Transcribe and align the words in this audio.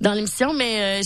dans 0.00 0.12
l'émission, 0.12 0.52
mais 0.52 1.02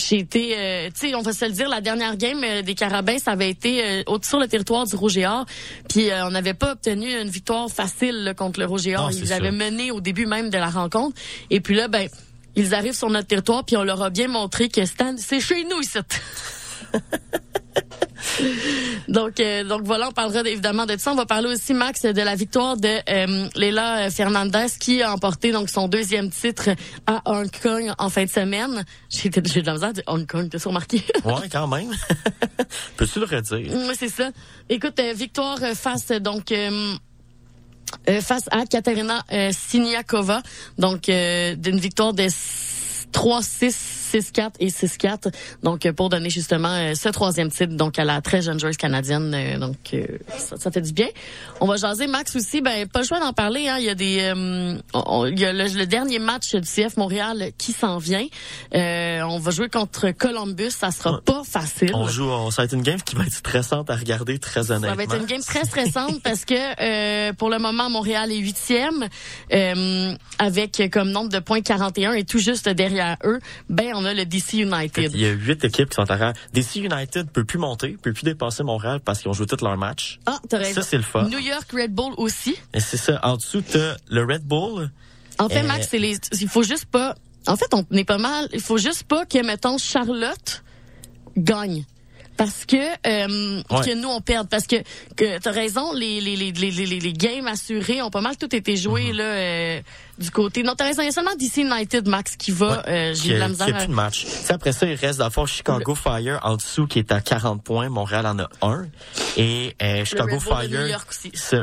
j'ai 0.00 0.18
été, 0.18 0.54
euh, 0.56 0.90
tu 0.90 1.08
sais, 1.08 1.14
on 1.14 1.22
va 1.22 1.32
se 1.32 1.44
le 1.44 1.50
dire, 1.50 1.68
la 1.68 1.80
dernière 1.80 2.16
game 2.16 2.40
euh, 2.44 2.62
des 2.62 2.74
Carabins, 2.74 3.18
ça 3.18 3.32
avait 3.32 3.50
été 3.50 3.84
euh, 3.84 4.02
au-dessus 4.06 4.38
le 4.38 4.46
territoire 4.46 4.86
du 4.86 4.94
Rouge 4.94 5.18
et 5.18 5.26
Or, 5.26 5.44
puis 5.88 6.08
on 6.12 6.30
n'avait 6.30 6.54
pas 6.54 6.72
obtenu 6.72 7.20
une 7.20 7.28
victoire 7.28 7.68
facile 7.68 8.34
contre 8.36 8.60
le 8.60 8.66
Rouge 8.66 8.86
et 8.86 8.96
Or. 8.96 9.10
Ils 9.10 9.32
avaient 9.32 9.50
mené 9.50 9.90
au 9.90 10.00
début 10.00 10.26
même 10.26 10.50
de 10.50 10.58
la 10.58 10.70
rencontre, 10.70 11.20
et 11.50 11.60
puis 11.60 11.74
là, 11.74 11.88
ben, 11.88 12.08
ils 12.54 12.74
arrivent 12.74 12.94
sur 12.94 13.10
notre 13.10 13.26
territoire, 13.26 13.64
puis 13.64 13.76
on 13.76 13.82
leur 13.82 14.02
a 14.02 14.10
bien 14.10 14.28
montré 14.28 14.68
que 14.68 14.82
c'est 15.16 15.40
chez 15.40 15.64
nous 15.64 15.80
ici. 15.80 15.98
donc, 19.08 19.40
euh, 19.40 19.64
donc 19.64 19.82
voilà, 19.82 20.08
on 20.08 20.12
parlera 20.12 20.40
évidemment 20.48 20.86
de 20.86 20.96
ça. 20.98 21.12
On 21.12 21.16
va 21.16 21.26
parler 21.26 21.48
aussi, 21.48 21.74
Max, 21.74 22.02
de 22.02 22.22
la 22.22 22.34
victoire 22.34 22.76
de 22.76 22.88
euh, 23.08 23.48
Leila 23.54 24.10
Fernandez 24.10 24.66
qui 24.78 25.02
a 25.02 25.12
emporté 25.12 25.52
donc 25.52 25.68
son 25.68 25.88
deuxième 25.88 26.30
titre 26.30 26.70
à 27.06 27.22
Hong 27.26 27.50
Kong 27.62 27.92
en 27.98 28.08
fin 28.08 28.24
de 28.24 28.30
semaine. 28.30 28.84
J'ai 29.08 29.28
de 29.28 29.62
la 29.64 29.74
misère 29.74 29.92
de 29.92 30.02
Hong 30.06 30.26
Kong, 30.26 30.48
t'as 30.50 30.58
remarqué? 30.66 31.02
ouais, 31.24 31.48
quand 31.50 31.66
même. 31.68 31.92
Peux-tu 32.96 33.20
le 33.20 33.26
redire? 33.26 33.72
Oui, 33.72 33.94
c'est 33.98 34.08
ça. 34.08 34.30
Écoute, 34.68 34.98
euh, 35.00 35.12
victoire 35.12 35.58
face 35.74 36.08
donc 36.08 36.52
face 38.20 38.48
à 38.50 38.66
Katerina 38.66 39.24
Siniakova, 39.52 40.42
donc 40.78 41.04
d'une 41.04 41.78
victoire 41.78 42.12
de 42.12 42.26
3-6 43.12 44.03
6-4 44.20 44.52
et 44.60 44.68
6-4. 44.68 45.32
Donc, 45.62 45.86
euh, 45.86 45.92
pour 45.92 46.08
donner 46.08 46.30
justement 46.30 46.68
euh, 46.68 46.94
ce 46.94 47.08
troisième 47.08 47.50
titre 47.50 47.74
donc 47.74 47.98
à 47.98 48.04
la 48.04 48.20
très 48.20 48.42
jeune 48.42 48.60
joueuse 48.60 48.76
canadienne. 48.76 49.32
Euh, 49.34 49.58
donc, 49.58 49.76
ça, 50.36 50.56
ça, 50.56 50.70
fait 50.70 50.80
du 50.80 50.92
bien. 50.92 51.08
On 51.60 51.66
va 51.66 51.76
jaser 51.76 52.06
Max 52.06 52.36
aussi. 52.36 52.60
Ben, 52.60 52.86
pas 52.86 53.00
le 53.00 53.06
choix 53.06 53.20
d'en 53.20 53.32
parler. 53.32 53.68
Hein. 53.68 53.76
Il 53.78 53.84
y 53.84 53.90
a 53.90 53.94
des, 53.94 54.32
il 54.34 55.38
y 55.38 55.44
a 55.44 55.52
le, 55.52 55.84
dernier 55.86 56.18
match 56.18 56.54
du 56.54 56.68
CF 56.68 56.96
Montréal 56.96 57.50
qui 57.58 57.72
s'en 57.72 57.98
vient. 57.98 58.26
on 58.72 59.38
va 59.38 59.50
jouer 59.50 59.68
contre 59.68 60.10
Columbus. 60.10 60.70
Ça 60.70 60.90
sera 60.90 61.20
pas 61.20 61.42
facile. 61.44 61.90
On 61.94 62.06
joue. 62.08 62.30
ça 62.50 62.62
va 62.62 62.64
être 62.64 62.74
une 62.74 62.82
game 62.82 63.00
qui 63.02 63.16
va 63.16 63.24
être 63.24 63.32
stressante 63.32 63.90
à 63.90 63.96
regarder, 63.96 64.38
très 64.38 64.70
honnêtement. 64.70 64.90
Ça 64.90 64.94
va 64.94 65.02
être 65.02 65.16
une 65.16 65.26
game 65.26 65.42
très 65.42 65.64
stressante 65.64 66.22
parce 66.22 66.44
que 66.44 67.32
pour 67.32 67.50
le 67.50 67.58
moment, 67.58 67.90
Montréal 67.90 68.32
est 68.32 68.38
huitième 68.38 69.08
avec 70.38 70.82
comme 70.90 71.10
nombre 71.10 71.30
de 71.30 71.38
points 71.38 71.62
41 71.62 72.12
et 72.12 72.24
tout 72.24 72.38
juste 72.38 72.68
derrière 72.68 73.16
eux. 73.24 73.40
Ben, 73.68 73.92
on 73.94 74.03
le 74.12 74.24
DC 74.24 74.54
United. 74.54 75.12
Il 75.14 75.20
y 75.20 75.26
a 75.26 75.30
huit 75.32 75.64
équipes 75.64 75.88
qui 75.88 75.94
sont 75.94 76.10
à 76.10 76.32
DC 76.52 76.76
United 76.76 77.30
peut 77.30 77.44
plus 77.44 77.58
monter, 77.58 77.96
peut 78.00 78.12
plus 78.12 78.24
dépasser 78.24 78.62
Montréal 78.62 79.00
parce 79.04 79.20
qu'ils 79.20 79.30
ont 79.30 79.34
joué 79.34 79.46
tous 79.46 79.62
leurs 79.62 79.76
matchs. 79.76 80.18
Ah, 80.26 80.38
t'as 80.48 80.58
raison. 80.58 80.80
Ça, 80.80 80.82
c'est 80.82 80.96
le 80.96 81.02
fun. 81.02 81.28
New 81.28 81.38
York 81.38 81.70
Red 81.72 81.92
Bull 81.92 82.12
aussi. 82.16 82.56
Et 82.72 82.80
c'est 82.80 82.96
ça. 82.96 83.20
En 83.22 83.36
dessous, 83.36 83.62
t'as 83.62 83.96
le 84.08 84.24
Red 84.24 84.44
Bull. 84.44 84.90
En 85.38 85.48
fait, 85.48 85.62
Max, 85.62 85.88
c'est 85.90 85.98
les, 85.98 86.16
il 86.40 86.48
faut 86.48 86.62
juste 86.62 86.86
pas, 86.86 87.14
en 87.46 87.56
fait, 87.56 87.72
on 87.72 87.84
est 87.96 88.04
pas 88.04 88.18
mal, 88.18 88.48
il 88.52 88.60
faut 88.60 88.78
juste 88.78 89.04
pas 89.04 89.26
que, 89.26 89.44
mettons, 89.44 89.78
Charlotte 89.78 90.62
gagne 91.36 91.84
parce 92.36 92.64
que 92.64 92.76
euh, 92.76 93.62
que 93.62 93.94
nous 93.94 94.08
on 94.08 94.20
perd 94.20 94.48
parce 94.48 94.66
que 94.66 94.76
que 95.16 95.38
t'as 95.38 95.52
raison 95.52 95.92
les 95.92 96.20
les, 96.20 96.36
les 96.36 96.52
les 96.52 96.70
les 96.70 97.00
les 97.00 97.12
games 97.12 97.46
assurés 97.46 98.02
ont 98.02 98.10
pas 98.10 98.20
mal 98.20 98.36
tout 98.36 98.54
été 98.54 98.76
joués 98.76 99.12
mhm. 99.12 99.16
là 99.18 99.24
euh, 99.24 99.80
du 100.18 100.30
côté 100.30 100.62
non 100.62 100.74
t'as 100.76 100.84
raison 100.84 101.02
il 101.02 101.06
y 101.06 101.08
a 101.08 101.12
seulement 101.12 101.34
DC 101.36 101.58
United 101.58 102.08
Max 102.08 102.36
qui 102.36 102.50
va 102.50 102.82
euh, 102.86 103.14
j'ai 103.14 103.34
de 103.34 103.38
la 103.38 103.48
misère 103.48 103.76
plus 103.76 103.86
de 103.86 103.92
match. 103.92 104.26
Après 104.48 104.72
ça 104.72 104.86
il 104.86 104.94
reste 104.94 105.18
d'abord 105.18 105.48
Chicago 105.48 105.94
Fire 105.94 106.40
en 106.42 106.56
dessous 106.56 106.86
qui 106.86 106.98
est 106.98 107.12
à 107.12 107.20
40 107.20 107.62
points. 107.62 107.88
Montréal 107.88 108.26
en 108.26 108.38
a 108.38 108.48
un. 108.62 108.86
Et 109.36 109.74
euh, 109.82 110.04
Chicago 110.04 110.38
Fire 110.40 110.60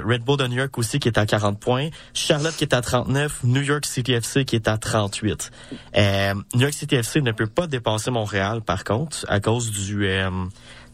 Red 0.06 0.24
Bull 0.24 0.38
de 0.38 0.48
New 0.48 0.58
York 0.58 0.78
aussi 0.78 1.00
qui 1.00 1.08
est 1.08 1.18
à 1.18 1.26
40 1.26 1.60
points. 1.60 1.90
Charlotte 2.14 2.56
qui 2.56 2.64
est 2.64 2.74
à 2.74 2.82
39 2.82 3.44
New 3.44 3.62
York 3.62 3.86
City 3.86 4.14
FC 4.14 4.46
qui 4.46 4.56
est 4.56 4.68
à 4.68 4.78
38 4.78 5.52
euh, 5.98 6.34
New 6.56 6.62
York 6.62 6.74
City 6.74 6.96
FC 6.96 7.22
ne 7.22 7.32
peut 7.32 7.48
pas 7.48 7.68
dépasser 7.68 8.12
Montréal 8.12 8.62
par 8.62 8.84
contre 8.84 9.26
à 9.28 9.40
cause 9.40 9.72
du 9.72 10.06
euh, 10.08 10.30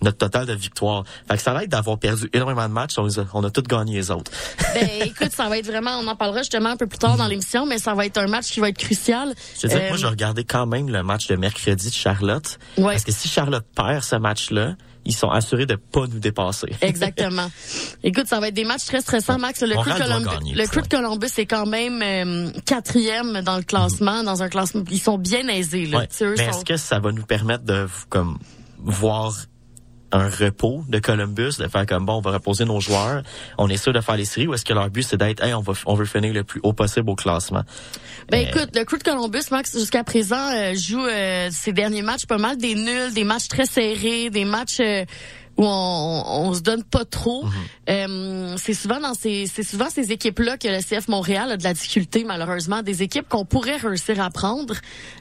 notre 0.02 0.18
total 0.18 0.46
de 0.46 0.54
victoires. 0.54 1.04
Fait 1.28 1.38
que 1.38 1.42
ça 1.42 1.54
va 1.54 1.64
être 1.64 1.70
d'avoir 1.70 1.98
perdu 1.98 2.30
énormément 2.34 2.68
de 2.68 2.74
matchs. 2.74 2.98
On, 2.98 3.08
a, 3.08 3.26
on 3.34 3.44
a 3.44 3.50
tous 3.50 3.64
gagné 3.64 3.96
les 3.96 4.12
autres. 4.12 4.32
ben, 4.74 4.88
écoute, 5.06 5.32
ça 5.32 5.50
va 5.50 5.58
être 5.58 5.68
vraiment, 5.68 6.00
on 6.00 6.08
en 6.08 6.16
parlera 6.16 6.40
justement 6.40 6.70
un 6.70 6.78
peu 6.78 6.88
plus 6.88 7.00
tard 7.00 7.18
dans 7.18 7.28
l'émission, 7.28 7.66
mais 7.66 7.80
ça 7.80 7.94
va 7.94 8.06
être 8.06 8.18
un 8.18 8.28
match 8.28 8.48
qui 8.48 8.60
va 8.60 8.70
être 8.70 8.78
crucial. 8.78 9.34
Je 9.56 9.68
veux 9.68 9.74
dire, 9.74 9.88
moi, 9.90 9.98
je 9.98 10.08
regardais 10.08 10.44
quand 10.44 10.66
même 10.66 10.90
le 10.90 11.04
match 11.04 11.28
de 11.28 11.36
mercredi 11.36 11.90
de 11.90 11.94
Charlotte. 11.94 12.60
Ouais. 12.78 12.94
Parce 12.94 13.04
que 13.04 13.12
si 13.12 13.28
Charlotte 13.28 13.66
perd 13.76 14.04
ce 14.04 14.16
match-là, 14.16 14.76
ils 15.08 15.16
sont 15.16 15.30
assurés 15.30 15.66
de 15.66 15.76
pas 15.76 16.06
nous 16.08 16.20
dépasser. 16.20 16.68
Exactement. 16.82 17.50
Écoute, 18.04 18.28
ça 18.28 18.40
va 18.40 18.50
être 18.50 18.54
des 18.54 18.66
matchs 18.66 18.86
très 18.86 19.02
stressants, 19.02 19.40
Max. 19.40 19.62
Le 19.62 19.76
Crew, 19.76 19.98
Columbus, 19.98 20.54
le 20.54 20.68
Crew 20.68 20.82
de 20.82 20.88
Columbus 20.88 21.32
est 21.38 21.46
quand 21.46 21.66
même 21.66 22.02
euh, 22.02 22.52
quatrième 22.66 23.42
dans 23.42 23.56
le 23.56 23.64
classement, 23.64 24.24
dans 24.24 24.44
un 24.44 24.50
classement. 24.50 24.84
Ils 24.92 25.00
sont 25.00 25.18
bien 25.18 25.48
aisés. 25.48 25.86
Là. 25.86 26.00
Ouais. 26.00 26.08
Mais 26.38 26.44
est-ce 26.44 26.66
que 26.66 26.76
ça 26.76 27.00
va 27.00 27.12
nous 27.12 27.26
permettre 27.26 27.64
de 27.64 27.88
comme 28.10 28.38
voir 28.78 29.34
un 30.12 30.30
repos 30.30 30.84
de 30.88 31.00
Columbus, 31.00 31.58
de 31.60 31.68
faire 31.68 31.86
comme 31.86 32.06
bon, 32.06 32.18
on 32.18 32.22
va 32.22 32.32
reposer 32.32 32.66
nos 32.66 32.80
joueurs, 32.80 33.24
on 33.58 33.68
est 33.70 33.78
sûr 33.78 33.94
de 33.94 34.02
faire 34.02 34.18
les 34.18 34.26
séries, 34.26 34.48
ou 34.48 34.54
est-ce 34.54 34.66
que 34.66 34.74
leur 34.74 34.90
but 34.90 35.04
c'est 35.04 35.18
d'être, 35.18 35.44
hey, 35.44 35.54
on 35.54 35.62
va, 35.62 35.74
on 35.86 35.96
veut 35.96 36.06
finir 36.06 36.34
le 36.34 36.44
plus 36.44 36.60
haut 36.64 36.74
possible 36.74 37.10
au 37.10 37.16
classement? 37.16 37.64
Ben 38.30 38.46
euh, 38.46 38.50
écoute, 38.50 38.70
le 38.76 38.84
crew 38.84 38.98
de 38.98 39.04
Columbus, 39.04 39.44
Max, 39.52 39.78
jusqu'à 39.78 40.04
présent 40.04 40.52
euh, 40.54 40.74
joue 40.76 41.06
euh, 41.06 41.50
ses 41.52 41.74
derniers 41.74 42.02
matchs 42.02 42.26
pas 42.26 42.38
mal 42.38 42.58
des 42.58 42.76
nuls, 42.76 43.14
des 43.14 43.24
matchs 43.24 43.48
très 43.48 43.66
serrés, 43.66 44.30
des 44.30 44.46
matchs 44.46 44.82
où 45.58 45.66
on, 45.66 46.24
on 46.28 46.54
se 46.54 46.62
donne 46.62 46.84
pas 46.84 47.06
trop. 47.06 47.44
Mhm. 47.44 47.52
euh, 47.90 48.56
c'est 48.58 48.74
souvent 48.74 49.00
dans 49.00 49.14
ces 49.14 49.48
c'est 49.48 49.64
souvent 49.64 49.90
ces 49.90 50.12
équipes 50.12 50.40
là 50.40 50.58
que 50.58 50.68
le 50.68 50.80
CF 50.82 51.08
Montréal 51.08 51.52
a 51.52 51.58
de 51.58 51.64
la 51.64 51.74
difficulté 51.74 52.24
malheureusement 52.24 52.82
des 52.82 53.04
équipes 53.04 53.28
qu'on 53.28 53.46
pourrait 53.46 53.78
réussir 53.78 54.22
à 54.22 54.30
prendre 54.30 54.76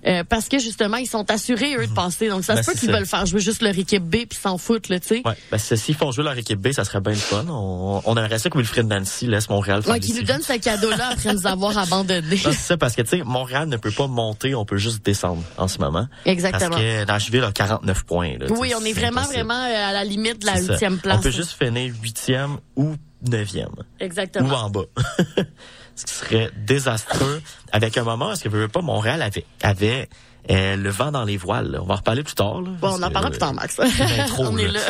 euh, 0.06 0.24
parce 0.24 0.48
que 0.48 0.58
justement 0.58 0.98
ils 0.98 1.06
sont 1.06 1.30
assurés 1.30 1.74
eux 1.76 1.86
de 1.86 1.90
mhm. 1.90 1.94
passer. 1.94 2.28
Donc 2.28 2.44
ça 2.44 2.54
ben, 2.54 2.62
se 2.62 2.70
peut 2.70 2.78
qu'ils 2.78 2.90
veulent 2.90 3.06
faire 3.06 3.26
jouer 3.26 3.40
juste 3.40 3.62
leur 3.62 3.76
équipe 3.78 4.04
B 4.04 4.26
puis 4.28 4.38
s'en 4.40 4.58
foutent 4.58 4.88
là, 4.88 5.00
tu 5.00 5.08
sais. 5.08 5.22
Ouais, 5.24 5.36
ben 5.50 5.58
s'ils 5.58 5.94
font 5.94 6.12
jouer 6.12 6.24
leur 6.24 6.36
équipe 6.36 6.60
B, 6.60 6.72
ça 6.72 6.84
serait 6.84 7.00
bien 7.00 7.12
le 7.12 7.18
fun. 7.18 7.44
On, 7.48 8.02
on 8.04 8.16
aimerait 8.16 8.38
ça 8.38 8.50
que 8.50 8.58
Wilfred 8.58 8.86
Nancy 8.86 9.26
laisse 9.26 9.48
Montréal 9.48 9.82
faire 9.82 9.92
Ouais, 9.94 10.00
qui 10.00 10.12
nous 10.12 10.22
donne 10.22 10.42
ce 10.42 10.54
cadeau 10.58 10.90
là 10.90 11.10
après 11.12 11.32
nous 11.32 11.46
avoir 11.46 11.76
abandonnés. 11.78 12.36
C'est 12.36 12.52
ça 12.52 12.76
parce 12.76 12.94
que 12.94 13.02
tu 13.02 13.08
sais 13.08 13.22
Montréal 13.24 13.68
ne 13.68 13.76
peut 13.76 13.90
pas 13.90 14.06
monter, 14.06 14.54
on 14.54 14.64
peut 14.64 14.76
juste 14.76 15.04
descendre 15.04 15.42
en 15.56 15.68
ce 15.68 15.78
moment. 15.78 16.06
Exactement. 16.24 16.70
Parce 16.70 16.82
que 16.82 17.04
Nashville 17.06 17.44
a 17.44 17.52
49 17.52 18.04
points 18.04 18.38
là, 18.38 18.46
Oui, 18.50 18.72
on 18.78 18.84
est, 18.84 18.92
vraiment 18.92 19.22
vraiment 19.22 19.54
euh, 19.54 19.88
à 19.88 19.92
la 19.92 20.04
limite 20.04 20.25
de 20.34 20.46
la 20.46 20.60
huitième 20.60 20.98
on 21.04 21.18
peut 21.18 21.30
juste 21.30 21.52
finir 21.52 21.94
huitième 22.02 22.58
ou 22.76 22.94
neuvième. 23.22 23.74
Exactement. 24.00 24.48
Ou 24.48 24.52
en 24.52 24.70
bas? 24.70 24.84
Ce 25.96 26.04
qui 26.04 26.14
serait 26.14 26.50
désastreux 26.56 27.40
avec 27.72 27.96
un 27.96 28.04
moment, 28.04 28.32
est-ce 28.32 28.44
que 28.44 28.50
veux 28.58 28.68
pas, 28.68 28.82
Montréal 28.82 29.22
avait, 29.22 29.46
avait 29.62 30.08
euh, 30.50 30.76
le 30.76 30.90
vent 30.90 31.10
dans 31.10 31.24
les 31.24 31.36
voiles. 31.36 31.78
On 31.80 31.86
va 31.86 31.94
en 31.94 31.96
reparler 31.98 32.22
plus 32.22 32.34
tard. 32.34 32.60
Là, 32.62 32.70
bon, 32.80 32.88
on 32.92 33.02
en 33.02 33.10
parlera 33.10 33.30
plus 33.30 33.38
tard, 33.38 33.54
Max. 33.54 33.80
on 34.38 34.56
est 34.56 34.68
là. 34.68 34.80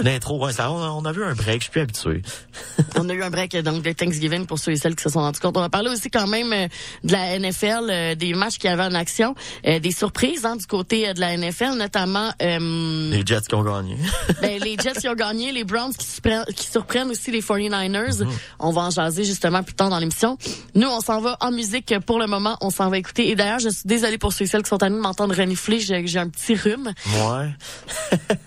une 0.00 0.08
intro, 0.08 0.44
ouais, 0.44 0.52
ça, 0.52 0.70
on, 0.70 1.04
a, 1.04 1.12
vu 1.12 1.24
un 1.24 1.34
break, 1.34 1.58
je 1.58 1.64
suis 1.64 1.70
plus 1.70 1.80
habitué. 1.80 2.22
on 2.96 3.08
a 3.08 3.14
eu 3.14 3.22
un 3.22 3.30
break 3.30 3.56
donc 3.58 3.82
de 3.82 3.92
Thanksgiving 3.92 4.46
pour 4.46 4.58
ceux 4.58 4.72
et 4.72 4.76
celles 4.76 4.94
qui 4.94 5.02
se 5.02 5.10
sont 5.10 5.20
rendus 5.20 5.40
compte. 5.40 5.56
On 5.56 5.60
va 5.60 5.68
parler 5.68 5.90
aussi 5.90 6.10
quand 6.10 6.26
même 6.26 6.52
euh, 6.52 6.68
de 7.04 7.12
la 7.12 7.38
NFL, 7.38 7.88
euh, 7.90 8.14
des 8.14 8.34
matchs 8.34 8.58
qui 8.58 8.68
avaient 8.68 8.84
en 8.84 8.94
action, 8.94 9.34
des 9.64 9.90
surprises 9.90 10.44
hein, 10.44 10.56
du 10.56 10.66
côté 10.66 11.12
de 11.14 11.20
la 11.20 11.36
NFL, 11.36 11.76
notamment 11.76 12.30
les 12.40 13.22
Jets 13.24 13.42
qui 13.48 13.54
ont 13.54 13.62
gagné. 13.62 13.96
ben, 14.42 14.60
les 14.62 14.76
Jets 14.76 15.00
qui 15.00 15.08
ont 15.08 15.14
gagné, 15.14 15.52
les 15.52 15.64
Browns 15.64 15.92
qui, 15.92 16.06
qui 16.54 16.66
surprennent 16.66 17.10
aussi 17.10 17.30
les 17.30 17.40
49ers. 17.40 18.18
Mm-hmm. 18.18 18.28
On 18.58 18.70
va 18.70 18.82
en 18.82 18.90
jaser 18.90 19.24
justement 19.24 19.62
plus 19.62 19.74
tard 19.74 19.90
dans 19.90 19.98
l'émission. 19.98 20.36
Nous, 20.74 20.88
on 20.88 21.00
s'en 21.00 21.20
va 21.20 21.36
en 21.40 21.50
musique 21.50 21.94
pour 22.06 22.18
le 22.18 22.26
moment. 22.26 22.56
On 22.60 22.70
s'en 22.70 22.88
va 22.88 22.98
écouter. 22.98 23.28
Et 23.28 23.34
d'ailleurs, 23.34 23.58
je 23.58 23.68
suis 23.68 23.86
désolée 23.86 24.18
pour 24.18 24.32
ceux 24.32 24.44
et 24.44 24.46
celles 24.48 24.62
qui 24.62 24.68
sont 24.68 24.82
à 24.82 24.88
nous 24.88 25.05
m'entendre 25.06 25.34
renifler, 25.36 25.78
j'ai 25.80 26.18
un 26.18 26.28
petit 26.28 26.54
rhume. 26.54 26.92
Ouais. 27.06 27.50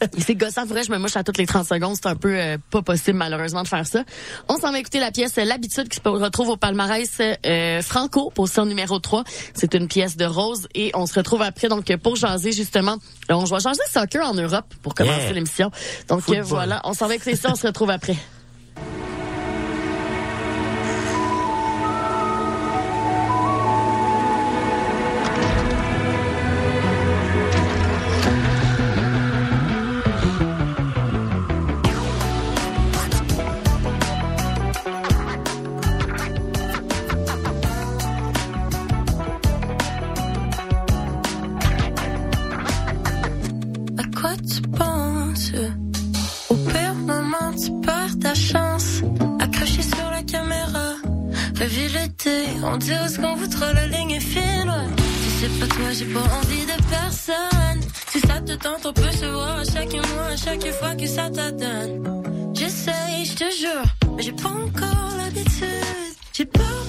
c'est 0.17 0.35
gossant, 0.35 0.65
vrai, 0.65 0.83
je 0.83 0.91
me 0.91 0.97
mouche 0.97 1.15
à 1.15 1.23
toutes 1.23 1.37
les 1.37 1.45
30 1.45 1.65
secondes. 1.65 1.95
C'est 1.95 2.09
un 2.09 2.15
peu 2.15 2.35
euh, 2.37 2.57
pas 2.69 2.81
possible, 2.81 3.17
malheureusement, 3.17 3.63
de 3.63 3.67
faire 3.67 3.87
ça. 3.87 4.03
On 4.47 4.57
s'en 4.57 4.71
va 4.71 4.79
écouter 4.79 4.99
la 4.99 5.11
pièce 5.11 5.35
L'habitude 5.37 5.87
qui 5.87 5.99
se 6.03 6.09
retrouve 6.09 6.49
au 6.49 6.57
palmarès 6.57 7.09
euh, 7.45 7.81
Franco, 7.81 8.29
position 8.31 8.65
numéro 8.65 8.99
3. 8.99 9.23
C'est 9.53 9.73
une 9.73 9.87
pièce 9.87 10.17
de 10.17 10.25
Rose 10.25 10.67
et 10.75 10.91
on 10.95 11.05
se 11.05 11.13
retrouve 11.15 11.41
après, 11.41 11.69
donc, 11.69 11.95
pour 11.97 12.15
jaser, 12.15 12.51
justement. 12.51 12.97
On 13.29 13.43
va 13.45 13.59
changer 13.59 13.79
soccer 13.89 14.25
en 14.27 14.33
Europe 14.33 14.73
pour 14.81 14.93
commencer 14.93 15.33
l'émission. 15.33 15.71
Donc, 16.07 16.21
voilà, 16.43 16.81
on 16.83 16.93
s'en 16.93 17.07
va 17.07 17.15
écouter 17.15 17.35
ça, 17.35 17.51
on 17.51 17.55
se 17.55 17.67
retrouve 17.67 17.89
après. 17.89 18.17
On 52.79 52.85
dirait 52.85 53.09
ce 53.09 53.17
qu'on 53.19 53.73
la 53.73 53.87
ligne 53.87 54.11
est 54.11 54.21
fine, 54.21 54.69
ouais. 54.69 55.03
c'est 55.41 55.59
pas 55.59 55.67
toi, 55.67 55.91
j'ai 55.91 56.05
pas 56.05 56.21
envie 56.21 56.65
de 56.65 56.81
personne. 56.89 57.81
Si 58.09 58.21
ça 58.21 58.39
te 58.39 58.53
tente, 58.53 58.85
on 58.85 58.93
peut 58.93 59.11
se 59.11 59.25
voir 59.25 59.57
à 59.57 59.63
chaque 59.65 59.91
mois, 59.91 60.27
à 60.31 60.37
chaque 60.37 60.65
fois 60.71 60.95
que 60.95 61.05
ça 61.05 61.29
t'adonne. 61.29 62.23
J'essaye, 62.53 63.25
je 63.25 63.35
te 63.35 63.43
jure, 63.51 63.83
mais 64.15 64.23
j'ai 64.23 64.31
pas 64.31 64.47
encore 64.47 65.11
l'habitude. 65.17 66.15
J'ai 66.31 66.45
peur 66.45 66.85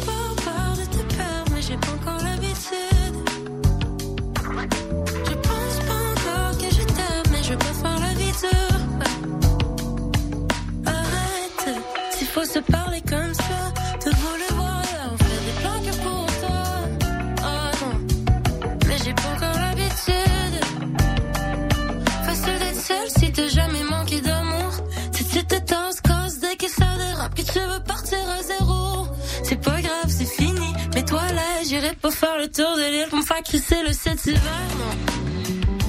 Si 23.16 23.32
t'as 23.32 23.48
jamais 23.48 23.84
manqué 23.84 24.20
d'amour. 24.20 24.72
Si 25.12 25.24
tu 25.24 25.44
te 25.44 25.54
casse 25.56 26.38
dès 26.40 26.56
que 26.56 26.68
ça 26.68 26.86
dérape, 26.96 27.34
que 27.34 27.42
tu 27.42 27.58
veux 27.58 27.82
partir 27.84 28.18
à 28.18 28.42
zéro. 28.42 29.06
C'est 29.42 29.60
pas 29.60 29.80
grave, 29.80 30.08
c'est 30.08 30.24
fini. 30.24 30.72
Mais 30.94 31.04
toi 31.04 31.22
là, 31.32 31.62
j'irai 31.66 31.94
pas 31.94 32.10
faire 32.10 32.38
le 32.38 32.48
tour 32.48 32.76
de 32.76 32.90
l'île 32.90 33.08
pour 33.08 33.18
me 33.18 33.24
faire 33.24 33.42
crisser 33.42 33.82
le 33.86 33.92
7 33.92 34.26
hiver, 34.26 34.40
non. 34.78 35.14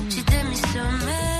J'ai 0.09 0.23
démissionné. 0.23 1.30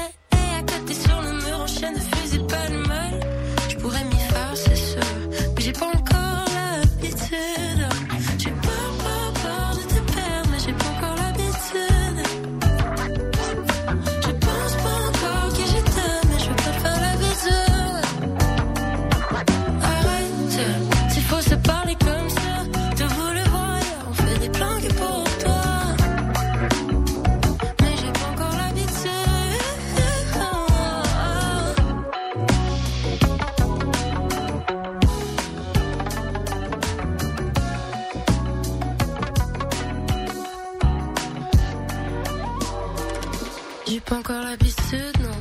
Encore 44.21 44.44
l'habitude, 44.44 45.18
non. 45.23 45.38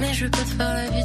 Mais 0.00 0.14
je 0.14 0.24
veux 0.24 0.30
pas 0.30 0.38
te 0.38 0.44
faire 0.44 0.74
la 0.74 0.90
bise. 0.90 0.99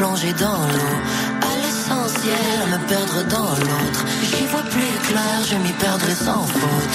Replonger 0.00 0.32
dans 0.32 0.66
l'eau. 0.72 0.96
À 1.42 1.56
l'essentiel, 1.62 2.58
me 2.72 2.78
perdre 2.88 3.22
dans 3.28 3.50
l'autre. 3.50 4.04
J'y 4.22 4.46
vois 4.46 4.62
plus 4.62 4.92
clair, 5.08 5.36
je 5.50 5.56
m'y 5.56 5.72
perdrai 5.72 6.14
sans 6.14 6.44
faute. 6.44 6.94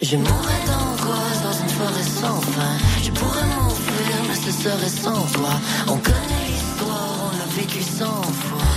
Je 0.00 0.16
mourrais 0.16 0.62
d'angoisse 0.66 1.42
dans 1.42 1.56
une 1.62 1.68
forêt 1.68 2.08
sans 2.20 2.40
fin. 2.40 2.74
Je 3.02 3.10
pourrais 3.10 3.46
m'enfuir, 3.56 4.16
mais 4.28 4.34
ce 4.34 4.52
serait 4.62 4.88
sans 4.88 5.26
toi. 5.32 5.50
On 5.88 5.96
connaît 5.98 6.46
l'histoire, 6.48 7.14
on 7.26 7.36
l'a 7.38 7.62
vécu 7.62 7.82
cent 7.82 8.22
fois. 8.22 8.71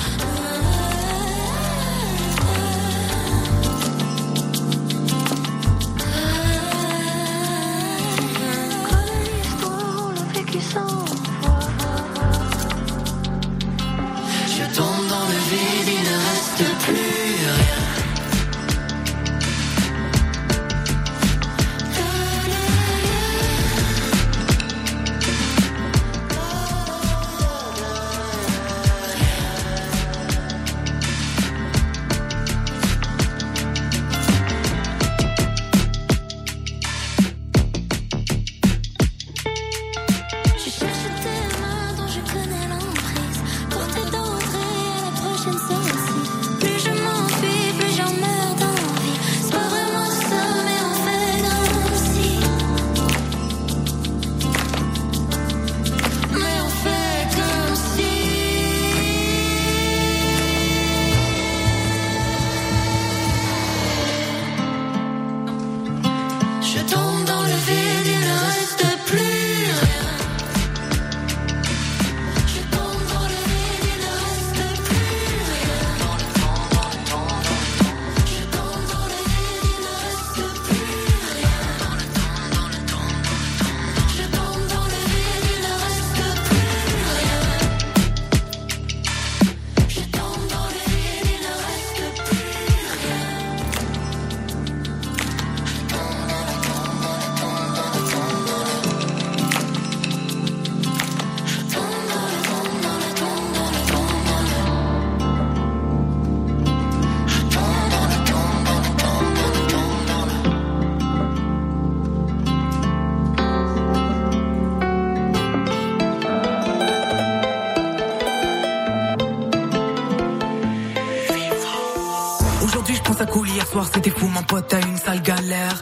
Mon 124.36 124.44
pote 124.44 124.74
a 124.74 124.80
une 124.82 124.98
sale 124.98 125.22
galère. 125.22 125.82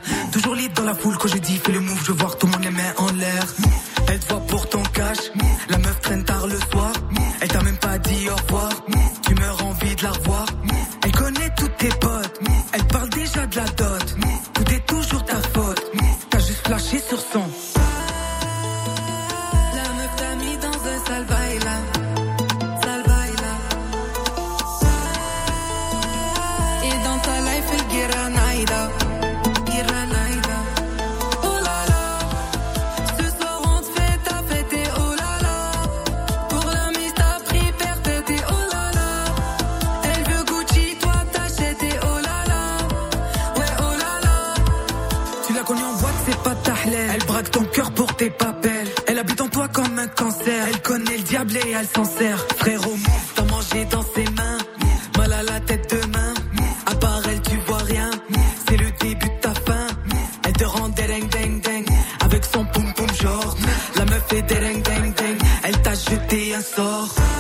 toch 66.70 67.33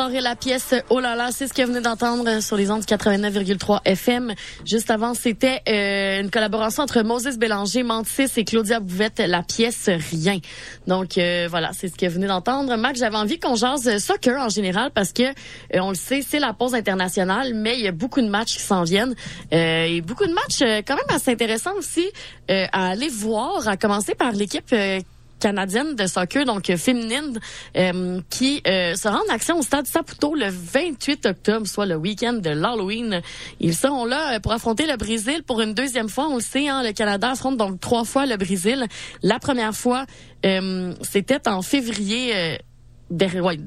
sort. 0.00 0.10
la 0.20 0.34
pièce 0.34 0.74
Oh 0.88 0.98
là 0.98 1.14
là, 1.14 1.28
c'est 1.30 1.46
ce 1.46 1.52
que 1.52 1.62
vous 1.62 1.68
venez 1.68 1.82
d'entendre 1.82 2.40
sur 2.40 2.56
les 2.56 2.70
ondes 2.70 2.84
89,3 2.84 3.80
FM. 3.84 4.32
Juste 4.64 4.90
avant, 4.90 5.14
c'était 5.14 5.60
euh, 5.68 6.22
une 6.22 6.30
collaboration 6.30 6.82
entre 6.82 7.02
Moses 7.02 7.36
Bélanger, 7.36 7.82
Mantis 7.82 8.30
et 8.36 8.44
Claudia 8.44 8.80
Bouvette, 8.80 9.18
la 9.18 9.42
pièce 9.42 9.90
Rien. 10.10 10.38
Donc 10.86 11.18
euh, 11.18 11.48
voilà, 11.50 11.72
c'est 11.72 11.88
ce 11.88 11.96
que 11.96 12.06
vous 12.06 12.14
venez 12.14 12.26
d'entendre. 12.26 12.76
Mac, 12.76 12.96
j'avais 12.96 13.16
envie 13.16 13.38
qu'on 13.38 13.56
jase 13.56 13.98
soccer 13.98 14.40
en 14.40 14.48
général 14.48 14.90
parce 14.90 15.12
que 15.12 15.22
euh, 15.22 15.80
on 15.80 15.90
le 15.90 15.96
sait, 15.96 16.22
c'est 16.26 16.40
la 16.40 16.54
pause 16.54 16.74
internationale, 16.74 17.52
mais 17.54 17.74
il 17.74 17.84
y 17.84 17.88
a 17.88 17.92
beaucoup 17.92 18.22
de 18.22 18.28
matchs 18.28 18.56
qui 18.56 18.62
s'en 18.62 18.84
viennent 18.84 19.14
et 19.52 20.00
beaucoup 20.00 20.26
de 20.26 20.32
matchs 20.32 20.82
quand 20.86 20.96
même 20.96 21.14
assez 21.16 21.32
intéressants 21.32 21.74
aussi 21.76 22.06
à 22.48 22.90
aller 22.90 23.08
voir. 23.08 23.68
À 23.68 23.76
commencer 23.76 24.14
par 24.14 24.32
l'équipe 24.32 24.74
canadienne 25.40 25.96
de 25.96 26.06
soccer, 26.06 26.44
donc 26.44 26.70
euh, 26.70 26.76
féminine, 26.76 27.40
euh, 27.76 28.20
qui 28.30 28.62
euh, 28.66 28.94
sera 28.94 29.18
en 29.18 29.34
action 29.34 29.58
au 29.58 29.62
stade 29.62 29.86
Saputo 29.86 30.34
le 30.34 30.48
28 30.48 31.26
octobre, 31.26 31.66
soit 31.66 31.86
le 31.86 31.96
week-end 31.96 32.34
de 32.34 32.50
l'Halloween. 32.50 33.22
Ils 33.58 33.74
seront 33.74 34.04
là 34.04 34.38
pour 34.40 34.52
affronter 34.52 34.86
le 34.86 34.96
Brésil 34.96 35.42
pour 35.44 35.60
une 35.60 35.74
deuxième 35.74 36.08
fois. 36.08 36.28
On 36.28 36.36
le 36.36 36.40
sait, 36.40 36.68
hein, 36.68 36.82
le 36.84 36.92
Canada 36.92 37.30
affronte 37.30 37.56
donc 37.56 37.80
trois 37.80 38.04
fois 38.04 38.26
le 38.26 38.36
Brésil. 38.36 38.86
La 39.22 39.38
première 39.38 39.74
fois, 39.74 40.06
c'était 40.42 41.48
en 41.48 41.62
février 41.62 42.58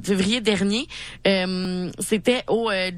février 0.03 0.41
dernier. 0.41 0.87
Euh, 1.27 1.89
C'était 1.99 2.43
au 2.47 2.69
euh, 2.69 2.91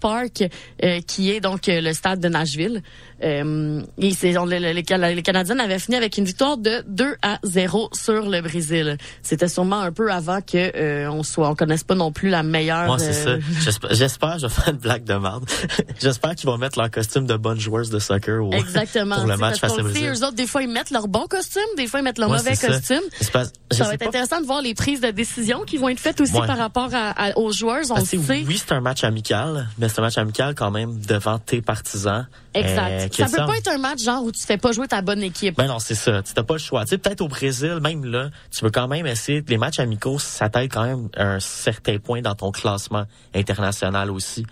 Park, 0.00 0.44
euh, 0.82 1.00
qui 1.06 1.30
est 1.30 1.40
donc 1.40 1.68
euh, 1.68 1.80
le 1.80 1.92
stade 1.92 2.20
de 2.20 2.28
Nashville. 2.28 2.82
Euh, 3.22 3.82
et 3.98 4.10
les, 4.10 4.74
les, 4.74 5.22
Canadiens 5.22 5.58
avaient 5.58 5.78
fini 5.78 5.96
avec 5.96 6.18
une 6.18 6.24
victoire 6.24 6.58
de 6.58 6.84
2 6.86 7.16
à 7.22 7.38
0 7.42 7.90
sur 7.92 8.28
le 8.28 8.40
Brésil. 8.42 8.98
C'était 9.22 9.48
sûrement 9.48 9.80
un 9.80 9.92
peu 9.92 10.10
avant 10.10 10.40
que 10.40 11.08
on 11.08 11.22
soit, 11.22 11.48
on 11.48 11.54
connaisse 11.54 11.84
pas 11.84 11.94
non 11.94 12.12
plus 12.12 12.28
la 12.28 12.42
meilleure. 12.42 12.86
Moi, 12.86 12.98
c'est 12.98 13.12
ça. 13.12 13.36
J'espère, 13.90 14.38
je 14.38 14.46
vais 14.46 14.52
faire 14.52 14.68
une 14.68 14.78
blague 14.78 15.04
de 15.04 15.14
merde. 15.14 15.44
J'espère 16.00 16.34
qu'ils 16.34 16.48
vont 16.48 16.58
mettre 16.58 16.78
leur 16.78 16.90
costume 16.90 17.26
de 17.26 17.36
bonnes 17.36 17.60
joueuses 17.60 17.90
de 17.90 17.98
soccer 17.98 18.44
au, 18.44 18.52
Exactement. 18.52 19.16
pour 19.16 19.26
le 19.26 19.36
match 19.36 19.60
face 19.60 19.72
au 19.72 19.82
Brésil. 19.82 20.12
Eux 20.14 20.24
autres, 20.24 20.34
des 20.34 20.46
fois, 20.46 20.62
ils 20.62 20.68
mettent 20.68 20.90
leur 20.90 21.08
bon 21.08 21.26
costume, 21.26 21.62
des 21.76 21.86
fois, 21.86 22.00
ils 22.00 22.02
mettent 22.02 22.18
leur 22.18 22.28
mauvais 22.28 22.56
costume. 22.56 23.02
Ça, 23.20 23.44
ça 23.70 23.84
va 23.84 23.94
être 23.94 24.06
intéressant 24.06 24.40
de 24.40 24.46
voir 24.46 24.62
les 24.62 24.74
prises 24.74 25.00
de 25.00 25.10
décision 25.10 25.62
qui 25.66 25.76
vont 25.76 25.88
être 25.88 26.00
faites 26.00 26.20
aussi 26.20 26.32
par 26.32 26.58
rapport 26.58 26.90
à, 26.92 27.36
aux 27.38 27.52
joueurs. 27.52 27.84
On 27.90 28.04
sait. 28.04 28.18
Oui, 28.18 28.58
c'est 28.58 28.72
un 28.72 28.80
match 28.80 29.04
amical, 29.04 29.68
mais 29.78 29.88
c'est 29.88 30.00
un 30.00 30.02
match 30.02 30.18
amical 30.18 30.54
quand 30.54 30.70
même 30.70 31.00
devant 31.00 31.38
tes 31.38 31.60
partisans. 31.60 32.26
Exact. 32.56 33.20
Euh, 33.20 33.26
ça 33.26 33.26
peut 33.26 33.46
pas 33.46 33.56
être 33.56 33.68
un 33.68 33.78
match 33.78 34.02
genre 34.02 34.22
où 34.24 34.32
tu 34.32 34.40
fais 34.40 34.56
pas 34.56 34.72
jouer 34.72 34.88
ta 34.88 35.02
bonne 35.02 35.22
équipe. 35.22 35.56
Ben 35.56 35.66
non, 35.66 35.78
c'est 35.78 35.94
ça. 35.94 36.22
Tu 36.22 36.32
n'as 36.36 36.42
pas 36.42 36.54
le 36.54 36.60
choix. 36.60 36.84
Tu 36.84 36.90
sais, 36.90 36.98
peut-être 36.98 37.20
au 37.20 37.28
Brésil, 37.28 37.78
même 37.82 38.04
là, 38.04 38.30
tu 38.50 38.64
veux 38.64 38.70
quand 38.70 38.88
même 38.88 39.06
essayer. 39.06 39.44
Les 39.46 39.58
matchs 39.58 39.78
amicaux, 39.78 40.18
ça 40.18 40.48
t'aide 40.48 40.72
quand 40.72 40.84
même 40.84 41.08
à 41.16 41.24
un 41.34 41.40
certain 41.40 41.98
point 41.98 42.22
dans 42.22 42.34
ton 42.34 42.50
classement 42.50 43.04
international 43.34 44.10
aussi. 44.10 44.46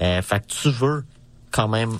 Euh, 0.00 0.20
fait 0.22 0.40
que 0.40 0.46
tu 0.46 0.70
veux 0.70 1.04
quand 1.50 1.68
même 1.68 1.98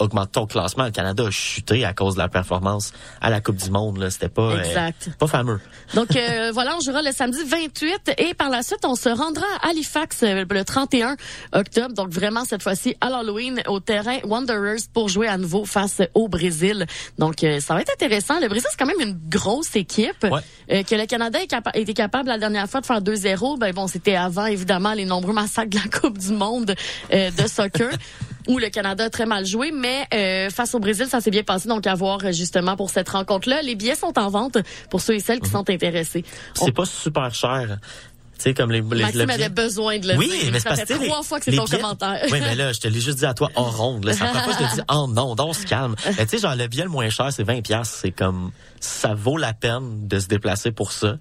euh, 0.00 0.04
augmente 0.04 0.32
ton 0.32 0.46
classement. 0.46 0.84
Le 0.84 0.90
Canada 0.90 1.24
a 1.26 1.30
chuté 1.30 1.84
à 1.84 1.92
cause 1.92 2.14
de 2.14 2.20
la 2.20 2.28
performance 2.28 2.92
à 3.20 3.30
la 3.30 3.40
Coupe 3.40 3.56
du 3.56 3.70
Monde. 3.70 3.98
Là, 3.98 4.10
c'était 4.10 4.28
pas, 4.28 4.52
euh, 4.52 4.90
pas 5.18 5.26
fameux. 5.26 5.60
Donc 5.94 6.16
euh, 6.16 6.50
voilà, 6.54 6.76
on 6.76 6.80
jouera 6.80 7.02
le 7.02 7.12
samedi 7.12 7.38
28 7.44 8.12
et 8.18 8.34
par 8.34 8.50
la 8.50 8.62
suite, 8.62 8.84
on 8.84 8.94
se 8.94 9.08
rendra 9.08 9.46
à 9.62 9.70
Halifax 9.70 10.22
euh, 10.22 10.44
le 10.48 10.64
31 10.64 11.16
octobre. 11.52 11.94
Donc 11.94 12.10
vraiment 12.10 12.44
cette 12.44 12.62
fois-ci 12.62 12.96
à 13.00 13.10
l'Halloween 13.10 13.62
au 13.66 13.80
terrain 13.80 14.18
Wanderers 14.24 14.88
pour 14.92 15.08
jouer 15.08 15.28
à 15.28 15.38
nouveau 15.38 15.64
face 15.64 16.02
au 16.14 16.28
Brésil. 16.28 16.86
Donc 17.18 17.44
ça 17.60 17.74
va 17.74 17.80
être 17.80 17.92
intéressant. 17.92 18.40
Le 18.40 18.48
Brésil 18.48 18.68
c'est 18.70 18.78
quand 18.78 18.86
même 18.86 19.00
une 19.00 19.18
grosse 19.28 19.74
équipe 19.76 20.20
que 20.20 20.94
le 20.94 21.06
Canada 21.06 21.38
est 21.40 21.54
était 21.74 21.94
capable 21.94 22.28
la 22.28 22.38
dernière 22.38 22.68
fois 22.68 22.80
de 22.80 22.86
faire 22.86 23.00
2-0. 23.00 23.58
Ben 23.58 23.72
bon, 23.72 23.86
c'était 23.86 24.14
avant 24.14 24.46
évidemment 24.46 24.92
les 24.92 25.04
nombreux 25.04 25.32
massacres 25.32 25.70
de 25.70 25.76
la 25.76 26.00
Coupe 26.00 26.18
du 26.18 26.32
Monde 26.32 26.74
de 27.10 27.46
soccer 27.48 27.90
où 28.48 28.58
le 28.58 28.68
Canada 28.70 29.04
a 29.04 29.10
très 29.10 29.26
mal 29.26 29.46
joué, 29.46 29.70
mais 29.70 30.06
euh, 30.12 30.50
face 30.50 30.74
au 30.74 30.80
Brésil, 30.80 31.06
ça 31.08 31.20
s'est 31.20 31.30
bien 31.30 31.42
passé. 31.42 31.68
Donc 31.68 31.86
à 31.86 31.94
voir 31.94 32.18
euh, 32.24 32.32
justement 32.32 32.76
pour 32.76 32.90
cette 32.90 33.08
rencontre-là. 33.08 33.62
Les 33.62 33.74
billets 33.74 33.94
sont 33.94 34.18
en 34.18 34.28
vente 34.28 34.58
pour 34.90 35.00
ceux 35.00 35.14
et 35.14 35.20
celles 35.20 35.40
qui 35.40 35.48
mhm. 35.48 35.52
sont 35.52 35.70
intéressés. 35.70 36.24
C'est 36.54 36.72
pas 36.72 36.86
super 36.86 37.32
cher. 37.34 37.78
Tu 38.38 38.44
sais, 38.44 38.54
comme 38.54 38.70
les, 38.70 38.80
les 38.80 39.02
Maxime 39.02 39.30
avait 39.30 39.48
besoin 39.48 39.98
de 39.98 40.06
le 40.06 40.16
oui, 40.16 40.28
dire. 40.28 40.52
mais 40.52 40.60
ça 40.60 40.76
fait 40.76 40.86
trois 40.86 41.24
fois 41.24 41.40
que 41.40 41.46
c'est 41.46 41.56
ton 41.56 41.64
commentaire. 41.64 42.20
Oui, 42.30 42.38
mais 42.40 42.54
là, 42.54 42.72
je 42.72 42.78
te 42.78 42.86
l'ai 42.86 43.00
juste 43.00 43.18
dit 43.18 43.26
à 43.26 43.34
toi 43.34 43.50
en 43.56 43.64
ronde. 43.64 44.04
Là. 44.04 44.12
Ça 44.12 44.26
prend 44.26 44.44
pas, 44.44 44.52
je 44.52 44.64
te 44.64 44.74
dis, 44.76 44.80
oh 44.88 45.08
non, 45.08 45.34
on 45.36 45.52
se 45.52 45.66
calme. 45.66 45.96
tu 46.04 46.28
sais, 46.28 46.38
genre, 46.38 46.54
le 46.54 46.68
billet 46.68 46.84
le 46.84 46.88
moins 46.88 47.10
cher, 47.10 47.32
c'est 47.32 47.42
20 47.42 47.62
C'est 47.82 48.12
comme, 48.12 48.52
ça 48.78 49.14
vaut 49.14 49.38
la 49.38 49.54
peine 49.54 50.06
de 50.06 50.20
se 50.20 50.28
déplacer 50.28 50.70
pour 50.70 50.92
ça. 50.92 51.18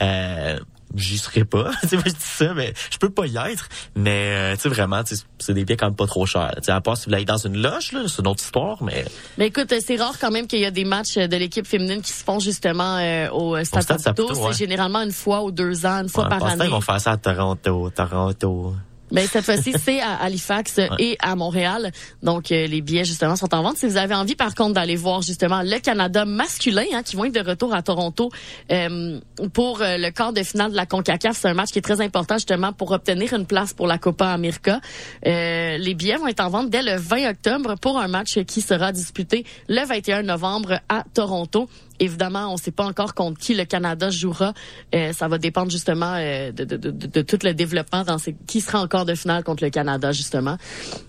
Euh, 0.00 0.60
j'y 0.94 1.18
serais 1.18 1.44
pas. 1.44 1.70
tu 1.82 1.88
sais, 1.88 1.98
je 1.98 2.10
dis 2.10 2.16
ça, 2.18 2.54
mais 2.54 2.72
je 2.90 2.98
peux 2.98 3.10
pas 3.10 3.26
y 3.26 3.36
être. 3.36 3.68
Mais 3.96 4.34
euh, 4.34 4.54
tu 4.56 4.62
sais 4.62 4.68
vraiment, 4.68 5.02
c'est 5.38 5.54
des 5.54 5.64
billets 5.64 5.76
quand 5.76 5.86
même 5.86 5.96
pas 5.96 6.06
trop 6.06 6.26
chers. 6.26 6.52
Tu 6.56 6.64
sais, 6.64 6.72
à 6.72 6.80
part 6.80 6.96
si 6.96 7.08
vous 7.08 7.24
dans 7.24 7.36
une 7.36 7.60
loge, 7.60 7.92
là, 7.92 8.02
c'est 8.06 8.20
une 8.20 8.28
autre 8.28 8.42
histoire, 8.42 8.82
mais. 8.82 9.04
Mais 9.38 9.48
écoute, 9.48 9.72
c'est 9.80 9.96
rare 9.96 10.18
quand 10.20 10.30
même 10.30 10.46
qu'il 10.46 10.60
y 10.60 10.64
a 10.64 10.70
des 10.70 10.84
matchs 10.84 11.16
de 11.16 11.36
l'équipe 11.36 11.66
féminine 11.66 12.02
qui 12.02 12.12
se 12.12 12.24
font 12.24 12.38
justement 12.38 12.96
euh, 12.96 13.30
au 13.30 13.62
Stade, 13.64 13.98
Saputo. 13.98 14.34
C'est 14.34 14.58
généralement 14.58 15.00
une 15.00 15.12
fois 15.12 15.42
ou 15.42 15.50
deux 15.50 15.86
ans, 15.86 16.02
une 16.02 16.08
fois 16.08 16.28
par 16.28 16.44
année. 16.44 16.64
Ils 16.64 16.70
vont 16.70 16.80
faire 16.80 17.00
ça 17.00 17.12
à 17.12 17.16
Toronto, 17.16 17.90
Toronto. 17.90 18.74
Mais 19.10 19.26
cette 19.26 19.44
fois-ci, 19.44 19.72
c'est 19.82 20.00
à 20.00 20.14
Halifax 20.16 20.80
et 20.98 21.16
à 21.20 21.34
Montréal. 21.36 21.90
Donc, 22.22 22.52
euh, 22.52 22.66
les 22.66 22.80
billets, 22.80 23.04
justement, 23.04 23.36
sont 23.36 23.52
en 23.54 23.62
vente. 23.62 23.76
Si 23.76 23.86
vous 23.86 23.96
avez 23.96 24.14
envie, 24.14 24.36
par 24.36 24.54
contre, 24.54 24.74
d'aller 24.74 24.96
voir, 24.96 25.22
justement, 25.22 25.62
le 25.62 25.78
Canada 25.80 26.24
masculin, 26.24 26.84
hein, 26.92 27.02
qui 27.02 27.16
vont 27.16 27.24
être 27.24 27.34
de 27.34 27.48
retour 27.48 27.74
à 27.74 27.82
Toronto 27.82 28.30
euh, 28.70 29.20
pour 29.52 29.82
euh, 29.82 29.96
le 29.96 30.10
quart 30.10 30.32
de 30.32 30.42
finale 30.42 30.70
de 30.70 30.76
la 30.76 30.86
CONCACAF. 30.86 31.36
C'est 31.36 31.48
un 31.48 31.54
match 31.54 31.70
qui 31.70 31.78
est 31.78 31.82
très 31.82 32.00
important, 32.00 32.36
justement, 32.36 32.72
pour 32.72 32.92
obtenir 32.92 33.32
une 33.32 33.46
place 33.46 33.72
pour 33.72 33.86
la 33.86 33.98
Copa 33.98 34.28
América. 34.28 34.80
les 35.24 35.94
billets 35.94 36.16
vont 36.16 36.28
être 36.28 36.40
en 36.40 36.50
vente 36.50 36.70
dès 36.70 36.82
le 36.82 36.96
20 36.96 37.30
octobre 37.30 37.74
pour 37.80 37.98
un 37.98 38.08
match 38.08 38.38
qui 38.44 38.60
sera 38.60 38.92
disputé 38.92 39.44
le 39.68 39.84
21 39.86 40.22
novembre 40.22 40.80
à 40.88 41.04
Toronto. 41.14 41.68
Évidemment, 42.00 42.48
on 42.48 42.54
ne 42.54 42.58
sait 42.58 42.70
pas 42.70 42.84
encore 42.84 43.14
contre 43.14 43.38
qui 43.38 43.54
le 43.54 43.64
Canada 43.64 44.10
jouera. 44.10 44.52
Euh, 44.94 45.12
ça 45.12 45.28
va 45.28 45.38
dépendre 45.38 45.70
justement 45.70 46.14
euh, 46.16 46.50
de, 46.50 46.64
de, 46.64 46.76
de, 46.76 46.90
de, 46.90 47.22
tout 47.22 47.38
le 47.42 47.54
développement 47.54 48.04
dans 48.04 48.18
ces, 48.18 48.34
qui 48.46 48.60
sera 48.60 48.80
encore 48.80 49.04
de 49.04 49.14
finale 49.14 49.44
contre 49.44 49.62
le 49.62 49.70
Canada 49.70 50.10
justement. 50.10 50.56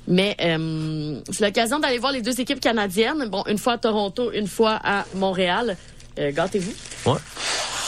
Mais 0.07 0.35
euh, 0.41 1.19
c'est 1.31 1.45
l'occasion 1.45 1.79
d'aller 1.79 1.97
voir 1.97 2.11
les 2.11 2.21
deux 2.21 2.39
équipes 2.39 2.59
canadiennes. 2.59 3.29
Bon, 3.29 3.43
une 3.47 3.57
fois 3.57 3.73
à 3.73 3.77
Toronto, 3.77 4.31
une 4.33 4.47
fois 4.47 4.79
à 4.83 5.05
Montréal. 5.15 5.77
Euh, 6.19 6.31
gâtez-vous. 6.31 6.73
Ouais. 7.09 7.19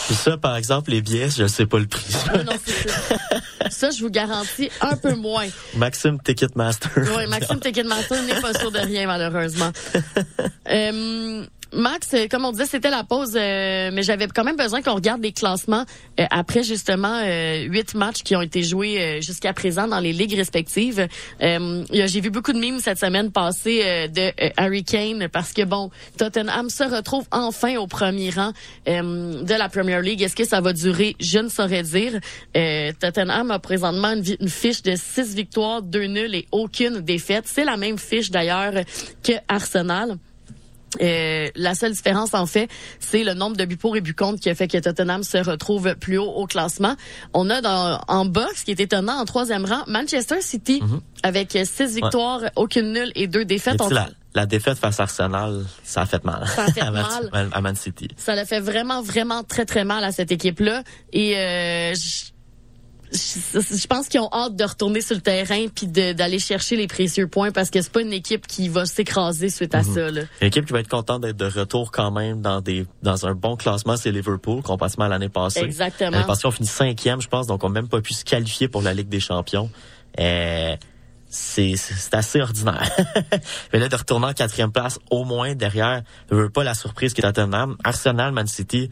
Puis 0.07 0.15
ça, 0.15 0.37
par 0.37 0.57
exemple, 0.57 0.91
les 0.91 1.01
billets, 1.01 1.29
je 1.29 1.43
ne 1.43 1.47
sais 1.47 1.65
pas 1.65 1.79
le 1.79 1.87
prix. 1.87 2.13
Ah 2.33 2.43
non, 2.43 2.53
c'est 2.65 2.89
ça. 2.89 3.69
ça, 3.69 3.89
je 3.89 4.01
vous 4.01 4.09
garantis 4.09 4.69
un 4.81 4.97
peu 4.97 5.15
moins. 5.15 5.47
Maxime 5.75 6.19
Ticketmaster. 6.21 6.91
Oui, 7.17 7.27
Maxime 7.27 7.59
Ticketmaster 7.59 8.21
n'est 8.23 8.41
pas 8.41 8.53
sûr 8.53 8.71
de 8.71 8.79
rien, 8.79 9.07
malheureusement. 9.07 9.71
euh, 10.69 11.45
Max, 11.73 12.13
euh, 12.13 12.27
comme 12.29 12.45
on 12.45 12.51
disait, 12.51 12.65
c'était 12.65 12.89
la 12.89 13.03
pause, 13.03 13.35
euh, 13.35 13.89
mais 13.91 14.03
j'avais 14.03 14.27
quand 14.27 14.43
même 14.43 14.55
besoin 14.55 14.81
qu'on 14.81 14.93
regarde 14.93 15.21
les 15.23 15.31
classements 15.31 15.85
euh, 16.19 16.25
après 16.29 16.63
justement 16.63 17.23
huit 17.23 17.95
matchs 17.95 18.23
qui 18.23 18.35
ont 18.35 18.41
été 18.41 18.63
joués 18.63 19.21
jusqu'à 19.21 19.53
présent 19.53 19.87
dans 19.87 19.99
les 19.99 20.13
ligues 20.13 20.35
respectives. 20.35 21.07
J'ai 21.39 22.21
vu 22.21 22.29
beaucoup 22.29 22.53
de 22.53 22.59
mimes 22.59 22.79
cette 22.79 22.99
semaine 22.99 23.31
passée 23.31 24.07
de 24.09 24.31
Harry 24.57 24.83
Kane 24.83 25.27
parce 25.29 25.53
que 25.53 25.63
bon, 25.63 25.89
Tottenham 26.17 26.69
se 26.69 26.83
retrouve 26.83 27.25
enfin 27.31 27.77
au 27.77 27.87
premier 27.87 28.29
rang 28.29 28.51
de 28.85 29.57
la 29.57 29.69
Premier 29.69 30.01
League. 30.01 30.21
Est-ce 30.21 30.35
que 30.35 30.45
ça 30.45 30.61
va 30.61 30.73
durer? 30.73 31.15
Je 31.19 31.39
ne 31.39 31.49
saurais 31.49 31.83
dire. 31.83 32.19
Tottenham 32.99 33.51
a 33.51 33.59
présentement 33.59 34.13
une, 34.13 34.23
une, 34.39 34.49
fiche 34.49 34.81
de 34.81 34.95
six 34.95 35.33
victoires, 35.33 35.81
deux 35.81 36.05
nuls 36.05 36.35
et 36.35 36.47
aucune 36.51 36.99
défaite. 36.99 37.45
C'est 37.47 37.65
la 37.65 37.77
même 37.77 37.97
fiche 37.97 38.31
d'ailleurs 38.31 38.73
que 39.23 39.33
Arsenal. 39.47 40.17
Euh, 41.01 41.49
la 41.55 41.75
seule 41.75 41.93
différence, 41.93 42.33
en 42.33 42.45
fait, 42.45 42.69
c'est 42.99 43.23
le 43.23 43.33
nombre 43.33 43.57
de 43.57 43.65
buts 43.65 43.77
pour 43.77 43.95
et 43.95 44.01
buts 44.01 44.13
contre 44.13 44.39
qui 44.39 44.49
a 44.49 44.55
fait 44.55 44.67
que 44.67 44.77
Tottenham 44.77 45.23
se 45.23 45.37
retrouve 45.37 45.95
plus 45.95 46.17
haut 46.17 46.31
au 46.31 46.45
classement. 46.45 46.95
On 47.33 47.49
a 47.49 47.61
dans, 47.61 48.01
en 48.07 48.25
box, 48.25 48.63
qui 48.63 48.71
est 48.71 48.79
étonnant, 48.79 49.19
en 49.19 49.25
troisième 49.25 49.65
rang, 49.65 49.83
Manchester 49.87 50.41
City, 50.41 50.81
mhm. 50.81 51.01
avec 51.23 51.57
six 51.63 51.95
victoires, 51.95 52.41
aucune 52.55 52.93
nulle 52.93 53.11
et 53.15 53.27
deux 53.27 53.45
défaites. 53.45 53.81
la, 54.35 54.45
défaite 54.45 54.77
face 54.77 54.99
à 54.99 55.03
Arsenal, 55.03 55.63
ça 55.83 56.01
a 56.01 56.05
fait 56.05 56.23
mal. 56.23 56.47
Ça 56.47 56.65
a 56.65 56.71
fait 56.71 56.91
mal. 57.31 57.49
à 57.51 57.61
Man 57.61 57.75
City. 57.75 58.09
Ça 58.17 58.35
l'a 58.35 58.45
fait 58.45 58.59
vraiment, 58.59 59.01
vraiment 59.01 59.43
très, 59.43 59.65
très 59.65 59.85
mal 59.85 60.03
à 60.03 60.11
cette 60.11 60.31
équipe-là. 60.31 60.83
Et 61.11 61.37
euh, 61.37 61.93
je 61.93 62.32
pense 63.87 64.07
qu'ils 64.07 64.19
ont 64.19 64.29
hâte 64.31 64.55
de 64.55 64.63
retourner 64.63 65.01
sur 65.01 65.15
le 65.15 65.21
terrain 65.21 65.67
puis 65.73 65.87
d'aller 65.87 66.39
chercher 66.39 66.75
les 66.75 66.87
précieux 66.87 67.27
points 67.27 67.51
parce 67.51 67.69
que 67.69 67.81
c'est 67.81 67.91
pas 67.91 68.01
une 68.01 68.13
équipe 68.13 68.47
qui 68.47 68.69
va 68.69 68.85
s'écraser 68.85 69.49
suite 69.49 69.75
à 69.75 69.83
mhm. 69.83 69.93
ça. 69.93 70.11
Là. 70.11 70.21
Une 70.41 70.47
équipe 70.47 70.65
qui 70.65 70.73
va 70.73 70.79
être 70.79 70.89
contente 70.89 71.21
d'être 71.21 71.37
de 71.37 71.45
retour 71.45 71.91
quand 71.91 72.11
même 72.11 72.41
dans 72.41 72.61
des 72.61 72.85
dans 73.01 73.25
un 73.27 73.35
bon 73.35 73.55
classement, 73.55 73.97
c'est 73.97 74.11
Liverpool, 74.11 74.61
comparément 74.61 75.05
à 75.05 75.09
l'année 75.09 75.29
passée. 75.29 75.61
Exactement. 75.61 76.11
L'année 76.11 76.25
passée, 76.25 76.47
on 76.47 76.51
finit 76.51 76.67
cinquième, 76.67 77.21
je 77.21 77.27
pense, 77.27 77.47
donc 77.47 77.63
on 77.63 77.69
n'a 77.69 77.81
même 77.81 77.89
pas 77.89 78.01
pu 78.01 78.13
se 78.13 78.25
qualifier 78.25 78.67
pour 78.67 78.81
la 78.81 78.93
Ligue 78.93 79.09
des 79.09 79.19
Champions. 79.19 79.69
Euh, 80.19 80.75
c'est 81.29 81.75
assez 82.11 82.41
ordinaire. 82.41 82.89
Mais 83.73 83.79
là, 83.79 83.89
de 83.89 83.95
retourner 83.95 84.27
en 84.27 84.33
quatrième 84.33 84.71
place, 84.71 84.99
au 85.09 85.23
moins 85.23 85.55
derrière, 85.55 86.03
je 86.29 86.35
veux 86.35 86.49
pas 86.49 86.63
la 86.63 86.75
surprise 86.75 87.13
que 87.13 87.21
Tottenham, 87.21 87.75
Arsenal, 87.83 88.31
Man 88.31 88.45
City, 88.45 88.91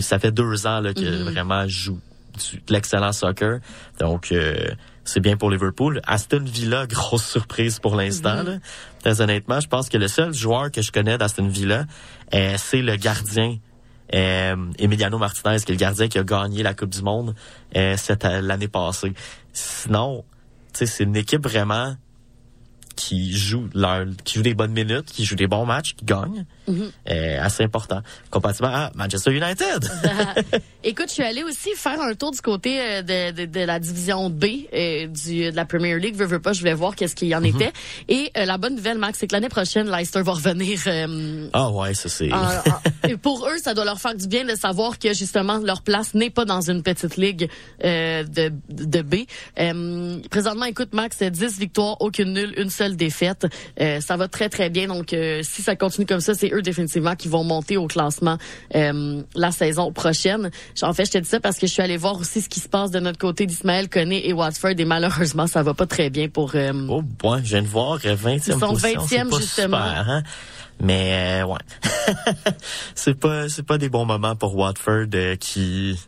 ça 0.00 0.18
fait 0.18 0.32
deux 0.32 0.66
ans 0.66 0.80
là, 0.80 0.94
que 0.94 1.00
mhm. 1.00 1.30
vraiment 1.30 1.68
joue 1.68 2.00
de 2.38 2.72
l'excellent 2.72 3.12
soccer. 3.12 3.60
Donc, 3.98 4.32
euh, 4.32 4.68
c'est 5.04 5.20
bien 5.20 5.36
pour 5.36 5.50
Liverpool. 5.50 6.00
Aston 6.06 6.44
Villa, 6.44 6.86
grosse 6.88 7.26
surprise 7.26 7.78
pour 7.78 7.96
l'instant. 7.96 8.44
Mm-hmm. 8.44 8.60
Très 9.00 9.20
honnêtement, 9.20 9.60
je 9.60 9.68
pense 9.68 9.88
que 9.88 9.98
le 9.98 10.08
seul 10.08 10.32
joueur 10.32 10.70
que 10.70 10.82
je 10.82 10.92
connais 10.92 11.18
d'Aston 11.18 11.48
Villa, 11.48 11.84
euh, 12.34 12.54
c'est 12.56 12.82
le 12.82 12.96
gardien 12.96 13.58
euh, 14.14 14.56
Emiliano 14.78 15.18
Martinez, 15.18 15.58
qui 15.58 15.72
est 15.72 15.74
le 15.74 15.76
gardien 15.76 16.08
qui 16.08 16.18
a 16.18 16.24
gagné 16.24 16.62
la 16.62 16.74
Coupe 16.74 16.90
du 16.90 17.02
Monde 17.02 17.34
cette 17.74 18.24
l'année 18.24 18.68
passée. 18.68 19.12
Sinon, 19.52 20.24
c'est 20.72 21.04
une 21.04 21.16
équipe 21.16 21.42
vraiment 21.42 21.94
qui 22.98 23.36
joue 23.36 23.68
leur, 23.74 24.06
qui 24.24 24.38
joue 24.38 24.42
des 24.42 24.54
bonnes 24.54 24.72
minutes, 24.72 25.06
qui 25.06 25.24
joue 25.24 25.36
des 25.36 25.46
bons 25.46 25.66
matchs, 25.66 25.94
qui 25.94 26.04
Euh, 26.68 27.38
assez 27.40 27.64
important. 27.64 28.00
Comparativement 28.30 28.72
à 28.72 28.90
Manchester 28.94 29.30
United. 29.30 29.90
Écoute, 30.84 31.06
je 31.08 31.14
suis 31.14 31.22
allée 31.22 31.42
aussi 31.42 31.70
faire 31.76 32.00
un 32.00 32.14
tour 32.14 32.30
du 32.30 32.40
côté 32.40 32.80
euh, 32.80 33.02
de, 33.02 33.32
de, 33.32 33.44
de 33.46 33.60
la 33.60 33.78
division 33.78 34.30
B 34.30 34.44
euh, 34.72 35.06
du, 35.06 35.50
de 35.50 35.56
la 35.56 35.64
Premier 35.64 35.98
League. 35.98 36.14
Veux, 36.14 36.26
veux 36.26 36.40
pas, 36.40 36.52
je 36.52 36.62
vais 36.62 36.74
voir 36.74 36.94
qu'est-ce 36.94 37.14
qu'il 37.14 37.28
y 37.28 37.34
en 37.34 37.40
mm-hmm. 37.40 37.56
était. 37.56 37.72
Et 38.08 38.30
la 38.34 38.58
bonne 38.58 38.76
nouvelle, 38.76 38.98
Max, 38.98 39.18
c'est 39.18 39.26
que 39.26 39.34
l'année 39.34 39.48
prochaine, 39.48 39.90
Leicester 39.90 40.22
va 40.22 40.32
revenir. 40.32 40.78
ah 41.52 41.70
ouais, 41.70 41.94
ça 41.94 42.08
c'est. 42.08 42.30
pour 43.22 43.46
eux, 43.48 43.58
ça 43.62 43.74
doit 43.74 43.84
leur 43.84 44.00
faire 44.00 44.14
du 44.14 44.26
bien 44.28 44.44
de 44.44 44.54
savoir 44.54 44.98
que 44.98 45.14
justement 45.14 45.58
leur 45.58 45.82
place 45.82 46.14
n'est 46.14 46.30
pas 46.30 46.44
dans 46.44 46.70
une 46.70 46.82
petite 46.82 47.16
ligue 47.16 47.48
de, 47.82 48.52
de 48.68 49.02
B. 49.02 50.28
présentement, 50.30 50.66
écoute, 50.66 50.92
Max, 50.92 51.22
10 51.22 51.58
victoires, 51.58 51.96
aucune 52.00 52.32
nulle, 52.32 52.54
une 52.56 52.70
seule 52.70 52.96
défaite. 52.96 53.46
ça 53.78 54.16
va 54.16 54.28
très 54.28 54.48
très 54.48 54.70
bien. 54.70 54.88
Donc, 54.88 55.14
si 55.42 55.62
ça 55.62 55.76
continue 55.76 56.06
comme 56.06 56.20
ça, 56.20 56.34
c'est 56.34 56.50
définitivement 56.62 57.14
qui 57.14 57.28
vont 57.28 57.44
monter 57.44 57.76
au 57.76 57.86
classement 57.86 58.38
euh, 58.74 59.22
la 59.34 59.50
saison 59.50 59.92
prochaine. 59.92 60.50
En 60.82 60.92
fait, 60.92 61.06
je 61.06 61.12
te 61.12 61.18
dis 61.18 61.28
ça 61.28 61.40
parce 61.40 61.58
que 61.58 61.66
je 61.66 61.72
suis 61.72 61.82
allée 61.82 61.96
voir 61.96 62.18
aussi 62.18 62.40
ce 62.40 62.48
qui 62.48 62.60
se 62.60 62.68
passe 62.68 62.90
de 62.90 63.00
notre 63.00 63.18
côté 63.18 63.46
d'Ismaël 63.46 63.88
Koné 63.88 64.28
et 64.28 64.32
Watford 64.32 64.74
et 64.78 64.84
malheureusement, 64.84 65.46
ça 65.46 65.62
va 65.62 65.74
pas 65.74 65.86
très 65.86 66.10
bien 66.10 66.28
pour... 66.28 66.52
Euh, 66.54 66.72
oh, 66.88 67.02
bon, 67.02 67.38
je 67.38 67.50
viens 67.50 67.62
de 67.62 67.68
voir 67.68 67.98
20e 67.98 68.42
Ils 68.46 68.52
sont 68.52 68.74
20e, 68.74 69.38
justement. 69.38 69.78
Super, 69.78 70.08
hein? 70.08 70.22
Mais 70.80 71.42
euh, 71.42 71.46
ouais, 71.46 71.58
c'est 72.94 73.18
pas 73.18 73.48
c'est 73.48 73.64
pas 73.64 73.78
des 73.78 73.88
bons 73.88 74.04
moments 74.04 74.36
pour 74.36 74.56
Watford 74.56 75.06
euh, 75.14 75.34
qui 75.34 75.98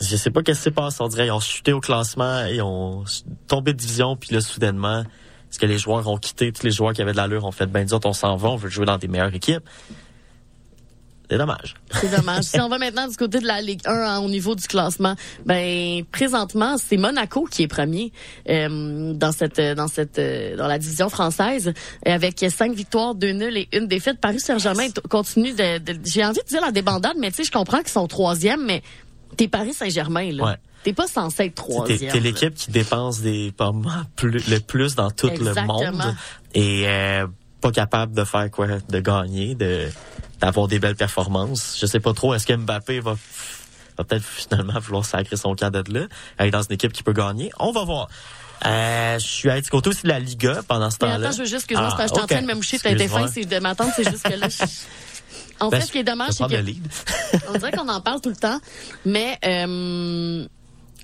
je 0.00 0.16
sais 0.16 0.30
pas 0.30 0.42
qu'est-ce 0.42 0.58
qui 0.58 0.64
s'est 0.64 0.70
passé. 0.70 0.98
On 1.00 1.08
dirait 1.08 1.26
ils 1.26 1.32
ont 1.32 1.40
chuté 1.40 1.72
au 1.72 1.80
classement 1.80 2.44
et 2.44 2.60
ont 2.60 3.04
tombé 3.48 3.72
de 3.72 3.78
division 3.78 4.16
puis 4.16 4.32
là 4.32 4.40
soudainement 4.40 5.02
parce 5.48 5.58
que 5.58 5.66
les 5.66 5.78
joueurs 5.78 6.06
ont 6.08 6.18
quitté, 6.18 6.52
tous 6.52 6.64
les 6.64 6.70
joueurs 6.70 6.92
qui 6.92 7.02
avaient 7.02 7.12
de 7.12 7.16
l'allure 7.16 7.44
ont 7.44 7.52
fait, 7.52 7.66
ben, 7.66 7.84
disons, 7.84 8.00
on 8.04 8.12
s'en 8.12 8.36
va, 8.36 8.50
on 8.50 8.56
veut 8.56 8.68
jouer 8.68 8.86
dans 8.86 8.98
des 8.98 9.08
meilleures 9.08 9.34
équipes. 9.34 9.62
C'est 11.30 11.38
dommage. 11.38 11.74
C'est 11.90 12.16
dommage. 12.16 12.44
si 12.44 12.60
on 12.60 12.68
va 12.68 12.78
maintenant 12.78 13.08
du 13.08 13.16
côté 13.16 13.40
de 13.40 13.46
la 13.46 13.60
Ligue 13.60 13.80
1 13.84 13.92
hein, 13.92 14.18
au 14.20 14.28
niveau 14.28 14.54
du 14.54 14.66
classement, 14.66 15.14
ben 15.44 16.04
présentement 16.12 16.76
c'est 16.78 16.96
Monaco 16.96 17.46
qui 17.50 17.64
est 17.64 17.68
premier 17.68 18.12
euh, 18.48 19.12
dans 19.12 19.32
cette 19.32 19.60
dans 19.60 19.88
cette 19.88 20.20
euh, 20.20 20.56
dans 20.56 20.68
la 20.68 20.78
division 20.78 21.08
française 21.08 21.72
avec 22.04 22.44
cinq 22.48 22.74
victoires, 22.74 23.16
deux 23.16 23.32
nuls 23.32 23.56
et 23.56 23.68
une 23.72 23.88
défaite. 23.88 24.20
Paris 24.20 24.38
Saint-Germain 24.38 24.86
continue 25.08 25.52
de, 25.52 25.80
j'ai 26.04 26.24
envie 26.24 26.40
de 26.42 26.48
dire 26.48 26.60
la 26.60 26.70
débandade, 26.70 27.16
mais 27.18 27.30
tu 27.30 27.38
sais 27.38 27.44
je 27.44 27.50
comprends 27.50 27.78
qu'ils 27.78 27.88
sont 27.88 28.06
troisième, 28.06 28.64
mais 28.64 28.82
t'es 29.36 29.48
Paris 29.48 29.74
Saint-Germain 29.74 30.30
là. 30.30 30.44
Ouais. 30.44 30.56
T'es 30.86 30.92
pas 30.92 31.08
censé 31.08 31.46
être 31.46 31.56
troisième. 31.56 32.12
T'es 32.12 32.20
l'équipe 32.20 32.54
qui 32.54 32.70
dépense 32.70 33.20
des 33.20 33.52
plus, 34.14 34.48
le 34.48 34.60
plus 34.60 34.94
dans 34.94 35.10
tout 35.10 35.26
le 35.26 35.52
monde 35.66 36.14
et 36.54 36.84
euh, 36.86 37.26
pas 37.60 37.72
capable 37.72 38.14
de 38.14 38.22
faire 38.22 38.48
quoi, 38.52 38.68
de 38.88 39.00
gagner, 39.00 39.56
de 39.56 39.88
d'avoir 40.40 40.68
des 40.68 40.78
belles 40.78 40.94
performances. 40.94 41.76
Je 41.80 41.86
sais 41.86 41.98
pas 41.98 42.12
trop. 42.12 42.34
Est-ce 42.34 42.46
que 42.46 42.52
Mbappé 42.52 43.00
va, 43.00 43.16
va 43.98 44.04
peut-être 44.04 44.22
finalement 44.24 44.78
vouloir 44.78 45.04
sacrer 45.04 45.36
son 45.36 45.56
cadet 45.56 45.82
de 45.82 45.92
là, 45.92 46.06
être 46.38 46.52
dans 46.52 46.62
une 46.62 46.74
équipe 46.74 46.92
qui 46.92 47.02
peut 47.02 47.12
gagner? 47.12 47.50
On 47.58 47.72
va 47.72 47.82
voir. 47.82 48.08
Euh, 48.64 49.18
je 49.18 49.26
suis 49.26 49.50
à 49.50 49.60
du 49.60 49.68
côté 49.68 49.88
aussi 49.88 50.04
de 50.04 50.08
la 50.08 50.20
Liga 50.20 50.60
pendant 50.68 50.90
ce 50.92 50.98
temps-là. 50.98 51.14
Attends, 51.14 51.32
je 51.32 51.38
veux 51.38 51.46
juste, 51.46 51.54
excuse-moi, 51.68 51.88
ah, 51.98 52.02
je 52.02 52.14
suis 52.14 52.22
en 52.22 52.26
train 52.28 52.42
de 52.42 52.46
me 52.46 52.54
moucher, 52.54 52.78
t'as 52.78 52.92
été 52.92 53.08
fin, 53.08 53.26
c'est 53.26 53.44
de 53.44 53.58
m'attendre, 53.58 53.90
c'est 53.96 54.08
juste 54.08 54.22
que 54.22 54.34
là, 54.34 54.46
En 55.58 55.68
ben, 55.68 55.80
fait, 55.80 55.86
ce 55.86 55.92
qui 55.92 55.98
est 55.98 56.04
dommage, 56.04 56.30
c'est 56.30 56.46
que... 56.46 56.54
on 57.48 57.58
dirait 57.58 57.72
qu'on 57.72 57.88
en 57.88 58.00
parle 58.00 58.20
tout 58.20 58.28
le 58.28 58.36
temps, 58.36 58.60
mais 59.04 59.36
euh, 59.44 60.46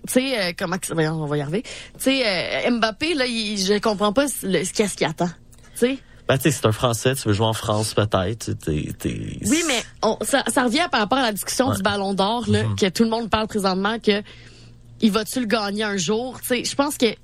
tu 0.07 0.15
sais, 0.15 0.41
euh, 0.41 0.53
comment 0.59 0.77
on 1.23 1.27
va 1.27 1.37
y 1.37 1.41
arriver. 1.41 1.63
Tu 1.63 1.71
sais, 1.99 2.23
euh, 2.67 2.71
Mbappé, 2.71 3.15
là, 3.15 3.27
il, 3.27 3.57
je 3.59 3.79
comprends 3.79 4.13
pas 4.13 4.29
ce 4.29 4.73
qu'est-ce 4.73 4.97
qu'il 4.97 5.07
attend. 5.07 5.31
Tu 5.75 5.87
sais. 5.87 5.99
Ben, 6.29 6.39
tu 6.39 6.45
sais, 6.45 6.51
c'est 6.51 6.67
un 6.67 6.73
Français, 6.73 7.15
tu 7.15 7.29
veux 7.29 7.35
jouer 7.35 7.47
en 7.47 7.53
France 7.53 7.95
peut-être. 7.95 8.51
Oui, 8.67 9.65
mais 9.67 9.83
ça, 10.23 10.45
ça, 10.49 10.65
revient 10.65 10.89
par 10.91 11.01
rapport 11.01 11.19
à 11.19 11.23
la 11.23 11.33
discussion 11.33 11.73
du 11.73 11.83
Ballon 11.83 12.15
d'Or, 12.15 12.45
là, 12.49 12.63
mm-hmm. 12.63 12.81
que 12.81 12.89
tout 12.89 13.05
le 13.05 13.11
monde 13.11 13.29
parle 13.29 13.49
présentement, 13.49 13.99
que 13.99 14.23
il 15.01 15.11
va-tu 15.11 15.41
le 15.41 15.47
gagner 15.47 15.83
un 15.83 15.97
jour? 15.97 16.41
Tu 16.41 16.49
sais, 16.49 16.65
je 16.65 16.75
pense 16.75 16.97
que, 16.97 17.11
tu 17.11 17.17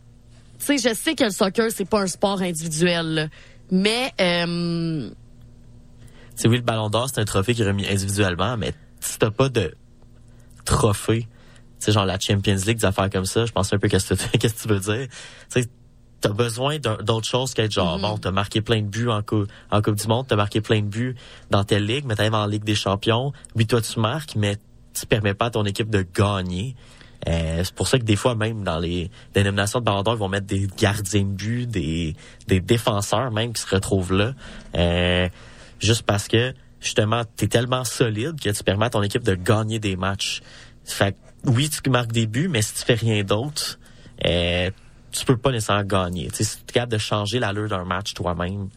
sais, 0.58 0.78
je 0.78 0.94
sais 0.94 1.14
que 1.14 1.24
le 1.24 1.30
soccer, 1.30 1.70
c'est 1.74 1.88
pas 1.88 2.00
un 2.00 2.06
sport 2.06 2.42
individuel, 2.42 3.30
mais... 3.70 4.12
Euh, 4.20 5.10
c'est 6.34 6.48
oui, 6.48 6.56
le 6.56 6.62
Ballon 6.62 6.90
d'Or, 6.90 7.08
c'est 7.12 7.20
un 7.20 7.24
trophée 7.24 7.54
qui 7.54 7.62
est 7.62 7.66
remis 7.66 7.86
individuellement, 7.88 8.56
mais 8.56 8.72
si 9.00 9.18
t'as 9.18 9.30
pas 9.30 9.48
de 9.48 9.74
trophée 10.64 11.26
sais, 11.78 11.92
genre 11.92 12.06
la 12.06 12.18
Champions 12.18 12.56
League, 12.66 12.78
des 12.78 12.84
affaires 12.84 13.10
comme 13.10 13.24
ça, 13.24 13.46
je 13.46 13.52
pense 13.52 13.72
un 13.72 13.78
peu 13.78 13.88
qu'est-ce 13.88 14.14
que, 14.14 14.36
qu'est-ce 14.38 14.54
que 14.54 14.62
tu 14.62 14.68
veux 14.68 14.80
dire. 14.80 15.08
Tu 15.50 15.62
sais, 15.62 15.68
t'as 16.20 16.30
besoin 16.30 16.78
d'autre 16.78 17.26
chose 17.26 17.54
qu'être 17.54 17.72
genre, 17.72 17.98
mm-hmm. 17.98 18.02
bon, 18.02 18.18
t'as 18.18 18.30
marqué 18.30 18.60
plein 18.60 18.82
de 18.82 18.88
buts 18.88 19.08
en, 19.08 19.22
coupe, 19.22 19.48
en 19.70 19.82
Coupe 19.82 19.96
du 19.96 20.06
Monde, 20.08 20.26
t'as 20.28 20.36
marqué 20.36 20.60
plein 20.60 20.80
de 20.80 20.86
buts 20.86 21.16
dans 21.50 21.64
telle 21.64 21.86
ligue, 21.86 22.04
mais 22.06 22.16
t'arrives 22.16 22.34
en 22.34 22.46
Ligue 22.46 22.64
des 22.64 22.74
Champions. 22.74 23.32
Oui, 23.54 23.66
toi, 23.66 23.80
tu 23.80 24.00
marques, 24.00 24.34
mais 24.36 24.56
tu 24.98 25.06
permets 25.06 25.34
pas 25.34 25.46
à 25.46 25.50
ton 25.50 25.64
équipe 25.64 25.90
de 25.90 26.04
gagner. 26.14 26.74
Euh, 27.26 27.62
c'est 27.64 27.74
pour 27.74 27.88
ça 27.88 27.98
que 27.98 28.04
des 28.04 28.16
fois, 28.16 28.34
même 28.34 28.62
dans 28.62 28.78
les 28.78 29.10
dénominations 29.34 29.80
de 29.80 29.84
Ballon 29.84 30.02
d'Or, 30.02 30.14
ils 30.14 30.18
vont 30.18 30.28
mettre 30.28 30.46
des 30.46 30.68
gardiens 30.78 31.22
de 31.22 31.26
but, 31.26 31.66
des, 31.66 32.14
des 32.46 32.60
défenseurs 32.60 33.30
même 33.30 33.52
qui 33.52 33.62
se 33.62 33.74
retrouvent 33.74 34.12
là. 34.12 34.34
Euh, 34.76 35.28
juste 35.80 36.02
parce 36.02 36.28
que, 36.28 36.54
justement, 36.80 37.22
t'es 37.36 37.48
tellement 37.48 37.84
solide 37.84 38.40
que 38.40 38.50
tu 38.50 38.64
permets 38.64 38.86
à 38.86 38.90
ton 38.90 39.02
équipe 39.02 39.24
de 39.24 39.34
gagner 39.34 39.78
des 39.78 39.96
matchs. 39.96 40.42
Fait 40.84 41.16
oui, 41.48 41.70
tu 41.70 41.90
marques 41.90 42.12
des 42.12 42.26
buts, 42.26 42.48
mais 42.48 42.62
si 42.62 42.74
tu 42.74 42.82
fais 42.84 42.94
rien 42.94 43.22
d'autre, 43.24 43.78
euh, 44.26 44.70
tu 45.10 45.24
peux 45.24 45.36
pas 45.36 45.50
nécessairement 45.50 45.84
gagner. 45.84 46.28
si 46.32 46.44
tu 46.44 46.62
es 46.68 46.72
capable 46.72 46.92
de 46.92 46.98
changer 46.98 47.38
l'allure 47.38 47.68
d'un 47.68 47.84
match 47.84 48.14
toi-même, 48.14 48.68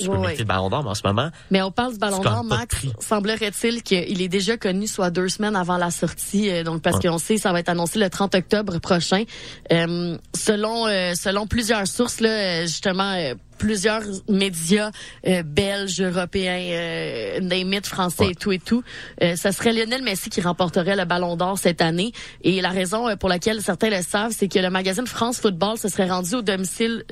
tu 0.00 0.08
peux 0.08 0.18
mettre 0.18 0.38
le 0.38 0.44
ballon 0.44 0.70
d'or 0.70 0.86
en 0.86 0.94
ce 0.94 1.02
moment. 1.04 1.30
Mais 1.50 1.62
on 1.62 1.70
parle 1.70 1.92
du 1.92 1.98
ballon 1.98 2.20
d'or, 2.20 2.44
Max. 2.44 2.86
Semblerait-il 3.00 3.82
qu'il 3.82 4.22
est 4.22 4.28
déjà 4.28 4.56
connu 4.56 4.86
soit 4.86 5.10
deux 5.10 5.28
semaines 5.28 5.56
avant 5.56 5.76
la 5.76 5.90
sortie, 5.90 6.50
euh, 6.50 6.64
donc 6.64 6.82
parce 6.82 6.98
qu'on 6.98 7.18
sait 7.18 7.36
ça 7.36 7.52
va 7.52 7.60
être 7.60 7.68
annoncé 7.68 7.98
le 7.98 8.08
30 8.08 8.34
octobre 8.34 8.78
prochain. 8.78 9.24
Euh, 9.72 10.16
selon 10.34 10.86
euh, 10.86 11.14
selon 11.14 11.46
plusieurs 11.46 11.86
sources 11.86 12.20
là, 12.20 12.62
justement 12.62 13.14
plusieurs 13.60 14.02
médias 14.26 14.90
euh, 15.26 15.42
belges, 15.42 16.00
européens, 16.00 16.58
euh, 16.58 17.40
name 17.40 17.70
français 17.84 18.30
et 18.30 18.34
tout 18.34 18.52
et 18.52 18.58
tout. 18.58 18.82
Euh, 19.22 19.36
ça 19.36 19.52
serait 19.52 19.74
Lionel 19.74 20.02
Messi 20.02 20.30
qui 20.30 20.40
remporterait 20.40 20.96
le 20.96 21.04
Ballon 21.04 21.36
d'Or 21.36 21.58
cette 21.58 21.82
année. 21.82 22.12
Et 22.42 22.62
la 22.62 22.70
raison 22.70 23.06
euh, 23.06 23.16
pour 23.16 23.28
laquelle 23.28 23.60
certains 23.60 23.90
le 23.90 24.02
savent, 24.02 24.32
c'est 24.36 24.48
que 24.48 24.58
le 24.58 24.70
magazine 24.70 25.06
France 25.06 25.38
Football 25.40 25.76
se 25.76 25.88
serait 25.88 26.08
rendu 26.08 26.34
au 26.36 26.42
domicile 26.42 27.04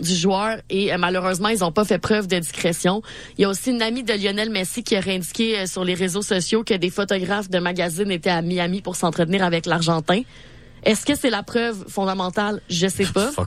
du 0.00 0.14
joueur 0.14 0.58
et 0.68 0.94
malheureusement, 0.98 1.48
ils 1.48 1.60
n'ont 1.60 1.72
pas 1.72 1.84
fait 1.84 1.98
preuve 1.98 2.26
de 2.26 2.38
discrétion. 2.38 3.00
Il 3.38 3.42
y 3.42 3.44
a 3.44 3.48
aussi 3.48 3.70
une 3.70 3.82
amie 3.82 4.02
de 4.02 4.12
Lionel 4.12 4.50
Messi 4.50 4.82
qui 4.82 4.98
aurait 4.98 5.16
indiqué 5.16 5.66
sur 5.66 5.84
les 5.84 5.94
réseaux 5.94 6.22
sociaux 6.22 6.62
que 6.62 6.74
des 6.74 6.90
photographes 6.90 7.48
de 7.48 7.58
magazines 7.58 8.10
étaient 8.10 8.30
à 8.30 8.42
Miami 8.42 8.82
pour 8.82 8.96
s'entretenir 8.96 9.42
avec 9.42 9.64
l'Argentin. 9.64 10.22
Est-ce 10.82 11.04
que 11.04 11.14
c'est 11.14 11.30
la 11.30 11.42
preuve 11.42 11.84
fondamentale? 11.88 12.60
Je 12.68 12.86
sais 12.86 13.06
pas. 13.06 13.30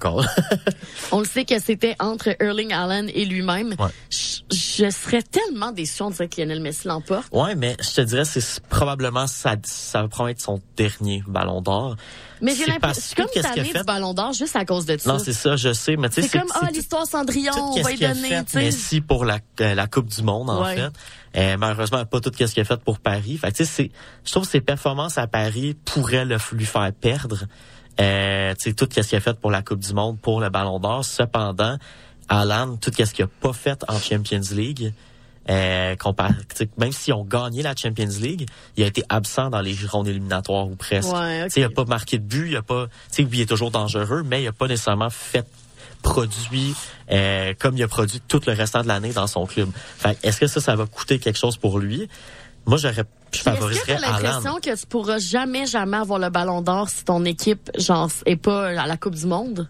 On 1.11 1.19
le 1.19 1.25
sait 1.25 1.45
que 1.45 1.59
c'était 1.59 1.95
entre 1.99 2.35
Erling 2.39 2.73
Allen 2.73 3.09
et 3.13 3.25
lui-même. 3.25 3.75
Je, 4.09 4.89
serais 4.89 5.21
tellement 5.21 5.71
déçu 5.71 6.03
de 6.03 6.13
dire 6.13 6.29
que 6.29 6.41
Lionel 6.41 6.61
Messi 6.61 6.87
l'emporte. 6.87 7.27
Ouais, 7.31 7.55
mais 7.55 7.75
je 7.79 7.95
te 7.95 8.01
dirais, 8.01 8.25
c'est 8.25 8.59
probablement 8.65 9.27
ça, 9.27 9.55
ça 9.63 10.01
va 10.01 10.07
probablement 10.07 10.31
être 10.31 10.41
son 10.41 10.61
dernier 10.75 11.23
ballon 11.27 11.61
d'or. 11.61 11.95
Mais 12.43 12.55
j'ai 12.55 12.65
l'impression, 12.65 13.15
comme 13.15 13.41
tanné 13.41 13.71
du 13.71 13.83
Ballon 13.83 14.13
d'Or 14.13 14.33
juste 14.33 14.55
à 14.57 14.65
cause 14.65 14.85
de 14.85 14.97
ça. 14.97 15.13
Non, 15.13 15.17
c'est 15.17 15.33
ça, 15.33 15.55
je 15.55 15.71
sais, 15.71 15.95
mais 15.95 16.09
tu 16.09 16.21
sais, 16.21 16.27
c'est 16.27 16.39
comme 16.39 16.49
ah 16.53 16.67
l'histoire 16.73 17.07
Cendrillon, 17.07 17.53
on 17.55 17.81
va 17.81 17.91
y 17.91 17.97
donner. 17.97 18.43
Fait 18.45 18.59
Messi 18.59 18.99
pour 18.99 19.23
la, 19.23 19.39
euh, 19.61 19.73
la 19.73 19.87
Coupe 19.87 20.07
du 20.07 20.21
Monde 20.23 20.49
en 20.49 20.65
fait. 20.65 20.91
Euh, 21.35 21.57
malheureusement, 21.57 22.05
pas 22.05 22.19
tout 22.19 22.31
ce 22.37 22.45
qu'il 22.45 22.61
a 22.61 22.65
fait 22.65 22.81
pour 22.83 22.99
Paris. 22.99 23.37
Fait 23.37 23.51
tu 23.51 23.65
sais, 23.65 23.91
je 24.25 24.31
trouve 24.31 24.43
que 24.43 24.51
ses 24.51 24.61
performances 24.61 25.17
à 25.17 25.25
Paris 25.25 25.75
pourraient 25.85 26.25
le, 26.25 26.37
lui 26.51 26.65
faire 26.65 26.91
perdre. 26.93 27.45
Euh, 28.01 28.53
tu 28.55 28.69
sais, 28.69 28.73
tout 28.73 28.87
ce 28.91 28.99
qu'il 29.01 29.17
a 29.17 29.21
fait 29.21 29.39
pour 29.39 29.49
la 29.49 29.61
Coupe 29.61 29.79
du 29.79 29.93
Monde, 29.93 30.19
pour 30.19 30.41
le 30.41 30.49
Ballon 30.49 30.79
d'Or. 30.79 31.05
Cependant, 31.05 31.77
Alan, 32.27 32.75
tout 32.75 32.91
ce 32.93 33.13
qu'il 33.13 33.23
a 33.23 33.27
pas 33.27 33.53
fait 33.53 33.83
en 33.87 33.97
Champions 33.99 34.41
League. 34.51 34.93
Euh, 35.49 35.95
même 36.77 36.91
si 36.91 37.11
on 37.11 37.23
gagné 37.25 37.63
la 37.63 37.75
Champions 37.75 38.07
League, 38.21 38.47
il 38.77 38.83
a 38.83 38.87
été 38.87 39.03
absent 39.09 39.49
dans 39.49 39.61
les 39.61 39.75
rondes 39.89 40.07
éliminatoires 40.07 40.67
ou 40.67 40.75
presque. 40.75 41.11
Ouais, 41.13 41.47
Il 41.55 41.63
a 41.63 41.69
pas 41.69 41.85
marqué 41.85 42.17
de 42.17 42.23
but, 42.23 42.49
il 42.49 42.55
a 42.55 42.61
pas, 42.61 42.87
oui, 43.19 43.27
il 43.33 43.41
est 43.41 43.49
toujours 43.49 43.71
dangereux, 43.71 44.23
mais 44.25 44.43
il 44.43 44.47
a 44.47 44.53
pas 44.53 44.67
nécessairement 44.67 45.09
fait 45.09 45.45
produit 46.01 46.75
euh, 47.11 47.53
comme 47.57 47.77
il 47.77 47.83
a 47.83 47.87
produit 47.87 48.21
tout 48.27 48.41
le 48.45 48.53
restant 48.53 48.83
de 48.83 48.87
l'année 48.87 49.13
dans 49.13 49.27
son 49.27 49.45
club. 49.45 49.69
est-ce 50.21 50.39
que 50.39 50.47
ça, 50.47 50.59
ça 50.61 50.75
va 50.75 50.85
coûter 50.85 51.17
quelque 51.17 51.39
chose 51.39 51.57
pour 51.57 51.79
lui? 51.79 52.09
Moi, 52.65 52.77
j'aurais, 52.77 53.03
je 53.31 53.39
favoriserais 53.39 53.93
Est-ce 53.93 54.01
que 54.01 54.17
tu 54.17 54.23
l'impression 54.23 54.59
que 54.59 54.79
tu 54.79 54.85
pourras 54.85 55.19
jamais, 55.19 55.65
jamais 55.65 55.97
avoir 55.97 56.19
le 56.19 56.29
ballon 56.29 56.61
d'or 56.61 56.89
si 56.89 57.03
ton 57.03 57.25
équipe, 57.25 57.71
genre, 57.77 58.09
est 58.25 58.35
pas 58.35 58.67
à 58.67 58.87
la 58.87 58.97
Coupe 58.97 59.15
du 59.15 59.25
Monde? 59.25 59.67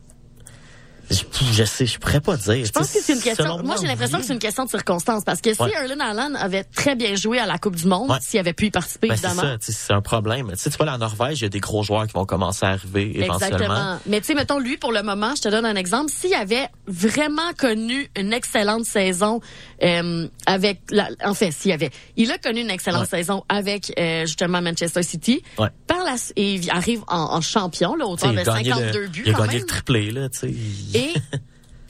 Je, 1.09 1.63
sais, 1.63 1.85
je 1.85 1.99
pourrais 1.99 2.21
pas 2.21 2.37
dire. 2.37 2.65
Je 2.65 2.71
pense 2.71 2.91
que 2.91 2.99
c'est 3.01 3.13
une 3.13 3.21
question. 3.21 3.61
Moi, 3.63 3.75
j'ai 3.79 3.87
l'impression 3.87 4.19
que 4.19 4.25
c'est 4.25 4.33
une 4.33 4.39
question 4.39 4.65
de 4.65 4.69
circonstance 4.69 5.23
parce 5.23 5.41
que 5.41 5.53
si 5.53 5.61
Erlen 5.61 6.01
Allen 6.01 6.35
avait 6.35 6.63
très 6.63 6.95
bien 6.95 7.15
joué 7.15 7.39
à 7.39 7.45
la 7.45 7.57
Coupe 7.57 7.75
du 7.75 7.87
Monde, 7.87 8.11
s'il 8.21 8.39
avait 8.39 8.53
pu 8.53 8.67
y 8.67 8.71
participer, 8.71 9.09
ben, 9.09 9.15
évidemment. 9.15 9.57
C'est 9.59 9.93
un 9.93 10.01
problème. 10.01 10.49
Tu 10.51 10.57
sais, 10.57 10.69
tu 10.69 10.77
vois, 10.77 10.85
la 10.85 10.97
Norvège, 10.97 11.39
il 11.39 11.43
y 11.43 11.45
a 11.45 11.49
des 11.49 11.59
gros 11.59 11.83
joueurs 11.83 12.07
qui 12.07 12.13
vont 12.13 12.25
commencer 12.25 12.65
à 12.65 12.69
arriver 12.69 13.11
éventuellement. 13.15 13.57
Exactement. 13.57 13.99
Mais 14.05 14.21
tu 14.21 14.27
sais, 14.27 14.33
mettons 14.33 14.59
lui 14.59 14.77
pour 14.77 14.91
le 14.91 15.03
moment, 15.03 15.35
je 15.35 15.41
te 15.41 15.49
donne 15.49 15.65
un 15.65 15.75
exemple. 15.75 16.11
S'il 16.11 16.33
avait 16.33 16.67
vraiment 16.87 17.53
connu 17.57 18.09
une 18.17 18.33
excellente 18.33 18.85
saison 18.85 19.41
euh, 19.83 20.27
avec, 20.45 20.79
la, 20.89 21.09
en 21.23 21.33
fait, 21.33 21.51
s'il 21.51 21.71
avait, 21.71 21.91
il 22.15 22.31
a 22.31 22.37
connu 22.37 22.61
une 22.61 22.69
excellente 22.69 23.07
saison 23.07 23.43
avec 23.49 23.93
euh, 23.99 24.25
justement 24.25 24.61
Manchester 24.61 25.03
City. 25.03 25.43
Par 25.57 26.03
la, 26.03 26.15
et 26.35 26.55
il 26.55 26.69
arrive 26.71 27.01
en, 27.07 27.41
champion 27.41 27.95
là, 27.95 28.05
autour 28.05 28.31
de 28.31 28.43
52 28.43 29.07
buts. 29.07 29.23
Il 29.25 29.35
a 29.35 29.37
gagné 29.37 29.59
le 29.59 29.65
triplé 29.65 30.11
là, 30.11 30.29
tu 30.29 30.39
sais. 30.39 30.53
Et 30.93 31.13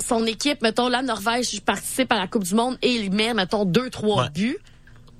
son 0.05 0.25
équipe, 0.25 0.61
mettons, 0.61 0.89
la 0.89 1.01
Norvège 1.01 1.61
participe 1.61 2.11
à 2.11 2.17
la 2.17 2.27
Coupe 2.27 2.43
du 2.43 2.55
Monde 2.55 2.77
et 2.81 2.91
il 2.91 3.11
met, 3.11 3.33
mettons, 3.33 3.65
deux, 3.65 3.89
trois 3.89 4.29
buts. 4.29 4.57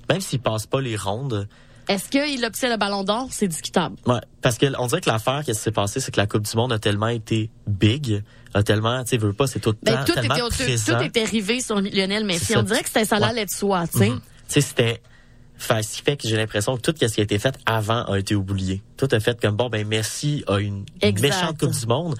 Même 0.08 0.20
s'il 0.20 0.40
passe 0.40 0.66
pas 0.66 0.80
les 0.80 0.96
rondes. 0.96 1.48
Est-ce 1.88 2.08
qu'il 2.08 2.42
obtient 2.44 2.70
le 2.70 2.76
ballon 2.76 3.04
d'or? 3.04 3.28
C'est 3.30 3.48
discutable. 3.48 3.96
Ouais, 4.06 4.20
parce 4.40 4.56
qu'on 4.58 4.86
dirait 4.86 5.00
que 5.00 5.10
l'affaire 5.10 5.42
qui 5.44 5.54
s'est 5.54 5.70
passée, 5.70 6.00
c'est 6.00 6.10
que 6.10 6.20
la 6.20 6.26
Coupe 6.26 6.42
du 6.42 6.56
Monde 6.56 6.72
a 6.72 6.78
tellement 6.78 7.08
été 7.08 7.50
big, 7.66 8.22
a 8.54 8.62
tellement, 8.62 9.02
tu 9.04 9.10
sais, 9.10 9.16
veut 9.18 9.32
pas, 9.32 9.46
c'est 9.46 9.60
tout, 9.60 9.74
ben, 9.82 10.02
tout 10.04 10.14
tellement 10.14 10.34
était, 10.34 10.64
présent. 10.64 10.98
Tout 10.98 11.04
était 11.04 11.22
arrivé 11.22 11.60
sur 11.60 11.80
Lionel 11.80 12.24
Messi. 12.24 12.56
On 12.56 12.62
dirait 12.62 12.82
que 12.82 12.88
c'était 12.88 13.04
ça 13.04 13.16
allait 13.16 13.44
de 13.44 13.50
soi, 13.50 13.86
tu 13.86 13.98
sais. 13.98 14.08
Mm-hmm. 14.08 14.20
Tu 14.20 14.20
sais, 14.48 14.60
c'était... 14.60 15.02
Fait, 15.56 15.82
ce 15.82 15.96
qui 15.96 16.02
fait 16.02 16.16
que 16.16 16.26
j'ai 16.26 16.36
l'impression 16.36 16.76
que 16.76 16.82
tout 16.82 16.92
ce 16.98 17.06
qui 17.06 17.20
a 17.20 17.22
été 17.22 17.38
fait 17.38 17.56
avant 17.64 18.02
a 18.06 18.18
été 18.18 18.34
oublié. 18.34 18.82
Tout 18.96 19.06
a 19.12 19.20
fait 19.20 19.40
comme, 19.40 19.54
bon, 19.54 19.68
ben 19.68 19.86
Messi 19.86 20.42
a 20.48 20.58
une 20.58 20.84
méchante 21.02 21.58
Coupe 21.58 21.70
du 21.70 21.86
Monde, 21.86 22.16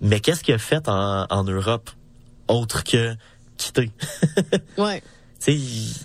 mais 0.00 0.20
qu'est-ce 0.20 0.42
qu'il 0.42 0.54
a 0.54 0.58
fait 0.58 0.88
en, 0.88 1.26
en 1.28 1.44
Europe 1.44 1.90
autre 2.48 2.84
que 2.84 3.14
quitter? 3.56 3.90
ouais. 4.78 5.02
Tu 5.40 5.52
sais, 5.52 5.54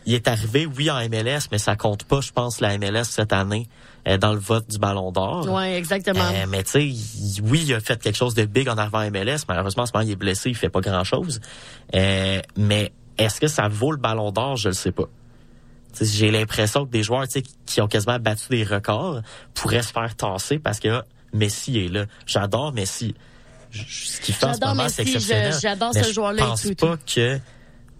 il, 0.05 0.13
est 0.13 0.27
arrivé, 0.27 0.65
oui, 0.65 0.91
en 0.91 0.97
MLS, 1.07 1.47
mais 1.51 1.57
ça 1.57 1.75
compte 1.75 2.03
pas, 2.03 2.19
je 2.19 2.31
pense, 2.31 2.59
la 2.59 2.77
MLS 2.77 3.05
cette 3.05 3.31
année 3.31 3.67
euh, 4.07 4.17
dans 4.17 4.33
le 4.33 4.39
vote 4.39 4.69
du 4.69 4.77
Ballon 4.77 5.11
d'Or. 5.11 5.47
Oui, 5.49 5.63
exactement. 5.63 6.25
Euh, 6.33 6.45
mais 6.49 6.63
tu 6.63 6.71
sais, 6.71 7.41
oui, 7.41 7.63
il 7.65 7.73
a 7.73 7.79
fait 7.79 8.01
quelque 8.01 8.17
chose 8.17 8.33
de 8.33 8.43
big 8.45 8.67
en 8.67 8.77
arrivant 8.77 8.99
à 8.99 9.09
MLS. 9.09 9.45
Malheureusement, 9.47 9.83
en 9.83 9.85
ce 9.85 9.91
moment, 9.93 10.05
il 10.05 10.11
est 10.11 10.17
blessé, 10.17 10.49
il 10.49 10.55
fait 10.55 10.69
pas 10.69 10.81
grand-chose. 10.81 11.39
Euh, 11.95 12.41
mais 12.57 12.91
est-ce 13.17 13.39
que 13.39 13.47
ça 13.47 13.69
vaut 13.69 13.91
le 13.91 13.97
Ballon 13.97 14.31
d'Or? 14.31 14.57
Je 14.57 14.69
le 14.69 14.73
sais 14.75 14.91
pas. 14.91 15.07
J'ai 15.99 16.31
l'impression 16.31 16.85
que 16.85 16.91
des 16.91 17.03
joueurs 17.03 17.25
qui 17.65 17.81
ont 17.81 17.87
quasiment 17.87 18.19
battu 18.19 18.47
des 18.49 18.63
records 18.63 19.21
pourraient 19.53 19.81
se 19.81 19.91
faire 19.91 20.15
tasser 20.15 20.59
parce 20.59 20.79
que 20.79 21.03
Messi 21.33 21.77
est 21.79 21.89
là. 21.89 22.05
J'adore 22.25 22.73
Messi 22.73 23.15
ce 23.71 24.21
qu'il 24.21 24.33
fait 24.33 24.45
en 24.45 24.53
ce 24.53 24.59
moment, 24.59 24.89
c'est 24.89 25.03
exceptionnel. 25.03 25.53
J'adore 25.61 25.93
ce 25.93 26.11
joueur-là. 26.11 26.43
Je 26.43 26.69
pense 26.69 26.75
pas 26.75 26.97
que 26.97 27.39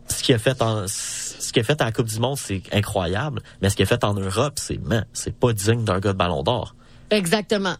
ce 0.07 0.23
qu'il 0.23 0.35
a 0.35 0.39
fait 0.39 0.61
en 0.61 0.85
ce 0.87 1.51
qu'il 1.51 1.61
a 1.61 1.63
fait 1.63 1.81
à 1.81 1.85
la 1.85 1.91
Coupe 1.91 2.07
du 2.07 2.19
Monde, 2.19 2.37
c'est 2.37 2.61
incroyable, 2.71 3.41
mais 3.61 3.69
ce 3.69 3.75
qu'il 3.75 3.83
a 3.83 3.87
fait 3.87 4.03
en 4.03 4.13
Europe, 4.13 4.53
c'est 4.55 4.79
c'est 5.13 5.35
pas 5.35 5.53
digne 5.53 5.83
d'un 5.83 5.99
gars 5.99 6.13
de 6.13 6.17
Ballon 6.17 6.43
d'Or. 6.43 6.75
Exactement. 7.09 7.75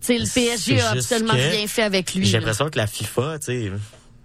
sais, 0.00 0.18
le 0.18 0.26
PSG 0.26 0.80
a 0.80 0.90
absolument 0.90 1.34
rien 1.34 1.66
fait 1.66 1.82
avec 1.82 2.14
lui. 2.14 2.26
J'ai 2.26 2.38
l'impression 2.38 2.68
que 2.68 2.78
la 2.78 2.86
FIFA, 2.86 3.38
tu 3.38 3.44
sais, 3.46 3.72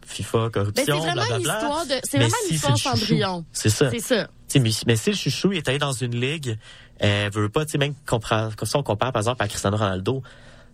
FIFA, 0.07 0.49
corruption, 0.51 0.85
C'est 0.85 0.91
vraiment 0.91 1.35
une 1.35 1.41
histoire 1.41 1.85
de, 1.85 1.93
c'est 2.03 2.17
vraiment 2.17 2.35
une 2.49 2.55
histoire 2.55 2.77
Cendrillon. 2.77 3.45
C'est 3.53 3.69
ça. 3.69 3.91
C'est 3.91 3.99
ça. 3.99 4.27
mais, 4.55 4.71
mais 4.87 4.95
si 4.95 5.11
le 5.11 5.15
chouchou 5.15 5.51
est 5.51 5.67
allé 5.69 5.77
dans 5.77 5.91
une 5.91 6.19
ligue, 6.19 6.57
euh, 7.03 7.29
veut 7.31 7.49
pas, 7.49 7.65
tu 7.65 7.73
sais, 7.73 7.77
même 7.77 7.93
ça 8.07 8.79
on 8.79 8.83
compare 8.83 9.11
par 9.11 9.21
exemple 9.21 9.43
à 9.43 9.47
Cristiano 9.47 9.77
Ronaldo, 9.77 10.23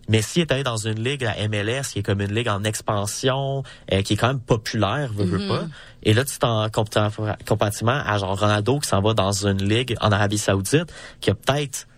Messi 0.08 0.40
est 0.40 0.52
allé 0.52 0.62
dans 0.62 0.76
une 0.76 1.02
ligue, 1.02 1.22
la 1.22 1.48
MLS, 1.48 1.92
qui 1.92 1.98
est 2.00 2.02
comme 2.02 2.20
une 2.20 2.32
ligue 2.32 2.48
en 2.48 2.62
expansion, 2.64 3.62
euh, 3.92 4.02
qui 4.02 4.14
est 4.14 4.16
quand 4.16 4.28
même 4.28 4.40
populaire, 4.40 5.12
veux, 5.12 5.24
veux 5.24 5.48
pas. 5.48 5.62
Mm-hmm. 5.62 5.68
Et 6.04 6.14
là, 6.14 6.24
tu 6.24 6.38
t'en 6.38 6.68
comparativement 6.70 8.00
à 8.06 8.18
genre 8.18 8.38
Ronaldo 8.38 8.78
qui 8.78 8.88
s'en 8.88 9.00
va 9.00 9.14
dans 9.14 9.46
une 9.46 9.62
ligue 9.62 9.96
en 10.00 10.12
Arabie 10.12 10.38
Saoudite, 10.38 10.92
qui 11.20 11.30
a 11.30 11.34
peut-être, 11.34 11.88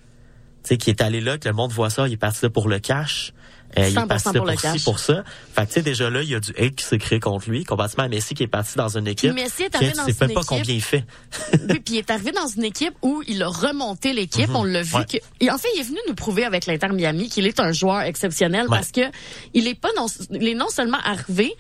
tu 0.63 0.69
sais, 0.69 0.77
qui 0.79 0.91
est 0.91 1.03
allé 1.03 1.21
là, 1.21 1.37
que 1.37 1.49
le 1.49 1.55
monde 1.55 1.73
voit 1.73 1.91
ça, 1.91 2.09
il 2.09 2.15
est 2.15 2.17
parti 2.17 2.41
là 2.43 2.51
pour 2.51 2.69
le 2.69 2.79
cash. 2.79 3.33
Euh, 3.77 3.89
il 3.89 3.99
est 3.99 4.07
parti 4.07 4.25
pour, 4.25 4.45
pour, 4.45 4.83
pour 4.85 4.99
ça. 4.99 5.25
Fait 5.55 5.63
que, 5.63 5.67
tu 5.67 5.73
sais, 5.75 5.83
déjà 5.83 6.09
là, 6.09 6.23
il 6.23 6.31
y 6.31 6.35
a 6.35 6.41
du 6.41 6.53
hate 6.57 6.75
qui 6.75 6.85
s'est 6.85 6.99
créé 6.99 7.21
contre 7.21 7.51
lui, 7.51 7.65
comparativement 7.65 8.05
à 8.05 8.09
Messi 8.09 8.35
qui 8.35 8.43
est 8.43 8.49
parti 8.49 8.77
dans 8.77 8.97
une 8.97 9.07
équipe. 9.07 9.35
Puis 9.35 9.43
Messi 9.43 9.65
est 9.65 9.75
arrivé 9.75 9.93
dans 9.93 10.07
une 10.07 10.15
même 10.21 10.33
pas 10.33 10.43
combien 10.47 10.75
il 10.75 10.83
fait. 10.83 11.05
oui, 11.69 11.81
puis 11.81 11.95
il 11.95 11.99
est 11.99 12.11
arrivé 12.11 12.33
dans 12.33 12.47
une 12.47 12.65
équipe 12.65 12.95
où 13.03 13.23
il 13.27 13.43
a 13.43 13.49
remonté 13.49 14.13
l'équipe. 14.13 14.49
Mhm. 14.49 14.57
On 14.57 14.65
l'a 14.65 14.83
vu 14.83 15.05
que, 15.11 15.19
et 15.41 15.51
en 15.51 15.59
fait, 15.59 15.69
il 15.75 15.81
est 15.81 15.85
venu 15.85 15.99
nous 16.09 16.15
prouver 16.15 16.45
avec 16.45 16.67
l'Inter 16.67 16.89
Miami 16.89 17.29
qu'il 17.29 17.47
est 17.47 17.61
un 17.61 17.73
joueur 17.73 18.01
exceptionnel 18.01 18.67
parce 18.69 18.91
que 18.91 19.03
il 19.55 19.67
est 19.69 19.75
pas 19.79 19.91
non, 19.97 20.07
il 20.31 20.49
est 20.49 20.55
non 20.55 20.69
seulement 20.69 20.99
arrivé, 21.05 21.55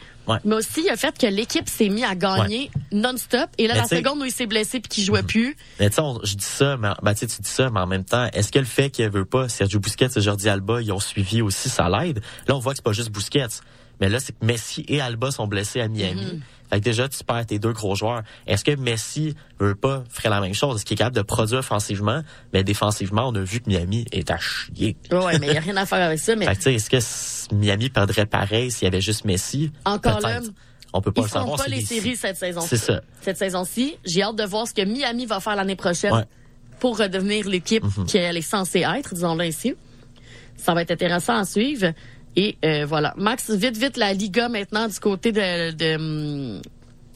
mais 0.44 0.54
aussi 0.54 0.86
le 0.88 0.96
fait 0.96 1.16
que 1.18 1.26
l'équipe 1.26 1.68
s'est 1.68 1.88
mis 1.88 2.04
à 2.04 2.14
gagner 2.14 2.70
non-stop. 2.92 3.48
Et 3.58 3.66
là, 3.66 3.76
la 3.76 3.84
seconde 3.84 4.20
où 4.20 4.24
il 4.24 4.32
s'est 4.32 4.46
blessé 4.46 4.80
puis 4.80 4.88
qu'il 4.88 5.04
jouait 5.04 5.22
plus. 5.22 5.56
Mais 5.80 5.90
tu 5.90 5.96
sais, 5.96 6.02
je 6.24 6.34
dis 6.34 6.44
ça, 6.44 6.76
mais 6.76 6.88
ben, 7.02 7.14
tu 7.14 7.26
dis 7.26 7.36
ça, 7.42 7.70
mais 7.70 7.80
en 7.80 7.86
même 7.86 8.04
temps, 8.04 8.28
est-ce 8.32 8.52
que 8.52 8.58
le 8.58 8.64
fait 8.64 8.90
qu'il 8.90 9.08
veut 9.08 9.24
pas 9.24 9.48
Sergio 9.48 9.80
Busquets 9.80 10.08
et 10.16 10.20
Jordi 10.20 10.48
Alba, 10.48 10.80
ils 10.82 10.92
ont 10.92 11.00
suivi 11.00 11.42
aussi, 11.42 11.68
ça 11.68 11.88
l'aide? 11.88 12.20
Là, 12.46 12.56
on 12.56 12.58
voit 12.58 12.72
que 12.72 12.78
c'est 12.78 12.84
pas 12.84 12.92
juste 12.92 13.10
Busquets. 13.10 13.60
Mais 14.00 14.08
là, 14.08 14.20
c'est 14.20 14.32
que 14.32 14.44
Messi 14.44 14.84
et 14.88 15.00
Alba 15.00 15.30
sont 15.30 15.46
blessés 15.46 15.80
à 15.80 15.88
Miami. 15.88 16.24
Mhm. 16.24 16.40
Fait 16.70 16.80
que 16.80 16.84
déjà, 16.84 17.08
tu 17.08 17.22
perds 17.24 17.46
tes 17.46 17.58
deux 17.58 17.72
gros 17.72 17.94
joueurs. 17.94 18.22
Est-ce 18.46 18.64
que 18.64 18.74
Messi 18.76 19.34
veut 19.58 19.74
pas 19.74 20.04
faire 20.10 20.30
la 20.30 20.40
même 20.40 20.54
chose? 20.54 20.76
Est-ce 20.76 20.84
qu'il 20.84 20.94
est 20.94 20.98
capable 20.98 21.16
de 21.16 21.22
produire 21.22 21.60
offensivement? 21.60 22.22
Mais 22.52 22.64
défensivement, 22.64 23.28
on 23.28 23.34
a 23.34 23.40
vu 23.40 23.60
que 23.60 23.68
Miami 23.68 24.04
est 24.12 24.30
à 24.30 24.38
chier. 24.38 24.96
Ouais, 25.10 25.38
mais 25.38 25.46
il 25.48 25.52
n'y 25.52 25.58
a 25.58 25.60
rien 25.60 25.76
à 25.76 25.86
faire 25.86 26.04
avec 26.04 26.18
ça. 26.18 26.36
Mais... 26.36 26.46
Fait 26.46 26.56
que, 26.56 26.70
est-ce 26.70 27.48
que 27.48 27.54
Miami 27.54 27.90
perdrait 27.90 28.26
pareil 28.26 28.70
s'il 28.70 28.84
y 28.84 28.88
avait 28.88 29.00
juste 29.00 29.24
Messi? 29.24 29.72
Encore 29.84 30.20
là, 30.20 30.40
on 30.92 31.00
peut 31.00 31.12
pas 31.12 31.22
le 31.22 31.28
savoir. 31.28 31.58
Ils 31.58 31.70
pas 31.70 31.76
les 31.76 31.84
séries 31.84 32.16
cette 32.16 32.36
saison-ci. 32.36 32.68
C'est 32.68 32.76
ça. 32.76 33.00
Cette 33.20 33.36
saison-ci, 33.36 33.96
j'ai 34.04 34.22
hâte 34.22 34.36
de 34.36 34.44
voir 34.44 34.66
ce 34.66 34.74
que 34.74 34.82
Miami 34.82 35.26
va 35.26 35.40
faire 35.40 35.56
l'année 35.56 35.76
prochaine 35.76 36.26
pour 36.80 36.98
redevenir 36.98 37.48
l'équipe 37.48 37.84
mm-hmm. 37.84 38.10
qu'elle 38.10 38.36
est 38.36 38.42
censée 38.42 38.80
être, 38.80 39.14
disons-le 39.14 39.46
ici. 39.46 39.74
Ça 40.56 40.74
va 40.74 40.82
être 40.82 40.90
intéressant 40.90 41.36
à 41.36 41.44
suivre. 41.44 41.92
Et 42.40 42.56
euh, 42.64 42.86
voilà. 42.86 43.14
Max, 43.16 43.50
vite, 43.50 43.76
vite, 43.76 43.96
la 43.96 44.12
Liga 44.12 44.48
maintenant 44.48 44.86
du 44.86 45.00
côté 45.00 45.32
de, 45.32 45.72
de 45.72 45.96
hum, 45.96 46.62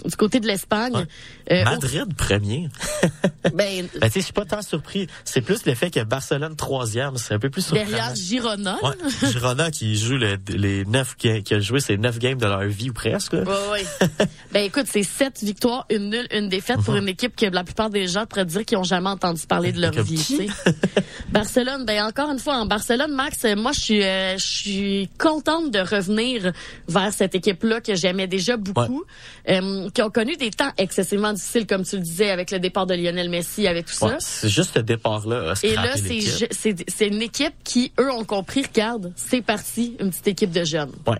du 0.04 0.16
côté 0.16 0.40
de 0.40 0.46
l'Espagne. 0.46 1.06
Euh, 1.50 1.64
Madrid 1.64 2.14
premier. 2.14 2.68
ben, 3.44 3.52
ben 3.54 3.88
tu 3.88 3.98
sais, 3.98 4.10
je 4.20 4.20
suis 4.20 4.32
pas 4.32 4.44
tant 4.44 4.62
surpris. 4.62 5.06
C'est 5.24 5.40
plus 5.40 5.64
le 5.66 5.74
fait 5.74 5.90
que 5.90 6.00
Barcelone 6.04 6.56
troisième, 6.56 7.16
c'est 7.16 7.34
un 7.34 7.38
peu 7.38 7.50
plus 7.50 7.62
surprenant. 7.62 7.90
Derrière 7.90 8.14
Girona. 8.14 8.78
Ouais, 8.82 9.30
Girona 9.30 9.70
qui 9.70 9.96
joue 9.96 10.16
les 10.16 10.84
neuf 10.84 11.16
qui, 11.16 11.28
a 11.28 11.60
joué 11.60 11.80
ses 11.80 11.96
neuf 11.96 12.18
games 12.18 12.38
de 12.38 12.46
leur 12.46 12.62
vie 12.64 12.90
ou 12.90 12.92
presque. 12.92 13.34
oui. 13.34 13.80
ben 14.52 14.64
écoute, 14.64 14.86
c'est 14.88 15.02
sept 15.02 15.42
victoires, 15.42 15.86
une 15.90 16.10
nulle, 16.10 16.26
une 16.32 16.48
défaite 16.48 16.80
pour 16.82 16.94
mhm. 16.94 17.02
une 17.02 17.08
équipe 17.08 17.36
que 17.36 17.46
la 17.46 17.64
plupart 17.64 17.90
des 17.90 18.06
gens 18.06 18.26
pourraient 18.26 18.44
dire 18.44 18.64
qu'ils 18.64 18.78
ont 18.78 18.84
jamais 18.84 19.10
entendu 19.10 19.46
parler 19.46 19.72
de 19.72 19.80
leur 19.80 19.92
vie. 19.92 20.48
Barcelone, 21.30 21.84
ben 21.84 22.04
encore 22.04 22.30
une 22.30 22.38
fois 22.38 22.56
en 22.56 22.66
Barcelone, 22.66 23.12
Max, 23.12 23.44
moi 23.56 23.72
je 23.72 23.80
suis 23.80 24.02
euh, 24.02 24.36
je 24.38 24.46
suis 24.46 25.10
contente 25.18 25.70
de 25.70 25.78
revenir 25.78 26.52
vers 26.88 27.12
cette 27.12 27.34
équipe-là 27.34 27.80
que 27.80 27.94
j'aimais 27.94 28.26
déjà 28.26 28.56
beaucoup. 28.56 29.04
Euh, 29.48 29.88
qui 29.94 30.02
ont 30.02 30.10
connu 30.10 30.36
des 30.36 30.50
temps 30.50 30.70
excessivement 30.78 31.32
difficiles, 31.32 31.66
comme 31.66 31.84
tu 31.84 31.96
le 31.96 32.02
disais, 32.02 32.30
avec 32.30 32.50
le 32.50 32.58
départ 32.58 32.86
de 32.86 32.94
Lionel 32.94 33.28
Messi, 33.28 33.66
avec 33.66 33.86
tout 33.86 33.92
ça. 33.92 34.16
c'est 34.18 34.48
juste 34.48 34.74
ce 34.74 34.80
départ-là. 34.80 35.54
Et 35.62 35.74
là, 35.74 35.94
c'est 35.96 37.06
une 37.06 37.22
équipe 37.22 37.54
qui, 37.64 37.92
eux, 38.00 38.10
ont 38.10 38.24
compris, 38.24 38.62
regarde, 38.62 39.12
c'est 39.16 39.42
parti, 39.42 39.96
une 40.00 40.10
petite 40.10 40.28
équipe 40.28 40.50
de 40.52 40.64
jeunes. 40.64 40.92
Ouais. 41.06 41.18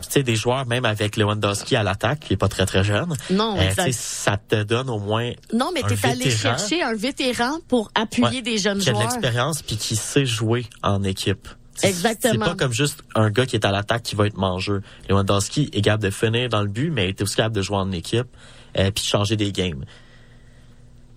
Tu 0.00 0.12
sais, 0.12 0.22
des 0.22 0.36
joueurs, 0.36 0.64
même 0.66 0.84
avec 0.84 1.16
Lewandowski 1.16 1.74
à 1.74 1.82
l'attaque, 1.82 2.20
qui 2.20 2.34
est 2.34 2.36
pas 2.36 2.48
très, 2.48 2.66
très 2.66 2.84
jeune. 2.84 3.14
Non, 3.30 3.56
euh, 3.58 3.90
Ça 3.90 4.36
te 4.36 4.62
donne 4.62 4.88
au 4.90 5.00
moins. 5.00 5.32
Non, 5.52 5.70
mais 5.74 5.82
t'es 5.82 6.06
allé 6.06 6.30
chercher 6.30 6.82
un 6.82 6.94
vétéran 6.94 7.58
pour 7.66 7.90
appuyer 7.96 8.40
des 8.40 8.58
jeunes 8.58 8.80
joueurs. 8.80 8.94
Qui 8.96 9.02
a 9.02 9.06
de 9.06 9.10
l'expérience 9.10 9.62
puis 9.62 9.76
qui 9.76 9.96
sait 9.96 10.24
jouer 10.24 10.66
en 10.82 11.02
équipe. 11.02 11.48
Exactement. 11.82 12.44
C'est 12.44 12.50
pas 12.50 12.56
comme 12.56 12.72
juste 12.72 13.02
un 13.14 13.30
gars 13.30 13.46
qui 13.46 13.56
est 13.56 13.64
à 13.64 13.70
l'attaque 13.70 14.02
qui 14.02 14.14
va 14.14 14.26
être 14.26 14.36
mangeur. 14.36 14.80
Lewandowski 15.08 15.70
est 15.72 15.82
capable 15.82 16.04
de 16.04 16.10
finir 16.10 16.48
dans 16.48 16.62
le 16.62 16.68
but, 16.68 16.90
mais 16.90 17.06
il 17.06 17.08
est 17.10 17.22
aussi 17.22 17.36
capable 17.36 17.56
de 17.56 17.62
jouer 17.62 17.76
en 17.76 17.90
équipe 17.92 18.28
euh, 18.78 18.90
puis 18.90 19.04
changer 19.04 19.36
des 19.36 19.52
games. 19.52 19.84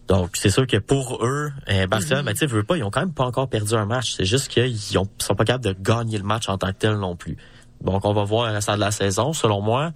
Donc, 0.07 0.31
c'est 0.33 0.49
sûr 0.49 0.67
que 0.67 0.77
pour 0.77 1.23
eux, 1.25 1.51
euh, 1.69 1.87
Barcelone, 1.87 2.25
mm 2.25 2.29
-hmm. 2.29 2.39
tu 2.39 2.45
veux 2.47 2.63
pas, 2.63 2.77
ils 2.77 2.83
ont 2.83 2.91
quand 2.91 2.99
même 2.99 3.13
pas 3.13 3.23
encore 3.25 3.49
perdu 3.49 3.73
un 3.75 3.85
match. 3.85 4.13
C'est 4.17 4.25
juste 4.25 4.49
qu'ils 4.49 4.77
sont 4.77 5.35
pas 5.37 5.45
capables 5.45 5.63
de 5.63 5.75
gagner 5.79 6.17
le 6.17 6.25
match 6.25 6.49
en 6.49 6.57
tant 6.57 6.67
que 6.67 6.79
tel 6.79 6.95
non 6.97 7.15
plus. 7.15 7.37
Donc, 7.81 8.03
on 8.05 8.13
va 8.13 8.23
voir 8.23 8.47
le 8.47 8.53
restant 8.53 8.75
de 8.75 8.79
la 8.81 8.91
saison. 8.91 9.31
Selon 9.33 9.61
moi, 9.61 9.91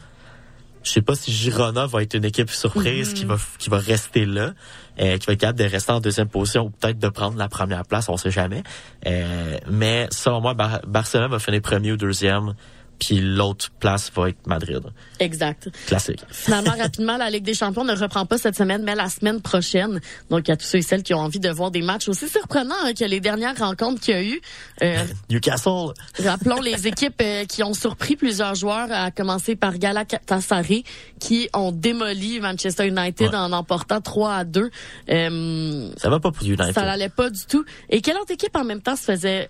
je 0.85 0.91
sais 0.91 1.01
pas 1.01 1.15
si 1.15 1.31
Girona 1.31 1.87
va 1.87 2.03
être 2.03 2.13
une 2.13 2.25
équipe 2.25 2.49
surprise 2.49 3.13
qui 3.13 3.25
va 3.25 3.37
qui 3.57 3.69
va 3.69 3.77
rester 3.77 4.25
là, 4.25 4.53
euh, 4.99 5.17
qui 5.17 5.25
va 5.25 5.33
être 5.33 5.39
capable 5.39 5.59
de 5.59 5.65
rester 5.65 5.91
en 5.91 5.99
deuxième 5.99 6.29
position 6.29 6.65
ou 6.65 6.69
peut-être 6.69 6.99
de 6.99 7.09
prendre 7.09 7.37
la 7.37 7.49
première 7.49 7.83
place, 7.85 8.07
on 8.07 8.17
sait 8.17 8.31
jamais. 8.31 8.61
Euh, 9.07 9.57
mais 9.69 10.07
selon 10.11 10.41
moi, 10.41 10.53
Barcelone 10.53 11.31
va 11.31 11.39
finir 11.39 11.61
premier 11.61 11.91
ou 11.91 11.97
deuxième 11.97 12.53
puis 12.99 13.19
l'autre 13.19 13.69
place 13.79 14.11
va 14.15 14.29
être 14.29 14.47
Madrid. 14.47 14.81
Exact. 15.19 15.69
Classique. 15.87 16.21
Finalement, 16.29 16.71
rapidement, 16.77 17.17
la 17.17 17.29
Ligue 17.29 17.43
des 17.43 17.53
Champions 17.53 17.83
ne 17.83 17.95
reprend 17.95 18.25
pas 18.25 18.37
cette 18.37 18.55
semaine, 18.55 18.83
mais 18.83 18.95
la 18.95 19.09
semaine 19.09 19.41
prochaine. 19.41 19.99
Donc, 20.29 20.47
il 20.47 20.51
y 20.51 20.53
a 20.53 20.57
tous 20.57 20.65
ceux 20.65 20.79
et 20.79 20.81
celles 20.81 21.03
qui 21.03 21.13
ont 21.13 21.19
envie 21.19 21.39
de 21.39 21.49
voir 21.49 21.71
des 21.71 21.81
matchs 21.81 22.09
aussi 22.09 22.27
surprenants 22.27 22.75
hein, 22.83 22.93
que 22.93 23.05
les 23.05 23.19
dernières 23.19 23.57
rencontres 23.57 24.01
qu'il 24.01 24.13
y 24.13 24.17
a 24.17 24.23
eu. 24.23 24.41
Euh, 24.83 25.03
Newcastle. 25.29 25.93
Rappelons 26.23 26.61
les 26.61 26.87
équipes 26.87 27.21
euh, 27.21 27.45
qui 27.45 27.63
ont 27.63 27.73
surpris 27.73 28.15
plusieurs 28.15 28.55
joueurs, 28.55 28.87
à 28.91 29.11
commencer 29.11 29.55
par 29.55 29.77
Galatasaray, 29.77 30.83
qui 31.19 31.49
ont 31.53 31.71
démoli 31.71 32.39
Manchester 32.39 32.87
United 32.87 33.33
en 33.35 33.51
emportant 33.51 34.01
3 34.01 34.33
à 34.33 34.43
2. 34.43 34.69
Euh, 35.09 35.89
ça 35.97 36.09
va 36.09 36.19
pas 36.19 36.31
pour 36.31 36.45
United. 36.45 36.73
Ça 36.73 36.83
n'allait 36.83 37.09
pas 37.09 37.29
du 37.29 37.45
tout. 37.45 37.65
Et 37.89 38.01
quelle 38.01 38.17
autre 38.17 38.31
équipe 38.31 38.55
en 38.55 38.63
même 38.63 38.81
temps 38.81 38.95
se 38.95 39.03
faisait 39.03 39.49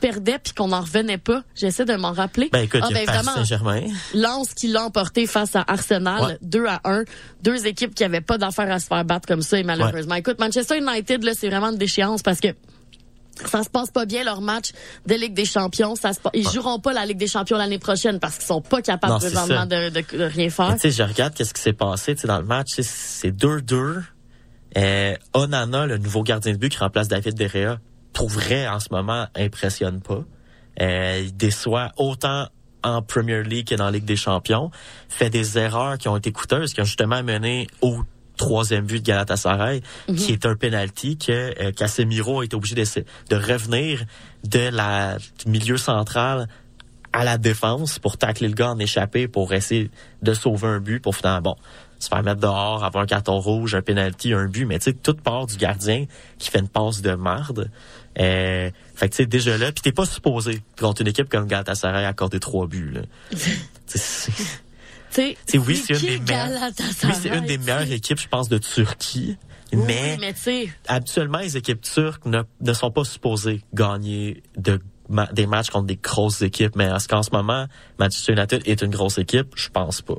perdait 0.00 0.38
puis 0.38 0.52
qu'on 0.52 0.68
n'en 0.68 0.80
revenait 0.80 1.18
pas? 1.18 1.42
J'essaie 1.54 1.84
de 1.84 1.94
m'en 1.94 2.12
rappeler. 2.12 2.48
Ben, 2.52 2.62
écoute, 2.62 2.83
ah, 2.90 2.92
ben, 2.92 3.22
Saint-Germain. 3.22 3.82
Lance 4.14 4.54
qui 4.54 4.68
l'a 4.68 4.84
emporté 4.84 5.26
face 5.26 5.56
à 5.56 5.64
Arsenal, 5.66 6.38
2 6.42 6.66
à 6.66 6.80
1. 6.84 7.04
Deux 7.42 7.66
équipes 7.66 7.94
qui 7.94 8.04
avaient 8.04 8.20
pas 8.20 8.38
d'affaires 8.38 8.70
à 8.70 8.78
se 8.78 8.86
faire 8.86 9.04
battre 9.04 9.26
comme 9.26 9.42
ça, 9.42 9.58
et 9.58 9.62
malheureusement. 9.62 10.14
Écoute, 10.14 10.38
Manchester 10.38 10.78
United, 10.78 11.24
là, 11.24 11.32
c'est 11.34 11.48
vraiment 11.48 11.70
une 11.70 11.78
déchéance 11.78 12.22
parce 12.22 12.40
que 12.40 12.48
ça 13.46 13.62
se 13.62 13.70
passe 13.70 13.90
pas 13.90 14.06
bien 14.06 14.24
leur 14.24 14.40
match 14.40 14.70
de 15.06 15.14
Ligue 15.14 15.34
des 15.34 15.44
Champions. 15.44 15.96
Ça 15.96 16.12
se 16.12 16.20
Ils 16.34 16.48
joueront 16.48 16.78
pas 16.78 16.92
la 16.92 17.04
Ligue 17.04 17.18
des 17.18 17.26
Champions 17.26 17.56
l'année 17.56 17.78
prochaine 17.78 18.20
parce 18.20 18.36
qu'ils 18.36 18.46
sont 18.46 18.60
pas 18.60 18.80
capables 18.82 19.18
présentement 19.18 19.66
de, 19.66 19.90
de, 19.90 20.24
rien 20.24 20.50
faire. 20.50 20.74
Tu 20.74 20.80
sais, 20.80 20.90
je 20.90 21.02
regarde 21.02 21.34
qu'est-ce 21.34 21.54
qui 21.54 21.60
s'est 21.62 21.72
passé 21.72 22.14
dans 22.24 22.38
le 22.38 22.44
match. 22.44 22.68
C'est 22.80 23.32
2-2. 23.32 24.02
Euh, 24.76 25.14
Onana, 25.32 25.86
le 25.86 25.98
nouveau 25.98 26.22
gardien 26.22 26.52
de 26.52 26.58
but 26.58 26.70
qui 26.70 26.78
remplace 26.78 27.08
David 27.08 27.34
Derrea, 27.34 27.78
pour 28.12 28.28
vrai 28.28 28.66
en 28.68 28.80
ce 28.80 28.88
moment 28.90 29.26
impressionne 29.36 30.00
pas. 30.00 30.24
Euh, 30.80 31.22
il 31.24 31.36
déçoit 31.36 31.92
autant 31.96 32.46
en 32.84 33.02
Premier 33.02 33.42
League 33.42 33.68
que 33.68 33.74
dans 33.74 33.86
la 33.86 33.90
Ligue 33.90 34.04
des 34.04 34.16
Champions, 34.16 34.70
fait 35.08 35.30
des 35.30 35.58
erreurs 35.58 35.98
qui 35.98 36.08
ont 36.08 36.16
été 36.16 36.30
coûteuses, 36.30 36.72
qui 36.72 36.80
ont 36.80 36.84
justement 36.84 37.22
mené 37.22 37.66
au 37.80 37.98
troisième 38.36 38.84
but 38.84 39.00
de 39.00 39.06
Galatasaray, 39.06 39.82
mhm. 40.08 40.16
qui 40.16 40.32
est 40.32 40.46
un 40.46 40.56
penalty 40.56 41.16
que 41.16 41.54
euh, 41.60 41.72
Casemiro 41.72 42.40
a 42.40 42.44
été 42.44 42.56
obligé 42.56 42.74
de, 42.74 42.84
de 42.84 43.36
revenir 43.36 44.04
de 44.44 44.68
la 44.70 45.18
du 45.44 45.50
milieu 45.50 45.76
central 45.76 46.48
à 47.12 47.24
la 47.24 47.38
défense 47.38 48.00
pour 48.00 48.16
tacler 48.16 48.48
le 48.48 48.54
gars 48.54 48.70
en 48.70 48.78
échappé 48.78 49.28
pour 49.28 49.52
essayer 49.54 49.90
de 50.22 50.34
sauver 50.34 50.66
un 50.66 50.80
but 50.80 51.00
pour 51.00 51.14
finalement 51.14 51.54
bon 51.54 51.56
se 52.00 52.08
faire 52.08 52.22
mettre 52.22 52.40
dehors, 52.40 52.84
avoir 52.84 53.04
un 53.04 53.06
carton 53.06 53.38
rouge, 53.38 53.74
un 53.74 53.80
penalty, 53.82 54.32
un 54.32 54.46
but, 54.46 54.66
mais 54.66 54.78
tu 54.78 54.84
sais 54.84 54.92
toute 54.92 55.20
part 55.20 55.46
du 55.46 55.56
gardien 55.56 56.06
qui 56.38 56.50
fait 56.50 56.58
une 56.58 56.68
passe 56.68 57.02
de 57.02 57.14
marde. 57.14 57.70
Euh, 58.18 58.70
fait 58.94 59.08
que 59.08 59.14
tu 59.14 59.22
sais 59.22 59.26
déjà 59.26 59.58
là, 59.58 59.72
puis 59.72 59.82
t'es 59.82 59.92
pas 59.92 60.06
supposé 60.06 60.62
contre 60.78 61.02
une 61.02 61.08
équipe 61.08 61.28
comme 61.28 61.46
Galatasaray 61.46 62.04
accorder 62.04 62.40
trois 62.40 62.66
buts. 62.66 62.92
Là. 62.92 63.02
oui, 65.58 65.76
c'est 65.76 65.94
une 65.94 66.00
des 66.00 66.18
meilleures. 66.20 66.70
Oui, 67.04 67.12
c'est 67.20 67.28
une 67.28 67.46
des 67.46 67.58
meilleures 67.58 67.90
équipes, 67.90 68.20
je 68.20 68.28
pense, 68.28 68.48
de 68.48 68.58
Turquie. 68.58 69.36
mais, 69.72 70.16
habituellement, 70.86 71.38
les 71.38 71.56
équipes 71.56 71.80
turques 71.80 72.24
ne, 72.26 72.42
ne 72.60 72.72
sont 72.72 72.90
pas 72.90 73.04
supposées 73.04 73.62
gagner 73.72 74.42
de 74.56 74.80
des 75.32 75.46
matchs 75.46 75.70
contre 75.70 75.86
des 75.86 75.96
grosses 75.96 76.42
équipes. 76.42 76.76
Mais 76.76 76.84
est-ce 76.84 77.08
qu'en 77.08 77.22
ce 77.22 77.30
moment, 77.30 77.66
Manchester 77.98 78.32
United 78.32 78.62
est 78.66 78.82
une 78.82 78.90
grosse 78.90 79.18
équipe? 79.18 79.48
Je 79.54 79.68
pense 79.68 80.00
pas. 80.02 80.16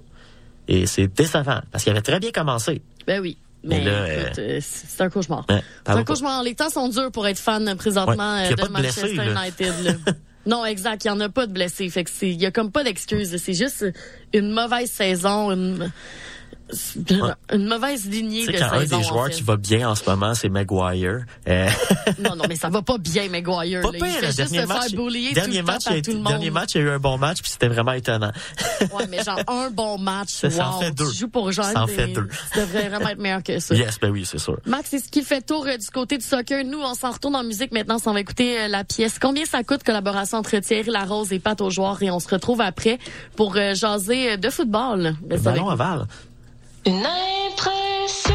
Et 0.67 0.85
c'est 0.85 1.07
décevant, 1.07 1.61
parce 1.71 1.83
qu'il 1.83 1.91
avait 1.91 2.01
très 2.01 2.19
bien 2.19 2.31
commencé. 2.31 2.81
Ben 3.07 3.21
oui. 3.21 3.38
Mais, 3.65 3.84
euh, 3.88 4.30
euh, 4.38 4.60
c'est 4.62 5.01
un 5.01 5.10
cauchemar. 5.10 5.45
c'est 5.49 5.91
un 5.91 6.04
cauchemar. 6.04 6.43
Les 6.43 6.54
temps 6.54 6.69
sont 6.69 6.88
durs 6.88 7.12
pour 7.12 7.28
être 7.28 7.39
fan 7.39 7.75
présentement 7.75 8.36
euh, 8.38 8.51
de, 8.51 8.67
Manchester 8.69 9.12
United. 9.12 9.99
non, 10.45 10.63
exact. 10.65 11.04
Il 11.04 11.12
n'y 11.12 11.17
en 11.17 11.19
a 11.19 11.30
pas 11.30 11.47
de 11.47 11.51
blessés. 11.51 11.89
Fait 11.89 12.04
que 12.04 12.12
il 12.21 12.39
y 12.39 12.45
a 12.45 12.51
comme 12.51 12.71
pas 12.71 12.84
d'excuses. 12.84 13.36
C'est 13.38 13.54
juste 13.54 13.86
une 14.34 14.51
mauvaise 14.51 14.91
saison, 14.91 15.51
une, 15.51 15.91
une 17.54 17.67
mauvaise 17.67 18.08
lignée 18.08 18.47
de 18.47 18.51
quand 18.54 18.73
un 18.73 18.86
des 18.86 19.04
joueurs 19.04 19.30
qui 19.30 19.43
va 19.43 19.56
bien 19.56 19.89
en 19.89 19.95
ce 19.95 20.10
moment, 20.10 20.34
c'est 20.34 20.49
Maguire. 20.49 21.25
Euh, 21.47 21.69
non, 22.19 22.36
non, 22.36 22.45
mais 22.49 22.56
ça 22.56 22.69
va 22.69 22.82
pas 22.82 22.97
bien, 22.97 23.30
Maguire. 23.30 23.82
Pas 23.82 23.91
là. 23.91 23.97
il 24.01 24.06
fait 24.06 24.36
dernier 24.36 24.65
match, 24.65 24.91
dernier 25.34 25.62
match, 25.62 25.84
tout 25.84 25.93
le 25.93 26.01
temps 26.01 26.01
tout 26.01 26.12
le 26.12 26.17
monde. 26.17 26.28
Dernier 26.28 26.49
match, 26.49 26.69
il 26.75 26.82
y 26.82 26.84
a 26.84 26.88
eu 26.88 26.89
un 26.89 26.99
bon 26.99 27.17
match, 27.17 27.41
puis 27.41 27.51
c'était 27.51 27.67
vraiment 27.67 27.91
étonnant. 27.91 28.32
ouais, 28.82 29.08
mais 29.10 29.23
genre 29.23 29.39
un 29.47 29.69
bon 29.69 29.99
match, 29.99 30.30
ça, 30.30 30.47
wow, 30.47 30.54
ça 30.54 30.69
en 30.69 30.80
fait 30.80 30.91
deux. 30.91 31.12
Tu 31.12 31.17
joues 31.17 31.28
pour 31.28 31.51
genre 31.51 31.65
ça 31.65 31.84
en 31.84 31.88
fait 31.88 32.08
deux. 32.08 32.28
Ça 32.54 32.62
devrait 32.62 32.89
vraiment 32.89 33.10
être 33.10 33.19
meilleur 33.19 33.43
que 33.43 33.60
ça. 33.60 33.75
Yes, 33.86 33.99
ben 33.99 34.10
oui, 34.10 34.25
c'est 34.25 34.39
sûr. 34.39 34.58
Max, 34.65 34.88
c'est 34.89 34.99
ce 34.99 35.10
qui 35.10 35.21
fait 35.21 35.41
tour 35.41 35.67
euh, 35.67 35.78
du 35.78 35.89
côté 35.91 36.17
du 36.17 36.25
soccer. 36.25 36.63
Nous, 36.63 36.80
on 36.80 36.95
s'en 36.95 37.12
retourne 37.12 37.36
en 37.36 37.43
musique 37.43 37.71
maintenant. 37.71 37.97
On 38.06 38.13
va 38.13 38.19
écouter 38.21 38.62
euh, 38.62 38.67
la 38.67 38.84
pièce. 38.84 39.19
Combien 39.19 39.45
ça 39.45 39.63
coûte 39.63 39.84
collaboration 39.84 40.38
entre 40.39 40.58
Thierry 40.60 40.89
Larose 40.89 41.32
et 41.34 41.39
Pat 41.39 41.60
aux 41.62 41.69
joueurs 41.69 42.01
et 42.01 42.10
on 42.10 42.19
se 42.19 42.30
retrouve 42.30 42.62
après 42.62 42.97
pour 43.36 43.56
jaser 43.56 44.38
de 44.38 44.49
football. 44.49 45.15
Ben, 45.21 45.39
ballon 45.39 45.69
à 45.69 45.75
Val. 45.75 46.08
Une 46.88 47.04
impression 47.04 48.35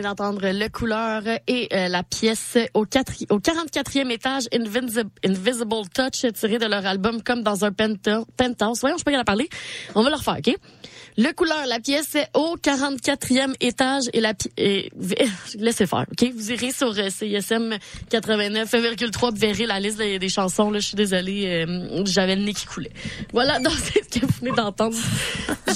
d'entendre 0.00 0.40
Le 0.42 0.68
Couleur 0.68 1.22
et 1.46 1.68
euh, 1.72 1.88
la 1.88 2.02
pièce 2.02 2.58
au, 2.74 2.84
4, 2.84 3.26
au 3.30 3.38
44e 3.38 4.10
étage, 4.10 4.44
Invisible, 4.52 5.10
Invisible 5.24 5.88
Touch, 5.94 6.32
tiré 6.32 6.58
de 6.58 6.66
leur 6.66 6.84
album 6.86 7.22
Comme 7.22 7.42
dans 7.42 7.64
un 7.64 7.72
penthouse. 7.72 8.80
Voyons, 8.80 8.98
je 8.98 9.04
peux 9.04 9.12
y 9.12 9.16
en 9.16 9.24
parler. 9.24 9.48
On 9.94 10.02
va 10.02 10.10
le 10.10 10.16
refaire, 10.16 10.38
OK? 10.38 10.56
Le 11.22 11.34
couleur, 11.34 11.66
la 11.66 11.80
pièce 11.80 12.14
est 12.14 12.28
au 12.32 12.56
44e 12.56 13.52
étage 13.60 14.04
et 14.14 14.22
la 14.22 14.32
et, 14.56 14.90
laissez 15.58 15.86
faire, 15.86 16.06
OK? 16.10 16.32
Vous 16.34 16.50
irez 16.50 16.72
sur 16.72 16.98
euh, 16.98 17.10
CSM 17.10 17.76
89,3 18.10 19.30
vous 19.30 19.36
verrez 19.36 19.66
la 19.66 19.80
liste 19.80 19.98
des, 19.98 20.28
chansons. 20.30 20.70
Là, 20.70 20.78
je 20.78 20.86
suis 20.86 20.96
désolée, 20.96 21.66
euh, 21.68 22.06
j'avais 22.06 22.36
le 22.36 22.44
nez 22.44 22.54
qui 22.54 22.64
coulait. 22.64 22.92
Voilà, 23.34 23.58
donc 23.60 23.74
c'est 23.74 24.02
ce 24.02 24.18
que 24.18 24.24
vous 24.24 24.32
venez 24.40 24.52
d'entendre. 24.52 24.96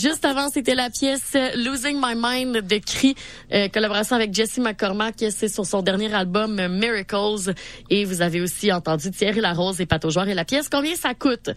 Juste 0.01 0.25
avant, 0.25 0.49
c'était 0.49 0.75
la 0.75 0.89
pièce 0.89 1.37
Losing 1.57 2.01
My 2.03 2.15
Mind 2.17 2.67
de 2.67 2.79
Cri, 2.79 3.15
euh, 3.53 3.69
collaboration 3.69 4.17
avec 4.17 4.33
Jesse 4.33 4.57
McCormack. 4.57 5.17
C'est 5.29 5.49
sur 5.49 5.67
son 5.67 5.83
dernier 5.83 6.15
album 6.15 6.55
Miracles. 6.69 7.53
Et 7.91 8.07
vous 8.07 8.23
avez 8.23 8.41
aussi 8.41 8.73
entendu 8.73 9.11
Thierry 9.11 9.43
Larose 9.43 9.79
et 9.79 9.85
Pato 9.85 10.09
Et 10.09 10.33
la 10.33 10.47
pièce, 10.47 10.71
combien 10.71 10.95
ça 10.95 11.13
coûte? 11.13 11.51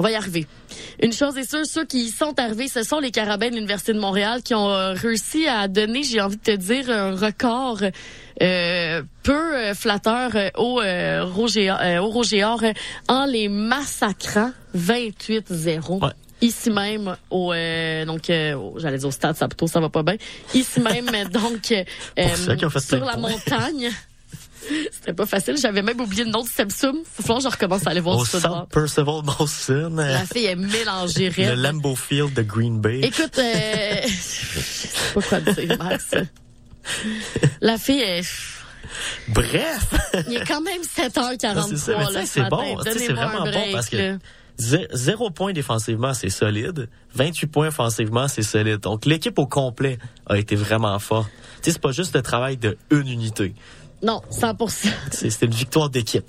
On 0.00 0.02
va 0.02 0.12
y 0.12 0.14
arriver. 0.14 0.46
Une 1.02 1.12
chose 1.12 1.36
est 1.36 1.46
sûre, 1.46 1.66
ceux 1.66 1.84
qui 1.84 2.04
y 2.04 2.08
sont 2.08 2.32
arrivés, 2.40 2.68
ce 2.68 2.82
sont 2.82 3.00
les 3.00 3.10
Carabins 3.10 3.50
de 3.50 3.56
l'Université 3.56 3.92
de 3.92 3.98
Montréal 3.98 4.42
qui 4.42 4.54
ont 4.54 4.70
euh, 4.70 4.94
réussi 4.94 5.46
à 5.46 5.68
donner, 5.68 6.04
j'ai 6.04 6.22
envie 6.22 6.38
de 6.38 6.42
te 6.42 6.56
dire, 6.56 6.88
un 6.88 7.14
record 7.14 7.82
euh, 7.82 9.02
peu 9.22 9.54
euh, 9.54 9.74
flatteur 9.74 10.30
au, 10.56 10.80
euh, 10.80 11.22
Roger, 11.22 11.70
au 12.00 12.08
Roger 12.08 12.44
en 13.08 13.26
les 13.26 13.50
massacrant 13.50 14.52
28-0. 14.74 16.10
ici 16.40 16.70
même 16.70 17.14
au 17.28 17.52
donc 18.06 18.22
j'allais 18.76 18.96
dire 18.96 19.08
au 19.08 19.10
stade 19.10 19.36
Saputo 19.36 19.66
ça 19.66 19.80
va 19.80 19.90
pas 19.90 20.02
bien 20.02 20.16
ici 20.54 20.80
même 20.80 21.10
donc 21.30 21.74
sur 22.80 23.04
la 23.04 23.18
montagne 23.18 23.90
C'était 24.92 25.12
pas 25.12 25.26
facile. 25.26 25.56
J'avais 25.56 25.82
même 25.82 26.00
oublié 26.00 26.24
le 26.24 26.30
nom 26.30 26.42
de 26.42 26.48
Samsung. 26.48 27.02
Faut 27.04 27.22
falloir 27.22 27.38
que 27.38 27.44
je 27.44 27.48
recommence 27.48 27.86
à 27.86 27.90
aller 27.90 28.00
voir 28.00 28.24
ce 28.26 28.36
Au 28.36 28.66
Percival 28.66 29.22
Molson. 29.24 29.94
La 29.96 30.24
fille 30.24 30.46
est 30.46 30.56
mélangée. 30.56 31.30
Le 31.36 31.54
Lambeau 31.54 31.96
Field 31.96 32.34
de 32.34 32.42
Green 32.42 32.80
Bay. 32.80 33.00
Écoute, 33.02 33.38
euh, 33.38 34.00
je 34.04 34.60
sais 34.60 34.88
pas 35.14 35.22
quoi 35.22 35.40
dire, 35.40 35.78
Max. 35.78 36.14
La 37.60 37.78
fille 37.78 38.00
est... 38.00 38.22
Bref. 39.28 39.94
Il 40.28 40.36
est 40.36 40.46
quand 40.46 40.60
même 40.60 40.82
7h43 40.82 41.54
là, 41.54 42.22
C'est 42.26 42.48
bon. 42.48 42.78
C'est 42.84 43.12
vraiment 43.12 43.44
bon 43.44 43.72
parce 43.72 43.88
que 43.88 44.18
zéro 44.92 45.30
point 45.30 45.52
défensivement, 45.52 46.14
c'est 46.14 46.30
solide. 46.30 46.88
28 47.14 47.46
points 47.46 47.68
offensivement, 47.68 48.28
c'est 48.28 48.42
solide. 48.42 48.80
Donc 48.80 49.06
l'équipe 49.06 49.38
au 49.38 49.46
complet 49.46 49.98
a 50.26 50.38
été 50.38 50.56
vraiment 50.56 50.98
forte. 50.98 51.30
C'est 51.62 51.78
pas 51.78 51.92
juste 51.92 52.14
le 52.14 52.22
travail 52.22 52.56
de 52.56 52.76
une 52.90 53.08
unité. 53.08 53.54
Non, 54.02 54.22
100%. 54.32 54.88
C'était 55.10 55.46
une 55.46 55.52
victoire 55.52 55.90
d'équipe. 55.90 56.24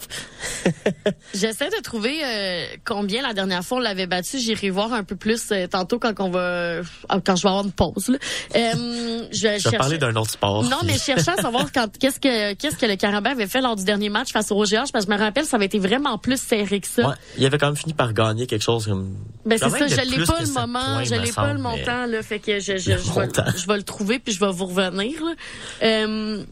J'essaie 1.34 1.70
de 1.70 1.82
trouver 1.82 2.20
euh, 2.24 2.66
combien 2.84 3.22
la 3.22 3.34
dernière 3.34 3.64
fois 3.64 3.78
on 3.78 3.82
l'avait 3.82 4.08
battu. 4.08 4.40
J'irai 4.40 4.70
voir 4.70 4.92
un 4.92 5.04
peu 5.04 5.16
plus 5.16 5.52
euh, 5.52 5.68
tantôt 5.68 5.98
quand 5.98 6.20
on 6.20 6.30
va 6.30 6.40
euh, 6.40 6.84
quand 7.26 7.36
je 7.38 7.44
vais 7.44 7.50
avoir 7.50 7.64
une 7.64 7.72
pause. 7.72 8.10
Là. 8.10 8.18
je 8.54 9.42
vais, 9.42 9.60
je 9.60 9.70
vais 9.70 9.78
parler 9.78 9.98
d'un 9.98 10.16
autre 10.16 10.32
sport. 10.32 10.64
Non, 10.64 10.80
mais 10.84 10.94
je 10.94 11.00
cherchais 11.00 11.32
à 11.32 11.42
savoir 11.42 11.72
quand 11.72 11.98
qu'est-ce 11.98 12.20
que 12.20 12.54
qu'est-ce 12.56 12.76
que 12.76 12.86
le 12.86 12.98
Carabin 12.98 13.32
avait 13.32 13.48
fait 13.48 13.62
lors 13.62 13.78
du 13.78 13.86
dernier 13.86 14.10
match 14.10 14.34
face 14.34 14.52
au 14.52 14.56
Roger 14.56 14.84
parce 14.92 15.06
que 15.06 15.12
je 15.12 15.16
me 15.16 15.22
rappelle 15.22 15.46
ça 15.46 15.56
avait 15.56 15.66
été 15.66 15.80
vraiment 15.80 16.18
plus 16.18 16.42
serré 16.42 16.82
que 16.82 16.88
ça. 16.88 17.08
Ouais, 17.08 17.16
il 17.38 17.46
avait 17.46 17.58
quand 17.58 17.68
même 17.68 17.78
fini 17.78 17.94
par 17.94 18.14
gagner 18.14 18.48
quelque 18.48 18.64
chose 18.64 18.86
comme 18.86 19.16
Ben 19.46 19.58
c'est 19.58 19.70
ça, 19.70 19.88
je 19.88 20.10
l'ai 20.10 20.26
pas 20.26 20.42
le 20.42 20.52
moment, 20.52 21.04
je 21.06 21.16
l'ai 21.16 21.32
pas 21.32 21.54
le 21.54 21.60
montant 21.60 22.06
là, 22.06 22.22
fait 22.22 22.40
que 22.40 22.60
je 22.60 22.78
je, 22.78 22.98
je, 22.98 23.20
vais, 23.20 23.30
je 23.56 23.68
vais 23.68 23.78
le 23.78 23.84
trouver 23.84 24.20
puis 24.20 24.34
je 24.34 24.40
vais 24.40 24.52
vous 24.52 24.66
revenir. 24.66 25.14
Là. 25.24 26.46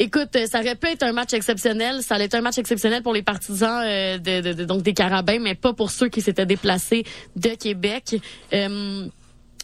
Écoute, 0.00 0.36
ça 0.46 0.60
aurait 0.60 0.74
pu 0.74 0.88
être 0.88 1.04
un 1.04 1.12
match 1.12 1.32
exceptionnel. 1.34 2.02
Ça 2.02 2.16
allait 2.16 2.24
être 2.24 2.34
un 2.34 2.40
match 2.40 2.58
exceptionnel 2.58 3.02
pour 3.02 3.12
les 3.12 3.22
partisans 3.22 3.82
euh, 3.84 4.18
de, 4.18 4.64
donc 4.64 4.82
des 4.82 4.92
Carabins, 4.92 5.38
mais 5.40 5.54
pas 5.54 5.72
pour 5.72 5.90
ceux 5.90 6.08
qui 6.08 6.20
s'étaient 6.20 6.46
déplacés 6.46 7.04
de 7.36 7.50
Québec. 7.50 8.16
Euh, 8.52 9.06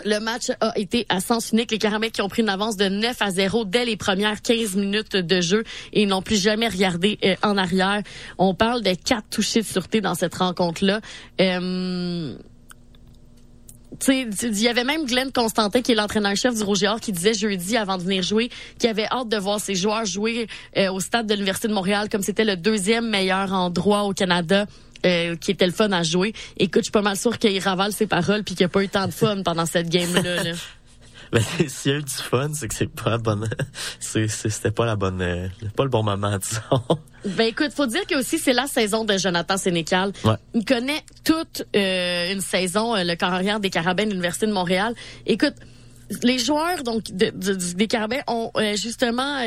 le 0.05 0.19
match 0.19 0.51
a 0.61 0.79
été 0.79 1.05
à 1.09 1.21
sens 1.21 1.51
unique. 1.51 1.73
Les 1.73 1.79
Carabins 1.79 2.09
qui 2.11 2.23
ont 2.23 2.29
pris 2.29 2.43
une 2.43 2.49
avance 2.49 2.77
de 2.77 2.89
9 2.89 3.17
à 3.21 3.31
0 3.31 3.65
dès 3.65 3.85
les 3.85 3.97
premières 3.97 4.41
15 4.41 4.77
minutes 4.77 5.17
de 5.17 5.41
jeu 5.41 5.65
et 5.93 6.07
n'ont 6.07 6.23
plus 6.23 6.41
jamais 6.41 6.69
regardé 6.69 7.19
euh, 7.25 7.35
en 7.43 7.57
arrière. 7.57 8.03
On 8.39 8.55
parle 8.55 8.83
de 8.83 8.95
quatre 8.95 9.29
touchés 9.31 9.63
de 9.63 9.67
sûreté 9.67 10.01
dans 10.01 10.15
cette 10.15 10.37
rencontre-là 10.37 11.01
il 14.09 14.61
y 14.61 14.69
avait 14.69 14.85
même 14.85 15.05
Glenn 15.05 15.33
Constantin, 15.33 15.83
qui 15.83 15.93
est 15.93 15.95
l'entraîneur-chef 15.95 16.55
du 16.55 16.63
Roger 16.63 16.93
qui 17.01 17.13
disait 17.13 17.35
jeudi, 17.35 17.77
avant 17.77 17.99
de 17.99 18.03
venir 18.03 18.23
jouer, 18.23 18.51
qu'il 18.79 18.89
avait 18.89 19.07
hâte 19.07 19.29
de 19.29 19.37
voir 19.37 19.61
ses 19.61 19.75
joueurs 19.75 20.05
jouer 20.05 20.47
euh, 20.77 20.93
au 20.93 21.01
stade 21.01 21.27
de 21.27 21.35
l'Université 21.35 21.69
de 21.69 21.75
Montréal, 21.75 22.09
comme 22.09 22.23
c'était 22.23 22.45
le 22.45 22.57
deuxième 22.57 23.09
meilleur 23.09 23.53
endroit 23.53 24.05
au 24.05 24.13
Canada. 24.13 24.67
Euh, 25.07 25.35
qui 25.35 25.51
était 25.51 25.65
le 25.65 25.73
fun 25.73 25.91
à 25.93 26.03
jouer. 26.03 26.35
Écoute, 26.59 26.81
je 26.81 26.85
suis 26.85 26.93
pas 26.93 27.01
mal 27.01 27.17
sûr 27.17 27.39
qu'il 27.39 27.59
ravale 27.59 27.91
ses 27.91 28.07
paroles 28.07 28.45
puis 28.45 28.55
qu'il 28.55 28.65
n'y 28.65 28.67
a 28.67 28.69
pas 28.69 28.83
eu 28.83 28.89
tant 28.91 29.07
de 29.07 29.13
fun 29.13 29.43
pendant 29.43 29.65
cette 29.65 29.89
game-là. 29.89 30.45
Là. 30.45 30.53
Ben, 31.33 31.43
s'il 31.69 31.93
y 31.93 31.95
a 31.95 31.99
eu 31.99 32.03
du 32.03 32.13
fun, 32.13 32.51
c'est 32.55 32.67
que 32.67 32.75
c'est 32.75 32.91
pas 32.91 33.11
la 33.11 33.19
bonne, 33.19 33.49
c'était 34.01 34.73
pas 34.73 34.85
la 34.85 34.97
bonne, 34.97 35.23
euh, 35.23 35.49
pas 35.77 35.85
le 35.85 35.89
bon 35.89 36.03
moment, 36.03 36.37
disons. 36.43 36.99
Ben 37.25 37.47
écoute, 37.47 37.71
faut 37.73 37.87
dire 37.87 38.05
que 38.07 38.19
aussi 38.19 38.39
c'est 38.39 38.53
la 38.53 38.67
saison 38.67 39.05
de 39.05 39.17
Jonathan 39.17 39.57
Sénécal. 39.57 40.13
Il 40.55 40.65
connaît 40.65 41.05
toute 41.23 41.63
euh, 41.77 42.33
une 42.33 42.41
saison, 42.41 42.97
euh, 42.97 43.05
le 43.05 43.15
carrière 43.15 43.61
des 43.61 43.71
Carabins 43.71 44.07
de 44.07 44.11
l'Université 44.11 44.47
de 44.47 44.53
Montréal. 44.53 44.95
Écoute, 45.27 45.55
les 46.25 46.39
joueurs 46.39 46.83
donc 46.83 47.05
des 47.13 47.87
Carabins 47.87 48.23
ont 48.27 48.51
justement 48.75 49.41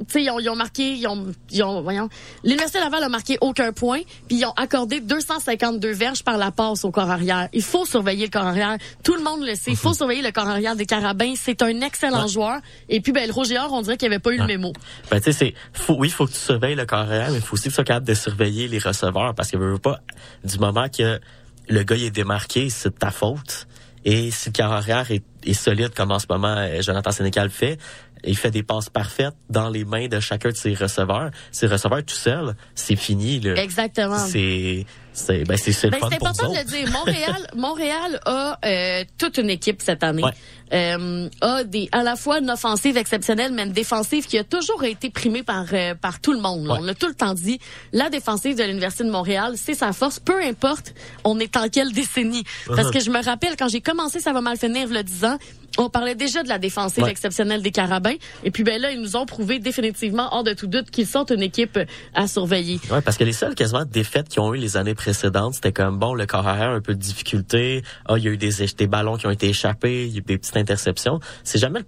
tu 0.00 0.12
sais, 0.12 0.22
ils 0.24 0.30
ont, 0.30 0.40
ils 0.40 0.48
ont, 0.48 0.56
marqué, 0.56 0.94
ils 0.94 1.06
ont, 1.06 1.32
ils 1.50 1.62
ont 1.62 1.82
voyons, 1.82 2.08
l'Université 2.42 2.80
Laval 2.80 3.04
a 3.04 3.08
marqué 3.08 3.38
aucun 3.40 3.72
point, 3.72 4.00
puis 4.28 4.38
ils 4.38 4.44
ont 4.44 4.52
accordé 4.56 5.00
252 5.00 5.92
verges 5.92 6.24
par 6.24 6.36
la 6.36 6.50
passe 6.50 6.84
au 6.84 6.90
corps 6.90 7.10
arrière. 7.10 7.48
Il 7.52 7.62
faut 7.62 7.86
surveiller 7.86 8.24
le 8.26 8.30
corps 8.30 8.46
arrière. 8.46 8.76
Tout 9.02 9.14
le 9.14 9.22
monde 9.22 9.44
le 9.44 9.54
sait. 9.54 9.70
Il 9.70 9.76
faut 9.76 9.90
mhm. 9.90 9.94
surveiller 9.94 10.22
le 10.22 10.32
corps 10.32 10.48
arrière 10.48 10.74
des 10.76 10.86
Carabins. 10.86 11.34
C'est 11.36 11.62
un 11.62 11.80
excellent 11.80 12.26
joueur. 12.26 12.60
Et 12.88 13.00
puis, 13.00 13.12
ben, 13.12 13.26
le 13.26 13.32
Roger 13.32 13.60
on 13.70 13.82
dirait 13.82 13.96
qu'il 13.96 14.06
avait 14.06 14.18
pas 14.18 14.32
eu 14.32 14.38
le 14.38 14.46
mémo. 14.46 14.72
Ben, 15.10 15.18
tu 15.18 15.24
sais, 15.24 15.32
c'est, 15.32 15.54
faut, 15.72 15.94
oui, 15.94 16.08
il 16.08 16.12
faut 16.12 16.26
que 16.26 16.32
tu 16.32 16.38
surveilles 16.38 16.74
le 16.74 16.86
corps 16.86 17.00
arrière, 17.00 17.30
mais 17.30 17.38
il 17.38 17.42
faut 17.42 17.54
aussi 17.54 17.64
que 17.64 17.68
tu 17.68 17.74
sois 17.74 17.84
capable 17.84 18.06
de 18.06 18.14
surveiller 18.14 18.68
les 18.68 18.78
receveurs, 18.78 19.34
parce 19.34 19.50
que 19.50 19.56
veut 19.56 19.78
pas, 19.78 20.00
du 20.44 20.58
moment 20.58 20.88
que 20.88 21.20
le 21.68 21.82
gars 21.82 21.96
il 21.96 22.04
est 22.04 22.10
démarqué, 22.10 22.68
c'est 22.68 22.90
de 22.90 22.98
ta 22.98 23.10
faute. 23.10 23.66
Et 24.04 24.30
si 24.30 24.50
le 24.50 24.52
corps 24.52 24.72
arrière 24.72 25.10
est, 25.10 25.24
est 25.44 25.54
solide 25.54 25.94
comme 25.94 26.10
en 26.10 26.18
ce 26.18 26.26
moment 26.28 26.54
euh, 26.58 26.82
Jonathan 26.82 27.10
Sénécal 27.10 27.48
fait, 27.48 27.78
il 28.26 28.36
fait 28.36 28.50
des 28.50 28.62
passes 28.62 28.90
parfaites 28.90 29.34
dans 29.50 29.68
les 29.68 29.84
mains 29.84 30.08
de 30.08 30.20
chacun 30.20 30.50
de 30.50 30.56
ses 30.56 30.74
receveurs. 30.74 31.30
Ses 31.52 31.66
receveurs 31.66 32.04
tout 32.04 32.14
seul, 32.14 32.54
c'est 32.74 32.96
fini. 32.96 33.40
Là. 33.40 33.54
Exactement. 33.62 34.18
C'est 34.18 34.86
c'est 35.14 35.44
ben 35.44 35.56
c'est 35.56 35.90
ben, 35.90 35.98
important 36.02 36.50
de 36.50 36.58
le 36.58 36.64
dire. 36.64 36.90
Montréal 36.90 37.46
Montréal 37.56 38.20
a 38.26 38.58
euh, 38.66 39.04
toute 39.16 39.38
une 39.38 39.48
équipe 39.48 39.80
cette 39.80 40.02
année. 40.02 40.24
Euh, 40.72 41.28
a 41.40 41.62
des 41.62 41.88
à 41.92 42.02
la 42.02 42.16
fois 42.16 42.40
une 42.40 42.50
offensive 42.50 42.96
exceptionnelle 42.96 43.52
mais 43.52 43.62
une 43.62 43.72
défensive 43.72 44.26
qui 44.26 44.38
a 44.38 44.44
toujours 44.44 44.82
été 44.82 45.10
primée 45.10 45.44
par 45.44 45.66
euh, 45.72 45.94
par 45.94 46.20
tout 46.20 46.32
le 46.32 46.40
monde. 46.40 46.66
On 46.68 46.82
l'a 46.82 46.94
tout 46.94 47.06
le 47.06 47.14
temps 47.14 47.34
dit. 47.34 47.60
La 47.92 48.10
défensive 48.10 48.56
de 48.56 48.64
l'université 48.64 49.04
de 49.04 49.10
Montréal, 49.10 49.54
c'est 49.56 49.74
sa 49.74 49.92
force. 49.92 50.18
Peu 50.18 50.42
importe, 50.42 50.94
on 51.22 51.38
est 51.38 51.56
en 51.56 51.68
quelle 51.68 51.92
décennie. 51.92 52.44
Parce 52.66 52.90
que 52.90 52.98
je 52.98 53.10
me 53.10 53.22
rappelle 53.22 53.54
quand 53.56 53.68
j'ai 53.68 53.80
commencé, 53.80 54.18
ça 54.18 54.32
va 54.32 54.40
mal 54.40 54.58
finir 54.58 54.88
le 54.88 55.02
10 55.02 55.24
ans 55.24 55.38
on 55.78 55.90
parlait 55.90 56.14
déjà 56.14 56.42
de 56.42 56.48
la 56.48 56.58
défensive 56.58 57.04
exceptionnelle 57.04 57.62
des 57.62 57.70
Carabins. 57.70 58.14
Et 58.44 58.50
puis 58.50 58.62
ben 58.62 58.80
là, 58.80 58.92
ils 58.92 59.00
nous 59.00 59.16
ont 59.16 59.26
prouvé 59.26 59.58
définitivement, 59.58 60.28
hors 60.32 60.44
de 60.44 60.52
tout 60.52 60.66
doute, 60.66 60.90
qu'ils 60.90 61.06
sont 61.06 61.24
une 61.26 61.42
équipe 61.42 61.78
à 62.14 62.26
surveiller. 62.26 62.80
Oui, 62.90 62.98
parce 63.04 63.16
que 63.16 63.24
les 63.24 63.32
seules 63.32 63.54
quasiment 63.54 63.84
défaites 63.84 64.28
qu'ils 64.28 64.40
ont 64.40 64.54
eu 64.54 64.58
les 64.58 64.76
années 64.76 64.94
précédentes, 65.04 65.54
c'était 65.54 65.72
comme 65.72 65.98
bon, 65.98 66.14
le 66.14 66.24
corps 66.24 66.46
arrière, 66.46 66.70
un 66.70 66.80
peu 66.80 66.94
de 66.94 67.00
difficulté. 67.00 67.82
Ah, 68.08 68.14
il 68.16 68.24
y 68.24 68.28
a 68.28 68.30
eu 68.30 68.38
des, 68.38 68.52
des 68.76 68.86
ballons 68.86 69.16
qui 69.16 69.26
ont 69.26 69.30
été 69.30 69.48
échappés, 69.48 70.06
il 70.06 70.12
y 70.12 70.16
a 70.16 70.18
eu 70.18 70.22
des 70.22 70.38
petites 70.38 70.56
interceptions. 70.56 71.20
C'est 71.42 71.58
jamais 71.58 71.80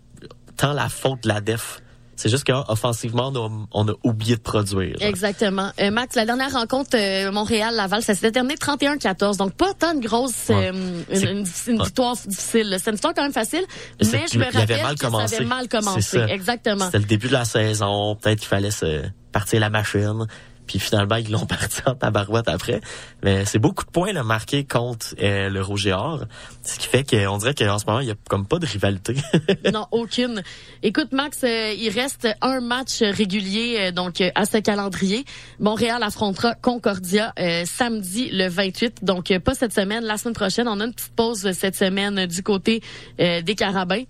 tant 0.57 0.73
la 0.73 0.89
faute 0.89 1.23
de 1.23 1.29
la 1.29 1.41
def 1.41 1.81
c'est 2.17 2.31
juste 2.31 2.45
qu'offensivement, 2.45 3.31
on, 3.35 3.69
on, 3.73 3.89
a 3.89 3.93
oublié 4.03 4.37
de 4.37 4.41
produire. 4.41 4.97
Exactement. 5.01 5.71
Euh, 5.79 5.91
Max, 5.91 6.17
la 6.17 6.25
dernière 6.25 6.51
rencontre 6.51 6.97
euh, 6.97 7.31
Montréal-Laval, 7.31 8.03
ça 8.03 8.14
s'est 8.14 8.33
terminé 8.33 8.55
31-14. 8.55 9.37
Donc, 9.37 9.53
pas 9.53 9.75
tant 9.75 9.95
de 9.95 10.01
grosse... 10.01 10.49
Euh, 10.49 10.73
une, 11.11 11.45
victoire 11.45 12.17
difficile. 12.27 12.75
C'est 12.79 12.91
une 12.91 12.95
victoire 12.95 13.12
quand 13.14 13.23
même 13.23 13.35
facile. 13.35 13.64
Mais, 14.01 14.25
je 14.33 14.39
me 14.39 14.45
rappelle 14.45 14.83
mal 14.83 14.95
que 14.95 15.11
ça 15.11 15.37
avait 15.37 15.45
mal 15.45 15.69
commencé. 15.69 16.19
Exactement. 16.31 16.87
C'était 16.87 17.01
le 17.01 17.05
début 17.05 17.29
de 17.29 17.35
la 17.35 17.45
saison. 17.45 18.17
Peut-être 18.17 18.39
qu'il 18.39 18.49
fallait 18.49 18.71
se 18.71 19.03
partir 19.31 19.61
la 19.61 19.69
machine. 19.69 20.27
Puis 20.67 20.79
finalement, 20.79 21.17
ils 21.17 21.31
l'ont 21.31 21.47
parti 21.47 21.81
en 21.87 21.95
tabarouette 21.95 22.49
après. 22.49 22.81
Mais 23.23 23.45
c'est 23.45 23.59
beaucoup 23.59 23.85
de 23.85 23.91
points 23.91 24.12
là, 24.12 24.23
marqués 24.23 24.64
contre 24.64 25.14
euh, 25.21 25.49
le 25.49 25.62
Rouge 25.62 25.87
Or. 25.89 26.25
Ce 26.62 26.79
qui 26.79 26.89
fait 26.89 27.05
qu'on 27.09 27.39
dirait 27.39 27.55
qu'en 27.55 27.79
ce 27.79 27.87
moment, 27.87 28.01
il 28.01 28.09
y 28.09 28.11
a 28.11 28.14
comme 28.29 28.47
pas 28.47 28.59
de 28.59 28.67
rivalité. 28.67 29.17
non, 29.73 29.87
aucune. 29.91 30.43
Écoute, 30.83 31.12
Max, 31.12 31.43
euh, 31.45 31.73
il 31.77 31.91
reste 31.91 32.29
un 32.41 32.61
match 32.61 33.03
régulier 33.03 33.77
euh, 33.81 33.93
donc 33.93 34.23
à 34.35 34.45
ce 34.45 34.59
calendrier. 34.59 35.25
Montréal 35.61 36.03
affrontera 36.03 36.55
Concordia 36.55 37.33
samedi 37.64 38.31
le 38.31 38.49
28. 38.49 39.05
Donc 39.05 39.37
pas 39.39 39.55
cette 39.55 39.73
semaine, 39.73 40.05
la 40.05 40.17
semaine 40.19 40.35
prochaine. 40.35 40.69
On 40.69 40.81
a 40.81 40.85
une 40.85 40.93
petite 40.93 41.14
pause 41.14 41.51
cette 41.53 41.77
semaine 41.77 42.27
du 42.27 42.43
côté 42.43 42.83
des 43.19 43.55
Carabins. 43.57 44.05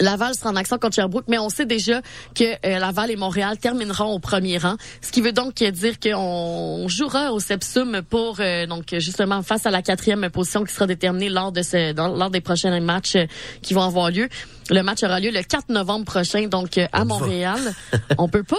Laval 0.00 0.34
sera 0.34 0.50
en 0.50 0.56
action 0.56 0.78
contre 0.78 0.96
Sherbrooke, 0.96 1.24
mais 1.28 1.38
on 1.38 1.48
sait 1.48 1.66
déjà 1.66 2.00
que 2.34 2.44
euh, 2.44 2.78
Laval 2.78 3.10
et 3.10 3.16
Montréal 3.16 3.58
termineront 3.58 4.12
au 4.12 4.18
premier 4.18 4.58
rang, 4.58 4.76
ce 5.00 5.12
qui 5.12 5.20
veut 5.20 5.32
donc 5.32 5.62
dire 5.62 5.98
qu'on 6.00 6.86
jouera 6.88 7.32
au 7.32 7.40
Sepsum 7.40 8.02
pour 8.08 8.36
euh, 8.40 8.66
donc 8.66 8.94
justement 8.98 9.42
face 9.42 9.66
à 9.66 9.70
la 9.70 9.82
quatrième 9.82 10.28
position 10.30 10.64
qui 10.64 10.72
sera 10.72 10.86
déterminée 10.86 11.28
lors 11.28 11.52
de 11.52 11.62
ce 11.62 11.94
lors 11.94 12.30
des 12.30 12.40
prochains 12.40 12.78
matchs 12.80 13.16
euh, 13.16 13.26
qui 13.62 13.74
vont 13.74 13.82
avoir 13.82 14.10
lieu. 14.10 14.28
Le 14.70 14.82
match 14.82 15.02
aura 15.02 15.20
lieu 15.20 15.30
le 15.30 15.42
4 15.42 15.70
novembre 15.70 16.04
prochain, 16.04 16.46
donc 16.46 16.78
à 16.92 17.04
Montréal. 17.04 17.58
on 18.18 18.28
peut 18.28 18.42
pas 18.42 18.56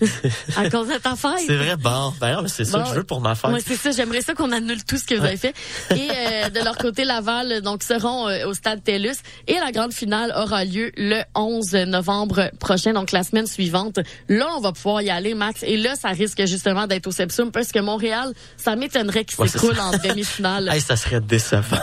à 0.56 0.70
cause 0.70 0.88
de 0.88 0.98
ta 0.98 1.16
fête. 1.16 1.44
C'est 1.46 1.56
vrai, 1.56 1.76
bon. 1.76 2.12
D'ailleurs, 2.20 2.44
c'est 2.48 2.64
ça 2.64 2.80
que 2.80 2.88
je 2.88 2.94
veux 2.94 3.04
pour 3.04 3.20
ma 3.20 3.34
fête. 3.34 3.50
Oui, 3.52 3.60
c'est 3.64 3.76
ça. 3.76 3.90
J'aimerais 3.90 4.22
ça 4.22 4.34
qu'on 4.34 4.52
annule 4.52 4.84
tout 4.84 4.96
ce 4.96 5.04
que 5.04 5.14
vous 5.14 5.24
avez 5.24 5.36
fait. 5.36 5.54
Et 5.94 6.08
euh, 6.10 6.50
de 6.50 6.60
leur 6.60 6.76
côté, 6.76 7.04
Laval, 7.04 7.60
donc, 7.62 7.82
seront 7.82 8.28
euh, 8.28 8.46
au 8.46 8.54
stade 8.54 8.82
TELUS. 8.82 9.16
Et 9.46 9.54
la 9.54 9.72
grande 9.72 9.92
finale 9.92 10.32
aura 10.36 10.64
lieu 10.64 10.92
le 10.96 11.22
11 11.34 11.72
novembre 11.86 12.50
prochain, 12.58 12.92
donc 12.92 13.12
la 13.12 13.22
semaine 13.22 13.46
suivante. 13.46 13.98
Là, 14.28 14.48
on 14.56 14.60
va 14.60 14.72
pouvoir 14.72 15.02
y 15.02 15.10
aller, 15.10 15.34
Max. 15.34 15.62
Et 15.62 15.76
là, 15.76 15.94
ça 15.94 16.08
risque 16.08 16.44
justement 16.46 16.86
d'être 16.86 17.06
au 17.06 17.12
Sepsum 17.12 17.50
parce 17.50 17.72
que 17.72 17.78
Montréal, 17.78 18.32
ça 18.56 18.76
m'étonnerait 18.76 19.24
qu'il 19.24 19.48
s'écroule 19.48 19.78
en 19.78 19.92
demi-finale. 19.92 20.68
hey, 20.72 20.80
ça 20.80 20.96
serait 20.96 21.20
décevant. 21.20 21.78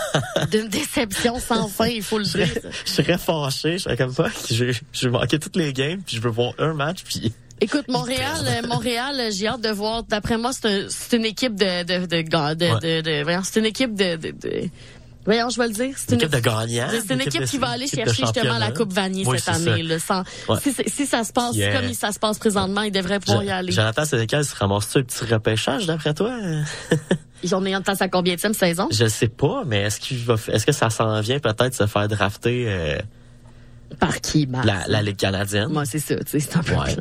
D'une 0.52 0.68
déception 0.68 1.40
sans 1.40 1.68
fin, 1.68 1.88
il 1.88 2.04
faut 2.04 2.18
le 2.20 2.26
dire. 2.26 2.48
Je 2.86 2.92
serais 2.92 3.18
fâché. 3.18 3.78
Je 3.78 3.84
serais 3.84 3.98
comme 3.98 4.14
ça. 4.14 4.26
Je 4.50 4.74
vais 5.04 5.10
manquer 5.10 5.40
toutes 5.40 5.56
les 5.56 5.74
games 5.74 6.02
puis 6.06 6.18
je 6.18 6.22
veux 6.22 6.30
voir 6.30 6.54
un 6.58 6.74
match 6.74 7.04
puis 7.04 7.34
Écoute, 7.62 7.88
Montréal, 7.88 8.66
Montréal, 8.68 9.32
j'ai 9.32 9.47
hâte 9.47 9.62
de 9.62 9.70
voir. 9.70 10.03
D'après 10.03 10.38
moi, 10.38 10.51
c'est 10.53 11.18
une 11.18 11.26
équipe 11.26 11.55
de 11.55 11.84
de 11.84 12.05
de 12.05 12.22
de, 12.22 13.24
de, 13.24 13.41
c'est 13.43 13.60
une 13.60 13.66
équipe 13.66 13.95
de, 13.95 14.16
de, 14.16 14.32
de 14.32 14.70
Voyons, 15.26 15.49
je 15.49 15.57
vais 15.60 15.68
le 15.68 15.74
dire. 15.74 15.95
C'est 15.97 16.14
une, 16.14 16.22
équipe 16.22 16.32
de 16.32 16.39
gagnants. 16.39 16.88
C'est 16.89 17.14
une, 17.14 17.22
équipe, 17.22 17.43
qui 17.43 17.57
va 17.57 17.70
aller 17.70 17.88
chercher 17.88 18.24
justement 18.24 18.57
la 18.57 18.72
Coupe 18.72 18.91
Vanier 18.91 19.26
cette 19.38 19.49
année. 19.49 19.84
Là, 19.84 19.99
sans, 19.99 20.24
si, 20.60 20.74
si, 20.88 21.05
ça 21.05 21.24
se 21.24 21.34
passe 21.34 21.55
comme 21.55 21.93
ça 21.93 22.12
se 22.12 22.20
passe 22.20 22.39
présentement, 22.39 22.82
ils 22.82 22.91
devraient 22.91 23.20
pouvoir 23.20 23.43
y 23.43 23.51
aller. 23.51 23.72
Jonathan 23.72 24.05
Sénécal 24.05 24.43
se 24.45 24.55
ramasse 24.55 24.95
un 24.95 25.03
petit 25.03 25.26
repêchage 25.32 25.86
d'après 25.86 26.14
toi? 26.14 26.36
Ils 27.43 27.55
ont 27.55 27.66
en 27.66 27.74
à 27.74 28.07
combien 28.10 28.36
de 28.36 28.53
saison? 28.53 28.88
Je 28.91 29.05
sais 29.05 29.28
pas, 29.28 29.64
mais 29.66 29.84
est-ce 29.84 29.99
qu'il 29.99 30.18
va, 30.18 30.36
est-ce 30.51 30.66
que 30.66 30.72
ça 30.72 30.89
s'en 30.89 31.22
vient 31.22 31.39
peut-être 31.39 31.74
se 31.74 31.88
faire 31.88 32.07
drafter, 32.07 32.66
euh, 32.68 32.97
par 34.00 34.22
qui, 34.22 34.48
La, 34.64 34.88
la 34.88 35.02
Ligue 35.02 35.18
canadienne. 35.18 35.70
Moi, 35.70 35.86
c'est 35.86 36.00
ça, 36.00 36.16
c'est 36.26 36.56
un 36.56 36.64
peu 36.64 36.74
ouais. 36.74 36.96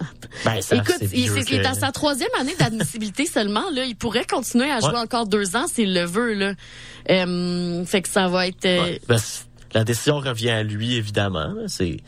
Ben, 0.45 0.61
ça, 0.61 0.77
Écoute, 0.77 0.97
il, 1.13 1.55
est, 1.55 1.67
à 1.67 1.75
sa 1.75 1.93
troisième 1.93 2.31
année 2.41 2.55
d'admissibilité 2.59 3.27
seulement. 3.33 3.71
Là, 3.73 3.85
il 3.85 3.97
pourrait 3.97 4.27
continuer 4.27 4.71
à 4.71 4.81
jouer 4.81 4.97
encore 4.97 5.27
deux 5.27 5.57
ans 5.57 5.67
s'il 5.67 5.95
le 5.95 6.05
veut. 6.05 6.35
Là. 6.35 6.55
Euh, 7.11 7.85
fait 7.85 8.03
que 8.03 8.09
ça 8.09 8.29
va 8.29 8.47
être... 8.47 8.65
Euh, 8.65 8.99
ben, 9.09 9.19
la 9.75 9.85
décision 9.85 10.19
revient 10.19 10.51
à 10.51 10.63
lui, 10.63 10.95
évidemment. 10.95 11.55
C'est 11.67 11.99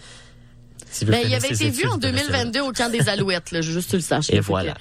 ben, 1.06 1.20
il 1.24 1.34
avait 1.34 1.48
été 1.48 1.70
vu 1.70 1.86
en 1.86 1.96
2022 1.96 2.60
au 2.60 2.72
camp 2.72 2.90
des 2.90 3.08
Alouettes, 3.08 3.52
là, 3.52 3.60
juste 3.60 3.90
tu 3.90 3.96
le 3.96 4.02
saches. 4.02 4.30
Et 4.30 4.40
voilà. 4.40 4.74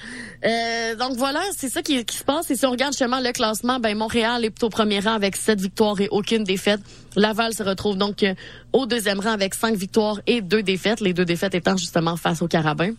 Euh, 0.46 0.96
donc 0.96 1.18
voilà, 1.18 1.42
c'est 1.56 1.70
ça 1.70 1.82
qui, 1.82 2.04
qui, 2.06 2.18
se 2.18 2.24
passe. 2.24 2.50
Et 2.52 2.56
si 2.56 2.66
on 2.66 2.72
regarde 2.72 2.94
justement 2.94 3.20
le 3.20 3.32
classement, 3.32 3.80
ben 3.80 3.98
Montréal 3.98 4.46
est 4.46 4.64
au 4.64 4.70
premier 4.70 5.00
rang 5.00 5.14
avec 5.14 5.36
sept 5.36 5.60
victoires 5.60 6.00
et 6.00 6.08
aucune 6.12 6.44
défaite. 6.44 6.80
Laval 7.16 7.54
se 7.54 7.64
retrouve 7.64 7.98
donc 7.98 8.24
euh, 8.24 8.34
au 8.74 8.86
deuxième 8.86 9.20
rang 9.20 9.32
avec 9.32 9.54
cinq 9.54 9.76
victoires 9.76 10.22
et 10.28 10.42
deux 10.42 10.64
défaites. 10.64 11.02
Les 11.02 11.14
deux 11.14 11.26
défaites 11.26 11.56
étant 11.56 11.78
justement 11.78 12.16
face 12.16 12.42
aux 12.42 12.48
Carabins. 12.48 12.94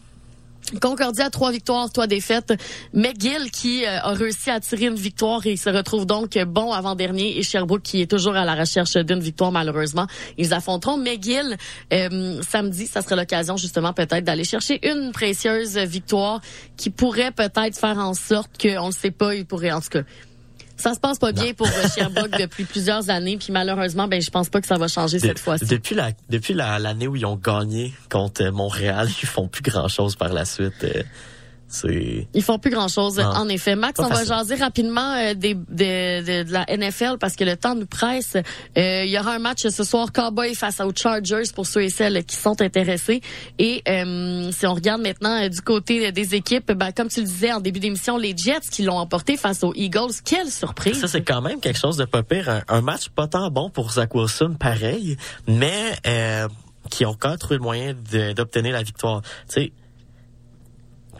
Concordia, 0.80 1.30
trois 1.30 1.50
victoires, 1.50 1.90
trois 1.90 2.06
défaites. 2.06 2.54
McGill 2.94 3.50
qui 3.50 3.84
euh, 3.84 3.98
a 4.00 4.12
réussi 4.12 4.50
à 4.50 4.60
tirer 4.60 4.86
une 4.86 4.94
victoire 4.94 5.44
et 5.46 5.56
se 5.56 5.68
retrouve 5.68 6.06
donc 6.06 6.38
bon 6.46 6.72
avant-dernier. 6.72 7.38
Et 7.38 7.42
Sherbrooke 7.42 7.82
qui 7.82 8.02
est 8.02 8.10
toujours 8.10 8.36
à 8.36 8.44
la 8.44 8.54
recherche 8.54 8.96
d'une 8.96 9.20
victoire 9.20 9.50
malheureusement. 9.52 10.06
Ils 10.38 10.54
affronteront 10.54 10.96
McGill 10.96 11.56
euh, 11.92 12.40
samedi. 12.48 12.86
Ça 12.86 13.02
sera 13.02 13.16
l'occasion 13.16 13.56
justement 13.56 13.92
peut-être 13.92 14.24
d'aller 14.24 14.44
chercher 14.44 14.80
une 14.88 15.12
précieuse 15.12 15.76
victoire 15.78 16.40
qui 16.76 16.90
pourrait 16.90 17.32
peut-être 17.32 17.76
faire 17.78 17.98
en 17.98 18.14
sorte 18.14 18.50
qu'on 18.60 18.88
ne 18.88 18.92
sait 18.92 19.10
pas, 19.10 19.34
il 19.34 19.46
pourrait 19.46 19.72
en 19.72 19.80
tout 19.80 19.88
cas 19.90 20.02
ça 20.80 20.94
se 20.94 21.00
passe 21.00 21.18
pas 21.18 21.32
bien 21.32 21.52
pour 21.52 21.66
euh, 21.66 21.88
Sherbrooke 21.94 22.30
depuis 22.38 22.64
plusieurs 22.64 23.10
années, 23.10 23.36
puis 23.36 23.52
malheureusement, 23.52 24.08
ben 24.08 24.20
je 24.20 24.30
pense 24.30 24.48
pas 24.48 24.60
que 24.60 24.66
ça 24.66 24.76
va 24.76 24.88
changer 24.88 25.18
cette 25.18 25.38
fois-ci. 25.38 25.66
Depuis 25.66 25.94
la 25.94 26.12
depuis 26.28 26.54
l'année 26.54 27.06
où 27.06 27.16
ils 27.16 27.26
ont 27.26 27.36
gagné 27.36 27.92
contre 28.10 28.50
Montréal, 28.50 29.08
ils 29.22 29.28
font 29.28 29.48
plus 29.48 29.62
grand 29.62 29.88
chose 29.88 30.16
par 30.16 30.32
la 30.32 30.44
suite. 30.44 30.84
Euh. 30.84 31.02
Ils 31.84 32.42
font 32.42 32.58
plus 32.58 32.70
grand-chose, 32.70 33.18
en 33.20 33.48
effet. 33.48 33.76
Max, 33.76 34.00
on 34.00 34.08
va 34.08 34.24
jaser 34.24 34.56
rapidement 34.56 35.14
euh, 35.14 35.34
des, 35.34 35.54
de, 35.54 36.44
de, 36.44 36.52
la 36.52 36.66
NFL 36.66 37.18
parce 37.18 37.36
que 37.36 37.44
le 37.44 37.56
temps 37.56 37.74
nous 37.74 37.86
presse. 37.86 38.36
Euh, 38.36 39.04
il 39.04 39.10
y 39.10 39.18
aura 39.18 39.34
un 39.34 39.38
match 39.38 39.66
ce 39.66 39.84
soir, 39.84 40.12
Cowboy 40.12 40.54
face 40.54 40.80
aux 40.80 40.92
Chargers 40.94 41.50
pour 41.54 41.66
ceux 41.66 41.82
et 41.82 41.90
celles 41.90 42.24
qui 42.24 42.36
sont 42.36 42.60
intéressés. 42.60 43.20
Et 43.58 43.82
euh, 43.88 44.50
si 44.52 44.66
on 44.66 44.74
regarde 44.74 45.02
maintenant 45.02 45.48
du 45.48 45.60
côté 45.60 46.12
des 46.12 46.34
équipes, 46.34 46.72
ben, 46.72 46.92
comme 46.92 47.08
tu 47.08 47.20
le 47.20 47.26
disais 47.26 47.52
en 47.52 47.60
début 47.60 47.80
d'émission, 47.80 48.16
les 48.16 48.36
Jets 48.36 48.68
qui 48.70 48.82
l'ont 48.82 48.98
emporté 48.98 49.36
face 49.36 49.62
aux 49.62 49.72
Eagles, 49.74 50.12
quelle 50.24 50.50
surprise! 50.50 51.00
Ça, 51.00 51.08
c'est 51.08 51.22
quand 51.22 51.40
même 51.40 51.60
quelque 51.60 51.78
chose 51.78 51.96
de 51.96 52.04
pas 52.04 52.22
pire. 52.22 52.62
Un, 52.68 52.80
match 52.80 53.08
pas 53.10 53.28
tant 53.28 53.50
bon 53.50 53.70
pour 53.70 53.92
Zach 53.92 54.14
Wilson, 54.14 54.56
pareil, 54.58 55.16
mais 55.46 55.98
qui 56.90 57.06
ont 57.06 57.14
quand 57.14 57.30
même 57.30 57.38
trouvé 57.38 57.56
le 57.56 57.62
moyen 57.62 57.94
d'obtenir 58.34 58.72
la 58.72 58.82
victoire. 58.82 59.22
Tu 59.22 59.28
sais, 59.48 59.72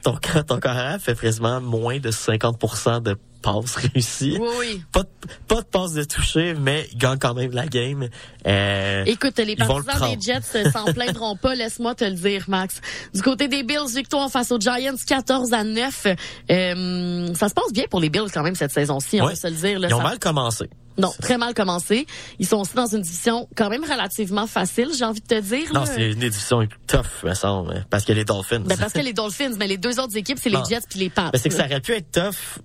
ton, 0.03 0.19
ton 0.47 0.59
carrière 0.59 1.01
fait 1.01 1.15
précisément 1.15 1.61
moins 1.61 1.99
de 1.99 2.11
50% 2.11 3.03
de 3.03 3.17
passes 3.43 3.77
réussies. 3.77 4.37
Oui, 4.39 4.49
oui. 4.59 4.83
Pas 4.93 5.03
de, 5.03 5.09
pas 5.49 5.63
de 5.63 5.67
passes 5.67 5.95
de 5.95 6.05
toucher, 6.05 6.55
mais 6.55 6.87
il 6.93 6.99
gagne 6.99 7.19
quand 7.19 7.35
même 7.35 7.53
la 7.53 7.67
game. 7.67 8.09
Euh, 8.47 9.05
Écoute, 9.07 9.39
les 9.39 9.57
partisans 9.57 10.15
des 10.15 10.21
Jets 10.21 10.71
s'en 10.71 10.85
plaindront 10.93 11.37
pas, 11.37 11.55
laisse-moi 11.55 11.95
te 11.95 12.05
le 12.05 12.13
dire, 12.13 12.45
Max. 12.49 12.81
Du 13.15 13.23
côté 13.23 13.49
des 13.49 13.63
Bills, 13.63 13.95
victoire 13.95 14.31
face 14.31 14.53
aux 14.53 14.61
Giants, 14.61 14.95
14 15.07 15.53
à 15.53 15.65
9. 15.65 16.07
Euh, 16.51 17.35
ça 17.35 17.49
se 17.49 17.55
passe 17.55 17.73
bien 17.73 17.85
pour 17.91 18.01
les 18.01 18.11
Bills 18.11 18.31
quand 18.33 18.43
même 18.43 18.55
cette 18.55 18.73
saison-ci, 18.73 19.21
on 19.21 19.27
va 19.27 19.35
se 19.35 19.47
le 19.47 19.55
dire. 19.55 19.79
Là, 19.79 19.89
Ils 19.89 19.95
ont 19.95 20.03
mal 20.03 20.19
commencé. 20.19 20.69
Non, 20.99 21.13
très 21.21 21.39
mal 21.39 21.55
commencé. 21.55 22.07
Ils 22.39 22.47
sont 22.47 22.59
aussi 22.59 22.75
dans 22.75 22.87
une 22.87 23.03
division 23.03 23.49
quand 23.57 23.71
même 23.71 23.85
relativement 23.85 24.47
facile, 24.47 24.89
j'ai 24.97 25.05
envie 25.05 25.21
de 25.21 25.27
te 25.27 25.41
dire. 25.41 25.73
Non, 25.73 25.85
c'est 25.87 26.11
une 26.11 26.19
division 26.19 26.67
tough, 26.87 27.25
me 27.25 27.35
semble, 27.35 27.85
parce 27.91 28.05
que 28.05 28.13
les 28.13 28.25
Dolphins. 28.25 28.61
Ben 28.61 28.77
parce 28.77 28.93
que 28.93 29.01
les 29.01 29.13
Dolphins, 29.13 29.55
mais 29.59 29.67
les 29.67 29.79
deux 29.79 29.99
autres 30.01 30.17
équipes, 30.17 30.39
c'est 30.41 30.51
les 30.51 30.63
Jets 30.69 30.87
puis 30.89 30.99
les 30.99 31.11
Pats. 31.11 31.31
Ben 31.33 31.39
c'est 31.41 31.49
que 31.49 31.55
ça 31.55 31.67
aurait 31.67 31.81
pu 31.81 31.93
être 31.93 32.11
tough 32.11 32.61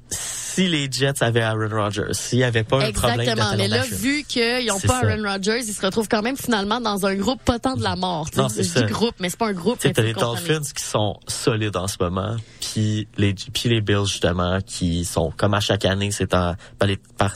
si 0.55 0.67
les 0.67 0.89
Jets 0.89 1.21
avaient 1.21 1.41
Aaron 1.41 1.69
Rodgers, 1.69 2.13
s'il 2.13 2.39
n'y 2.39 2.43
avait 2.45 2.63
pas 2.63 2.77
un 2.77 2.91
problème 2.91 3.19
Exactement, 3.19 3.57
mais 3.57 3.67
là, 3.67 3.83
vu 3.83 4.23
qu'ils 4.23 4.67
n'ont 4.67 4.79
pas 4.79 4.99
Aaron 4.99 5.23
Rodgers, 5.23 5.59
ils 5.59 5.73
se 5.73 5.85
retrouvent 5.85 6.07
quand 6.07 6.21
même 6.21 6.37
finalement 6.37 6.79
dans 6.79 7.05
un 7.05 7.15
groupe 7.15 7.41
pas 7.43 7.59
tant 7.59 7.75
de 7.75 7.83
la 7.83 7.95
mort. 7.95 8.27
Non, 8.37 8.47
c'est 8.47 8.63
ça. 8.63 8.83
groupe, 8.83 9.15
mais 9.19 9.29
c'est 9.29 9.39
pas 9.39 9.47
un 9.47 9.53
groupe. 9.53 9.79
C'est 9.81 9.97
les 9.97 10.13
Dolphins 10.13 10.61
qui 10.75 10.83
sont 10.83 11.17
solides 11.27 11.75
en 11.75 11.87
ce 11.87 11.97
moment, 11.99 12.35
puis 12.61 13.07
les, 13.17 13.33
puis 13.33 13.69
les 13.69 13.81
Bills 13.81 14.05
justement 14.05 14.59
qui 14.65 15.03
sont 15.05 15.31
comme 15.35 15.53
à 15.53 15.59
chaque 15.59 15.85
année, 15.85 16.11
c'est 16.11 16.33
en 16.33 16.55
par 16.79 16.87
les, 16.87 16.97
par, 17.17 17.33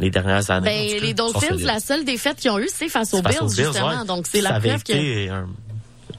les 0.00 0.10
dernières 0.10 0.50
années. 0.50 0.94
Ben, 0.94 1.02
les 1.02 1.14
Dolphins, 1.14 1.56
la 1.60 1.80
seule 1.80 2.04
défaite 2.04 2.36
qu'ils 2.36 2.50
ont 2.50 2.58
eue, 2.58 2.68
c'est 2.72 2.88
face 2.88 3.14
aux 3.14 3.22
Bills, 3.22 3.54
justement. 3.54 4.04
Donc, 4.04 4.26
c'est 4.28 4.40
la 4.40 4.58
preuve 4.60 4.82
que... 4.82 5.28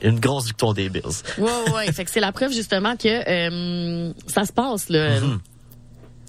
une 0.01 0.19
grosse 0.19 0.47
victoire 0.47 0.73
des 0.73 0.89
Bills. 0.89 1.01
Ouais, 1.37 1.49
ouais. 1.73 1.91
fait 1.91 2.05
que 2.05 2.11
c'est 2.11 2.19
la 2.19 2.31
preuve, 2.31 2.51
justement, 2.51 2.95
que 2.95 3.07
euh, 3.07 4.13
ça 4.27 4.45
se 4.45 4.53
passe, 4.53 4.89
là. 4.89 5.19
Mm-hmm. 5.19 5.37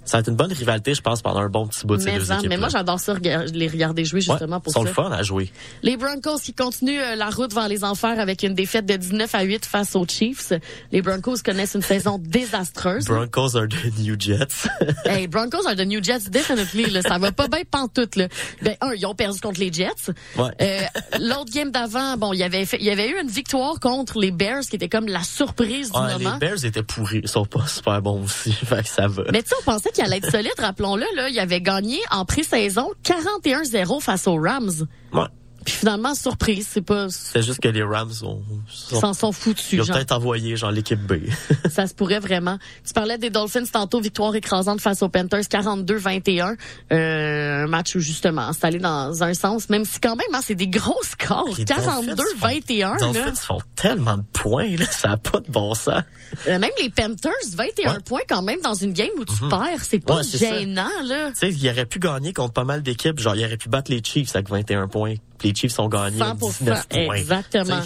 Ça 0.05 0.16
va 0.16 0.20
être 0.20 0.28
une 0.28 0.36
bonne 0.36 0.53
rivalité, 0.53 0.94
je 0.94 1.00
pense, 1.00 1.22
pendant 1.22 1.40
un 1.40 1.48
bon 1.48 1.66
petit 1.66 1.86
bout 1.86 1.96
de 1.96 2.03
ces 2.03 2.12
deux 2.12 2.32
équipes. 2.32 2.48
Mais 2.48 2.57
moi, 2.57 2.68
j'adore 2.68 2.98
ça, 2.98 3.14
les 3.14 3.68
regarder 3.68 4.05
jouer 4.05 4.20
justement 4.20 4.61
pour 4.61 4.72
ça. 4.72 4.80
Ils 4.80 4.82
sont 4.82 4.88
le 4.88 4.92
fun 4.92 5.12
à 5.12 5.22
jouer. 5.22 5.50
Les 5.82 5.96
Broncos 5.96 6.38
qui 6.42 6.53
continuent 6.53 7.00
euh, 7.00 7.14
la 7.14 7.30
route 7.30 7.53
vers 7.53 7.68
les 7.68 7.84
enfers 7.84 8.18
avec 8.18 8.42
une 8.42 8.55
défaite 8.55 8.86
de 8.86 8.96
19 8.96 9.34
à 9.34 9.42
8 9.42 9.64
face 9.64 9.94
aux 9.94 10.07
Chiefs. 10.07 10.53
Les 10.90 11.03
Broncos 11.03 11.36
connaissent 11.44 11.74
une 11.74 11.82
saison 11.82 12.18
désastreuse. 12.18 13.05
Broncos 13.05 13.57
are 13.57 13.68
the 13.68 13.98
New 13.98 14.16
Jets. 14.18 14.68
hey, 15.05 15.26
Broncos 15.26 15.66
are 15.66 15.76
the 15.76 15.86
New 15.86 16.03
Jets, 16.03 16.30
definitely. 16.30 16.90
Là, 16.90 17.03
ça 17.03 17.18
va 17.18 17.32
pas 17.32 17.48
bien 17.48 17.62
pantoute. 17.70 18.16
Là. 18.16 18.28
Ben, 18.62 18.76
un, 18.80 18.92
ils 18.94 19.07
ont 19.07 19.14
perdu 19.14 19.40
contre 19.40 19.61
les 19.61 19.72
Jets. 19.72 20.12
Ouais. 20.36 20.50
Euh, 20.61 20.80
L'autre 21.20 21.53
game 21.53 21.70
d'avant, 21.70 22.16
bon, 22.16 22.32
il 22.32 22.38
y 22.38 22.42
avait 22.42 22.64
il 22.64 22.84
y 22.84 22.90
avait 22.90 23.09
eu 23.09 23.20
une 23.20 23.28
victoire 23.28 23.78
contre 23.80 24.18
les 24.18 24.30
Bears 24.30 24.62
qui 24.62 24.76
était 24.76 24.88
comme 24.88 25.07
la 25.07 25.22
surprise 25.22 25.92
du 25.92 25.98
moment. 25.98 26.16
Les 26.18 26.38
Bears 26.38 26.64
étaient 26.64 26.82
pourris. 26.82 27.20
Ils 27.22 27.28
sont 27.28 27.44
pas 27.44 27.66
super 27.66 28.03
bons 28.03 28.24
aussi. 28.24 28.53
fait 28.64 28.82
que 28.82 28.88
ça 28.88 29.07
va. 29.07 29.24
Mais 29.32 29.42
tu 29.42 29.50
sais, 29.50 29.55
on 29.61 29.64
pensait 29.64 29.91
qu'il 29.93 30.05
allait 30.05 30.18
être 30.18 30.30
solide 30.30 30.53
rappelons-le, 30.59 31.05
là, 31.16 31.28
il 31.28 31.38
avait 31.38 31.61
gagné 31.61 31.99
en 32.11 32.24
pré-saison 32.24 32.90
41-0 33.05 34.01
face 34.01 34.26
aux 34.26 34.36
Rams. 34.36 34.86
Ouais. 35.12 35.22
Puis 35.64 35.74
finalement, 35.74 36.14
surprise, 36.14 36.68
c'est 36.70 36.82
pas. 36.82 37.06
C'est 37.10 37.42
juste 37.42 37.60
que 37.60 37.68
les 37.68 37.82
Rams 37.82 38.12
ont. 38.22 38.42
S'en 38.68 39.14
sont 39.14 39.32
foutus. 39.32 39.72
Ils 39.72 39.82
ont 39.82 39.86
peut-être 39.86 40.12
envoyé, 40.12 40.56
genre, 40.56 40.70
l'équipe 40.70 41.00
B. 41.00 41.14
ça 41.70 41.86
se 41.86 41.94
pourrait 41.94 42.20
vraiment. 42.20 42.58
Tu 42.86 42.92
parlais 42.92 43.18
des 43.18 43.30
Dolphins 43.30 43.64
tantôt, 43.64 44.00
victoire 44.00 44.34
écrasante 44.34 44.80
face 44.80 45.02
aux 45.02 45.08
Panthers, 45.08 45.42
42-21. 45.42 46.56
Euh, 46.92 47.64
un 47.64 47.66
match 47.66 47.94
où, 47.94 48.00
justement, 48.00 48.52
c'est 48.52 48.64
allé 48.64 48.78
dans 48.78 49.22
un 49.22 49.34
sens, 49.34 49.68
même 49.68 49.84
si 49.84 50.00
quand 50.00 50.16
même, 50.16 50.26
hein, 50.34 50.40
c'est 50.42 50.54
des 50.54 50.68
gros 50.68 51.02
scores. 51.02 51.56
42-21. 51.58 52.94
Les 52.94 53.12
Dolphins 53.12 53.34
font 53.34 53.60
tellement 53.76 54.18
de 54.18 54.24
points, 54.32 54.76
là, 54.76 54.86
ça 54.90 55.08
n'a 55.08 55.16
pas 55.16 55.40
de 55.40 55.50
bon 55.50 55.74
sens. 55.74 56.02
Euh, 56.48 56.58
même 56.58 56.70
les 56.80 56.90
Panthers, 56.90 57.32
21 57.54 58.00
points 58.00 58.22
quand 58.28 58.42
même 58.42 58.60
dans 58.62 58.74
une 58.74 58.92
game 58.92 59.10
où 59.18 59.24
tu 59.24 59.44
mhm. 59.44 59.50
perds, 59.50 59.82
c'est 59.82 60.04
pas 60.04 60.22
gênant, 60.22 60.88
là. 61.04 61.30
Tu 61.30 61.38
sais, 61.38 61.50
il 61.50 61.70
aurait 61.70 61.86
pu 61.86 61.98
gagner 61.98 62.32
contre 62.32 62.52
pas 62.52 62.64
mal 62.64 62.82
d'équipes, 62.82 63.18
genre, 63.20 63.36
il 63.36 63.44
aurait 63.44 63.56
pu 63.56 63.68
battre 63.68 63.90
les 63.90 64.02
Chiefs 64.02 64.34
avec 64.34 64.48
21 64.48 64.88
points 64.88 65.14
les 65.43 65.55
Chiefs 65.55 65.78
ont 65.78 65.88
gagné 65.88 66.18
19 66.18 66.88
points. 66.88 67.14
Exactement. 67.14 67.80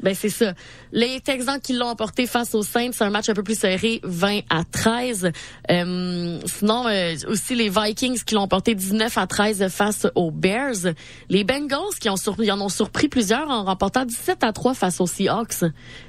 ben 0.00 0.14
c'est 0.14 0.28
ça. 0.28 0.54
Les 0.92 1.20
Texans 1.20 1.60
qui 1.60 1.72
l'ont 1.72 1.86
emporté 1.86 2.26
face 2.26 2.54
aux 2.54 2.62
Saints, 2.62 2.90
c'est 2.92 3.04
un 3.04 3.10
match 3.10 3.28
un 3.28 3.34
peu 3.34 3.42
plus 3.42 3.58
serré, 3.58 4.00
20 4.04 4.40
à 4.50 4.62
13. 4.64 5.32
Euh, 5.70 6.38
sinon 6.44 6.86
euh, 6.86 7.14
aussi 7.28 7.54
les 7.54 7.70
Vikings 7.70 8.22
qui 8.24 8.34
l'ont 8.34 8.42
emporté 8.42 8.74
19 8.74 9.16
à 9.16 9.26
13 9.26 9.68
face 9.68 10.06
aux 10.14 10.30
Bears. 10.30 10.92
Les 11.30 11.44
Bengals 11.44 11.96
qui 11.98 12.10
ont 12.10 12.16
surpris, 12.16 12.50
en 12.52 12.60
ont 12.60 12.68
surpris 12.68 13.08
plusieurs 13.08 13.48
en 13.48 13.64
remportant 13.64 14.04
17 14.04 14.44
à 14.44 14.52
3 14.52 14.74
face 14.74 15.00
aux 15.00 15.06
Seahawks. 15.06 15.64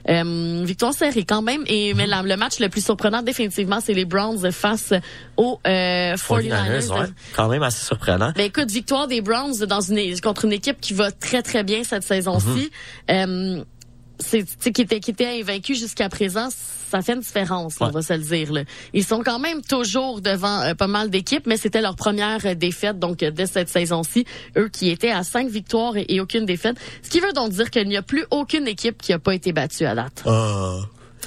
Euh, 0.10 0.64
victoire 0.66 0.94
serrée 0.94 1.24
quand 1.24 1.42
même. 1.42 1.64
Et 1.68 1.94
mais 1.94 2.08
le 2.08 2.36
match 2.36 2.60
le 2.60 2.68
plus 2.68 2.84
surprenant 2.84 3.22
définitivement, 3.22 3.80
c'est 3.80 3.94
les 3.94 4.06
Browns 4.06 4.52
face 4.52 4.94
aux 5.38 5.60
49ers. 5.66 6.92
Ouais, 6.92 7.08
quand 7.36 7.48
même 7.48 7.64
assez 7.64 7.86
surprenant. 7.86 8.34
Ben 8.36 8.46
écoute, 8.46 8.70
victoire 8.70 9.08
des 9.08 9.22
Browns 9.22 9.60
dans 9.66 9.82
une 9.82 10.20
contre 10.20 10.46
une 10.46 10.54
équipe 10.54 10.82
qui 10.82 10.94
va 10.94 11.12
très 11.12 11.42
très 11.42 11.64
bien 11.64 11.84
cette 11.84 12.04
saison-ci. 12.04 12.72
Mm-hmm. 13.10 13.60
euh, 13.60 13.64
c'est 14.20 14.72
qui 14.72 14.82
était 14.82 15.00
qui 15.00 15.12
était 15.12 15.40
invaincu 15.40 15.76
jusqu'à 15.76 16.10
présent, 16.10 16.50
ça 16.94 17.02
fait 17.02 17.14
une 17.14 17.22
différence, 17.22 17.78
on 17.80 17.90
va 17.90 18.04
se 18.04 18.14
le 18.14 18.20
dire. 18.20 18.54
Là. 18.54 18.62
Ils 18.94 19.04
sont 19.04 19.24
quand 19.24 19.40
même 19.40 19.64
toujours 19.64 20.22
devant 20.22 20.62
euh, 20.62 20.76
pas 20.76 20.86
mal 20.86 21.10
d'équipes, 21.10 21.48
mais 21.48 21.58
c'était 21.58 21.82
leur 21.82 21.96
première 21.96 22.46
euh, 22.46 22.54
défaite 22.54 23.00
donc 23.00 23.24
euh, 23.24 23.32
de 23.32 23.46
cette 23.46 23.70
saison-ci. 23.70 24.26
Eux 24.58 24.70
qui 24.70 24.92
étaient 24.92 25.10
à 25.10 25.24
cinq 25.24 25.50
victoires 25.50 25.96
et, 25.98 26.22
aucune 26.22 26.46
défaite, 26.46 26.78
ce 27.02 27.10
qui 27.10 27.20
veut 27.20 27.34
donc 27.34 27.50
dire 27.50 27.72
qu'il 27.72 27.88
n'y 27.88 27.98
a 27.98 28.04
plus 28.04 28.26
aucune 28.30 28.68
équipe 28.68 29.02
qui 29.02 29.12
a 29.12 29.18
pas 29.18 29.34
été 29.34 29.54
battue 29.54 29.86
à 29.86 29.96
date. 29.96 30.24
Ah. 30.28 30.82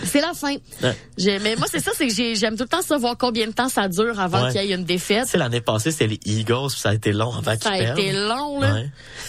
C'est 0.05 0.21
la 0.21 0.35
fin. 0.35 0.55
Mais 0.83 1.57
moi, 1.57 1.67
c'est 1.71 1.81
ça, 1.81 1.91
c'est 1.97 2.07
que 2.07 2.13
j'aime 2.13 2.57
tout 2.57 2.65
le 2.65 2.69
temps 2.69 2.83
savoir 2.83 3.17
combien 3.19 3.47
de 3.47 3.53
temps 3.53 3.71
ça 3.71 3.89
dure 3.89 4.21
avant 4.21 4.51
qu'il 4.51 4.63
y 4.63 4.73
ait 4.73 4.75
une 4.75 4.85
défaite. 4.85 5.27
C'est 5.27 5.39
l'année 5.39 5.63
passée, 5.63 5.91
c'était 5.91 6.07
les 6.07 6.21
Eagles, 6.27 6.71
ça 6.71 6.91
a 6.91 6.95
été 6.95 7.13
long 7.13 7.33
avant 7.35 7.57
qu'ils 7.57 7.71
perdent. 7.71 7.87
Ça 7.87 7.93
a 7.93 7.99
été 7.99 8.13
long, 8.13 8.61
là. 8.61 8.83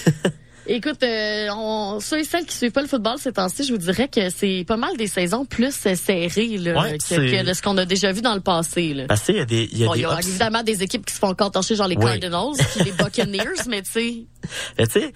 Écoute, 0.69 1.01
euh, 1.03 1.47
on, 1.55 1.99
ceux 2.01 2.19
et 2.19 2.23
celles 2.23 2.45
qui 2.45 2.55
suivent 2.55 2.71
pas 2.71 2.81
le 2.81 2.87
football 2.87 3.17
ces 3.17 3.31
temps-ci, 3.31 3.63
je 3.63 3.71
vous 3.71 3.77
dirais 3.77 4.09
que 4.09 4.29
c'est 4.29 4.65
pas 4.67 4.75
mal 4.75 4.97
des 4.97 5.07
saisons 5.07 5.45
plus 5.45 5.73
serrées 5.73 6.57
là, 6.57 6.91
que, 6.97 7.43
que, 7.43 7.53
ce 7.53 7.61
qu'on 7.61 7.77
a 7.77 7.85
déjà 7.85 8.11
vu 8.11 8.21
dans 8.21 8.35
le 8.35 8.41
passé. 8.41 8.93
Là. 8.93 9.05
Parce 9.07 9.21
qu'il 9.21 9.37
y 9.37 9.39
a 9.39 9.45
des, 9.45 9.69
il 9.71 9.77
y 9.79 9.87
a, 9.87 9.93
des 9.93 10.01
y 10.01 10.05
a 10.05 10.19
évidemment 10.19 10.63
des 10.63 10.83
équipes 10.83 11.05
qui 11.05 11.13
se 11.13 11.19
font 11.19 11.29
encore 11.29 11.51
torcher, 11.51 11.75
genre 11.75 11.87
les 11.87 11.95
Cardinals, 11.95 12.53
puis 12.75 12.83
les 12.83 12.91
Buccaneers, 12.91 13.63
mais 13.69 13.81
tu 13.81 13.91
sais. 13.91 14.25
Mais 14.77 14.87
tu 14.87 14.99
sais, 14.99 15.13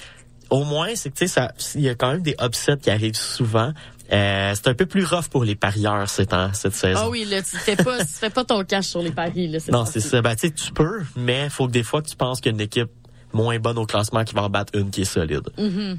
au 0.49 0.63
moins, 0.63 0.95
c'est 0.95 1.09
que 1.09 1.17
tu 1.17 1.27
sais, 1.27 1.33
ça, 1.33 1.53
il 1.75 1.81
y 1.81 1.89
a 1.89 1.95
quand 1.95 2.11
même 2.11 2.21
des 2.21 2.35
upsets 2.41 2.77
qui 2.77 2.89
arrivent 2.89 3.15
souvent. 3.15 3.71
Euh, 4.11 4.53
c'est 4.55 4.67
un 4.67 4.73
peu 4.73 4.85
plus 4.85 5.05
rough 5.05 5.29
pour 5.29 5.45
les 5.45 5.55
parieurs 5.55 6.09
cette, 6.09 6.35
cette 6.53 6.73
saison. 6.73 6.99
Ah 7.03 7.09
oui, 7.09 7.23
là, 7.23 7.41
tu 7.41 7.55
fais 7.55 7.77
pas, 7.77 7.99
tu 7.99 8.11
fais 8.11 8.29
pas 8.29 8.43
ton 8.43 8.63
cash 8.65 8.87
sur 8.87 9.01
les 9.01 9.11
paris. 9.11 9.47
Là, 9.47 9.59
non, 9.71 9.85
c'est 9.85 10.01
ça. 10.01 10.21
Ben, 10.21 10.35
tu 10.35 10.47
sais, 10.47 10.51
tu 10.51 10.73
peux, 10.73 11.03
mais 11.15 11.49
faut 11.49 11.67
que 11.67 11.71
des 11.71 11.83
fois 11.83 12.01
que 12.01 12.09
tu 12.09 12.17
penses 12.17 12.41
qu'une 12.41 12.59
équipe 12.59 12.89
moins 13.33 13.59
bonne 13.59 13.77
au 13.77 13.85
classement 13.85 14.23
qui 14.23 14.33
va 14.33 14.43
en 14.43 14.49
battre 14.49 14.77
une 14.77 14.89
qui 14.89 15.01
est 15.01 15.05
solide. 15.05 15.49
Mm-hmm. 15.57 15.97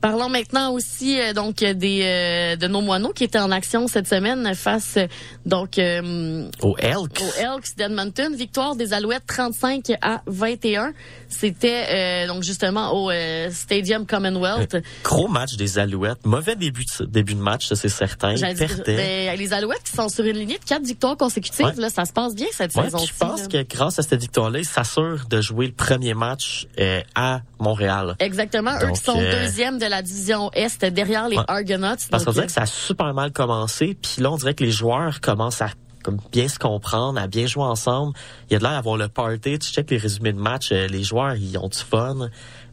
Parlons 0.00 0.28
maintenant 0.28 0.72
aussi 0.72 1.18
euh, 1.18 1.32
donc 1.32 1.56
des 1.56 2.02
euh, 2.02 2.56
de 2.56 2.66
nos 2.68 2.80
moineaux 2.80 3.12
qui 3.12 3.24
étaient 3.24 3.38
en 3.38 3.50
action 3.50 3.88
cette 3.88 4.06
semaine 4.06 4.54
face 4.54 4.98
donc 5.46 5.78
euh, 5.78 6.48
aux 6.62 6.76
Elks. 6.76 7.20
Aux 7.20 7.40
Elks 7.40 7.76
d'Edmonton, 7.76 8.34
victoire 8.34 8.76
des 8.76 8.92
Alouettes 8.92 9.26
35 9.26 9.92
à 10.02 10.22
21. 10.26 10.92
C'était 11.28 12.26
donc 12.26 12.42
justement 12.42 12.92
au 12.92 13.10
Stadium 13.50 14.06
Commonwealth. 14.06 14.76
gros 15.02 15.28
match 15.28 15.56
des 15.56 15.78
Alouettes, 15.78 16.24
mauvais 16.24 16.56
début 16.56 16.84
de, 16.84 17.04
début 17.06 17.34
de 17.34 17.40
match, 17.40 17.66
ça 17.66 17.74
c'est 17.74 17.88
certain. 17.88 18.34
Ben, 18.34 19.36
les 19.36 19.52
Alouettes 19.52 19.82
qui 19.82 19.92
sont 19.92 20.08
sur 20.08 20.24
une 20.24 20.36
lignée 20.36 20.58
de 20.58 20.64
quatre 20.64 20.84
victoires 20.84 21.16
consécutives, 21.16 21.78
là, 21.78 21.90
ça 21.90 22.04
se 22.04 22.12
passe 22.12 22.34
bien 22.34 22.46
cette 22.52 22.72
saison. 22.72 22.98
Je 22.98 23.12
pense 23.18 23.48
que 23.48 23.62
grâce 23.62 23.98
à 23.98 24.02
cette 24.02 24.20
victoire-là, 24.20 24.60
ils 24.60 24.64
s'assurent 24.64 25.26
de 25.28 25.40
jouer 25.40 25.66
le 25.66 25.72
premier 25.72 26.14
match 26.14 26.66
à 27.14 27.40
Montréal. 27.58 28.14
Exactement, 28.20 28.72
eux 28.82 28.92
qui 28.92 29.02
sont 29.02 29.16
deuxième 29.18 29.78
de 29.78 29.85
la 29.88 30.02
division 30.02 30.50
Est 30.52 30.84
derrière 30.84 31.28
les 31.28 31.38
Argonauts. 31.48 31.96
Parce 32.10 32.24
qu'on 32.24 32.32
dirait 32.32 32.46
que 32.46 32.52
ça 32.52 32.62
a 32.62 32.66
super 32.66 33.12
mal 33.14 33.32
commencé, 33.32 33.96
puis 34.00 34.22
là 34.22 34.30
on 34.30 34.36
dirait 34.36 34.54
que 34.54 34.64
les 34.64 34.70
joueurs 34.70 35.20
commencent 35.20 35.62
à 35.62 35.70
comme 36.02 36.20
bien 36.30 36.46
se 36.46 36.60
comprendre, 36.60 37.18
à 37.20 37.26
bien 37.26 37.46
jouer 37.46 37.64
ensemble. 37.64 38.16
Il 38.48 38.52
y 38.52 38.56
a 38.56 38.58
de 38.60 38.62
l'air 38.62 38.74
d'avoir 38.74 38.96
le 38.96 39.08
party. 39.08 39.58
Tu 39.58 39.72
check 39.72 39.90
les 39.90 39.96
résumés 39.96 40.32
de 40.32 40.38
match, 40.38 40.70
euh, 40.70 40.86
les 40.86 41.02
joueurs 41.02 41.34
ils 41.34 41.58
ont 41.58 41.66
du 41.66 41.78
fun, 41.78 42.28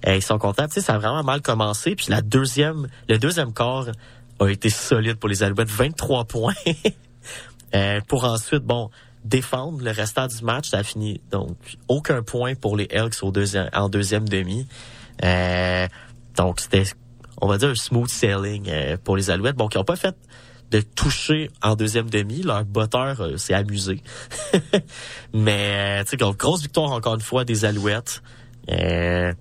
euh, 0.08 0.16
ils 0.16 0.22
sont 0.22 0.38
contents. 0.38 0.68
Tu 0.68 0.74
sais, 0.74 0.82
ça 0.82 0.96
a 0.96 0.98
vraiment 1.00 1.24
mal 1.24 1.42
commencé. 1.42 1.96
Puis 1.96 2.08
la 2.10 2.22
deuxième, 2.22 2.88
le 3.10 3.18
deuxième 3.18 3.52
quart 3.52 3.88
a 4.40 4.48
été 4.50 4.70
solide 4.70 5.16
pour 5.16 5.30
les 5.30 5.42
Alouettes, 5.42 5.72
23 5.72 6.26
points. 6.26 6.54
euh, 7.74 8.02
pour 8.08 8.24
ensuite, 8.24 8.64
bon, 8.64 8.92
défendre 9.26 9.84
le 9.84 9.92
restant 9.92 10.28
du 10.28 10.44
match. 10.44 10.70
Ça 10.70 10.80
a 10.80 10.84
fini 10.84 11.22
donc 11.32 11.58
aucun 11.88 12.22
point 12.22 12.56
pour 12.56 12.78
les 12.78 12.88
Elks 12.92 13.24
au 13.24 13.32
deuxième, 13.32 13.70
en 13.74 13.90
deuxième 13.90 14.28
demi. 14.28 14.68
Euh, 15.24 15.88
donc 16.36 16.60
c'était 16.60 16.84
on 17.44 17.48
va 17.48 17.58
dire 17.58 17.70
un 17.70 17.76
smooth 17.76 18.10
sailing 18.10 18.70
euh, 18.70 18.96
pour 19.04 19.18
les 19.18 19.30
Alouettes. 19.30 19.58
Bon, 19.58 19.68
qui 19.68 19.78
n'ont 19.78 19.84
pas 19.84 19.98
fait 19.98 20.16
de 20.72 20.80
toucher 20.80 21.52
en 21.62 21.76
deuxième 21.76 22.10
demi. 22.10 22.42
Leur 22.42 22.64
botteur 22.64 23.20
euh, 23.20 23.38
s'est 23.38 23.54
amusé. 23.54 24.02
Mais, 25.34 26.00
euh, 26.00 26.04
tu 26.06 26.18
sais, 26.18 26.34
grosse 26.38 26.62
victoire 26.62 26.92
encore 26.92 27.16
une 27.16 27.22
fois 27.22 27.44
des 27.44 27.66
Alouettes. 27.66 28.24
Ben, 28.68 29.36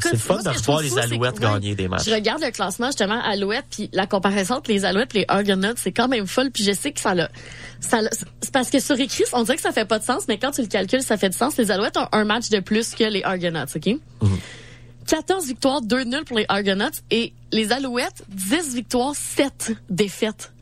c'est 0.00 0.16
fun 0.16 0.36
de 0.36 0.62
voir 0.64 0.80
les 0.80 0.96
Alouettes 0.96 1.38
gagner 1.38 1.74
des 1.74 1.88
matchs. 1.88 2.06
Je 2.06 2.14
regarde 2.14 2.40
le 2.40 2.52
classement 2.52 2.86
justement 2.86 3.20
Alouettes 3.20 3.66
puis 3.68 3.90
la 3.92 4.06
comparaison 4.06 4.54
entre 4.54 4.70
les 4.70 4.84
Alouettes 4.84 5.14
et 5.14 5.18
les 5.18 5.24
Argonauts, 5.26 5.74
c'est 5.76 5.90
quand 5.90 6.06
même 6.06 6.26
folle 6.28 6.52
puis 6.52 6.62
je 6.62 6.70
sais 6.70 6.92
que 6.92 7.00
ça 7.00 7.14
l'a 7.14 7.28
ça 7.80 7.98
c'est 8.40 8.52
parce 8.52 8.70
que 8.70 8.78
sur 8.78 8.98
écrit, 8.98 9.24
on 9.32 9.42
dirait 9.42 9.56
que 9.56 9.62
ça 9.62 9.72
fait 9.72 9.84
pas 9.84 9.98
de 9.98 10.04
sens 10.04 10.28
mais 10.28 10.38
quand 10.38 10.52
tu 10.52 10.62
le 10.62 10.68
calcules, 10.68 11.02
ça 11.02 11.16
fait 11.16 11.30
du 11.30 11.36
sens. 11.36 11.56
Les 11.56 11.72
Alouettes 11.72 11.96
ont 11.96 12.08
un 12.12 12.24
match 12.24 12.48
de 12.48 12.60
plus 12.60 12.94
que 12.94 13.04
les 13.04 13.24
Argonauts, 13.24 13.64
OK? 13.74 13.86
Mm-hmm. 13.86 14.28
14 15.06 15.46
victoires, 15.46 15.82
2 15.82 16.04
nuls 16.04 16.24
pour 16.24 16.36
les 16.36 16.46
Argonauts 16.48 16.90
et 17.10 17.32
les 17.52 17.72
Alouettes, 17.72 18.24
10 18.28 18.74
victoires, 18.74 19.14
7 19.14 19.72
défaites. 19.88 20.52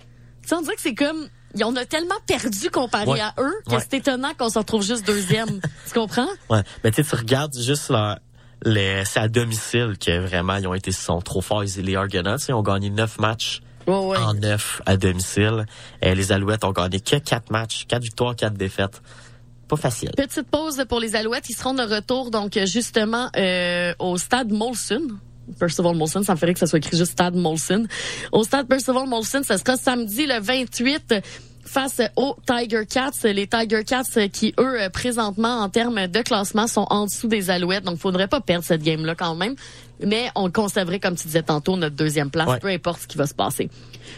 Tu 0.47 0.55
on 0.55 0.61
dirait 0.61 0.77
que 0.77 0.83
c'est 0.83 0.95
comme 0.95 1.29
on 1.63 1.77
a 1.77 1.85
tellement 1.85 2.17
perdu 2.27 2.71
comparé 2.71 3.21
à 3.21 3.35
eux 3.39 3.55
que 3.71 3.79
c'est 3.79 3.95
étonnant 3.95 4.33
qu'on 4.37 4.49
se 4.49 4.59
retrouve 4.59 4.83
juste 4.83 5.07
deuxième. 5.07 5.61
tu 5.87 5.95
comprends? 5.95 6.29
Ouais. 6.51 6.63
Mais 6.83 6.91
tu 6.91 7.05
tu 7.05 7.15
regardes 7.15 7.57
juste 7.57 7.91
leur, 7.91 8.19
les, 8.65 9.05
c'est 9.05 9.21
à 9.21 9.29
domicile 9.29 9.95
que 9.99 10.19
vraiment 10.19 10.57
ils 10.57 10.67
ont 10.67 10.75
été 10.75 10.91
sont 10.93 11.21
trop 11.21 11.41
forts. 11.41 11.63
Les 11.63 11.97
Argonauts, 11.97 12.37
ils 12.37 12.55
ont 12.55 12.63
gagné 12.63 12.91
9 12.91 13.19
matchs 13.21 13.63
en 13.87 14.35
9 14.35 14.83
à 14.87 14.97
domicile. 14.97 15.67
Et 16.03 16.15
les 16.15 16.33
Alouettes 16.33 16.65
ont 16.65 16.73
gagné 16.73 17.01
que 17.01 17.17
4 17.17 17.51
matchs, 17.51 17.87
4 17.87 18.03
victoires, 18.03 18.37
4 18.37 18.55
défaites 18.55 19.01
pas 19.67 19.77
facile. 19.77 20.11
Petite 20.17 20.49
pause 20.51 20.85
pour 20.89 21.01
les 21.01 21.17
Alouettes. 21.17 21.49
Ils 21.49 21.55
seront 21.55 21.75
de 21.75 21.83
retour 21.83 22.31
donc 22.31 22.59
justement 22.65 23.29
euh, 23.37 23.93
au 23.99 24.17
stade 24.19 24.53
Molson. 24.53 25.03
Percival 25.59 25.95
Molson, 25.95 26.23
ça 26.23 26.35
me 26.35 26.39
ferait 26.39 26.55
que 26.55 26.61
ça 26.61 26.67
soit 26.67 26.79
écrit 26.79 26.97
juste 26.97 27.13
Stade 27.13 27.35
Molson. 27.35 27.87
Au 28.33 28.45
stade 28.45 28.67
Percival 28.67 29.07
Molson, 29.07 29.43
ça 29.43 29.59
sera 29.59 29.77
samedi 29.77 30.27
le 30.27 30.41
28 30.41 31.15
face 31.65 32.01
aux 32.17 32.37
Tiger 32.47 32.87
Cats. 32.87 33.11
Les 33.25 33.47
Tiger 33.47 33.85
Cats 33.85 34.29
qui, 34.33 34.55
eux, 34.59 34.79
présentement, 34.93 35.61
en 35.61 35.69
termes 35.69 36.07
de 36.07 36.23
classement, 36.23 36.67
sont 36.67 36.87
en 36.91 37.07
dessous 37.07 37.29
des 37.29 37.51
Alouettes. 37.51 37.85
Donc, 37.85 37.99
faudrait 37.99 38.29
pas 38.29 38.41
perdre 38.41 38.65
cette 38.65 38.83
game-là 38.83 39.15
quand 39.15 39.35
même. 39.35 39.55
Mais 40.05 40.31
on 40.35 40.51
conserverait, 40.51 40.99
comme 40.99 41.17
tu 41.17 41.27
disais 41.27 41.43
tantôt, 41.43 41.77
notre 41.77 41.97
deuxième 41.97 42.31
place, 42.31 42.59
peu 42.61 42.69
importe 42.69 43.03
ce 43.03 43.07
qui 43.07 43.17
va 43.17 43.27
se 43.27 43.35
passer. 43.35 43.71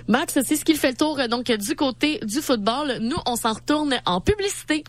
Max, 0.09 0.39
c'est 0.45 0.57
ce 0.57 0.65
qui 0.65 0.75
fait 0.75 0.91
le 0.91 0.97
tour 0.97 1.21
donc 1.29 1.51
du 1.51 1.77
côté 1.77 2.19
du 2.25 2.41
football. 2.41 2.99
Nous, 3.01 3.17
on 3.27 3.37
s'en 3.37 3.53
retourne 3.53 3.95
en 4.05 4.21
publicité. 4.21 4.85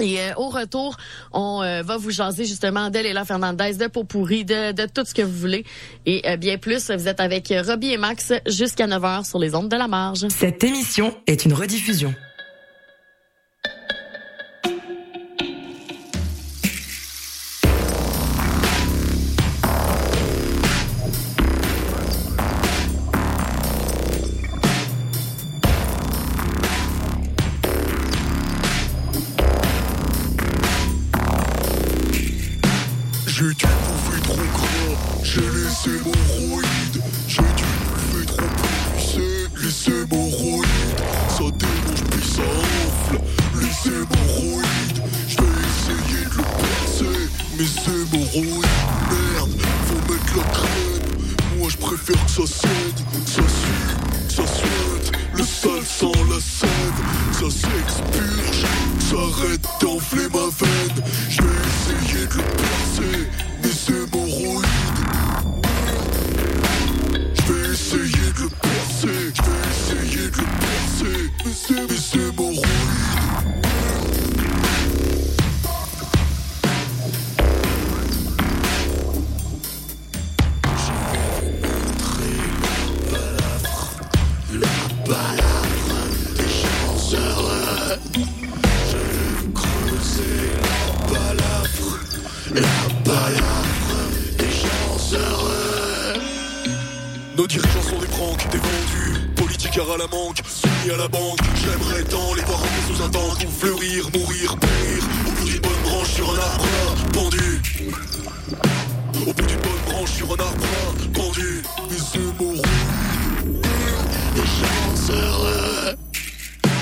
Et 0.00 0.20
euh, 0.20 0.32
au 0.36 0.48
retour, 0.48 0.96
on 1.32 1.62
euh, 1.62 1.82
va 1.82 1.96
vous 1.96 2.10
jaser 2.10 2.44
justement 2.44 2.90
d'Elela 2.90 3.24
Fernandez, 3.24 3.74
de 3.74 3.86
Popourri, 3.86 4.44
de, 4.44 4.72
de 4.72 4.86
tout 4.86 5.04
ce 5.04 5.14
que 5.14 5.22
vous 5.22 5.36
voulez. 5.36 5.64
Et 6.06 6.22
euh, 6.28 6.36
bien 6.36 6.58
plus, 6.58 6.90
vous 6.90 7.08
êtes 7.08 7.20
avec 7.20 7.52
Robbie 7.66 7.92
et 7.92 7.98
Max 7.98 8.32
jusqu'à 8.46 8.86
9h 8.86 9.28
sur 9.28 9.38
les 9.38 9.54
ondes 9.54 9.68
de 9.68 9.76
la 9.76 9.88
marge. 9.88 10.26
Cette 10.28 10.64
émission 10.64 11.14
est 11.26 11.44
une 11.44 11.52
rediffusion. 11.52 12.14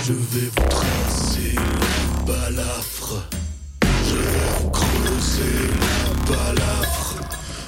Je 0.05 0.15
vais 0.15 0.51
vous 0.57 0.69
tracer 0.69 1.55
la 1.55 2.33
balafre. 2.33 3.29
Je 4.09 4.17
vais 4.17 4.61
vous 4.61 4.71
creuser 4.71 5.69
la 5.79 6.35
balafre. 6.35 7.21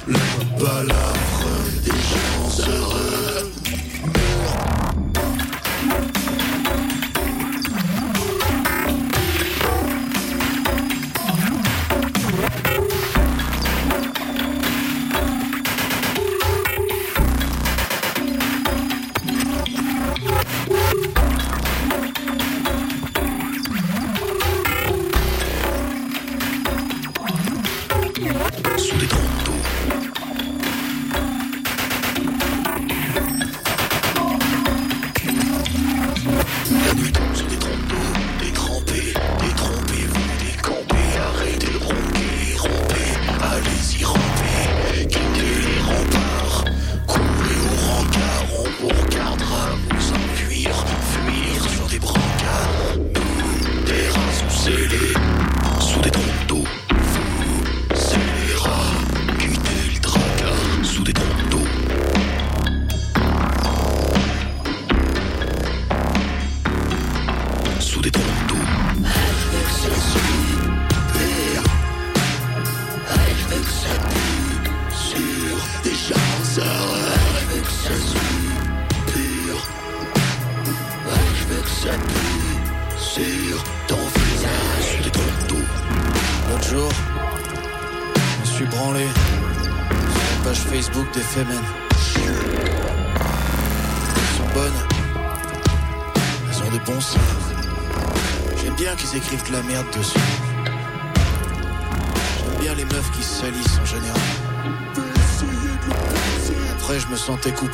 La 0.05 0.19
balafre 0.59 1.47
des 1.85 1.91
gens 1.91 2.71
heureux. 2.71 3.24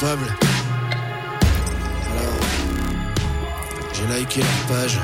Coupable. 0.02 0.36
Alors, 2.12 2.40
j'ai 3.94 4.20
liké 4.20 4.42
leur 4.42 4.78
page. 4.78 5.00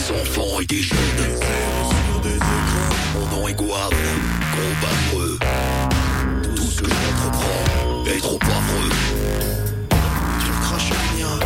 Des 0.00 0.12
enfants 0.12 0.60
et 0.60 0.66
des 0.66 0.82
jeunes. 0.82 0.98
Sur 0.98 2.20
des 2.20 2.36
écrans. 2.36 2.94
Mon 3.14 3.36
nom 3.36 3.48
est 3.48 3.54
Guave, 3.54 3.90
combattreux. 4.52 5.38
Tout 6.54 6.70
ce 6.70 6.82
que 6.82 6.88
j'entreprends 6.88 8.04
est 8.06 8.20
trop 8.20 8.38
affreux. 8.42 8.90
Tu 10.44 10.50
recraches 10.52 10.90
les 10.90 11.22
miens. 11.22 11.38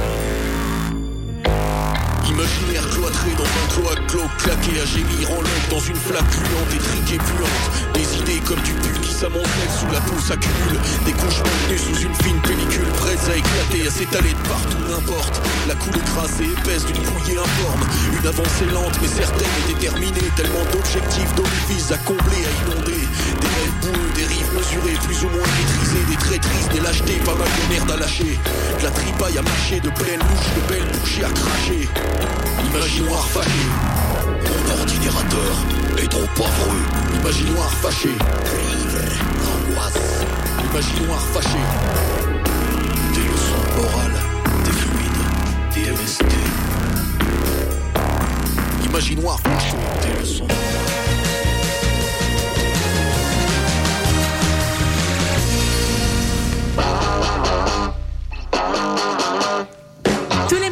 Imaginaire 2.29 2.89
cloîtré 2.91 3.31
dans 3.37 3.45
un 3.45 3.67
cloaque 3.75 4.07
clos 4.09 4.29
claqué 4.39 4.81
à 4.81 4.87
gémir 4.87 5.31
en 5.31 5.41
lobe 5.41 5.69
dans 5.71 5.81
une 5.81 5.97
flaque 5.97 6.31
gluante 6.31 6.75
et 6.75 7.19
puante 7.19 7.95
Des 7.95 8.19
idées 8.19 8.41
comme 8.45 8.61
du 8.61 8.73
pu 8.73 9.01
qui 9.01 9.13
s'amoncellent 9.13 9.77
sous 9.79 9.93
la 9.93 10.01
peau 10.01 10.19
s'accumulent 10.19 10.81
Des 11.05 11.13
couches 11.13 11.43
maintenues 11.45 11.79
sous 11.79 12.03
une 12.03 12.15
fine 12.15 12.41
pellicule 12.41 12.91
prête 12.97 13.21
à 13.31 13.37
éclater, 13.37 13.87
à 13.87 13.91
s'étaler 13.91 14.31
de 14.31 14.49
partout 14.49 14.79
n'importe 14.91 15.34
La 15.67 15.75
coulée 15.77 16.01
crasse 16.01 16.41
et 16.41 16.45
épaisse 16.45 16.85
d'une 16.85 17.03
bouillée 17.03 17.39
informe 17.39 17.81
Une 18.13 18.27
avancée 18.27 18.67
lente 18.67 18.99
mais 19.01 19.09
certaine 19.09 19.49
et 19.65 19.73
déterminée. 19.73 20.29
Tellement 20.37 20.65
d'objectifs, 20.73 21.35
d'orifices 21.35 21.91
à 21.91 21.97
combler, 21.99 22.45
à 22.45 22.53
inonder. 22.67 23.01
Des 23.41 23.49
rêves 23.49 23.75
boueux, 23.81 24.13
des 24.15 24.25
rives 24.25 24.53
mesurées, 24.55 24.99
plus 25.05 25.25
ou 25.25 25.29
moins 25.31 25.49
maîtrisées. 25.57 26.05
Des 26.11 26.17
traîtrises, 26.17 26.69
des 26.69 26.81
lâchetés, 26.81 27.17
pas 27.25 27.35
mal 27.35 27.49
de 27.49 27.75
merde 27.75 27.91
à 27.93 27.97
lâcher. 27.97 28.39
De 28.79 28.85
la 28.85 28.91
tripaille 28.91 29.39
à 29.39 29.43
mâcher, 29.43 29.81
de 29.81 29.89
pleines 29.91 30.21
louches, 30.21 30.53
de 30.55 30.73
belles 30.73 31.01
bouchées 31.01 31.25
à 31.25 31.31
cracher. 31.31 31.89
Imaginoire 32.67 33.27
fâché. 33.27 33.65
Mon 34.45 34.81
ordinateur 34.81 35.55
est 35.97 36.09
trop 36.09 36.29
poivreux. 36.35 36.83
Imaginoire 37.21 37.73
fâché. 37.73 38.11
angoisse. 39.49 40.25
Imaginoire 40.71 41.23
fâché. 41.33 41.59
Des 43.15 43.21
leçons 43.21 43.65
orales, 43.79 44.13
des 44.13 44.21
fluides, 44.21 44.24
fâché. 49.39 49.77
Des 50.03 50.21
leçons. 50.21 50.64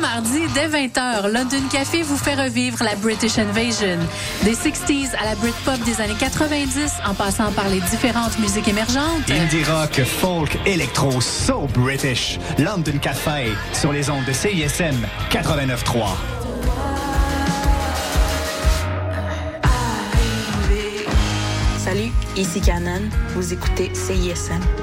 Mardis, 0.03 0.49
dès 0.53 0.67
20h, 0.67 1.29
London 1.33 1.69
Café 1.71 2.03
vous 2.03 2.17
fait 2.17 2.35
revivre 2.35 2.83
la 2.83 2.97
British 2.97 3.39
Invasion. 3.39 4.01
Des 4.43 4.55
60s 4.55 5.15
à 5.17 5.25
la 5.25 5.37
Britpop 5.37 5.79
des 5.85 6.01
années 6.01 6.17
90, 6.19 6.95
en 7.07 7.15
passant 7.15 7.53
par 7.53 7.69
les 7.69 7.81
différentes 7.81 8.37
musiques 8.41 8.67
émergentes. 8.67 9.31
Indie 9.31 9.63
rock, 9.63 10.03
folk, 10.05 10.59
électro, 10.67 11.21
so 11.21 11.69
British. 11.73 12.41
London 12.59 12.99
Café, 13.01 13.53
sur 13.73 13.93
les 13.93 14.11
ondes 14.11 14.25
de 14.25 14.33
CISM 14.33 15.07
89.3. 15.31 16.07
Salut, 21.79 22.11
ici 22.37 22.61
Canon. 22.61 23.03
Vous 23.37 23.53
écoutez 23.53 23.95
CISM. 23.95 24.82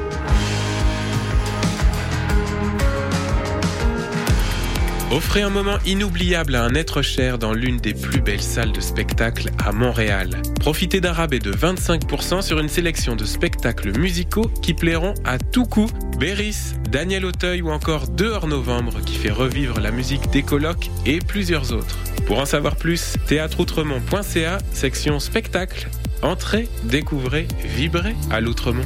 Offrez 5.11 5.41
un 5.41 5.49
moment 5.49 5.79
inoubliable 5.87 6.53
à 6.53 6.63
un 6.63 6.75
être 6.75 7.01
cher 7.01 7.39
dans 7.39 7.51
l'une 7.51 7.77
des 7.77 7.95
plus 7.95 8.21
belles 8.21 8.43
salles 8.43 8.71
de 8.71 8.79
spectacle 8.79 9.49
à 9.65 9.71
Montréal. 9.71 10.29
Profitez 10.59 11.01
d'un 11.01 11.13
rabais 11.13 11.39
de 11.39 11.51
25% 11.51 12.43
sur 12.43 12.59
une 12.59 12.69
sélection 12.69 13.15
de 13.15 13.25
spectacles 13.25 13.97
musicaux 13.97 14.51
qui 14.61 14.75
plairont 14.75 15.15
à 15.25 15.39
tout 15.39 15.65
coup. 15.65 15.89
Béris, 16.19 16.75
Daniel 16.91 17.25
Auteuil 17.25 17.63
ou 17.63 17.71
encore 17.71 18.07
Dehors 18.07 18.45
Novembre 18.45 19.01
qui 19.03 19.15
fait 19.15 19.31
revivre 19.31 19.79
la 19.79 19.89
musique 19.89 20.29
des 20.29 20.43
colocs 20.43 20.91
et 21.07 21.17
plusieurs 21.17 21.73
autres. 21.73 21.97
Pour 22.27 22.37
en 22.37 22.45
savoir 22.45 22.75
plus, 22.75 23.15
théâtreoutremont.ca, 23.25 24.59
section 24.73 25.19
spectacle. 25.19 25.89
Entrez, 26.21 26.67
découvrez, 26.83 27.47
vibrez 27.63 28.15
à 28.29 28.41
l'Outremont. 28.41 28.85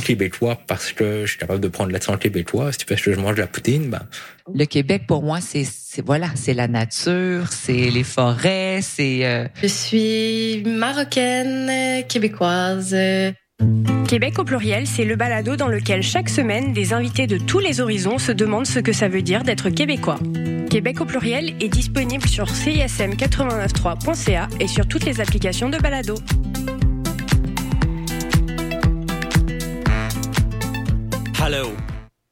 québécois 0.00 0.58
parce 0.66 0.92
que 0.92 1.22
je 1.24 1.30
suis 1.30 1.38
capable 1.38 1.60
de 1.60 1.68
prendre 1.68 1.90
l'accent 1.92 2.16
québécois. 2.16 2.70
Tu 2.72 2.84
fais 2.86 2.96
que 2.96 3.12
je 3.12 3.18
mange 3.20 3.36
de 3.36 3.40
la 3.40 3.46
poutine, 3.46 3.88
ben. 3.90 4.02
Le 4.54 4.64
Québec, 4.66 5.02
pour 5.08 5.22
moi, 5.22 5.40
c'est, 5.40 5.64
c'est 5.64 6.04
voilà, 6.04 6.28
c'est 6.34 6.52
la 6.54 6.68
nature, 6.68 7.46
c'est 7.50 7.90
les 7.90 8.04
forêts, 8.04 8.80
c'est. 8.82 9.24
euh, 9.24 9.46
Je 9.62 9.66
suis 9.68 10.62
marocaine, 10.66 12.04
québécoise. 12.08 12.94
Québec 14.08 14.38
au 14.38 14.44
pluriel, 14.44 14.86
c'est 14.86 15.04
le 15.04 15.16
balado 15.16 15.56
dans 15.56 15.68
lequel 15.68 16.02
chaque 16.02 16.28
semaine, 16.28 16.72
des 16.72 16.92
invités 16.92 17.26
de 17.26 17.38
tous 17.38 17.58
les 17.60 17.80
horizons 17.80 18.18
se 18.18 18.32
demandent 18.32 18.66
ce 18.66 18.78
que 18.80 18.92
ça 18.92 19.08
veut 19.08 19.22
dire 19.22 19.42
d'être 19.44 19.70
québécois. 19.70 20.18
Québec 20.70 21.00
au 21.00 21.04
pluriel 21.04 21.54
est 21.60 21.68
disponible 21.68 22.26
sur 22.28 22.46
cism893.ca 22.46 24.48
et 24.60 24.66
sur 24.68 24.86
toutes 24.88 25.04
les 25.06 25.20
applications 25.20 25.68
de 25.70 25.78
balado. 25.78 26.16
Hello, 31.46 31.72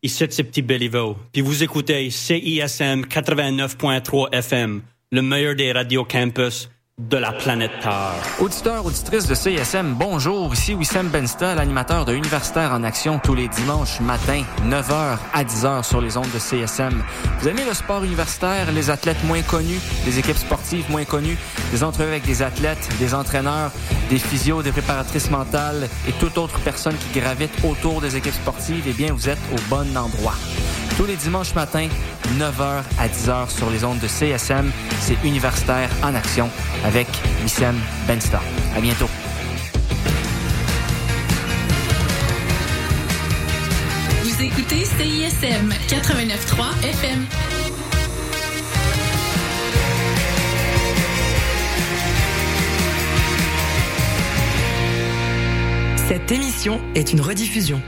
ici 0.03 0.25
c'est 0.31 0.43
Petit 0.43 0.63
Béliveau, 0.63 1.19
puis 1.33 1.43
vous 1.43 1.63
écoutez 1.63 2.09
CISM 2.09 3.03
89.3 3.03 4.33
FM, 4.33 4.81
le 5.11 5.21
meilleur 5.21 5.55
des 5.55 5.71
radios 5.71 6.07
campus 6.07 6.71
de 6.99 7.17
la 7.17 7.33
planète 7.33 7.73
Terre. 7.81 8.13
Auditeurs, 8.39 8.85
auditrices 8.85 9.27
de 9.27 9.35
CISM, 9.35 9.95
bonjour. 9.95 10.53
Ici 10.53 10.75
Wissem 10.75 11.09
Bensta, 11.09 11.55
l'animateur 11.55 12.05
de 12.05 12.13
Universitaire 12.13 12.71
en 12.73 12.85
Action 12.85 13.19
tous 13.19 13.35
les 13.35 13.49
dimanches 13.49 14.01
matin, 14.01 14.43
9h 14.67 15.17
à 15.33 15.43
10h 15.43 15.85
sur 15.85 16.03
les 16.03 16.19
ondes 16.19 16.31
de 16.35 16.39
CSM. 16.39 17.03
Vous 17.41 17.49
aimez 17.49 17.65
le 17.65 17.73
sport 17.73 18.05
universitaire, 18.05 18.71
les 18.73 18.91
athlètes 18.91 19.25
moins 19.25 19.41
connus, 19.41 19.81
les 20.05 20.19
équipes 20.19 20.37
sportives 20.37 20.91
moins 20.91 21.07
connues, 21.07 21.39
des 21.71 21.83
entrevues 21.83 22.11
avec 22.11 22.27
des 22.27 22.43
athlètes, 22.43 22.87
des 22.99 23.15
entraîneurs, 23.15 23.73
des 24.11 24.19
physios, 24.19 24.63
des 24.63 24.73
préparatrices 24.73 25.31
mentales 25.31 25.89
et 26.07 26.13
toute 26.13 26.37
autre 26.37 26.61
personne 26.61 26.97
qui 26.97 27.19
gravite 27.19 27.53
autour 27.65 28.03
des 28.03 28.17
équipes 28.17 28.35
sportives, 28.35 28.85
eh 28.87 28.93
bien, 28.93 29.15
vous 29.15 29.31
êtes 29.31 29.41
au 29.53 29.61
bon 29.71 29.97
endroit. 29.97 30.35
Tous 30.99 31.07
les 31.07 31.17
dimanches 31.17 31.55
matins, 31.55 31.89
9h 32.39 32.83
à 32.99 33.09
10h 33.09 33.49
sur 33.49 33.71
les 33.71 33.83
ondes 33.83 33.99
de 33.99 34.07
CSM, 34.07 34.71
c'est 35.01 35.17
Universitaire 35.25 35.89
en 36.03 36.15
Action 36.15 36.51
avec 36.85 37.07
Wissem 37.43 37.77
Bensta. 38.07 38.41
À 38.77 38.81
bientôt. 38.81 39.09
Vous 44.23 44.43
écoutez 44.43 44.85
CISM 44.85 45.71
89.3 45.89 46.85
FM. 46.85 47.27
Cette 56.09 56.31
émission 56.31 56.81
est 56.95 57.13
une 57.13 57.21
rediffusion. 57.21 57.81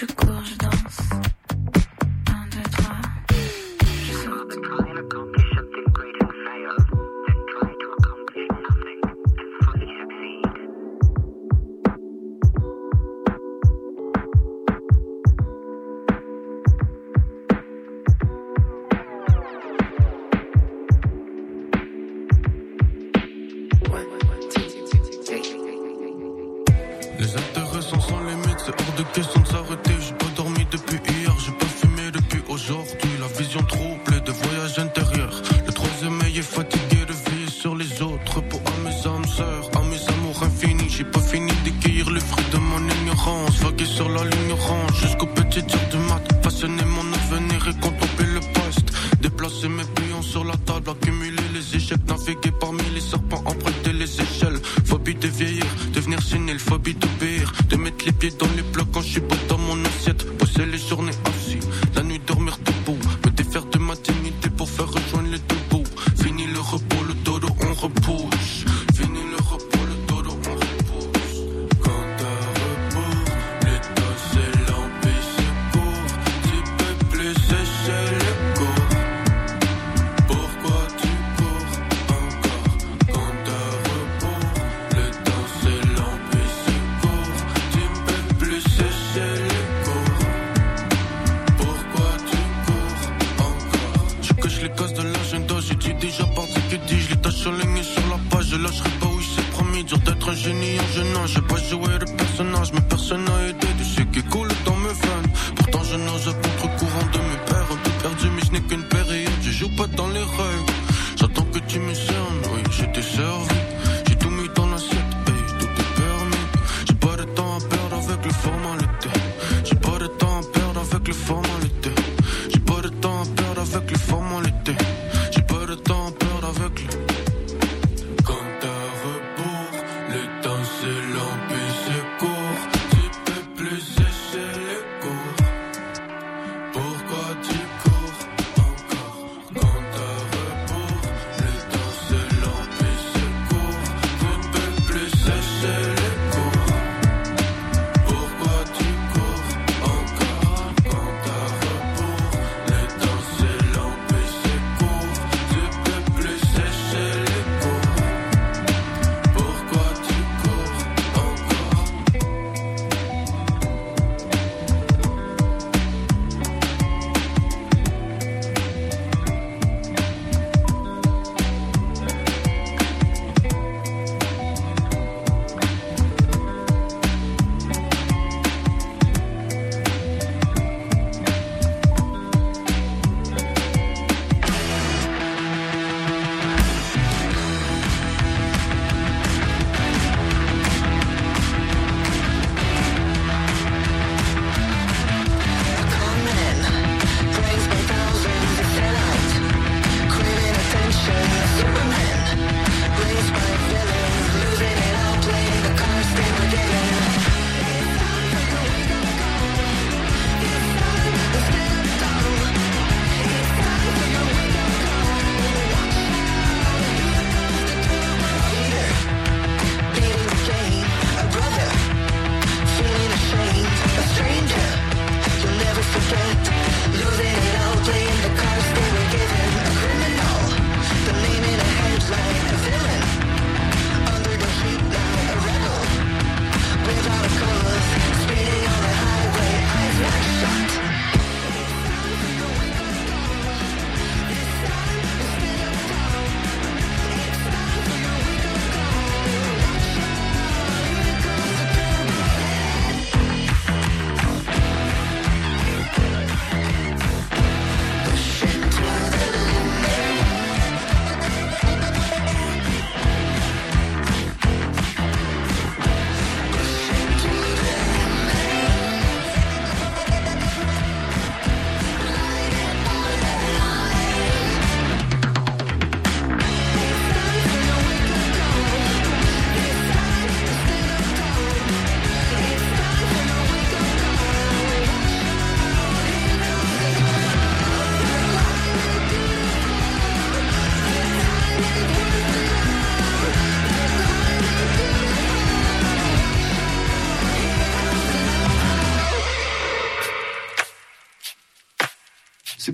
You're. 0.00 0.57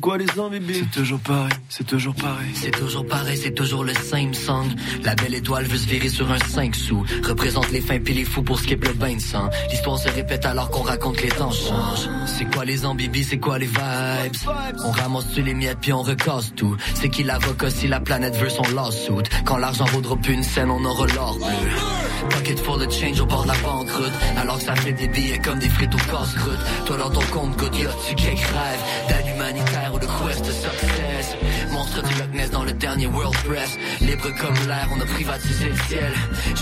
quoi 0.05 0.19
les 0.19 0.39
hommes, 0.39 0.53
C'est 0.71 0.91
toujours 0.91 1.21
pareil, 1.21 1.53
c'est 1.71 1.87
toujours 1.87 2.15
pareil. 2.15 2.51
C'est 2.55 2.71
toujours 2.71 3.07
pareil, 3.07 3.39
c'est 3.43 3.55
toujours 3.55 3.85
le 3.85 3.95
same 3.95 4.35
song. 4.35 4.67
La 5.03 5.15
belle 5.15 5.35
étoile 5.35 5.65
veut 5.65 5.79
se 5.79 5.87
virer 5.87 6.11
sur 6.11 6.31
un 6.31 6.39
5 6.39 6.77
sous. 6.77 7.03
Représente 7.27 7.71
les 7.73 7.81
fins 7.81 7.99
puis 7.99 8.13
les 8.13 8.27
fous 8.27 8.43
pour 8.43 8.61
skip 8.61 8.85
le 8.85 8.93
bain 8.93 9.15
de 9.15 9.21
sang. 9.21 9.49
L'histoire 9.71 9.99
se 9.99 10.11
répète 10.11 10.45
alors 10.45 10.69
qu'on 10.69 10.83
raconte 10.83 11.23
les 11.23 11.31
temps 11.31 11.51
changent. 11.51 12.11
C'est 12.27 12.45
quoi 12.55 12.67
les 12.67 12.85
ambibis, 12.85 13.25
c'est 13.25 13.39
quoi 13.39 13.59
les 13.59 13.67
vibes? 13.67 14.37
On 14.85 14.91
ramasse-tu 14.91 15.41
les 15.41 15.55
miettes 15.55 15.79
puis 15.81 15.95
on 15.95 16.03
recasse 16.03 16.53
tout. 16.55 16.77
C'est 16.93 17.09
qui 17.09 17.23
l'avocat 17.23 17.71
si 17.71 17.89
la 17.89 18.01
planète 18.01 18.37
veut 18.37 18.51
son 18.51 18.75
lawsuit? 18.75 19.25
Quand 19.47 19.57
l'argent 19.57 19.87
vaudra 19.87 20.19
une 20.29 20.43
scène, 20.43 20.71
on 20.71 20.85
aura 20.85 21.07
l'or 21.15 21.39
bleu. 21.39 21.94
Pocket 22.31 22.59
full 22.61 22.87
de 22.87 22.91
change 22.91 23.21
au 23.21 23.27
bord 23.27 23.43
de 23.43 23.49
la 23.49 23.55
banqueroute. 23.55 24.13
Alors 24.37 24.59
que 24.59 24.65
ça 24.65 24.75
fait 24.77 24.93
des 24.93 25.09
billets 25.09 25.39
comme 25.39 25.59
des 25.59 25.69
frites 25.69 25.95
au 25.95 25.99
casse-croûte. 25.99 26.59
Toi 26.87 26.97
dans 26.97 27.11
ton 27.11 27.21
compte, 27.33 27.61
y'a 27.77 27.89
tu 28.07 28.15
quelques 28.15 28.39
rêves 28.39 28.83
d'aide 29.09 29.35
humanitaire 29.35 29.91
ou 29.95 29.99
de 29.99 30.07
quest 30.07 30.45
de 30.45 30.53
success. 30.53 31.37
Monstre 31.73 32.03
du 32.03 32.15
Loch 32.15 32.33
Ness 32.33 32.51
dans 32.51 32.65
le 32.65 32.73
dernier 32.73 33.07
World 33.07 33.37
Press. 33.45 33.79
Libre 34.01 34.29
comme 34.41 34.55
l'air, 34.67 34.89
on 34.95 35.01
a 35.01 35.07
privatisé 35.07 35.69
le 35.69 35.77
ciel. 35.89 36.13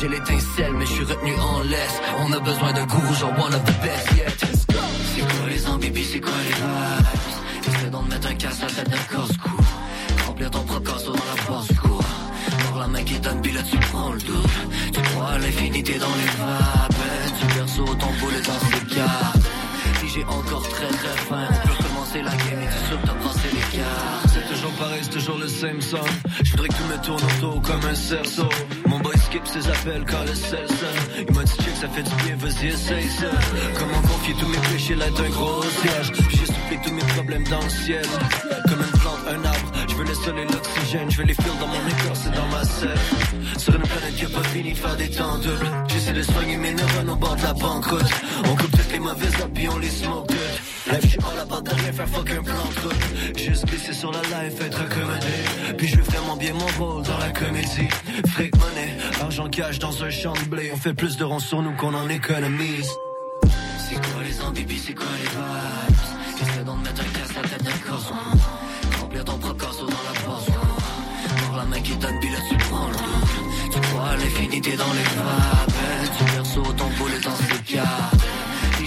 J'ai 0.01 0.09
l'étincelle, 0.09 0.73
mais 0.75 0.87
je 0.87 0.93
suis 0.93 1.05
retenu 1.05 1.35
en 1.39 1.61
laisse. 1.63 2.01
On 2.21 2.33
a 2.33 2.41
besoin 2.41 2.73
de 2.73 2.83
gourou, 2.83 3.15
genre 3.15 3.33
one 3.39 3.55
of 3.55 3.65
the 3.65 3.81
best 3.83 4.13
yet. 4.17 4.47
C'est 5.15 5.21
quoi 5.21 5.49
les 5.49 5.67
ambibies, 5.67 6.05
c'est 6.05 6.21
quoi 6.21 6.33
les 6.45 6.55
vibes? 6.55 7.75
Essaie 7.75 7.91
d'en 7.91 8.03
mettre 8.03 8.29
un 8.29 8.35
casse 8.35 8.63
à 8.63 8.67
tête 8.67 8.91
d'un. 8.91 10.25
Remplir 10.27 10.51
ton 10.51 10.61
propre 10.61 11.03
dans 11.05 11.13
la 11.13 11.43
passe-cour. 11.47 11.82
La 12.83 12.89
main 12.89 13.05
qui 13.05 13.17
donne, 13.21 13.41
puis 13.41 13.53
là 13.53 13.61
tu 13.63 13.79
prends 13.93 14.13
le 14.13 14.19
double. 14.19 14.49
Tu 14.93 15.01
crois 15.03 15.39
l'infinité 15.39 15.99
dans 16.01 16.17
les 16.21 16.31
vapes. 16.43 16.95
Tu 17.39 17.47
perçois 17.55 17.95
ton 17.95 18.13
boulet 18.19 18.43
dans 18.43 18.59
ses 18.59 18.97
cartes. 18.97 19.47
Si 20.01 20.09
j'ai 20.09 20.25
encore 20.25 20.69
très 20.69 20.89
très 20.89 21.17
faim, 21.29 21.47
on 21.49 21.69
peut 21.69 21.85
commencer 21.85 22.23
la 22.23 22.31
game 22.31 22.61
et 22.61 22.67
tu 22.67 22.97
que 22.97 23.07
t'as 23.07 23.15
passé 23.15 23.49
les 23.53 23.79
cartes. 23.79 24.27
C'est 24.35 24.53
toujours 24.53 24.73
pareil, 24.73 24.99
c'est 25.03 25.11
toujours 25.11 25.39
le 25.39 25.47
same 25.47 25.81
song. 25.81 26.11
Je 26.43 26.51
voudrais 26.51 26.69
que 26.69 26.75
tout 26.75 26.89
me 26.91 27.05
tourne 27.05 27.23
autour 27.23 27.63
comme 27.63 27.85
un 27.89 27.95
cerceau. 27.95 28.49
Mon 28.89 28.99
boy 28.99 29.17
skip 29.17 29.47
ses 29.47 29.69
appels 29.69 30.05
quand 30.05 30.25
le 30.27 30.35
sel. 30.35 30.67
Il 31.29 31.35
m'a 31.37 31.45
dit 31.45 31.53
check, 31.63 31.77
ça 31.81 31.89
fait 31.89 32.03
du 32.03 32.15
bien, 32.25 32.35
vas-y, 32.37 32.67
essaye 32.67 33.09
ça. 33.11 33.31
Comment 33.79 34.03
confier 34.03 34.35
tous 34.41 34.49
mes 34.49 34.59
péchés 34.73 34.97
là 34.97 35.09
d'un 35.11 35.31
gros 35.31 35.63
siège. 35.63 36.13
J'ai 36.31 36.47
soufflé 36.47 36.81
tous 36.85 36.93
mes 36.93 37.05
problèmes 37.15 37.45
dans 37.45 37.63
le 37.63 37.71
ciel. 37.71 38.07
Comme 38.69 38.81
une 38.81 38.99
plante, 38.99 39.22
l'oxygène. 40.53 41.11
Je 41.11 41.17
veux 41.19 41.25
les 41.25 41.35
fils 41.35 41.59
dans 41.61 41.67
mon 41.67 41.87
écorce 41.89 42.27
et 42.27 42.37
dans 42.37 42.47
ma 42.47 42.65
selle. 42.65 43.59
Sur 43.59 43.75
une 43.75 43.83
planète 43.83 44.15
qui 44.17 44.25
a 44.25 44.29
pas 44.29 44.49
fini 44.49 44.73
de 44.73 44.79
faire 44.79 44.97
des 44.97 45.11
temps 45.11 45.39
doubles. 45.39 45.71
J'essaie 45.89 46.13
de 46.13 46.23
soigner 46.23 46.57
mes 46.57 46.75
neurones 46.75 47.11
au 47.11 47.17
bord 47.17 47.37
de 47.37 47.43
la 47.43 47.55
banqueroute. 47.55 48.11
On 48.45 48.57
coupe 48.57 48.71
toutes 48.71 48.93
les 48.93 48.99
mauvaises 48.99 49.37
puis 49.55 49.69
on 49.69 49.79
les 49.79 49.89
smoke 49.89 50.27
toutes. 50.29 50.93
Life, 50.93 51.01
je 51.03 51.09
suis 51.09 51.19
pas 51.19 51.35
là 51.37 51.45
bas 51.45 51.61
de 51.61 51.71
rien 51.71 51.93
faire 51.93 52.09
fuck 52.09 52.31
un 52.31 52.43
plan 52.43 52.55
de. 52.55 53.39
Juste 53.39 53.67
glisser 53.67 53.93
sur 53.93 54.13
la 54.13 54.23
life, 54.23 54.61
être 54.61 54.81
accommodé. 54.81 55.77
Puis 55.79 55.89
je 55.89 55.97
fais 55.97 56.03
vraiment 56.03 56.37
bien 56.37 56.53
mon 56.55 56.85
rôle 56.85 57.03
dans 57.05 57.19
la 57.19 57.31
comédie. 57.31 57.89
Fric 58.33 58.55
monnaie, 58.57 58.95
argent 59.21 59.49
cash 59.49 59.79
dans 59.79 60.05
un 60.05 60.11
champ 60.11 60.35
de 60.35 60.49
blé. 60.49 60.71
On 60.75 60.77
fait 60.77 60.95
plus 60.95 61.17
de 61.17 61.27
sur 61.39 61.63
nous 61.63 61.73
qu'on 61.77 61.95
en 61.95 62.09
économise. 62.09 62.91
C'est 63.89 63.95
quoi 63.95 64.23
les 64.25 64.41
ambibies, 64.43 64.79
c'est 64.79 64.95
quoi 64.95 65.07
les 65.19 65.29
vibes? 65.29 65.92
Qui 72.03 72.09
donne, 72.09 72.19
puis 72.19 72.31
là 72.31 72.39
tu 73.71 73.81
crois 73.81 74.17
l'infinité 74.17 74.77
dans 74.77 74.93
les 74.93 75.03
vapes 75.03 75.73
Tu 76.53 76.61
ton 76.77 76.89
boulet 76.99 77.21
dans 77.21 77.37
ses 77.37 77.75
cartes 77.75 78.21
Si 78.21 78.22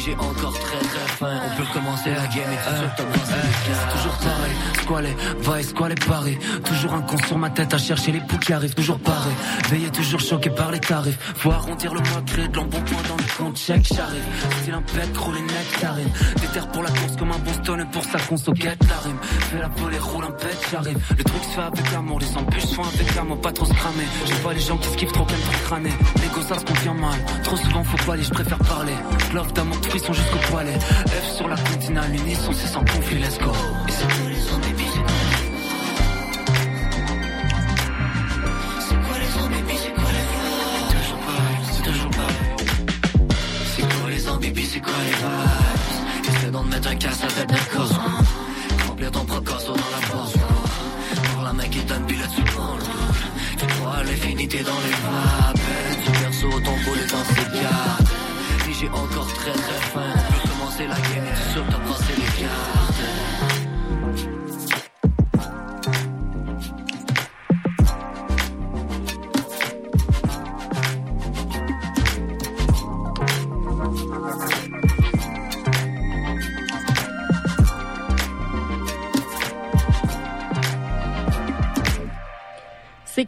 j'ai 0.06 0.14
encore 0.16 0.54
très 0.54 0.78
très 0.78 1.08
faim. 1.18 1.40
On 1.46 1.58
peut 1.58 1.68
commencer 1.74 2.10
la 2.12 2.28
game 2.28 2.52
et 2.52 3.12
passé 3.12 3.36
les 3.36 3.72
cartes 3.72 3.92
Toujours 3.96 4.18
pareil, 4.18 4.56
les 5.04 5.62
vice, 5.62 5.74
les 5.90 5.96
paris 5.96 6.38
Toujours 6.64 6.94
un 6.94 7.02
con 7.02 7.18
sur 7.26 7.38
ma 7.38 7.50
tête 7.50 7.74
à 7.74 7.78
chercher 7.78 8.12
les 8.12 8.20
poux 8.20 8.38
qui 8.38 8.54
arrivent. 8.54 8.76
Toujours 8.76 9.00
pareil, 9.00 9.34
veillé 9.70 9.90
toujours 9.90 10.20
choqué 10.20 10.50
par 10.50 10.72
les 10.72 10.80
tarifs. 10.80 11.18
Faut 11.38 11.52
arrondir 11.52 11.94
le 11.94 12.02
mois, 12.02 12.22
créer 12.26 12.48
de 12.48 12.56
l'embonpoint 12.56 13.02
dans 13.10 13.18
le 13.18 13.38
compte 13.38 13.58
check 13.58 13.82
J'arrive, 13.94 14.24
style 14.62 14.74
un 14.74 14.82
pet, 14.82 15.18
rouler 15.18 15.42
nectarine 15.42 16.10
Déterre 16.42 16.68
pour 16.72 16.84
la 16.84 16.90
course 16.90 17.16
comme 17.18 17.32
un 17.32 17.40
Boston 17.40 17.82
et 17.82 17.92
pour 17.92 18.04
sa 18.04 18.20
conso 18.20 18.52
guette 18.54 18.84
la 18.88 18.98
rime. 18.98 19.18
Fais 19.22 19.60
la 19.60 19.68
volée, 19.70 20.00
roule 20.00 20.26
un 20.26 20.32
pet, 20.32 20.58
j'arrive. 20.72 20.98
Le 21.18 21.24
truc 21.24 21.44
se 21.44 21.50
fait 21.50 21.62
avec 21.62 21.94
amour, 21.94 22.20
les 22.20 22.38
embûches 22.38 22.66
sont 22.66 22.84
avec 22.84 23.18
amour 23.18 23.42
Pas 23.42 23.52
trop 23.52 23.66
se 23.66 23.74
cramer, 23.74 24.06
j'ai 24.26 24.36
pas 24.36 24.54
les 24.54 24.60
gens 24.60 24.78
qui 24.78 24.90
skiffent 24.90 25.14
trop 25.14 25.26
qu'aiment 25.26 25.40
trop 25.40 25.66
crâner 25.66 25.94
L'ego 26.22 26.42
ça 26.48 26.60
se 26.60 26.66
convient 26.66 26.94
mal, 26.94 27.20
trop 27.44 27.58
souvent 27.58 27.84
faut 27.84 28.06
pas 28.06 28.14
aller, 28.14 28.24
je 28.24 28.32
préfère 28.32 28.58
parler. 28.60 28.94
Love 29.34 29.54
d'amour, 29.54 29.80
de 29.96 30.04
frisson 30.04 30.14
jusqu'au 30.14 30.40
poilet 30.52 30.78
F 30.80 31.36
sur 31.36 31.48
la 31.48 31.56
continale, 31.56 32.12
l'unisson 32.12 32.52
c'est 32.54 32.68
sans 32.68 32.82
conflit, 32.82 33.20
let's 33.20 33.38
go 33.40 33.52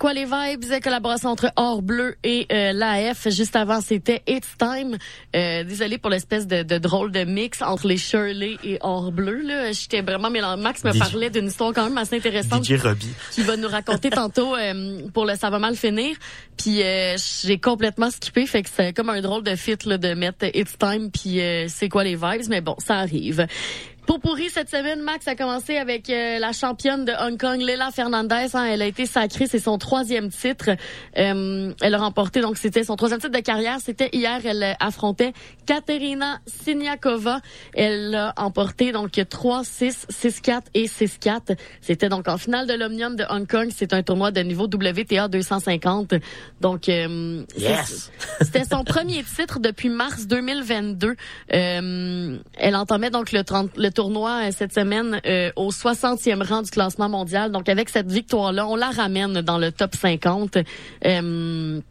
quoi 0.07 0.13
les 0.13 0.23
vibes? 0.23 0.81
Collaboration 0.81 1.31
entre 1.31 1.51
Or 1.57 1.81
Bleu 1.81 2.15
et 2.23 2.47
euh, 2.49 2.71
l'AF. 2.71 3.27
Juste 3.27 3.57
avant, 3.57 3.81
c'était 3.81 4.23
It's 4.25 4.55
Time. 4.57 4.97
Euh, 5.35 5.65
désolé 5.65 5.97
pour 5.97 6.09
l'espèce 6.09 6.47
de, 6.47 6.63
de 6.63 6.77
drôle 6.77 7.11
de 7.11 7.25
mix 7.25 7.61
entre 7.61 7.87
les 7.87 7.97
Shirley 7.97 8.55
et 8.63 8.77
Or 8.79 9.11
Bleu. 9.11 9.41
Là, 9.41 9.73
j'étais 9.73 10.01
vraiment 10.01 10.29
mélangé. 10.29 10.61
Max 10.61 10.85
me 10.85 10.97
parlait 10.97 11.29
d'une 11.29 11.47
histoire 11.47 11.73
quand 11.73 11.83
même 11.83 11.97
assez 11.97 12.15
intéressante. 12.15 12.63
DJ 12.63 12.81
Robbie. 12.81 13.13
Qu'il 13.31 13.43
va 13.43 13.57
nous 13.57 13.67
raconter 13.67 14.09
tantôt 14.21 14.55
euh, 14.55 15.09
pour 15.13 15.25
le 15.25 15.35
ça 15.35 15.49
va 15.49 15.59
mal 15.59 15.75
finir. 15.75 16.15
Puis 16.55 16.81
euh, 16.81 17.17
j'ai 17.43 17.59
complètement 17.59 18.09
skippé, 18.09 18.45
fait 18.45 18.63
que 18.63 18.69
c'est 18.73 18.93
comme 18.93 19.09
un 19.09 19.19
drôle 19.19 19.43
de 19.43 19.55
fit 19.55 19.77
là, 19.85 19.97
de 19.97 20.13
mettre 20.13 20.45
It's 20.53 20.77
Time 20.77 21.11
puis 21.11 21.41
euh, 21.41 21.65
c'est 21.67 21.89
quoi 21.89 22.05
les 22.05 22.15
vibes, 22.15 22.47
mais 22.49 22.61
bon, 22.61 22.75
ça 22.79 22.95
arrive. 22.95 23.45
Pour 24.07 24.21
pourri 24.21 24.49
cette 24.49 24.69
semaine, 24.69 25.01
Max 25.01 25.27
a 25.27 25.35
commencé 25.35 25.75
avec 25.75 26.09
euh, 26.09 26.39
la 26.39 26.53
championne 26.53 27.03
de 27.03 27.11
Hong 27.11 27.37
Kong, 27.37 27.59
Leila 27.59 27.91
Fernandez. 27.91 28.47
hein. 28.53 28.63
elle 28.63 28.81
a 28.81 28.85
été 28.85 29.05
sacrée, 29.05 29.47
c'est 29.47 29.59
son 29.59 29.77
troisième 29.77 30.29
titre. 30.29 30.69
Euh, 31.17 31.73
elle 31.81 31.93
a 31.93 31.97
remporté, 31.97 32.39
donc 32.39 32.57
c'était 32.57 32.85
son 32.85 32.95
troisième 32.95 33.19
titre 33.19 33.33
de 33.33 33.43
carrière. 33.43 33.79
C'était 33.83 34.09
hier, 34.13 34.39
elle 34.45 34.63
euh, 34.63 34.73
affrontait 34.79 35.33
Katerina 35.65 36.39
Siniakova. 36.45 37.41
Elle 37.73 38.15
a 38.15 38.33
emporté 38.37 38.93
donc 38.93 39.11
3-6, 39.11 40.07
6-4 40.09 40.61
et 40.73 40.85
6-4. 40.85 41.57
C'était 41.81 42.07
donc 42.07 42.29
en 42.29 42.37
finale 42.37 42.65
de 42.65 42.75
l'Omnium 42.75 43.17
de 43.17 43.25
Hong 43.29 43.45
Kong. 43.45 43.67
C'est 43.75 43.91
un 43.91 44.03
tournoi 44.03 44.31
de 44.31 44.39
niveau 44.39 44.67
WTA 44.67 45.27
250. 45.27 46.13
Donc, 46.61 46.87
euh, 46.87 47.43
Yes! 47.57 48.09
c'était 48.41 48.63
son 48.63 48.85
premier 48.85 49.21
titre 49.23 49.59
depuis 49.59 49.89
mars 49.89 50.27
2022. 50.27 51.15
Euh, 51.53 52.37
elle 52.57 52.75
entamait 52.77 53.09
donc 53.09 53.33
le, 53.33 53.43
30 53.43 53.71
le 53.75 53.96
tournoi 53.97 54.43
euh, 54.43 54.51
cette 54.55 54.73
semaine 54.73 55.19
euh, 55.25 55.51
au 55.55 55.71
60e 55.71 56.43
rang 56.47 56.61
du 56.61 56.69
classement 56.69 57.09
mondial. 57.09 57.51
Donc 57.51 57.67
avec 57.67 57.89
cette 57.89 58.11
victoire-là, 58.11 58.67
on 58.67 58.75
la 58.75 58.91
ramène 58.91 59.41
dans 59.41 59.57
le 59.57 59.71
top 59.71 59.95
50. 59.95 60.57
Euh, 61.05 61.81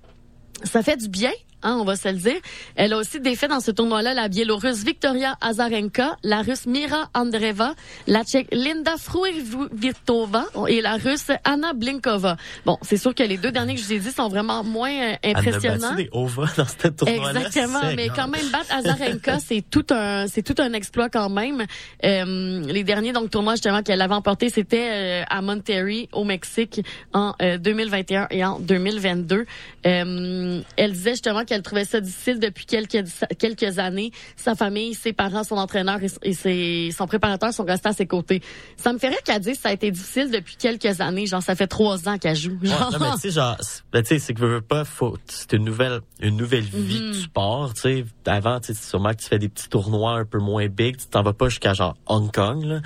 ça 0.63 0.83
fait 0.85 0.97
du 0.97 1.09
bien. 1.09 1.33
Hein, 1.63 1.79
on 1.81 1.85
va 1.85 1.97
se 1.97 2.09
le 2.09 2.15
dire. 2.15 2.37
Elle 2.77 2.93
a 2.93 2.99
aussi 2.99 3.21
défait 3.21 3.49
dans 3.49 3.61
ce 3.61 3.71
tournoi-là 3.71 4.15
la 4.15 4.29
Biélorusse 4.29 4.85
Victoria 4.85 5.37
Azarenka, 5.41 6.17
la 6.23 6.43
Russe 6.43 6.67
Mira 6.67 7.09
Andreeva, 7.15 7.75
la 8.07 8.25
Tchèque 8.25 8.49
Linda 8.53 8.97
Fruivitova 8.99 10.45
et 10.69 10.81
la 10.81 10.97
Russe 10.97 11.31
Anna 11.45 11.73
Blinkova. 11.73 12.37
Bon, 12.65 12.79
c'est 12.83 12.97
sûr 12.97 13.15
que 13.15 13.23
les 13.23 13.37
deux 13.37 13.53
derniers 13.53 13.75
que 13.75 13.81
je 13.81 13.87
vous 13.87 13.93
ai 13.95 13.99
dit 13.99 14.13
sont 14.13 14.29
vraiment 14.29 14.63
moins 14.65 14.91
euh, 14.93 15.15
Elle 15.23 15.37
impressionnants. 15.37 15.91
battu 15.91 16.05
des 16.05 16.09
ovas 16.13 16.53
dans 16.57 16.67
ce 16.67 16.89
tournoi-là. 16.89 17.41
Exactement, 17.41 17.81
mais 17.97 18.09
quand 18.09 18.29
même 18.29 18.49
battre 18.51 18.73
Azarenka, 18.75 19.39
c'est 19.45 19.65
tout 19.69 19.87
un 19.91 20.27
c'est 20.27 20.43
tout 20.43 20.61
un 20.61 20.73
exploit 20.73 21.09
quand 21.09 21.31
même. 21.31 21.65
Euh, 22.05 22.61
les 22.67 22.85
derniers 22.85 23.13
donc 23.13 23.31
tournois 23.31 23.55
justement 23.55 23.83
qu'elle 23.83 24.03
avait 24.03 24.15
emporté, 24.15 24.51
c'était 24.51 24.89
euh, 24.91 25.23
à 25.29 25.43
Monterrey 25.43 26.09
au 26.13 26.25
Mexique 26.25 26.81
en 27.13 27.35
euh, 27.43 27.59
2021 27.59 28.29
et 28.31 28.45
en 28.45 28.59
2022. 28.61 29.47
Euh, 29.87 30.61
elle 30.77 30.93
disait 30.93 31.11
justement 31.11 31.45
qu'elle 31.45 31.56
trouvait 31.63 31.85
ça 31.85 32.01
difficile 32.01 32.39
depuis 32.41 32.67
quelques 32.67 33.05
quelques 33.39 33.79
années. 33.79 34.11
Sa 34.37 34.55
famille, 34.55 34.95
ses 34.95 35.13
parents, 35.13 35.45
son 35.45 35.57
entraîneur 35.57 35.99
et, 36.03 36.09
et 36.23 36.33
ses, 36.33 36.91
son 36.97 37.07
préparateur 37.07 37.53
sont 37.53 37.65
restés 37.65 37.89
à 37.89 37.93
ses 37.93 38.07
côtés. 38.07 38.43
Ça 38.77 38.93
me 38.93 38.99
rire 38.99 39.23
qu'elle 39.25 39.41
dise 39.41 39.57
que 39.57 39.63
ça 39.63 39.69
a 39.71 39.73
été 39.73 39.91
difficile 39.91 40.31
depuis 40.31 40.57
quelques 40.57 41.01
années. 41.01 41.27
Genre 41.27 41.43
ça 41.43 41.55
fait 41.55 41.67
trois 41.67 42.09
ans 42.09 42.19
qu'elle 42.19 42.37
joue. 42.37 42.59
Ouais, 42.63 42.69
Genre, 42.69 42.91
non, 42.93 42.99
mais 43.01 43.13
tu 43.15 43.21
sais, 43.21 43.31
genre, 43.31 43.57
c'est- 43.61 43.83
ben, 43.93 44.03
tu 44.03 44.09
sais, 44.09 44.19
c'est 44.19 44.35
que 44.35 44.41
veux, 44.41 44.55
veux 44.57 44.61
pas, 44.61 44.85
faut, 44.85 45.17
c'est 45.27 45.53
une 45.55 45.65
nouvelle, 45.65 46.01
une 46.21 46.37
nouvelle 46.37 46.65
vie 46.65 47.01
Mhm. 47.01 47.13
que 47.13 47.23
tu 47.23 47.29
pars, 47.29 47.73
tu 47.75 47.81
sais. 47.83 48.05
Avant, 48.27 48.61
tu 48.61 48.75
sais, 48.75 48.81
sûrement 48.89 49.11
que 49.11 49.23
tu 49.23 49.27
fais 49.29 49.39
des 49.39 49.49
petits 49.49 49.69
tournois 49.69 50.13
un 50.19 50.25
peu 50.25 50.39
moins 50.39 50.67
big, 50.69 50.97
tu 50.97 51.07
t'en 51.07 51.23
vas 51.23 51.33
pas 51.33 51.49
jusqu'à 51.49 51.75
genre 51.75 51.97
Hong 52.07 52.31
Kong, 52.33 52.65
là. 52.65 52.81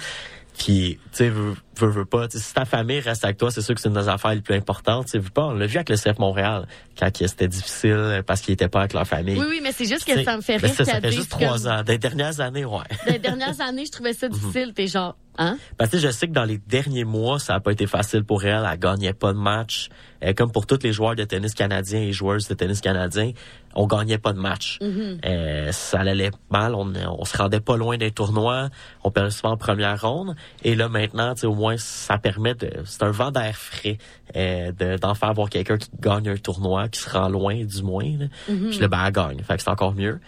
Puis, 0.59 0.99
tu 1.13 1.17
sais, 1.17 1.33
veux, 1.77 1.89
veux, 1.89 2.05
pas. 2.05 2.27
si 2.31 2.55
ta 2.55 2.65
famille 2.65 3.01
reste 3.01 3.25
avec 3.25 3.37
toi, 3.37 3.51
c'est 3.51 3.63
sûr 3.63 3.75
que 3.75 3.81
c'est 3.81 3.89
une 3.89 3.95
des 3.95 4.09
affaires 4.09 4.35
les 4.35 4.41
plus 4.41 4.55
importantes. 4.55 5.07
Tu 5.07 5.21
sais, 5.21 5.31
pas. 5.31 5.47
On 5.47 5.55
l'a 5.55 5.67
vu 5.67 5.77
avec 5.77 5.89
le 5.89 5.97
CF 5.97 6.19
Montréal, 6.19 6.67
quand 6.99 7.11
c'était 7.15 7.49
difficile 7.49 8.23
parce 8.27 8.41
qu'ils 8.41 8.55
étaient 8.55 8.69
pas 8.69 8.81
avec 8.81 8.93
leur 8.93 9.07
famille. 9.07 9.39
Oui, 9.39 9.47
oui, 9.49 9.61
mais 9.63 9.73
c'est 9.73 9.87
juste 9.87 10.05
que 10.05 10.23
ça 10.23 10.37
me 10.37 10.43
fait 10.43 10.57
rire. 10.57 10.75
Ça, 10.75 10.85
ça 10.85 11.01
fait 11.01 11.13
juste 11.13 11.31
trois 11.31 11.67
ans. 11.69 11.83
Des 11.83 11.99
dernières 11.99 12.41
années, 12.41 12.65
ouais. 12.65 12.81
Des 13.11 13.19
dernières 13.19 13.61
années, 13.61 13.87
je 13.87 13.93
trouvais 13.93 14.13
ça 14.13 14.29
mhm. 14.29 14.35
difficile. 14.35 14.73
T'es 14.75 14.87
genre, 14.87 15.17
hein? 15.39 15.57
Parce 15.79 15.91
que 15.91 15.99
je 15.99 16.09
sais 16.11 16.29
que 16.29 16.33
dans 16.33 16.45
les 16.45 16.59
derniers 16.59 17.05
mois, 17.05 17.39
ça 17.39 17.55
a 17.55 17.61
pas 17.61 17.73
été 17.73 17.87
facile 17.87 18.25
pour 18.25 18.45
elle. 18.45 18.67
Elle 18.71 18.79
gagnait 18.79 19.13
pas 19.13 19.33
de 19.33 19.39
match. 19.39 19.89
Euh, 20.23 20.35
comme 20.35 20.53
pour 20.53 20.67
tous 20.67 20.83
les 20.83 20.93
joueurs 20.93 21.15
de 21.15 21.25
tennis 21.25 21.55
canadiens 21.55 22.01
et 22.01 22.13
joueuses 22.13 22.47
de 22.49 22.55
tennis 22.55 22.83
canadiens, 22.83 23.33
on 23.75 23.87
gagnait 23.87 24.19
pas 24.19 24.33
de 24.33 24.39
match. 24.39 24.79
Mhm. 24.83 25.21
euh, 25.25 25.73
ça 25.73 26.01
allait 26.01 26.31
mal. 26.51 26.75
On, 26.75 26.93
on 26.95 27.25
se 27.25 27.37
rendait 27.37 27.61
pas 27.61 27.77
loin 27.77 27.97
des 27.97 28.11
tournois. 28.11 28.69
On 29.03 29.11
perdait 29.11 29.31
souvent 29.31 29.53
en 29.53 29.57
première 29.57 30.01
ronde. 30.01 30.35
Et 30.63 30.75
là, 30.75 30.89
maintenant, 30.89 31.35
au 31.43 31.55
moins, 31.61 31.77
ça 31.77 32.19
permet 32.19 32.55
de... 32.55 32.71
C'est 32.85 33.03
un 33.03 33.11
vent 33.11 33.31
d'air 33.31 33.57
frais 33.57 33.99
euh, 34.37 34.73
d'en 34.99 35.15
faire 35.15 35.33
voir 35.35 35.49
quelqu'un 35.49 35.79
qui 35.79 35.89
gagne 36.01 36.29
un 36.29 36.37
tournoi, 36.37 36.89
qui 36.89 37.01
se 37.01 37.09
rend 37.09 37.29
loin, 37.29 37.65
du 37.65 37.83
moins. 37.83 38.05
Là. 38.19 38.27
Mhm. 38.49 38.71
Puis 38.71 38.79
là, 38.79 38.89
ben, 38.89 39.05
elle 39.07 39.13
gagne. 39.13 39.43
Fait 39.43 39.57
que 39.57 39.63
c'est 39.63 39.71
encore 39.71 39.95
mieux 39.95 40.19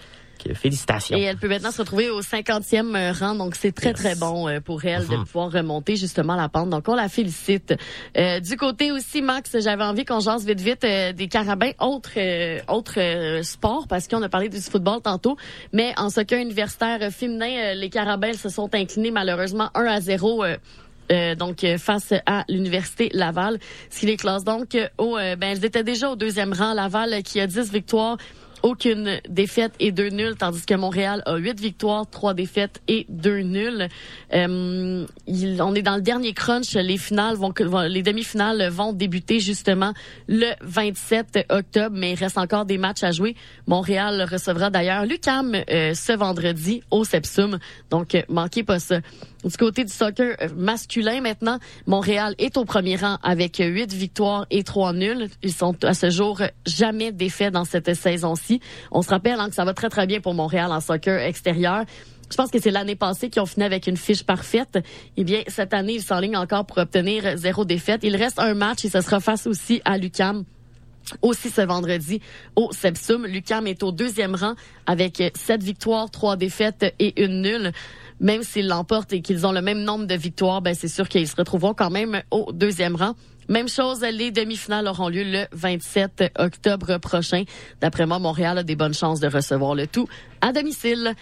félicitations. 0.54 1.16
Et 1.16 1.22
elle 1.22 1.36
peut 1.36 1.48
maintenant 1.48 1.70
se 1.70 1.78
retrouver 1.78 2.10
au 2.10 2.20
50e 2.20 2.96
euh, 2.96 3.12
rang, 3.12 3.34
donc 3.34 3.54
c'est 3.54 3.72
très 3.72 3.92
très 3.92 4.14
bon 4.14 4.48
euh, 4.48 4.60
pour 4.60 4.84
elle 4.84 5.06
de 5.06 5.16
mhm. 5.16 5.24
pouvoir 5.24 5.50
remonter 5.50 5.96
justement 5.96 6.36
la 6.36 6.48
pente. 6.48 6.70
Donc 6.70 6.88
on 6.88 6.94
la 6.94 7.08
félicite. 7.08 7.74
Euh, 8.16 8.40
du 8.40 8.56
côté 8.56 8.92
aussi, 8.92 9.22
Max, 9.22 9.56
j'avais 9.60 9.84
envie 9.84 10.04
qu'on 10.04 10.20
jase 10.20 10.44
vite 10.44 10.60
vite 10.60 10.82
des 10.82 11.28
carabins, 11.28 11.70
autre 11.78 12.10
autre 12.68 13.42
sport, 13.42 13.86
parce 13.88 14.08
qu'on 14.08 14.22
a 14.22 14.28
parlé 14.28 14.48
du 14.48 14.60
football 14.60 15.00
tantôt, 15.02 15.36
mais 15.72 15.92
en 15.96 16.10
soccer 16.10 16.40
universitaire 16.40 17.10
féminin, 17.12 17.74
les 17.74 17.90
carabins 17.90 18.32
se 18.32 18.48
sont 18.48 18.74
inclinés 18.74 19.10
malheureusement 19.10 19.70
1 19.74 19.84
à 19.84 20.00
0. 20.00 20.44
Donc 21.36 21.66
face 21.78 22.12
à 22.26 22.44
l'université 22.48 23.10
Laval, 23.12 23.58
ce 23.90 24.00
qui 24.00 24.06
les 24.06 24.16
classe 24.16 24.44
donc 24.44 24.76
au 24.98 25.16
ben 25.16 25.42
elles 25.42 25.64
étaient 25.64 25.84
déjà 25.84 26.10
au 26.10 26.16
deuxième 26.16 26.52
rang 26.52 26.74
Laval 26.74 27.22
qui 27.22 27.40
a 27.40 27.46
10 27.46 27.72
victoires 27.72 28.16
aucune 28.62 29.20
défaite 29.28 29.74
et 29.80 29.92
deux 29.92 30.08
nuls, 30.08 30.36
tandis 30.36 30.64
que 30.64 30.74
Montréal 30.74 31.22
a 31.26 31.36
huit 31.36 31.58
victoires, 31.60 32.08
trois 32.08 32.34
défaites 32.34 32.80
et 32.88 33.06
deux 33.08 33.40
nuls. 33.40 33.88
Euh, 34.32 35.06
on 35.26 35.74
est 35.74 35.82
dans 35.82 35.96
le 35.96 36.02
dernier 36.02 36.32
crunch. 36.32 36.74
Les 36.74 36.98
finales 36.98 37.36
vont, 37.36 37.52
les 37.88 38.02
demi-finales 38.02 38.68
vont 38.68 38.92
débuter 38.92 39.40
justement 39.40 39.92
le 40.28 40.52
27 40.62 41.46
octobre, 41.50 41.96
mais 41.98 42.12
il 42.12 42.18
reste 42.18 42.38
encore 42.38 42.64
des 42.64 42.78
matchs 42.78 43.02
à 43.02 43.10
jouer. 43.10 43.36
Montréal 43.66 44.26
recevra 44.30 44.70
d'ailleurs 44.70 45.06
Lucam 45.06 45.54
euh, 45.54 45.94
ce 45.94 46.12
vendredi 46.12 46.82
au 46.90 47.04
Sepsum, 47.04 47.58
donc 47.90 48.14
euh, 48.14 48.22
manquez 48.28 48.62
pas 48.62 48.78
ça. 48.78 49.00
Du 49.44 49.56
côté 49.56 49.84
du 49.84 49.92
soccer 49.92 50.36
euh, 50.40 50.48
masculin 50.56 51.20
maintenant, 51.20 51.58
Montréal 51.86 52.34
est 52.38 52.56
au 52.56 52.64
premier 52.64 52.96
rang 52.96 53.18
avec 53.22 53.56
huit 53.58 53.92
victoires 53.92 54.46
et 54.50 54.62
trois 54.62 54.92
nuls. 54.92 55.28
Ils 55.42 55.52
sont 55.52 55.76
à 55.84 55.94
ce 55.94 56.10
jour 56.10 56.40
jamais 56.64 57.10
défaits 57.10 57.52
dans 57.52 57.64
cette 57.64 57.92
saison-ci. 57.94 58.60
On 58.92 59.02
se 59.02 59.10
rappelle 59.10 59.40
hein, 59.40 59.48
que 59.48 59.54
ça 59.54 59.64
va 59.64 59.74
très 59.74 59.88
très 59.88 60.06
bien 60.06 60.20
pour 60.20 60.34
Montréal 60.34 60.70
en 60.70 60.80
soccer 60.80 61.20
extérieur. 61.20 61.84
Je 62.30 62.36
pense 62.36 62.50
que 62.50 62.60
c'est 62.60 62.70
l'année 62.70 62.96
passée 62.96 63.28
qu'ils 63.28 63.42
ont 63.42 63.46
fini 63.46 63.64
avec 63.64 63.86
une 63.86 63.96
fiche 63.96 64.22
parfaite. 64.22 64.78
Eh 65.16 65.24
bien, 65.24 65.42
cette 65.48 65.74
année, 65.74 65.94
ils 65.94 66.02
s'enlignent 66.02 66.38
encore 66.38 66.64
pour 66.64 66.78
obtenir 66.78 67.36
zéro 67.36 67.64
défaite. 67.64 68.00
Il 68.04 68.16
reste 68.16 68.38
un 68.38 68.54
match 68.54 68.84
et 68.84 68.88
ce 68.88 69.00
sera 69.00 69.20
face 69.20 69.46
aussi 69.46 69.82
à 69.84 69.98
Lucam 69.98 70.44
aussi 71.20 71.50
ce 71.50 71.60
vendredi 71.60 72.20
au 72.56 72.70
Sepsum. 72.72 73.26
Lucam 73.26 73.66
est 73.66 73.82
au 73.82 73.92
deuxième 73.92 74.34
rang 74.34 74.54
avec 74.86 75.22
sept 75.34 75.62
victoires, 75.62 76.10
trois 76.10 76.36
défaites 76.36 76.94
et 76.98 77.22
une 77.22 77.42
nulle 77.42 77.72
même 78.22 78.42
s'ils 78.42 78.68
l'emportent 78.68 79.12
et 79.12 79.20
qu'ils 79.20 79.46
ont 79.46 79.52
le 79.52 79.60
même 79.60 79.82
nombre 79.82 80.06
de 80.06 80.14
victoires, 80.14 80.62
ben 80.62 80.74
c'est 80.74 80.88
sûr 80.88 81.08
qu'ils 81.08 81.28
se 81.28 81.36
retrouveront 81.36 81.74
quand 81.74 81.90
même 81.90 82.22
au 82.30 82.50
deuxième 82.52 82.96
rang. 82.96 83.14
Même 83.48 83.68
chose, 83.68 84.00
les 84.00 84.30
demi-finales 84.30 84.86
auront 84.86 85.08
lieu 85.08 85.24
le 85.24 85.44
27 85.52 86.32
octobre 86.38 86.98
prochain. 86.98 87.42
D'après 87.80 88.06
moi, 88.06 88.20
Montréal 88.20 88.58
a 88.58 88.62
des 88.62 88.76
bonnes 88.76 88.94
chances 88.94 89.20
de 89.20 89.26
recevoir 89.26 89.74
le 89.74 89.86
tout 89.86 90.08
à 90.40 90.52
domicile. 90.52 91.14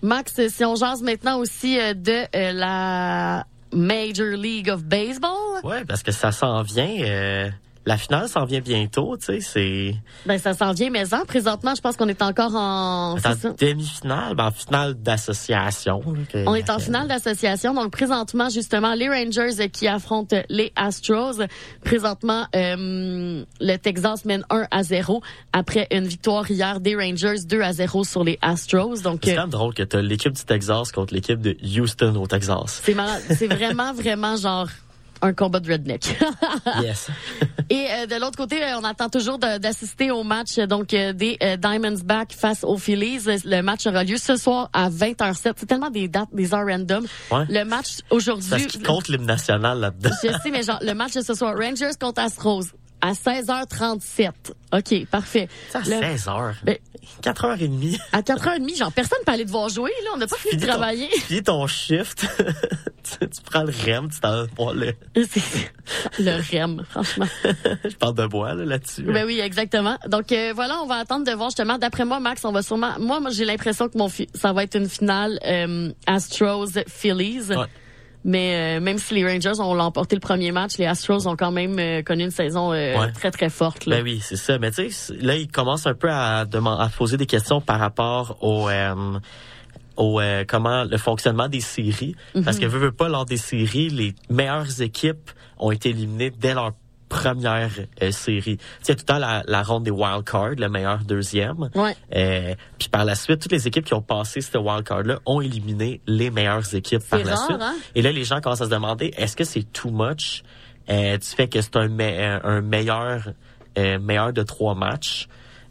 Max, 0.00 0.48
si 0.48 0.64
on 0.64 0.76
jase 0.76 1.02
maintenant 1.02 1.38
aussi 1.38 1.78
euh, 1.78 1.94
de 1.94 2.24
euh, 2.36 2.52
la 2.52 3.46
Major 3.72 4.36
League 4.36 4.70
of 4.70 4.84
Baseball. 4.84 5.60
Ouais, 5.64 5.84
parce 5.84 6.02
que 6.02 6.12
ça 6.12 6.30
s'en 6.30 6.62
vient. 6.62 6.88
Euh, 7.00 7.50
la 7.86 7.98
finale 7.98 8.28
s'en 8.28 8.44
vient 8.44 8.60
bientôt, 8.60 9.16
tu 9.16 9.26
sais, 9.26 9.40
c'est... 9.40 9.94
Ben, 10.26 10.38
ça 10.38 10.54
s'en 10.54 10.72
vient, 10.72 10.90
mais 10.90 11.12
en 11.12 11.24
présentement, 11.24 11.74
je 11.74 11.80
pense 11.80 11.96
qu'on 11.96 12.08
est 12.08 12.22
encore 12.22 12.54
en... 12.54 13.16
demi-finale, 13.16 14.34
ben, 14.34 14.46
en 14.46 14.50
finale 14.50 14.94
d'association. 14.94 16.00
On 16.46 16.54
est 16.54 16.70
en 16.70 16.78
finale 16.78 17.08
d'association, 17.08 17.74
donc 17.74 17.90
présentement, 17.90 18.48
justement, 18.48 18.94
les 18.94 19.08
Rangers 19.08 19.68
qui 19.70 19.86
affrontent 19.86 20.36
les 20.48 20.72
Astros. 20.76 21.40
Présentement, 21.84 22.46
euh, 22.56 23.44
le 23.60 23.76
Texas 23.76 24.24
mène 24.24 24.44
1 24.50 24.66
à 24.70 24.82
0 24.82 25.22
après 25.52 25.86
une 25.90 26.06
victoire 26.06 26.50
hier 26.50 26.80
des 26.80 26.96
Rangers 26.96 27.44
2 27.46 27.60
à 27.60 27.72
0 27.72 28.04
sur 28.04 28.24
les 28.24 28.38
Astros. 28.40 29.02
Donc, 29.02 29.20
c'est 29.22 29.34
quand 29.34 29.42
même 29.42 29.50
drôle 29.50 29.74
que 29.74 29.82
tu 29.82 30.00
l'équipe 30.00 30.32
du 30.32 30.44
Texas 30.44 30.92
contre 30.92 31.14
l'équipe 31.14 31.40
de 31.40 31.56
Houston 31.78 32.14
au 32.16 32.26
Texas. 32.26 32.80
C'est 32.82 32.94
C'est 33.34 33.46
vraiment, 33.46 33.92
vraiment 33.94 34.36
genre 34.36 34.68
un 35.24 35.32
combat 35.32 35.60
de 35.60 35.72
redneck. 35.72 36.04
yes. 36.82 37.08
Et 37.70 37.86
euh, 37.90 38.06
de 38.06 38.20
l'autre 38.20 38.36
côté, 38.36 38.62
euh, 38.62 38.78
on 38.78 38.84
attend 38.84 39.08
toujours 39.08 39.38
d'assister 39.38 40.10
au 40.10 40.22
match 40.22 40.58
donc 40.58 40.92
euh, 40.92 41.12
des 41.12 41.38
Diamondsback 41.58 42.32
face 42.32 42.62
aux 42.62 42.76
Phillies. 42.76 43.20
Le 43.44 43.62
match 43.62 43.86
aura 43.86 44.04
lieu 44.04 44.18
ce 44.18 44.36
soir 44.36 44.68
à 44.72 44.90
20h07. 44.90 45.52
C'est 45.56 45.66
tellement 45.66 45.90
des 45.90 46.08
dates, 46.08 46.28
des 46.32 46.52
heures 46.52 46.66
random. 46.66 47.06
Le 47.30 47.64
match 47.64 47.98
aujourd'hui. 48.10 48.50
Parce 48.50 48.66
qu'il 48.66 48.82
compte 48.82 49.08
l'hymne 49.08 49.26
national 49.26 49.80
là-dedans. 49.80 50.10
Je 50.22 50.28
sais, 50.28 50.50
mais 50.50 50.62
genre, 50.62 50.78
le 50.82 50.92
match 50.92 51.14
de 51.14 51.22
ce 51.22 51.34
soir, 51.34 51.54
Rangers 51.56 51.96
contre 51.98 52.20
Astros 52.20 52.64
à 53.04 53.12
16h37. 53.12 54.30
OK, 54.72 55.06
parfait. 55.10 55.46
à 55.74 55.82
16h. 55.82 56.54
Ben, 56.64 56.78
4h30. 57.22 58.00
À 58.12 58.22
4h30, 58.22 58.78
genre, 58.78 58.92
personne 58.92 59.18
peut 59.26 59.32
aller 59.32 59.44
devoir 59.44 59.68
jouer, 59.68 59.92
là. 60.04 60.12
On 60.14 60.16
n'a 60.16 60.26
pas 60.26 60.36
fini 60.36 60.56
de 60.56 60.66
travailler. 60.66 61.08
tu 61.12 61.20
finis 61.26 61.42
ton 61.42 61.66
shift. 61.66 62.26
tu, 63.20 63.42
prends 63.44 63.64
le 63.64 63.72
REM, 63.72 64.08
tu 64.08 64.20
t'en 64.20 64.46
vas 64.46 64.72
le... 64.72 64.94
le 66.18 66.50
REM, 66.50 66.82
franchement. 66.88 67.26
Je 67.84 67.94
parle 67.96 68.14
de 68.14 68.26
bois, 68.26 68.54
là, 68.54 68.64
là-dessus. 68.64 69.02
Ben 69.02 69.26
oui, 69.26 69.38
exactement. 69.38 69.98
Donc, 70.08 70.32
euh, 70.32 70.52
voilà, 70.54 70.80
on 70.80 70.86
va 70.86 70.94
attendre 70.96 71.26
de 71.26 71.32
voir, 71.32 71.50
justement. 71.50 71.76
D'après 71.76 72.06
moi, 72.06 72.20
Max, 72.20 72.42
on 72.46 72.52
va 72.52 72.62
sûrement... 72.62 72.98
Moi, 72.98 73.20
moi 73.20 73.30
j'ai 73.30 73.44
l'impression 73.44 73.90
que 73.90 73.98
mon 73.98 74.08
ça 74.34 74.54
va 74.54 74.62
être 74.62 74.76
une 74.76 74.88
finale 74.88 75.38
euh, 75.44 75.92
Astros-Phillies. 76.06 77.50
Ouais. 77.50 77.66
Mais 78.24 78.78
euh, 78.78 78.80
même 78.80 78.98
si 78.98 79.14
les 79.14 79.26
Rangers 79.26 79.60
ont 79.60 79.74
l'emporté 79.74 80.16
le 80.16 80.20
premier 80.20 80.50
match, 80.50 80.78
les 80.78 80.86
Astros 80.86 81.26
ont 81.28 81.36
quand 81.36 81.52
même 81.52 81.78
euh, 81.78 82.02
connu 82.02 82.24
une 82.24 82.30
saison 82.30 82.72
euh, 82.72 82.94
très 83.12 83.30
très 83.30 83.50
forte. 83.50 83.84
Là. 83.84 83.96
Ben 83.96 84.02
oui, 84.02 84.20
c'est 84.22 84.36
ça. 84.36 84.58
Mais 84.58 84.70
tu 84.70 84.90
sais, 84.90 85.14
là 85.20 85.36
ils 85.36 85.48
commencent 85.48 85.86
un 85.86 85.94
peu 85.94 86.10
à, 86.10 86.40
à 86.40 86.88
poser 86.96 87.18
des 87.18 87.26
questions 87.26 87.60
par 87.60 87.78
rapport 87.78 88.38
au 88.40 88.68
au 89.96 90.20
comment 90.48 90.84
le 90.84 90.96
fonctionnement 90.96 91.48
des 91.48 91.60
séries. 91.60 92.16
Parce 92.44 92.56
mhm. 92.56 92.62
que 92.64 92.66
veut, 92.68 92.78
veut 92.78 92.92
pas 92.92 93.08
lors 93.08 93.26
des 93.26 93.36
séries, 93.36 93.90
les 93.90 94.14
meilleures 94.28 94.80
équipes 94.80 95.30
ont 95.58 95.70
été 95.70 95.90
éliminées 95.90 96.30
dès 96.30 96.54
leur 96.54 96.72
première 97.08 97.70
euh, 98.02 98.10
série. 98.10 98.58
C'est 98.82 98.94
tout 98.94 99.02
le 99.02 99.06
temps 99.06 99.18
la, 99.18 99.42
la, 99.46 99.62
ronde 99.62 99.84
des 99.84 99.90
wild 99.90 100.24
cards, 100.24 100.56
le 100.58 100.68
meilleur 100.68 100.98
deuxième. 101.04 101.70
Ouais. 101.74 101.96
Euh, 102.14 102.54
puis 102.78 102.88
par 102.88 103.04
la 103.04 103.14
suite, 103.14 103.40
toutes 103.40 103.52
les 103.52 103.66
équipes 103.66 103.84
qui 103.84 103.94
ont 103.94 104.02
passé 104.02 104.40
ce 104.40 104.58
wild 104.58 104.84
card-là 104.84 105.18
ont 105.26 105.40
éliminé 105.40 106.00
les 106.06 106.30
meilleures 106.30 106.74
équipes 106.74 107.02
par 107.08 107.20
la 107.20 107.36
suite. 107.36 107.58
Hein? 107.60 107.74
Et 107.94 108.02
là, 108.02 108.12
les 108.12 108.24
gens 108.24 108.40
commencent 108.40 108.62
à 108.62 108.66
se 108.66 108.70
demander, 108.70 109.12
est-ce 109.16 109.36
que 109.36 109.44
c'est 109.44 109.70
too 109.72 109.90
much? 109.90 110.42
Euh, 110.90 111.16
du 111.16 111.26
fait 111.26 111.48
que 111.48 111.60
c'est 111.62 111.76
un, 111.76 112.40
un 112.44 112.60
meilleur 112.60 113.32
euh, 113.78 113.98
meilleur 113.98 114.32
de 114.32 114.42
trois 114.42 114.74
matchs? 114.74 115.28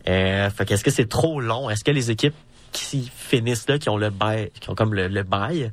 Euh, 0.07 0.49
fait 0.49 0.65
qu'est-ce 0.65 0.83
que 0.83 0.91
c'est 0.91 1.07
trop 1.07 1.39
long? 1.39 1.69
Est-ce 1.69 1.83
que 1.83 1.91
les 1.91 2.11
équipes 2.11 2.35
qui 2.73 3.09
finissent 3.15 3.69
là, 3.69 3.77
qui 3.79 3.89
ont 3.89 3.97
le 3.97 4.09
bail, 4.09 4.51
qui 4.59 4.69
ont 4.69 4.75
comme 4.75 4.93
le, 4.93 5.07
le 5.07 5.23
bail, 5.23 5.71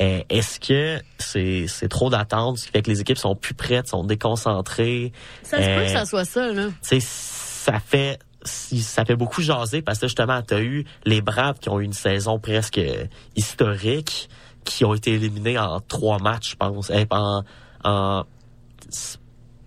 euh, 0.00 0.22
est-ce 0.28 0.60
que 0.60 1.00
c'est 1.18 1.66
c'est 1.68 1.88
trop 1.88 2.10
d'attente, 2.10 2.58
ce 2.58 2.66
qui 2.66 2.72
fait 2.72 2.82
que 2.82 2.90
les 2.90 3.00
équipes 3.00 3.18
sont 3.18 3.34
plus 3.34 3.54
prêtes, 3.54 3.88
sont 3.88 4.04
déconcentrées? 4.04 5.12
Ça 5.42 5.62
se 5.62 5.66
peut 5.66 5.84
que 5.84 5.90
ça 5.90 6.04
soit 6.04 6.24
ça, 6.24 6.52
là. 6.52 6.68
Ça 6.82 7.80
fait 7.80 8.18
ça 8.42 9.04
fait 9.04 9.16
beaucoup 9.16 9.42
jaser 9.42 9.82
parce 9.82 9.98
que 9.98 10.06
justement, 10.06 10.40
tu 10.42 10.54
as 10.54 10.60
eu 10.60 10.84
les 11.04 11.20
Braves 11.20 11.58
qui 11.58 11.68
ont 11.68 11.78
eu 11.78 11.84
une 11.84 11.92
saison 11.92 12.38
presque 12.38 12.80
historique, 13.36 14.30
qui 14.64 14.84
ont 14.84 14.94
été 14.94 15.12
éliminés 15.12 15.58
en 15.58 15.80
trois 15.80 16.18
matchs, 16.18 16.52
je 16.52 16.56
pense. 16.56 16.90
Eh, 16.90 17.06
en, 17.10 17.42
en 17.84 18.24
je 18.90 19.16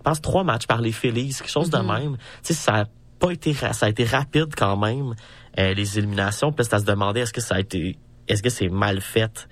pense 0.02 0.20
trois 0.20 0.44
matchs 0.44 0.66
par 0.66 0.80
les 0.80 0.92
Phillies, 0.92 1.34
quelque 1.34 1.50
chose 1.50 1.70
de 1.70 1.78
mm-hmm. 1.78 2.00
même. 2.00 2.16
Tu 2.42 2.52
sais, 2.52 2.54
ça 2.54 2.80
a 2.80 2.84
pas 3.18 3.30
été 3.30 3.54
ça 3.54 3.86
a 3.86 3.88
été 3.88 4.04
rapide 4.04 4.54
quand 4.56 4.76
même. 4.76 5.14
Euh, 5.58 5.74
les 5.74 5.98
éliminations. 5.98 6.52
Puis 6.52 6.66
à 6.70 6.78
se 6.78 6.84
demander 6.84 7.20
est-ce 7.20 7.32
que 7.32 7.40
ça 7.40 7.56
a 7.56 7.60
été, 7.60 7.96
est-ce 8.26 8.42
que 8.42 8.50
c'est 8.50 8.68
mal 8.68 9.00
fait, 9.00 9.48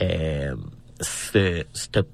euh, 0.00 0.54
cette, 1.00 2.08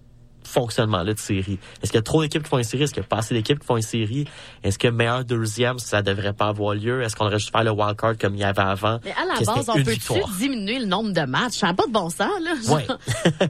fonctionnement-là 0.45 1.15
de 1.15 1.19
série? 1.19 1.61
Est-ce 1.81 1.93
qu'il 1.93 1.99
y 1.99 2.01
a 2.01 2.03
trop 2.03 2.23
d'équipes 2.23 2.43
qui 2.43 2.49
font 2.49 2.59
une 2.59 2.65
série? 2.65 2.83
Est-ce 2.83 2.93
qu'il 2.93 3.03
y 3.03 3.07
a 3.07 3.09
pas 3.09 3.19
assez 3.19 3.35
d'équipes 3.35 3.61
qui 3.61 3.67
font 3.67 3.77
une 3.77 3.83
série? 3.83 4.27
Est-ce 4.65 4.81
que 4.81 4.89
meilleur 4.89 5.25
deuxième, 5.25 5.79
ça 5.79 6.03
devrait 6.03 6.33
pas 6.33 6.49
avoir 6.49 6.75
lieu? 6.75 7.03
Est-ce 7.03 7.15
qu'on 7.15 7.27
devrait 7.27 7.39
juste 7.39 7.53
faire 7.53 7.63
le 7.63 7.71
wildcard 7.71 8.19
comme 8.19 8.35
il 8.35 8.41
y 8.41 8.45
avait 8.45 8.61
avant? 8.61 8.99
Mais 9.05 9.13
à 9.13 9.25
la 9.27 9.35
base, 9.35 9.69
on 9.69 9.83
peut-tu 9.83 10.21
diminuer 10.39 10.81
le 10.81 10.87
nombre 10.87 11.13
de 11.13 11.21
matchs? 11.21 11.59
Ça 11.59 11.69
n'a 11.69 11.75
pas 11.75 11.87
de 11.87 11.93
bon 11.93 12.11
sens, 12.11 12.33
là. 12.43 12.55
Oui. 12.69 12.83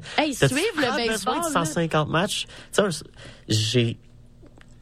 hey, 0.19 0.35
suivre 0.35 0.53
le 0.77 1.09
baseball. 1.09 1.39
de 1.39 1.53
150 1.53 2.09
matchs? 2.09 2.47
j'ai, 3.49 3.97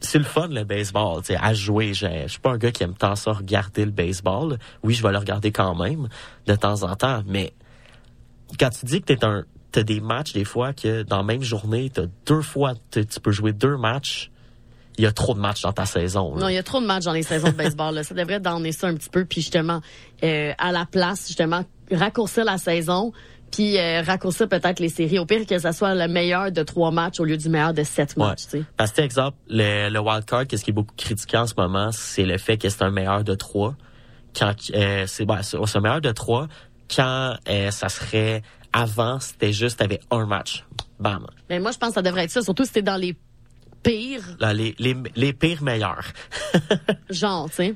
c'est 0.01 0.17
le 0.17 0.23
fun 0.23 0.47
le 0.47 0.63
baseball, 0.63 1.21
tu 1.23 1.35
à 1.35 1.53
jouer. 1.53 1.93
Je 1.93 2.27
suis 2.27 2.39
pas 2.39 2.51
un 2.51 2.57
gars 2.57 2.71
qui 2.71 2.83
aime 2.83 2.95
tant 2.95 3.15
ça 3.15 3.33
regarder 3.33 3.85
le 3.85 3.91
baseball. 3.91 4.57
Oui, 4.83 4.93
je 4.93 5.03
vais 5.03 5.11
le 5.11 5.17
regarder 5.17 5.51
quand 5.51 5.75
même 5.75 6.07
de 6.47 6.55
temps 6.55 6.83
en 6.83 6.95
temps, 6.95 7.23
mais 7.27 7.53
quand 8.59 8.69
tu 8.69 8.85
dis 8.85 9.01
que 9.01 9.13
t'es 9.13 9.25
un 9.25 9.43
t'as 9.71 9.83
des 9.83 9.99
matchs 10.01 10.33
des 10.33 10.45
fois 10.45 10.73
que 10.73 11.03
dans 11.03 11.17
la 11.17 11.23
même 11.23 11.43
journée, 11.43 11.89
t'as 11.93 12.05
deux 12.25 12.41
fois, 12.41 12.73
tu 12.91 13.05
peux 13.21 13.31
jouer 13.31 13.53
deux 13.53 13.77
matchs. 13.77 14.31
Il 14.97 15.03
y 15.03 15.07
a 15.07 15.11
trop 15.13 15.33
de 15.33 15.39
matchs 15.39 15.61
dans 15.61 15.71
ta 15.71 15.85
saison. 15.85 16.35
Non, 16.35 16.49
il 16.49 16.55
y 16.55 16.57
a 16.57 16.63
trop 16.63 16.81
de 16.81 16.85
matchs 16.85 17.05
dans 17.05 17.13
les 17.13 17.23
saisons 17.23 17.47
de 17.47 17.53
baseball. 17.53 17.95
Là. 17.95 18.03
Ça 18.03 18.13
devrait 18.13 18.41
donner 18.41 18.73
ça 18.73 18.87
un 18.87 18.95
petit 18.95 19.09
peu, 19.09 19.23
puis 19.23 19.41
justement, 19.41 19.81
euh, 20.23 20.51
à 20.57 20.71
la 20.73 20.85
place, 20.85 21.27
justement, 21.27 21.63
raccourcir 21.91 22.43
la 22.43 22.57
saison, 22.57 23.13
puis 23.51 23.77
euh, 23.77 24.01
raccourcir 24.01 24.47
peut-être 24.47 24.79
les 24.79 24.89
séries. 24.89 25.19
Au 25.19 25.25
pire 25.25 25.45
que 25.45 25.57
ça 25.59 25.71
soit 25.73 25.95
le 25.95 26.07
meilleur 26.07 26.51
de 26.51 26.63
trois 26.63 26.91
matchs 26.91 27.19
au 27.19 27.23
lieu 27.23 27.37
du 27.37 27.49
meilleur 27.49 27.73
de 27.73 27.83
sept 27.83 28.15
matchs. 28.17 28.43
Parce 28.77 28.91
que, 28.91 29.01
exemple, 29.01 29.37
le, 29.49 29.89
le 29.89 29.99
wild 29.99 30.25
card, 30.25 30.47
qu'est-ce 30.47 30.63
qui 30.63 30.69
est 30.71 30.73
beaucoup 30.73 30.95
critiqué 30.95 31.37
en 31.37 31.47
ce 31.47 31.53
moment, 31.57 31.91
c'est 31.91 32.25
le 32.25 32.37
fait 32.37 32.57
que 32.57 32.69
c'est 32.69 32.83
un 32.83 32.91
meilleur 32.91 33.23
de 33.23 33.35
trois. 33.35 33.75
Quand 34.37 34.53
euh, 34.75 35.05
c'est 35.07 35.25
ben, 35.25 35.41
c'est 35.41 35.57
un 35.57 35.79
meilleur 35.81 36.01
de 36.01 36.11
trois, 36.11 36.47
quand 36.95 37.35
euh, 37.49 37.71
ça 37.71 37.89
serait 37.89 38.43
avant, 38.73 39.19
c'était 39.19 39.51
juste, 39.53 39.79
t'avais 39.79 39.99
un 40.11 40.25
match. 40.25 40.65
Bam. 40.99 41.25
Mais 41.49 41.59
moi, 41.59 41.71
je 41.71 41.77
pense 41.77 41.89
que 41.89 41.95
ça 41.95 42.01
devrait 42.01 42.25
être 42.25 42.29
ça, 42.31 42.41
surtout 42.41 42.65
si 42.65 42.73
t'es 42.73 42.81
dans 42.81 42.97
les 42.97 43.15
pires. 43.83 44.35
Là, 44.39 44.53
les, 44.53 44.75
les, 44.79 44.95
les 45.15 45.33
pires 45.33 45.63
meilleurs. 45.63 46.03
Genre, 47.09 47.49
tu 47.49 47.55
sais. 47.55 47.75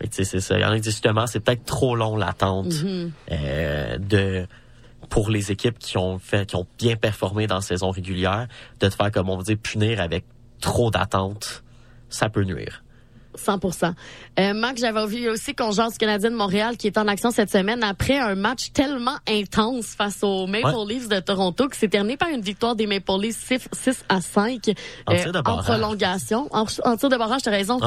Mais 0.00 0.08
tu 0.08 0.16
sais, 0.16 0.24
c'est 0.24 0.40
ça. 0.40 0.56
Il 0.58 0.62
y 0.62 0.64
en 0.64 0.70
a 0.70 0.80
justement, 0.80 1.26
c'est 1.26 1.40
peut-être 1.40 1.64
trop 1.64 1.94
long 1.94 2.16
l'attente 2.16 2.72
Mhm. 2.82 3.12
euh, 3.32 3.98
de 3.98 4.46
pour 5.10 5.28
les 5.28 5.52
équipes 5.52 5.78
qui 5.78 5.98
ont 5.98 6.18
fait, 6.18 6.46
qui 6.46 6.56
ont 6.56 6.66
bien 6.78 6.96
performé 6.96 7.46
dans 7.46 7.56
la 7.56 7.60
saison 7.60 7.90
régulière, 7.90 8.48
de 8.78 8.88
te 8.88 8.94
faire, 8.94 9.10
comme 9.10 9.28
on 9.28 9.42
dit, 9.42 9.56
punir 9.56 10.00
avec 10.00 10.24
trop 10.60 10.90
d'attente, 10.90 11.62
ça 12.08 12.30
peut 12.30 12.44
nuire. 12.44 12.82
100% 13.38 13.92
euh, 14.38 14.54
Marc, 14.54 14.78
j'avais 14.78 15.06
vu 15.06 15.28
aussi 15.28 15.54
qu'on 15.54 15.70
jase 15.70 15.98
Canadien 15.98 16.30
de 16.30 16.36
Montréal 16.36 16.76
qui 16.76 16.86
est 16.86 16.98
en 16.98 17.06
action 17.08 17.30
cette 17.30 17.50
semaine 17.50 17.82
après 17.82 18.18
un 18.18 18.34
match 18.34 18.72
tellement 18.72 19.16
intense 19.28 19.86
face 19.96 20.18
aux 20.22 20.46
Maple 20.46 20.66
Ouais. 20.66 20.94
Leafs 20.94 21.08
de 21.08 21.20
Toronto 21.20 21.68
qui 21.68 21.78
s'est 21.78 21.88
terminé 21.88 22.16
par 22.16 22.28
une 22.28 22.40
victoire 22.40 22.74
des 22.76 22.86
Maple 22.86 23.12
Leafs 23.20 23.36
6, 23.46 23.68
6 23.72 24.04
à 24.08 24.20
5 24.20 24.70
En 25.06 25.14
tir 25.16 25.32
de 25.32 25.38
en 25.38 25.58
prolongation. 25.58 26.48
En, 26.52 26.64
en 26.84 26.96
tir 26.96 27.08
de 27.08 27.16
barrage, 27.16 27.42
t'as 27.42 27.50
raison. 27.50 27.78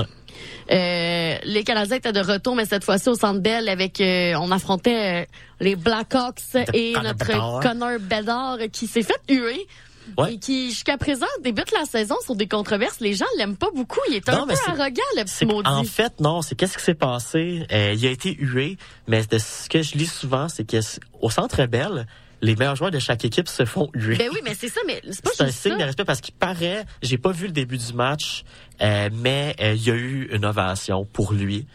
Euh, 0.71 1.35
les 1.43 1.63
Canadiens 1.63 1.97
étaient 1.97 2.11
de 2.13 2.19
retour, 2.19 2.55
mais 2.55 2.65
cette 2.65 2.83
fois-ci 2.83 3.09
au 3.09 3.15
Centre 3.15 3.39
Bell 3.39 3.69
avec, 3.69 3.99
euh, 4.01 4.33
on 4.39 4.51
affrontait 4.51 5.23
euh, 5.23 5.25
les 5.59 5.75
Blackhawks 5.75 6.55
et 6.73 6.93
notre 7.03 7.25
Bedard. 7.27 7.59
Connor 7.61 7.99
Bedard 7.99 8.57
qui 8.71 8.87
s'est 8.87 9.03
fait 9.03 9.19
huer. 9.29 9.67
Ouais. 10.17 10.33
Et 10.33 10.37
qui, 10.39 10.69
jusqu'à 10.69 10.97
présent, 10.97 11.25
débute 11.41 11.71
la 11.71 11.85
saison 11.85 12.15
sur 12.23 12.35
des 12.35 12.47
controverses. 12.47 12.99
Les 12.99 13.13
gens 13.13 13.25
l'aiment 13.37 13.57
pas 13.57 13.69
beaucoup. 13.73 13.99
Il 14.09 14.15
est 14.15 14.29
un 14.29 14.45
peu 14.45 14.53
arrogant, 14.67 15.01
le 15.17 15.23
petit 15.23 15.45
maudit. 15.45 15.69
en 15.69 15.83
fait 15.83 16.19
non, 16.19 16.41
c'est 16.41 16.55
qu'est-ce 16.55 16.77
qui 16.77 16.83
s'est 16.83 16.93
passé? 16.93 17.65
Euh, 17.71 17.93
Il 17.95 18.05
a 18.05 18.09
été 18.11 18.35
hué, 18.39 18.77
mais 19.07 19.23
de 19.25 19.37
ce 19.37 19.69
que 19.69 19.81
je 19.81 19.95
lis 19.97 20.05
souvent, 20.11 20.49
c'est 20.49 20.65
que 20.69 20.81
c- 20.81 20.99
au 21.21 21.29
Centre 21.29 21.65
Bell, 21.65 22.05
les 22.41 22.55
meilleurs 22.55 22.75
joueurs 22.75 22.91
de 22.91 22.99
chaque 22.99 23.23
équipe 23.23 23.47
se 23.47 23.63
font 23.65 23.89
huer. 23.93 24.17
Ben 24.17 24.29
oui, 24.33 24.39
mais 24.43 24.53
c'est 24.53 24.67
ça, 24.67 24.81
mais 24.85 25.01
c'est 25.09 25.23
pas 25.23 25.31
C'est 25.33 25.43
un 25.43 25.51
signe 25.51 25.71
ça. 25.73 25.77
de 25.77 25.83
respect 25.83 26.03
parce 26.05 26.19
qu'il 26.21 26.33
paraît, 26.33 26.85
j'ai 27.01 27.17
pas 27.17 27.31
vu 27.31 27.45
le 27.47 27.53
début 27.53 27.77
du 27.77 27.93
match, 27.93 28.43
euh, 28.81 29.09
mais 29.13 29.55
euh, 29.61 29.73
il 29.73 29.83
y 29.87 29.91
a 29.91 29.95
eu 29.95 30.29
une 30.33 30.45
ovation 30.45 31.05
pour 31.05 31.31
lui. 31.33 31.65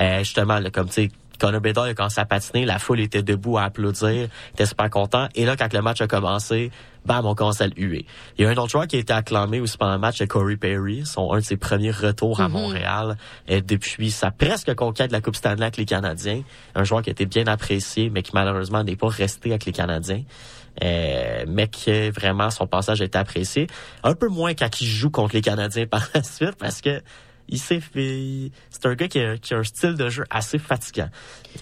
Euh, 0.00 0.20
justement, 0.20 0.58
là, 0.58 0.70
comme 0.70 0.86
tu 0.88 0.94
sais, 0.94 1.10
Connor 1.38 1.60
Bedard 1.60 1.84
a 1.84 1.92
commencé 1.92 2.18
à 2.18 2.24
patiner, 2.24 2.64
la 2.64 2.78
foule 2.78 2.98
était 3.00 3.22
debout 3.22 3.58
à 3.58 3.64
applaudir, 3.64 4.08
il 4.10 4.28
était 4.54 4.64
super 4.64 4.88
content. 4.88 5.28
Et 5.34 5.44
là, 5.44 5.54
quand 5.54 5.70
le 5.74 5.82
match 5.82 6.00
a 6.00 6.06
commencé, 6.06 6.70
bam, 7.06 7.24
on 7.24 7.34
commence 7.34 7.60
à 7.60 7.66
le 7.66 7.72
huer. 7.76 8.04
Il 8.36 8.44
y 8.44 8.46
a 8.46 8.50
un 8.50 8.56
autre 8.56 8.70
joueur 8.70 8.86
qui 8.86 8.96
a 8.96 8.98
été 8.98 9.12
acclamé 9.12 9.60
aussi 9.60 9.78
pendant 9.78 9.94
le 9.94 9.98
match, 9.98 10.18
c'est 10.18 10.26
Corey 10.26 10.56
Perry, 10.56 11.06
son 11.06 11.32
un 11.32 11.38
de 11.38 11.44
ses 11.44 11.56
premiers 11.56 11.90
retours 11.92 12.40
à 12.40 12.48
Mhm. 12.48 12.52
Montréal 12.52 13.16
euh, 13.50 13.60
depuis 13.66 14.10
sa 14.10 14.30
presque 14.30 14.74
conquête 14.74 15.08
de 15.08 15.12
la 15.12 15.20
Coupe 15.20 15.36
Stanley 15.36 15.62
avec 15.62 15.76
les 15.76 15.84
Canadiens. 15.86 16.42
Un 16.74 16.84
joueur 16.84 17.02
qui 17.02 17.10
a 17.10 17.12
été 17.12 17.26
bien 17.26 17.46
apprécié, 17.46 18.10
mais 18.10 18.22
qui 18.22 18.32
malheureusement 18.34 18.82
n'est 18.84 18.96
pas 18.96 19.08
resté 19.08 19.50
avec 19.50 19.64
les 19.64 19.72
Canadiens. 19.72 20.22
Euh, 20.84 21.44
mais 21.48 21.68
que 21.68 22.10
vraiment 22.10 22.50
son 22.50 22.66
passage 22.66 23.00
a 23.00 23.04
été 23.06 23.16
apprécié. 23.16 23.66
Un 24.02 24.14
peu 24.14 24.28
moins 24.28 24.52
quand 24.54 24.80
il 24.80 24.86
joue 24.86 25.10
contre 25.10 25.34
les 25.34 25.40
Canadiens 25.40 25.86
par 25.90 26.06
la 26.14 26.22
suite 26.22 26.56
parce 26.58 26.80
que 26.82 27.00
il 27.48 27.58
s'est 27.60 27.78
fait. 27.80 28.50
C'est 28.70 28.86
un 28.86 28.94
gars 28.94 29.06
qui 29.06 29.20
a, 29.20 29.36
qui 29.38 29.54
a 29.54 29.58
un 29.58 29.62
style 29.62 29.94
de 29.94 30.08
jeu 30.08 30.24
assez 30.30 30.58
fatigant. 30.58 31.08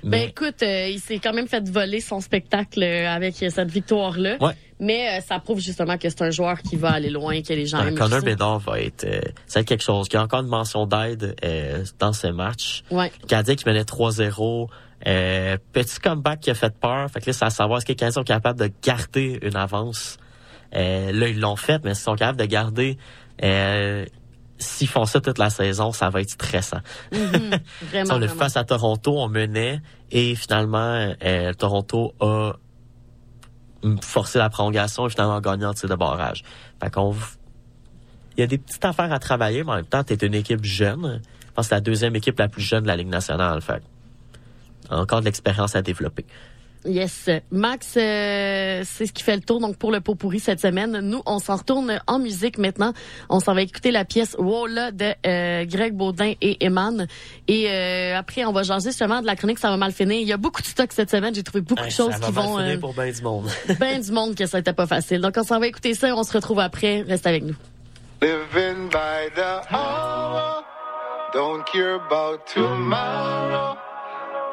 Ben 0.02 0.28
écoute, 0.30 0.62
euh, 0.62 0.88
il 0.88 0.98
s'est 0.98 1.18
quand 1.18 1.34
même 1.34 1.46
fait 1.46 1.68
voler 1.68 2.00
son 2.00 2.20
spectacle 2.20 2.82
euh, 2.82 3.06
avec 3.08 3.34
cette 3.36 3.70
victoire-là. 3.70 4.38
Ouais. 4.40 4.54
Mais 4.80 5.08
euh, 5.08 5.20
ça 5.20 5.38
prouve 5.38 5.60
justement 5.60 5.96
que 5.98 6.08
c'est 6.08 6.22
un 6.22 6.30
joueur 6.30 6.60
qui 6.60 6.76
va 6.76 6.90
aller 6.90 7.10
loin, 7.10 7.40
que 7.42 7.52
les 7.52 7.66
gens 7.66 7.78
euh, 7.78 7.88
aiment. 7.88 7.94
Connor 7.94 8.18
aussi. 8.18 8.66
Va 8.66 8.80
être, 8.80 9.04
euh, 9.04 9.20
ça 9.46 9.58
va 9.58 9.60
être 9.60 9.68
quelque 9.68 9.82
chose. 9.84 10.06
Il 10.10 10.14
y 10.14 10.16
a 10.16 10.22
encore 10.22 10.40
une 10.40 10.48
mention 10.48 10.86
d'aide 10.86 11.36
euh, 11.44 11.84
dans 11.98 12.12
ce 12.12 12.26
match. 12.26 12.82
Ouais. 12.90 13.12
Le 13.22 13.26
Canadien 13.26 13.54
qui 13.54 13.64
menait 13.66 13.82
3-0. 13.82 14.68
Euh, 15.06 15.58
petit 15.72 16.00
comeback 16.00 16.40
qui 16.40 16.50
a 16.50 16.54
fait 16.54 16.74
peur. 16.74 17.10
Fait 17.10 17.20
que 17.20 17.26
là, 17.26 17.32
c'est 17.32 17.44
à 17.44 17.50
savoir 17.50 17.78
est-ce 17.78 17.86
que 17.86 17.92
les 17.92 17.96
Canadiens 17.96 18.20
sont 18.20 18.24
capables 18.24 18.58
de 18.58 18.70
garder 18.82 19.38
une 19.42 19.56
avance? 19.56 20.18
Euh, 20.74 21.12
là, 21.12 21.28
ils 21.28 21.38
l'ont 21.38 21.56
fait, 21.56 21.84
mais 21.84 21.94
s'ils 21.94 22.04
sont 22.04 22.16
capables 22.16 22.38
de 22.38 22.46
garder, 22.46 22.98
euh, 23.42 24.04
s'ils 24.58 24.88
font 24.88 25.04
ça 25.04 25.20
toute 25.20 25.38
la 25.38 25.50
saison, 25.50 25.92
ça 25.92 26.10
va 26.10 26.20
être 26.20 26.30
stressant. 26.30 26.80
Tu 27.12 27.18
Vraiment. 27.90 28.14
on 28.14 28.18
le 28.18 28.28
face 28.28 28.56
à 28.56 28.64
Toronto, 28.64 29.18
on 29.18 29.28
menait 29.28 29.80
et 30.10 30.34
finalement 30.34 31.12
euh, 31.22 31.52
Toronto 31.52 32.14
a 32.20 32.52
forcé 34.00 34.38
la 34.38 34.50
prolongation 34.50 35.06
et 35.06 35.10
finalement 35.10 35.40
gagné 35.40 35.66
en 35.66 35.74
tir 35.74 35.88
de 35.88 35.94
barrage. 35.94 36.42
Fait 36.82 36.90
qu'on 36.90 37.14
il 38.36 38.40
y 38.40 38.42
a 38.42 38.46
des 38.46 38.58
petites 38.58 38.84
affaires 38.84 39.12
à 39.12 39.18
travailler, 39.18 39.62
mais 39.62 39.70
en 39.70 39.76
même 39.76 39.86
temps, 39.86 40.02
t'es 40.02 40.14
une 40.14 40.34
équipe 40.34 40.64
jeune. 40.64 41.20
Je 41.22 41.52
pense 41.54 41.66
que 41.66 41.68
c'est 41.68 41.74
la 41.76 41.80
deuxième 41.80 42.16
équipe 42.16 42.38
la 42.38 42.48
plus 42.48 42.62
jeune 42.62 42.82
de 42.82 42.88
la 42.88 42.96
Ligue 42.96 43.08
nationale. 43.08 43.60
Fait 43.60 43.80
que 43.80 44.94
encore 44.94 45.20
de 45.20 45.24
l'expérience 45.24 45.76
à 45.76 45.82
développer. 45.82 46.26
Yes. 46.84 47.30
Max, 47.50 47.94
euh, 47.96 48.82
c'est 48.84 49.06
ce 49.06 49.12
qui 49.12 49.22
fait 49.22 49.36
le 49.36 49.42
tour 49.42 49.60
donc 49.60 49.76
pour 49.76 49.90
le 49.90 50.00
pot 50.00 50.14
pourri 50.14 50.38
cette 50.38 50.60
semaine. 50.60 51.00
Nous, 51.00 51.22
on 51.24 51.38
s'en 51.38 51.56
retourne 51.56 51.98
en 52.06 52.18
musique 52.18 52.58
maintenant. 52.58 52.92
On 53.30 53.40
s'en 53.40 53.54
va 53.54 53.62
écouter 53.62 53.90
la 53.90 54.04
pièce 54.04 54.36
Wola 54.38 54.90
de 54.90 55.14
euh, 55.26 55.64
Greg 55.64 55.94
Baudin 55.94 56.34
et 56.40 56.64
Eman. 56.64 57.06
Et 57.48 57.70
euh, 57.70 58.18
après, 58.18 58.44
on 58.44 58.52
va 58.52 58.62
jaser 58.62 58.90
justement 58.90 59.20
de 59.22 59.26
la 59.26 59.36
chronique 59.36 59.58
Ça 59.58 59.70
va 59.70 59.76
mal 59.76 59.92
finir. 59.92 60.18
Il 60.20 60.28
y 60.28 60.32
a 60.32 60.36
beaucoup 60.36 60.62
de 60.62 60.66
stock 60.66 60.92
cette 60.92 61.10
semaine. 61.10 61.34
J'ai 61.34 61.42
trouvé 61.42 61.62
beaucoup 61.62 61.84
de 61.84 61.90
choses 61.90 62.12
ça 62.12 62.18
va 62.18 62.26
qui 62.26 62.32
mal 62.32 62.44
vont... 62.44 62.58
finir 62.58 62.76
euh, 62.76 62.80
pour 62.80 62.94
ben 62.94 63.12
du 63.12 63.22
monde. 63.22 63.48
ben 63.80 64.00
du 64.00 64.12
monde 64.12 64.34
que 64.34 64.46
ça 64.46 64.58
n'était 64.58 64.72
pas 64.72 64.86
facile. 64.86 65.20
Donc, 65.20 65.34
on 65.36 65.42
s'en 65.42 65.58
va 65.58 65.66
écouter 65.66 65.94
ça 65.94 66.08
et 66.08 66.12
on 66.12 66.22
se 66.22 66.32
retrouve 66.32 66.60
après. 66.60 67.02
Reste 67.02 67.26
avec 67.26 67.44
nous. 67.44 67.56
Living 68.20 68.88
by 68.88 69.28
the 69.34 69.70
hour, 69.70 70.64
don't 71.34 71.64
care 71.66 71.96
about 71.96 72.46
tomorrow. 72.46 73.76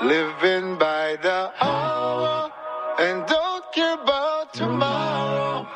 Living 0.03 0.77
by 0.79 1.15
the 1.21 1.51
hour, 1.61 2.49
and 2.97 3.23
don't 3.27 3.63
care 3.71 3.93
about 3.93 4.51
tomorrow. 4.51 5.67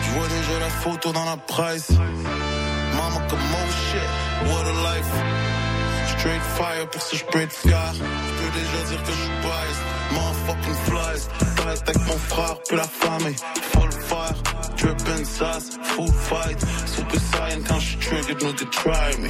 Je 0.00 0.10
vois 0.14 0.28
déjà 0.28 0.58
la 0.60 0.70
photo 0.70 1.12
dans 1.12 1.24
la 1.24 1.36
presse. 1.36 1.90
Mama 1.90 3.20
comme 3.28 3.40
oh 3.40 3.70
shit, 3.90 4.08
what 4.46 4.64
a 4.64 4.74
life. 4.94 5.12
Straight 6.18 6.42
fire 6.56 6.86
pour 6.88 7.02
ce 7.02 7.16
spray 7.16 7.46
de 7.46 7.52
scar. 7.52 7.94
Je 7.94 8.00
peux 8.00 8.50
déjà 8.60 8.80
dire 8.90 9.02
que 9.02 9.10
je 9.10 9.22
suis 9.22 9.40
biased. 9.42 9.95
Motherfucking 10.12 10.74
flies. 10.86 11.28
Reste 11.66 11.88
avec 11.88 12.06
mon 12.06 12.18
frère, 12.18 12.56
puis 12.68 12.76
la 12.76 12.84
famille. 12.84 13.36
Full 13.72 13.92
fire, 14.08 14.42
drippin' 14.76 15.24
sauce, 15.24 15.70
full 15.82 16.12
fight. 16.28 16.58
Super 16.86 17.20
saiyan 17.20 17.62
quand 17.66 17.80
je 17.80 17.98
triggered, 17.98 18.42
no 18.42 18.52
they 18.52 18.66
try 18.70 19.16
me. 19.18 19.28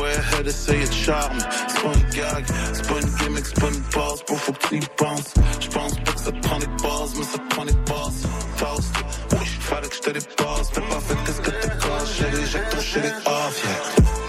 Ouais, 0.00 0.14
ahead 0.16 0.46
essaye 0.46 0.86
de 0.86 0.92
charme. 0.92 1.38
C'est 1.68 1.82
pas 1.82 1.92
une 1.94 2.10
gag, 2.10 2.44
c'est 2.72 2.86
pas 2.88 3.00
une 3.00 3.14
gimmick, 3.16 3.46
c'est 3.46 3.60
pas 3.60 3.68
une 3.68 3.80
base. 3.94 4.24
Bro, 4.26 4.36
faut 4.36 4.52
que 4.52 4.68
tu 4.68 4.76
y 4.76 4.86
penses. 4.96 5.34
Je 5.60 5.68
pense 5.68 5.94
pas 6.00 6.12
que 6.12 6.20
ça 6.20 6.32
te 6.32 6.40
prend 6.40 6.58
des 6.58 6.66
bases, 6.66 7.14
mais 7.16 7.24
ça 7.24 7.38
te 7.38 7.54
prend 7.54 7.64
des 7.64 7.72
bases. 7.72 8.22
Toast, 8.58 8.94
oui, 9.32 9.46
fallait 9.60 9.88
que 9.88 9.94
je 9.94 10.00
te 10.00 10.10
dépasse. 10.10 10.70
Fais 10.72 10.80
pas 10.80 11.00
fait 11.00 11.16
qu'est-ce 11.24 11.40
que 11.40 11.50
t'es 11.50 11.68
casse. 11.68 12.08
J'ai 12.92 13.00
ton 13.00 13.30
off, 13.30 13.64
yeah. 13.64 14.27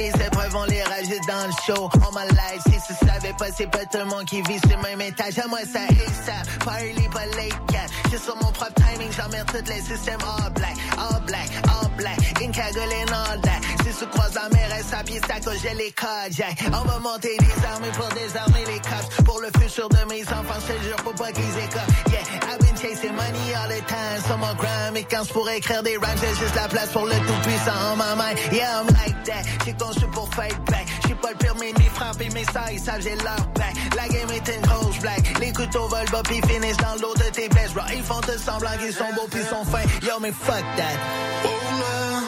Les 0.00 0.24
épreuves, 0.24 0.56
on 0.56 0.64
les 0.64 0.82
rajoute 0.82 1.26
dans 1.28 1.46
le 1.46 1.52
show. 1.66 1.90
All 1.94 2.12
my 2.14 2.26
life, 2.30 2.62
si 2.64 2.78
tu 2.86 3.06
savais 3.06 3.34
pas, 3.38 3.50
c'est 3.54 3.70
pas 3.70 3.84
tout 3.84 3.98
le 3.98 4.06
monde 4.06 4.24
qui 4.24 4.40
vit 4.42 4.58
sur 4.58 4.76
le 4.76 4.82
même 4.82 5.00
étage. 5.00 5.40
Moi, 5.48 5.60
ça 5.72 5.80
ASAP, 5.82 6.64
party 6.64 7.08
pas 7.12 7.26
late 7.36 7.60
cat. 7.70 7.86
J'ai 8.10 8.18
sur 8.18 8.36
mon 8.36 8.50
propre 8.52 8.72
timing, 8.74 9.10
j'emmerde 9.12 9.48
tous 9.52 9.70
les 9.70 9.80
systèmes 9.80 10.20
all 10.22 10.52
black, 10.52 10.76
all 10.98 11.20
black, 11.26 11.50
all 11.68 11.90
black. 11.96 12.18
Cagoule 12.52 12.82
and 12.82 13.12
all 13.12 13.40
that. 13.42 13.60
Si 13.84 13.94
tu 13.96 14.06
croises 14.06 14.34
la 14.34 14.48
mer, 14.48 14.68
elle 14.76 14.84
s'appuie, 14.84 15.20
ça 15.28 15.38
cause 15.38 15.60
j'ai 15.62 15.74
les 15.74 15.94
Jack. 16.30 16.64
On 16.66 16.84
va 16.84 16.98
monter 16.98 17.36
des 17.38 17.66
armées 17.66 17.92
pour 17.94 18.08
désarmer 18.08 18.64
les 18.66 18.80
cops. 18.80 19.24
Pour 19.24 19.40
le 19.40 19.48
futur 19.60 19.88
de 19.88 20.04
mes 20.08 20.22
enfants, 20.22 20.60
je 20.66 20.88
jure, 20.88 20.96
faut 21.04 21.12
pas 21.12 21.30
qu'ils 21.30 21.44
écopent. 21.44 22.10
Yeah, 22.10 22.69
chasing 22.80 23.14
money 23.14 23.54
all 23.54 23.68
the 23.68 23.80
time. 23.86 24.20
Sur 24.26 24.38
mon 24.38 24.54
grind, 24.54 24.92
mais 24.94 25.04
quand 25.04 25.26
pour 25.32 25.48
écrire 25.50 25.82
des 25.82 25.96
rhymes, 25.96 26.18
j'ai 26.20 26.34
juste 26.40 26.54
la 26.54 26.68
place 26.68 26.88
pour 26.90 27.06
le 27.06 27.14
tout-puissant 27.14 27.92
en 27.92 27.96
ma 27.96 28.14
main. 28.14 28.32
Yeah, 28.52 28.80
I'm 28.80 28.86
like 28.86 29.22
that. 29.24 29.44
J'ai 29.64 29.74
conçu 29.74 30.06
pour 30.12 30.28
fight 30.34 30.56
back. 30.70 30.86
J'ai 31.06 31.14
pas 31.14 31.30
le 31.30 31.36
permis 31.36 31.72
ni 31.74 31.88
frapper 31.94 32.30
mes 32.30 32.44
ça, 32.44 32.64
ils 32.72 32.80
savent 32.80 33.02
j'ai 33.02 33.16
leur 33.16 33.44
back. 33.54 33.74
La 33.96 34.08
game 34.08 34.30
est 34.30 34.48
une 34.54 34.62
grosse 34.62 34.98
black. 34.98 35.38
Les 35.40 35.52
couteaux 35.52 35.88
volent 35.88 36.10
bas 36.10 36.22
pis 36.28 36.40
finissent 36.48 36.78
dans 36.78 36.96
l'eau 37.00 37.14
de 37.14 37.30
tes 37.30 37.48
best 37.48 37.74
bro. 37.74 37.84
Ils 37.94 38.02
font 38.02 38.20
tout 38.20 38.38
semblant 38.38 38.76
qu'ils 38.78 38.94
sont 38.94 39.12
beaux 39.14 39.28
pis 39.30 39.42
sont 39.42 39.64
fins. 39.64 39.86
Yo, 40.02 40.18
mais 40.20 40.32
fuck 40.32 40.64
that. 40.76 40.96
Oh 41.44 41.48
là, 41.80 42.20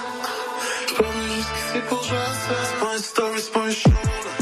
j'promis, 0.88 1.44
c'est 1.72 1.84
pour 1.86 2.02
jouer 2.02 2.16
ça. 2.46 2.54
C'est 2.68 2.80
pas 2.84 2.94
un 2.94 2.98
story, 2.98 3.40
c'est 3.40 3.52
pas 3.52 3.60
un 3.60 3.70
show. 3.70 4.41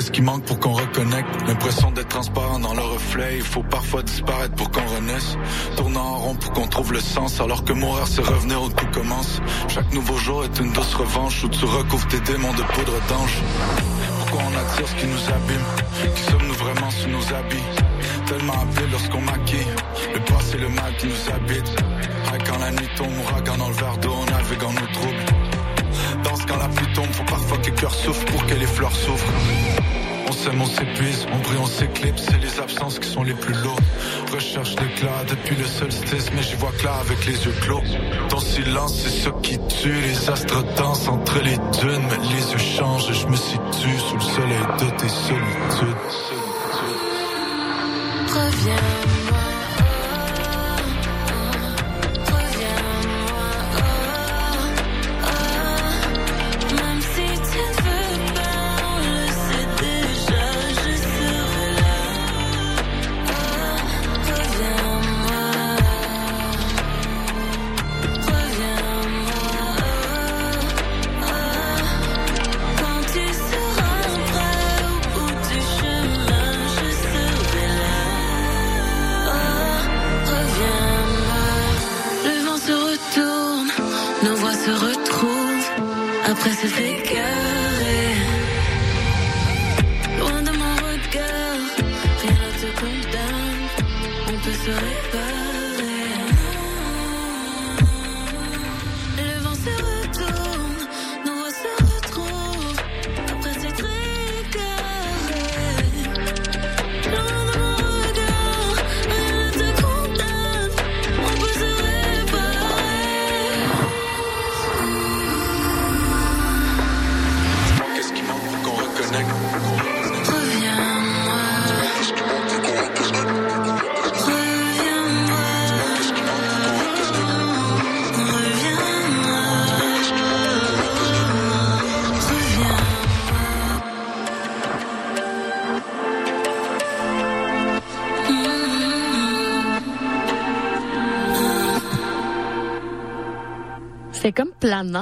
Qu'est-ce 0.00 0.12
qui 0.12 0.22
manque 0.22 0.44
pour 0.46 0.58
qu'on 0.58 0.72
reconnecte. 0.72 1.28
L'impression 1.46 1.90
d'être 1.90 2.08
transparent 2.08 2.58
dans 2.58 2.72
le 2.72 2.80
reflet. 2.80 3.36
Il 3.36 3.42
faut 3.42 3.62
parfois 3.62 4.02
disparaître 4.02 4.54
pour 4.54 4.70
qu'on 4.70 4.86
renaisse. 4.96 5.36
Tournant 5.76 6.00
en 6.00 6.16
rond 6.16 6.34
pour 6.36 6.52
qu'on 6.52 6.66
trouve 6.68 6.94
le 6.94 7.00
sens. 7.00 7.38
Alors 7.38 7.64
que 7.64 7.74
mourir, 7.74 8.06
c'est 8.06 8.22
revenir 8.22 8.62
où 8.62 8.70
tout 8.70 8.86
commence. 8.94 9.40
Chaque 9.68 9.92
nouveau 9.92 10.16
jour 10.16 10.42
est 10.44 10.58
une 10.58 10.72
douce 10.72 10.94
revanche 10.94 11.44
où 11.44 11.48
tu 11.50 11.66
recouvres 11.66 12.08
tes 12.08 12.20
démons 12.20 12.54
de 12.54 12.62
poudre 12.62 12.98
d'ange. 13.10 13.36
Pourquoi 14.20 14.42
on 14.50 14.56
attire 14.56 14.88
ce 14.88 14.94
qui 14.94 15.06
nous 15.06 15.28
abîme? 15.28 16.14
Qui 16.14 16.22
sommes-nous 16.22 16.54
vraiment 16.54 16.90
sous 16.90 17.08
nos 17.08 17.34
habits? 17.34 17.68
Tellement 18.24 18.54
appelés 18.54 18.88
lorsqu'on 18.90 19.20
maquille. 19.20 19.74
Le 20.14 20.20
passé, 20.20 20.56
le 20.56 20.68
mal 20.70 20.96
qui 20.96 21.08
nous 21.08 21.34
habite. 21.34 21.74
Ah, 22.26 22.38
quand 22.46 22.58
la 22.58 22.70
nuit 22.70 22.88
tombe, 22.96 23.12
ouragan 23.22 23.58
dans 23.58 23.68
le 23.68 23.74
verre 23.74 23.98
d'eau, 23.98 24.14
on 24.16 24.30
navigue 24.30 24.64
en 24.64 24.72
nos 24.72 24.92
troubles. 24.94 25.26
Danse 26.24 26.40
quand 26.46 26.56
la 26.56 26.68
pluie 26.68 26.92
tombe, 26.94 27.12
faut 27.12 27.24
parfois 27.24 27.58
que 27.58 27.66
les 27.66 27.74
cœurs 27.74 27.94
souffrent 27.94 28.24
pour 28.24 28.46
que 28.46 28.54
les 28.54 28.66
fleurs 28.66 28.94
s'ouvrent. 28.96 29.79
On 30.30 30.32
s'aime, 30.32 30.62
on 30.62 30.66
s'épuise, 30.66 31.26
on 31.32 31.38
brille, 31.38 31.58
on 31.60 31.66
s'éclipse, 31.66 32.22
c'est 32.30 32.38
les 32.38 32.60
absences 32.60 33.00
qui 33.00 33.08
sont 33.08 33.24
les 33.24 33.34
plus 33.34 33.52
lourdes. 33.64 33.82
Recherche 34.32 34.76
l'éclat 34.76 35.24
depuis 35.28 35.56
le 35.56 35.64
solstice, 35.64 36.30
mais 36.32 36.42
j'y 36.44 36.54
vois 36.54 36.70
clair 36.78 36.94
avec 37.00 37.26
les 37.26 37.32
yeux 37.32 37.54
clos. 37.62 37.82
Ton 38.28 38.38
silence, 38.38 38.94
c'est 38.94 39.24
ce 39.24 39.30
qui 39.42 39.58
tue, 39.58 39.92
les 39.92 40.30
astres 40.30 40.62
dansent 40.76 41.08
entre 41.08 41.40
les 41.40 41.56
dunes, 41.56 42.06
mais 42.08 42.28
les 42.28 42.52
yeux 42.52 42.58
changent, 42.58 43.12
je 43.12 43.26
me 43.26 43.34
situe 43.34 43.98
sous 43.98 44.14
le 44.14 44.20
soleil 44.20 44.66
de 44.78 44.90
tes 44.98 45.08
solitudes. 45.08 45.96
Reviens-moi. 48.28 49.59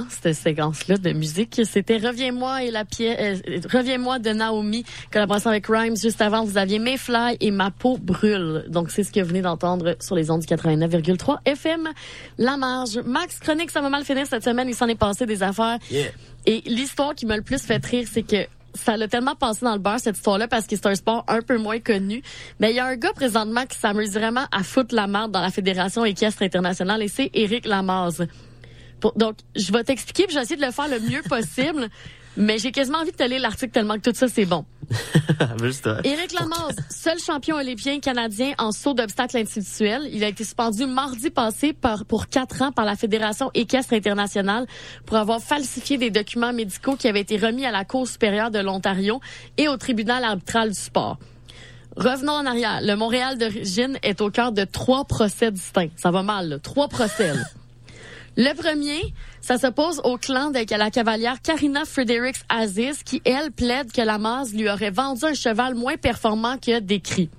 Cette 0.09 0.35
séquence-là 0.35 0.97
de 0.97 1.13
musique. 1.13 1.61
C'était 1.65 1.99
Reviens-moi 1.99 2.65
et 2.65 2.71
la 2.71 2.85
pièce, 2.85 3.41
euh, 3.49 3.61
Reviens-moi 3.73 4.19
de 4.19 4.31
Naomi, 4.31 4.85
collaboration 5.13 5.51
avec 5.51 5.67
Rhymes. 5.67 5.97
Juste 5.97 6.21
avant, 6.21 6.45
vous 6.45 6.59
aviez 6.59 6.79
Mayfly 6.79 7.37
et 7.41 7.51
Ma 7.51 7.71
peau 7.71 7.99
brûle. 7.99 8.65
Donc, 8.69 8.91
c'est 8.91 9.05
ce 9.05 9.13
que 9.13 9.21
vous 9.21 9.29
venez 9.29 9.43
d'entendre 9.43 9.97
sur 10.01 10.15
les 10.15 10.31
ondes 10.31 10.41
du 10.41 10.47
89,3 10.47 11.39
FM. 11.45 11.89
La 12.39 12.57
marge. 12.57 12.99
Max 13.05 13.39
Chronique, 13.39 13.71
ça 13.71 13.81
va 13.81 13.89
mal 13.89 14.05
finir 14.05 14.27
cette 14.27 14.45
semaine. 14.45 14.69
Il 14.69 14.75
s'en 14.75 14.89
est 14.89 14.95
passé 14.95 15.27
des 15.27 15.43
affaires. 15.43 15.79
Yeah. 15.91 16.09
Et 16.47 16.63
l'histoire 16.67 17.15
qui 17.15 17.27
m'a 17.27 17.37
le 17.37 17.43
plus 17.43 17.63
fait 17.63 17.85
rire, 17.85 18.07
c'est 18.11 18.23
que 18.23 18.47
ça 18.75 18.97
l'a 18.97 19.09
tellement 19.09 19.35
passé 19.35 19.65
dans 19.65 19.73
le 19.73 19.79
beurre, 19.79 19.99
cette 20.01 20.17
histoire-là, 20.17 20.49
parce 20.49 20.67
que 20.67 20.77
c'est 20.77 20.87
un 20.87 20.95
sport 20.95 21.25
un 21.29 21.41
peu 21.43 21.59
moins 21.59 21.81
connu. 21.81 22.23
Mais 22.61 22.71
il 22.71 22.77
y 22.77 22.81
a 22.81 22.87
un 22.87 22.97
gars 22.97 23.13
présentement 23.13 23.65
qui 23.67 23.79
s'amuse 23.79 24.13
vraiment 24.13 24.45
à 24.53 24.63
foutre 24.63 24.95
la 24.95 25.07
marde 25.07 25.33
dans 25.33 25.41
la 25.41 25.51
Fédération 25.51 26.05
équestre 26.05 26.43
internationale 26.43 27.03
et 27.03 27.09
c'est 27.09 27.31
Éric 27.35 27.67
Lamaze. 27.67 28.27
Pour- 29.01 29.13
donc, 29.15 29.37
je 29.55 29.73
vais 29.73 29.85
t'expliquer 29.85 30.25
puis 30.25 30.33
je 30.35 30.39
vais 30.39 30.45
essayer 30.45 30.61
de 30.61 30.67
le 30.67 30.73
faire 30.73 30.89
le 30.89 31.01
mieux 31.01 31.23
possible. 31.29 31.89
Mais 32.41 32.59
j'ai 32.59 32.71
quasiment 32.71 32.99
envie 32.99 33.11
de 33.11 33.17
te 33.17 33.25
lire 33.25 33.41
l'article 33.41 33.73
tellement 33.73 33.97
que 33.97 34.11
tout 34.11 34.15
ça, 34.15 34.29
c'est 34.29 34.45
bon. 34.45 34.65
Juste, 35.61 35.89
Éric 36.05 36.33
Lamaze, 36.39 36.77
seul 36.89 37.19
champion 37.19 37.57
olympien 37.57 37.99
canadien 37.99 38.53
en 38.59 38.71
saut 38.71 38.95
d'obstacles 38.95 39.39
individuels. 39.39 40.09
Il 40.13 40.23
a 40.23 40.29
été 40.29 40.45
suspendu 40.45 40.87
mardi 40.87 41.31
passé 41.31 41.73
par, 41.73 42.05
pour 42.05 42.29
quatre 42.29 42.63
ans 42.63 42.71
par 42.71 42.85
la 42.85 42.95
Fédération 42.95 43.51
équestre 43.55 43.95
internationale 43.95 44.67
pour 45.05 45.17
avoir 45.17 45.41
falsifié 45.41 45.99
des 45.99 46.11
documents 46.11 46.53
médicaux 46.53 46.95
qui 46.95 47.09
avaient 47.09 47.23
été 47.23 47.39
remis 47.39 47.67
à 47.67 47.73
la 47.73 47.85
Cour 47.85 48.07
supérieure 48.07 48.53
de 48.53 48.61
l'Ontario 48.61 49.21
et 49.57 49.67
au 49.67 49.77
tribunal 49.77 50.23
arbitral 50.23 50.69
du 50.69 50.79
sport. 50.79 51.19
Revenons 51.97 52.35
en 52.35 52.47
arrière. 52.47 52.79
Le 52.83 52.95
Montréal 52.95 53.37
d'origine 53.37 53.99
est 54.05 54.21
au 54.21 54.31
cœur 54.31 54.53
de 54.53 54.63
trois 54.63 55.05
procès 55.07 55.51
distincts. 55.51 55.91
Ça 55.97 56.13
va 56.13 56.23
mal, 56.23 56.49
là. 56.49 56.59
Trois 56.61 56.87
procès. 56.87 57.33
Le 58.41 58.55
premier, 58.55 59.13
ça 59.41 59.59
s'oppose 59.59 60.01
au 60.05 60.17
clan 60.17 60.53
de 60.53 60.61
la 60.77 60.91
cavalière 60.93 61.43
Karina 61.43 61.85
Fredericks 61.85 62.45
Aziz, 62.49 63.03
qui, 63.03 63.21
elle, 63.25 63.51
plaide 63.51 63.91
que 63.91 64.01
la 64.01 64.17
lui 64.55 64.71
aurait 64.71 64.93
vendu 64.93 65.25
un 65.25 65.35
cheval 65.35 65.75
moins 65.75 65.97
performant 65.97 66.57
que 66.57 66.79
décrit. 66.79 67.31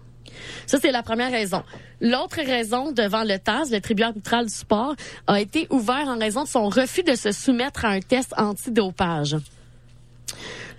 Ça, 0.67 0.77
c'est 0.81 0.91
la 0.91 1.01
première 1.01 1.31
raison. 1.31 1.63
L'autre 2.01 2.43
raison, 2.45 2.91
devant 2.91 3.23
le 3.23 3.37
TAS, 3.39 3.69
le 3.71 3.79
tribunal 3.79 4.09
arbitral 4.09 4.47
du 4.47 4.53
sport, 4.53 4.93
a 5.25 5.39
été 5.39 5.67
ouvert 5.69 6.05
en 6.05 6.19
raison 6.19 6.43
de 6.43 6.49
son 6.49 6.67
refus 6.67 7.03
de 7.03 7.15
se 7.15 7.31
soumettre 7.31 7.85
à 7.85 7.91
un 7.91 8.01
test 8.01 8.33
antidopage. 8.35 9.37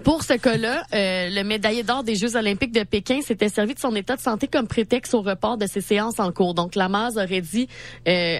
Pour 0.05 0.23
ce 0.23 0.35
cas-là, 0.35 0.83
euh, 0.93 1.31
le 1.31 1.43
médaillé 1.45 1.83
d'or 1.83 2.03
des 2.03 2.15
Jeux 2.15 2.37
olympiques 2.37 2.73
de 2.73 2.83
Pékin 2.83 3.23
s'était 3.23 3.49
servi 3.49 3.73
de 3.73 3.81
son 3.81 3.97
état 3.97 4.17
de 4.17 4.21
santé 4.21 4.49
comme 4.49 4.69
prétexte 4.69 5.15
au 5.15 5.23
report 5.23 5.57
de 5.57 5.67
ses 5.67 5.81
séances 5.81 6.21
en 6.21 6.31
cours. 6.31 6.53
Donc, 6.53 6.75
Lamaze 6.75 7.17
aurait 7.17 7.41
dit... 7.41 7.69
Euh, 8.07 8.39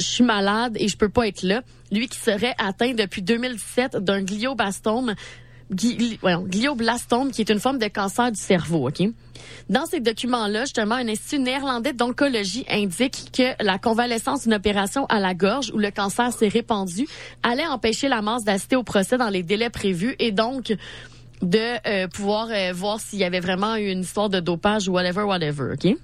je 0.00 0.06
suis 0.06 0.24
malade 0.24 0.76
et 0.78 0.88
je 0.88 0.96
peux 0.96 1.08
pas 1.08 1.28
être 1.28 1.42
là. 1.42 1.62
Lui 1.92 2.08
qui 2.08 2.18
serait 2.18 2.54
atteint 2.58 2.94
depuis 2.94 3.22
2017 3.22 3.96
d'un 3.96 4.22
glioblastome 4.22 5.14
glioblastome, 5.72 7.30
qui 7.30 7.42
est 7.42 7.50
une 7.50 7.60
forme 7.60 7.78
de 7.78 7.86
cancer 7.86 8.32
du 8.32 8.40
cerveau. 8.40 8.88
Ok? 8.88 9.02
Dans 9.68 9.86
ces 9.86 10.00
documents-là, 10.00 10.62
justement, 10.62 10.96
un 10.96 11.08
institut 11.08 11.38
néerlandais 11.38 11.92
d'oncologie 11.92 12.64
indique 12.68 13.30
que 13.32 13.62
la 13.64 13.78
convalescence 13.78 14.42
d'une 14.42 14.54
opération 14.54 15.06
à 15.06 15.20
la 15.20 15.34
gorge 15.34 15.70
où 15.72 15.78
le 15.78 15.90
cancer 15.90 16.32
s'est 16.32 16.48
répandu 16.48 17.06
allait 17.42 17.66
empêcher 17.66 18.08
la 18.08 18.20
masse 18.20 18.44
d'assister 18.44 18.76
au 18.76 18.82
procès 18.82 19.16
dans 19.16 19.28
les 19.28 19.42
délais 19.42 19.70
prévus 19.70 20.16
et 20.18 20.32
donc 20.32 20.74
de 21.42 21.88
euh, 21.88 22.08
pouvoir 22.08 22.48
euh, 22.50 22.72
voir 22.74 23.00
s'il 23.00 23.18
y 23.18 23.24
avait 23.24 23.40
vraiment 23.40 23.76
une 23.76 24.00
histoire 24.00 24.28
de 24.28 24.40
dopage 24.40 24.88
ou 24.88 24.92
whatever, 24.92 25.22
whatever, 25.22 25.72
OK? 25.72 25.96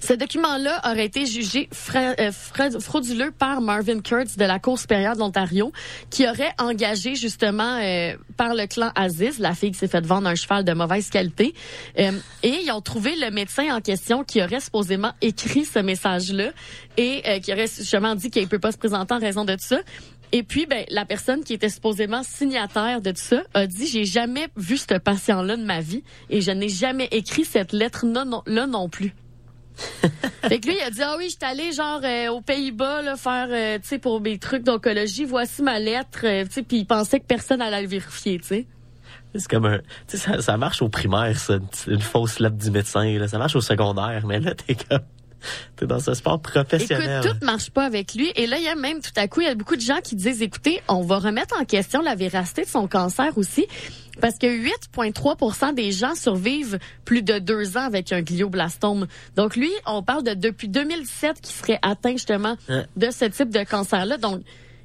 Ce 0.00 0.12
document-là 0.12 0.80
aurait 0.84 1.06
été 1.06 1.26
jugé 1.26 1.68
euh, 1.94 2.32
frauduleux 2.80 3.30
par 3.30 3.60
Marvin 3.60 4.00
Kurtz 4.00 4.36
de 4.36 4.44
la 4.44 4.58
Cour 4.58 4.78
supérieure 4.78 5.14
de 5.14 5.20
l'Ontario, 5.20 5.72
qui 6.10 6.28
aurait 6.28 6.52
engagé 6.58 7.14
justement 7.14 7.80
par 8.36 8.54
le 8.54 8.66
clan 8.66 8.90
Aziz, 8.94 9.38
la 9.38 9.54
fille 9.54 9.72
qui 9.72 9.78
s'est 9.78 9.88
fait 9.88 10.04
vendre 10.04 10.28
un 10.28 10.34
cheval 10.34 10.64
de 10.64 10.72
mauvaise 10.72 11.10
qualité, 11.10 11.54
et 11.96 12.12
ils 12.42 12.70
ont 12.72 12.80
trouvé 12.80 13.14
le 13.16 13.30
médecin 13.30 13.74
en 13.74 13.80
question 13.80 14.24
qui 14.24 14.42
aurait 14.42 14.60
supposément 14.60 15.12
écrit 15.22 15.64
ce 15.64 15.78
message-là 15.78 16.50
et 16.96 17.40
qui 17.40 17.52
aurait 17.52 17.66
justement 17.66 18.14
dit 18.14 18.30
qu'il 18.30 18.42
ne 18.42 18.48
peut 18.48 18.58
pas 18.58 18.72
se 18.72 18.78
présenter 18.78 19.14
en 19.14 19.18
raison 19.18 19.44
de 19.44 19.54
tout 19.54 19.64
ça. 19.64 19.80
Et 20.32 20.42
puis, 20.42 20.66
ben, 20.66 20.84
la 20.90 21.04
personne 21.04 21.44
qui 21.44 21.52
était 21.52 21.68
supposément 21.68 22.24
signataire 22.24 23.00
de 23.00 23.12
tout 23.12 23.22
ça 23.22 23.44
a 23.54 23.68
dit, 23.68 23.86
j'ai 23.86 24.04
jamais 24.04 24.48
vu 24.56 24.76
ce 24.76 24.98
patient-là 24.98 25.56
de 25.56 25.62
ma 25.62 25.80
vie 25.80 26.02
et 26.28 26.40
je 26.40 26.50
n'ai 26.50 26.68
jamais 26.68 27.08
écrit 27.12 27.44
cette 27.44 27.72
lettre-là 27.72 28.66
non 28.66 28.88
plus. 28.88 29.14
fait 30.42 30.60
que 30.60 30.68
lui, 30.68 30.76
il 30.78 30.82
a 30.82 30.90
dit, 30.90 31.02
ah 31.02 31.16
oui, 31.18 31.24
je 31.24 31.36
suis 31.36 31.38
allé 31.42 31.72
genre 31.72 32.00
euh, 32.04 32.28
aux 32.28 32.40
Pays-Bas 32.40 33.02
là, 33.02 33.16
faire, 33.16 33.48
euh, 33.50 33.78
tu 33.78 33.88
sais, 33.88 33.98
pour 33.98 34.20
mes 34.20 34.38
trucs 34.38 34.62
d'oncologie, 34.62 35.24
voici 35.24 35.62
ma 35.62 35.78
lettre, 35.78 36.20
euh, 36.24 36.44
tu 36.44 36.52
sais, 36.52 36.62
puis 36.62 36.78
il 36.78 36.86
pensait 36.86 37.20
que 37.20 37.26
personne 37.26 37.60
allait 37.60 37.82
le 37.82 37.88
vérifier, 37.88 38.38
tu 38.38 38.46
sais. 38.46 38.66
C'est 39.36 39.48
comme 39.48 39.66
un, 39.66 39.78
tu 39.78 39.84
sais, 40.06 40.18
ça, 40.18 40.40
ça, 40.40 40.56
marche 40.56 40.80
au 40.80 40.88
primaire, 40.88 41.36
ça, 41.38 41.58
une 41.88 42.00
fausse 42.00 42.38
lettre 42.38 42.56
du 42.56 42.70
médecin, 42.70 43.18
là. 43.18 43.26
ça 43.26 43.38
marche 43.38 43.56
au 43.56 43.60
secondaire, 43.60 44.24
mais 44.26 44.38
là, 44.38 44.54
t'es 44.54 44.76
comme... 44.76 45.00
T'es 45.76 45.86
dans 45.86 46.00
ce 46.00 46.14
sport 46.14 46.40
professionnel. 46.40 47.22
Écoute, 47.24 47.38
tout 47.40 47.46
marche 47.46 47.70
pas 47.70 47.84
avec 47.84 48.14
lui. 48.14 48.32
Et 48.36 48.46
là, 48.46 48.58
il 48.58 48.64
y 48.64 48.68
a 48.68 48.74
même 48.74 49.00
tout 49.00 49.10
à 49.16 49.28
coup, 49.28 49.40
il 49.40 49.46
y 49.46 49.50
a 49.50 49.54
beaucoup 49.54 49.76
de 49.76 49.80
gens 49.80 50.00
qui 50.02 50.16
disent, 50.16 50.42
écoutez, 50.42 50.80
on 50.88 51.02
va 51.02 51.18
remettre 51.18 51.58
en 51.60 51.64
question 51.64 52.00
la 52.00 52.14
véracité 52.14 52.62
de 52.62 52.68
son 52.68 52.86
cancer 52.86 53.36
aussi. 53.36 53.66
Parce 54.20 54.38
que 54.38 54.46
8,3% 54.46 55.74
des 55.74 55.90
gens 55.90 56.14
survivent 56.14 56.78
plus 57.04 57.22
de 57.22 57.38
deux 57.38 57.76
ans 57.76 57.82
avec 57.82 58.12
un 58.12 58.22
glioblastome. 58.22 59.06
Donc 59.36 59.56
lui, 59.56 59.70
on 59.86 60.02
parle 60.02 60.22
de 60.22 60.34
depuis 60.34 60.68
2017 60.68 61.40
qui 61.40 61.52
serait 61.52 61.78
atteint 61.82 62.12
justement 62.12 62.56
de 62.68 63.10
ce 63.10 63.24
type 63.24 63.50
de 63.50 63.64
cancer-là. 63.64 64.16
Donc 64.18 64.42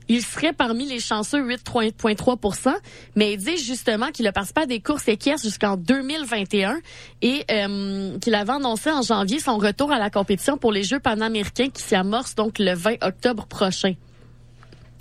il 0.10 0.22
serait 0.24 0.54
parmi 0.54 0.86
les 0.88 1.00
chanceux 1.00 1.42
8,3% 1.48 2.74
mais 3.16 3.34
il 3.34 3.38
dit 3.38 3.58
justement 3.58 4.08
qu'il 4.12 4.28
a 4.28 4.32
participé 4.32 4.62
à 4.62 4.66
des 4.66 4.82
courses 4.82 5.08
équestres 5.08 5.46
jusqu'en 5.46 5.78
2021 5.78 6.80
et 7.22 7.46
euh, 7.50 8.18
qu'il 8.20 8.36
avait 8.36 8.52
annoncé 8.52 8.92
en 8.92 9.02
janvier 9.02 9.40
son 9.40 9.58
retour 9.58 9.92
à 9.92 10.00
la 10.00 10.10
compétition 10.10 10.58
pour 10.58 10.72
les 10.72 10.84
Jeux 10.84 11.00
panaméricains 11.00 11.70
qui 11.70 11.82
s'y 11.82 11.96
amorcent 11.96 12.36
donc 12.36 12.60
le 12.60 12.74
20 12.74 13.04
octobre 13.04 13.46
prochain. 13.46 13.94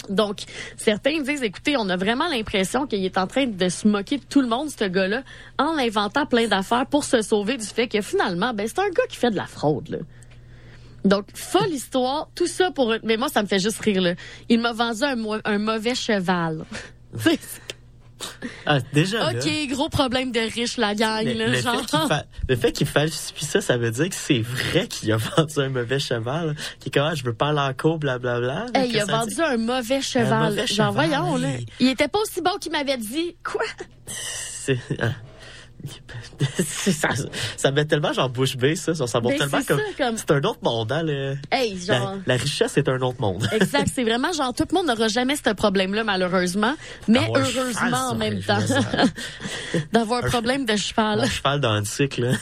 Donc, 0.09 0.43
certains 0.77 1.21
disent, 1.21 1.43
écoutez, 1.43 1.77
on 1.77 1.89
a 1.89 1.97
vraiment 1.97 2.29
l'impression 2.29 2.87
qu'il 2.87 3.05
est 3.05 3.19
en 3.19 3.27
train 3.27 3.47
de 3.47 3.69
se 3.69 3.87
moquer 3.87 4.19
de 4.19 4.25
tout 4.25 4.41
le 4.41 4.49
monde, 4.49 4.71
ce 4.71 4.85
gars-là, 4.85 5.23
en 5.59 5.77
inventant 5.77 6.25
plein 6.25 6.47
d'affaires 6.47 6.87
pour 6.87 7.05
se 7.05 7.21
sauver 7.21 7.57
du 7.57 7.67
fait 7.67 7.89
que 7.89 8.01
finalement, 8.01 8.55
ben, 8.55 8.67
c'est 8.67 8.79
un 8.79 8.89
gars 8.89 9.07
qui 9.09 9.17
fait 9.17 9.31
de 9.31 9.37
la 9.37 9.47
fraude, 9.47 9.89
là. 9.89 9.99
Donc, 11.05 11.27
folle 11.35 11.71
histoire, 11.71 12.29
tout 12.35 12.47
ça 12.47 12.71
pour... 12.71 12.95
Mais 13.03 13.17
moi, 13.17 13.29
ça 13.29 13.43
me 13.43 13.49
fait 13.49 13.59
juste 13.59 13.81
rire, 13.81 14.03
là. 14.03 14.15
Il 14.49 14.61
m'a 14.61 14.73
vendu 14.73 15.05
un, 15.05 15.17
un 15.45 15.59
mauvais 15.59 15.95
cheval. 15.95 16.65
Ah, 18.67 18.79
déjà. 18.93 19.31
OK, 19.31 19.49
gros 19.71 19.89
problème 19.89 20.33
de 20.33 20.41
riche, 20.41 20.77
la 20.77 20.95
gang. 20.95 21.25
là, 21.25 21.49
le, 21.49 21.61
genre. 21.61 22.09
Fait 22.09 22.27
le 22.49 22.57
fait 22.57 22.73
qu'il 22.73 22.87
falsifie 22.87 23.45
ça, 23.45 23.61
ça 23.61 23.77
veut 23.77 23.91
dire 23.91 24.09
que 24.09 24.15
c'est 24.15 24.41
vrai 24.41 24.87
qu'il 24.89 25.11
a 25.13 25.17
vendu 25.37 25.59
un 25.59 25.69
mauvais 25.69 25.99
cheval. 25.99 26.57
Qui 26.81 26.89
est 26.89 26.93
comme, 26.93 27.05
ah, 27.05 27.15
je 27.15 27.25
veux 27.25 27.35
pas 27.35 27.49
aller 27.49 27.61
en 27.61 27.75
cours, 27.75 27.99
blablabla. 27.99 28.67
Hey, 28.75 28.91
il 28.91 29.01
a 29.01 29.05
vendu 29.05 29.41
un 29.41 29.57
mauvais 29.57 30.01
cheval. 30.01 30.33
Un 30.33 30.51
mauvais 30.51 30.67
genre, 30.67 30.93
voyons, 30.93 31.37
là. 31.37 31.49
Il 31.81 31.89
était 31.89 32.09
pas 32.09 32.19
aussi 32.21 32.41
bon 32.41 32.57
qu'il 32.61 32.73
m'avait 32.73 32.99
dit. 32.99 33.37
Quoi? 33.45 33.65
C'est... 34.07 34.79
Ça, 36.65 37.09
ça 37.57 37.71
met 37.71 37.85
tellement 37.85 38.13
genre 38.13 38.29
bouche 38.29 38.57
bée, 38.57 38.77
ça. 38.77 38.95
Ça 38.95 39.21
ben, 39.21 39.37
tellement 39.37 39.61
comme. 39.97 40.17
C'est 40.17 40.31
un 40.31 40.43
autre 40.43 40.61
monde, 40.63 40.91
hein, 40.91 41.03
le... 41.03 41.37
hey, 41.51 41.79
genre... 41.79 42.17
la, 42.27 42.37
richesse 42.37 42.77
est 42.77 42.89
un 42.89 43.01
autre 43.01 43.21
monde. 43.21 43.49
exact. 43.53 43.89
C'est 43.95 44.05
vraiment 44.05 44.33
genre, 44.33 44.53
tout 44.53 44.65
le 44.71 44.75
monde 44.75 44.87
n'aura 44.87 45.09
jamais 45.09 45.37
ce 45.37 45.51
problème-là, 45.53 46.05
malheureusement. 46.05 46.75
Mais 47.07 47.21
heureusement 47.35 48.11
en 48.11 48.15
même 48.15 48.43
temps. 48.43 48.59
D'avoir 49.93 50.25
un 50.25 50.29
problème 50.29 50.65
de 50.65 50.77
cheval. 50.77 51.21
Un 51.21 51.27
cheval 51.27 51.61
dans 51.61 51.79
le 51.79 51.85
cycle, 51.85 52.37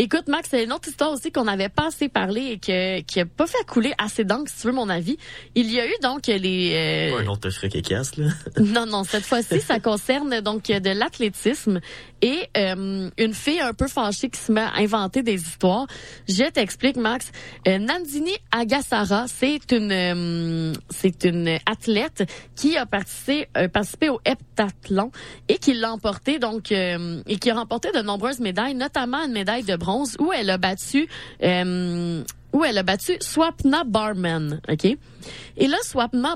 Écoute, 0.00 0.28
Max, 0.28 0.50
c'est 0.50 0.62
une 0.62 0.72
autre 0.72 0.88
histoire 0.88 1.10
aussi 1.10 1.32
qu'on 1.32 1.44
n'avait 1.44 1.68
pas 1.68 1.88
assez 1.88 2.08
parlé 2.08 2.52
et 2.52 2.58
que, 2.58 3.00
qui 3.00 3.18
a 3.18 3.26
pas 3.26 3.48
fait 3.48 3.64
couler 3.66 3.92
assez 3.98 4.22
d'encre, 4.22 4.48
si 4.48 4.60
tu 4.60 4.68
veux 4.68 4.72
mon 4.72 4.88
avis. 4.88 5.18
Il 5.56 5.72
y 5.72 5.80
a 5.80 5.86
eu 5.86 5.94
donc 6.00 6.28
les... 6.28 7.10
Euh... 7.12 7.18
Un 7.18 7.26
autre 7.26 7.50
truc 7.50 7.74
là. 7.90 8.02
non, 8.60 8.86
non, 8.86 9.02
cette 9.02 9.24
fois-ci, 9.24 9.60
ça 9.60 9.80
concerne 9.80 10.40
donc 10.40 10.66
de 10.66 10.90
l'athlétisme 10.90 11.80
et 12.22 12.48
euh, 12.56 13.10
une 13.16 13.34
fille 13.34 13.60
un 13.60 13.72
peu 13.72 13.88
fâchée 13.88 14.28
qui 14.28 14.40
se 14.40 14.52
met 14.52 14.60
à 14.60 14.74
inventer 14.76 15.22
des 15.22 15.34
histoires. 15.34 15.86
Je 16.28 16.48
t'explique, 16.48 16.96
Max. 16.96 17.32
Euh, 17.66 17.78
Nandini 17.78 18.36
Agassara, 18.52 19.26
c'est 19.26 19.72
une 19.72 19.92
euh, 19.92 20.72
c'est 20.90 21.24
une 21.24 21.58
athlète 21.66 22.24
qui 22.54 22.76
a 22.76 22.86
participé, 22.86 23.48
euh, 23.56 23.68
participé 23.68 24.10
au 24.10 24.20
heptathlon 24.24 25.10
et 25.48 25.58
qui 25.58 25.74
l'a 25.74 25.92
emporté 25.92 26.38
donc 26.38 26.70
et 26.70 27.38
qui 27.40 27.50
a 27.50 27.54
remporté 27.54 27.90
de 27.92 28.00
nombreuses 28.00 28.40
médailles, 28.40 28.74
notamment 28.74 29.24
une 29.24 29.32
médaille 29.32 29.64
de 29.64 29.76
bronze 29.76 29.87
où 30.18 30.32
elle 30.32 30.50
a 30.50 30.58
battu 30.58 31.08
euh, 31.42 32.22
où 32.52 32.64
elle 32.64 32.78
a 32.78 32.82
battu 32.82 33.16
Swapna 33.20 33.84
Barman, 33.84 34.60
OK? 34.68 34.84
Et 34.84 35.66
là, 35.66 35.76
Swapna 35.82 36.34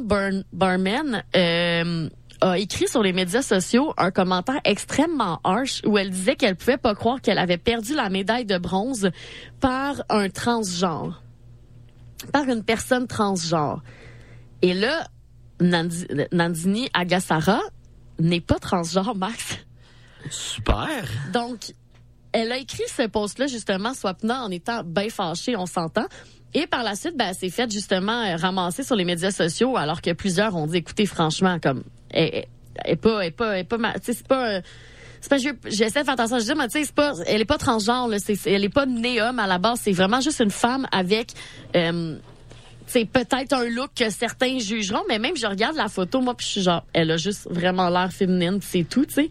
Barman 0.53 1.23
euh, 1.35 2.09
a 2.41 2.59
écrit 2.59 2.89
sur 2.89 3.03
les 3.03 3.13
médias 3.13 3.43
sociaux 3.43 3.95
un 3.97 4.11
commentaire 4.11 4.61
extrêmement 4.65 5.41
harsh 5.45 5.81
où 5.87 5.97
elle 5.97 6.11
disait 6.11 6.37
qu'elle 6.37 6.57
pouvait 6.57 6.77
pas 6.77 6.95
croire 6.95 7.21
qu'elle 7.21 7.39
avait 7.39 7.59
perdu 7.59 7.95
la 7.95 8.11
médaille 8.11 8.45
de 8.45 8.59
bronze 8.59 9.11
par 9.61 10.03
un 10.11 10.29
transgenre, 10.29 11.23
par 12.33 12.45
une 12.49 12.63
personne 12.63 13.07
transgenre. 13.07 13.83
Et 14.61 14.75
là, 14.75 15.07
Nandini 15.61 16.91
Agassara 16.93 17.61
n'est 18.19 18.41
pas 18.41 18.59
transgenre, 18.59 19.15
Max. 19.17 19.59
Super. 20.31 21.05
Donc, 21.33 21.75
elle 22.33 22.53
a 22.53 22.59
écrit 22.59 22.85
ce 22.89 23.07
post-là, 23.07 23.47
justement, 23.47 23.95
Swapna, 23.95 24.43
en 24.43 24.51
étant 24.51 24.83
bien 24.85 25.09
fâchée, 25.09 25.57
on 25.57 25.67
s'entend. 25.67 26.07
Et 26.55 26.67
par 26.67 26.83
la 26.83 26.95
suite, 26.95 27.17
ben, 27.17 27.29
elle 27.31 27.35
s'est 27.35 27.51
faite 27.51 27.71
justement 27.71 28.23
euh, 28.25 28.37
ramasser 28.37 28.83
sur 28.83 28.97
les 28.97 29.05
médias 29.05 29.31
sociaux, 29.31 29.77
alors 29.77 30.03
que 30.03 30.13
plusieurs 30.13 30.55
ont 30.55 30.67
dit, 30.67 30.79
écoutez, 30.79 31.07
franchement, 31.07 31.59
comme, 31.63 31.83
elle, 32.11 32.45
elle, 32.85 32.97
pas, 32.99 33.25
elle 33.25 33.33
pas, 33.33 33.59
elle 33.59 33.67
pas, 33.67 33.79
c'est 34.03 34.27
pas, 34.27 34.61
c'est 35.21 35.31
pas, 35.31 35.37
j'essaie 35.39 36.01
de 36.01 36.05
faire 36.05 36.15
attention, 36.15 36.39
je 36.39 36.45
dis, 36.45 36.55
mais 36.55 36.69
tu 36.69 36.79
sais, 36.79 36.85
c'est 36.85 36.95
pas, 36.95 37.15
elle 37.27 37.41
est 37.41 37.47
pas 37.47 37.59
transgenre, 37.59 38.09
là, 38.09 38.19
c'est, 38.19 38.39
elle 38.47 38.65
est 38.65 38.69
pas 38.69 38.87
née 38.87 39.23
homme 39.23 39.39
à 39.39 39.47
la 39.47 39.59
base, 39.59 39.81
c'est 39.83 39.93
vraiment 39.93 40.21
juste 40.21 40.41
une 40.41 40.51
femme 40.51 40.87
avec, 40.93 41.33
euh, 41.75 42.19
c'est 42.93 43.07
peut-être 43.07 43.55
un 43.55 43.65
look 43.65 43.91
que 43.97 44.11
certains 44.11 44.59
jugeront, 44.59 45.03
mais 45.09 45.19
même 45.19 45.35
je 45.35 45.47
regarde 45.47 45.77
la 45.77 45.89
photo, 45.89 46.21
moi, 46.21 46.35
puis 46.35 46.47
je 46.47 46.53
suis 46.53 46.63
genre, 46.63 46.85
elle 46.93 47.11
a 47.11 47.17
juste 47.17 47.49
vraiment 47.51 47.89
l'air 47.89 48.13
féminine, 48.13 48.59
c'est 48.61 48.85
tout, 48.85 49.07
tu 49.07 49.15
sais. 49.15 49.31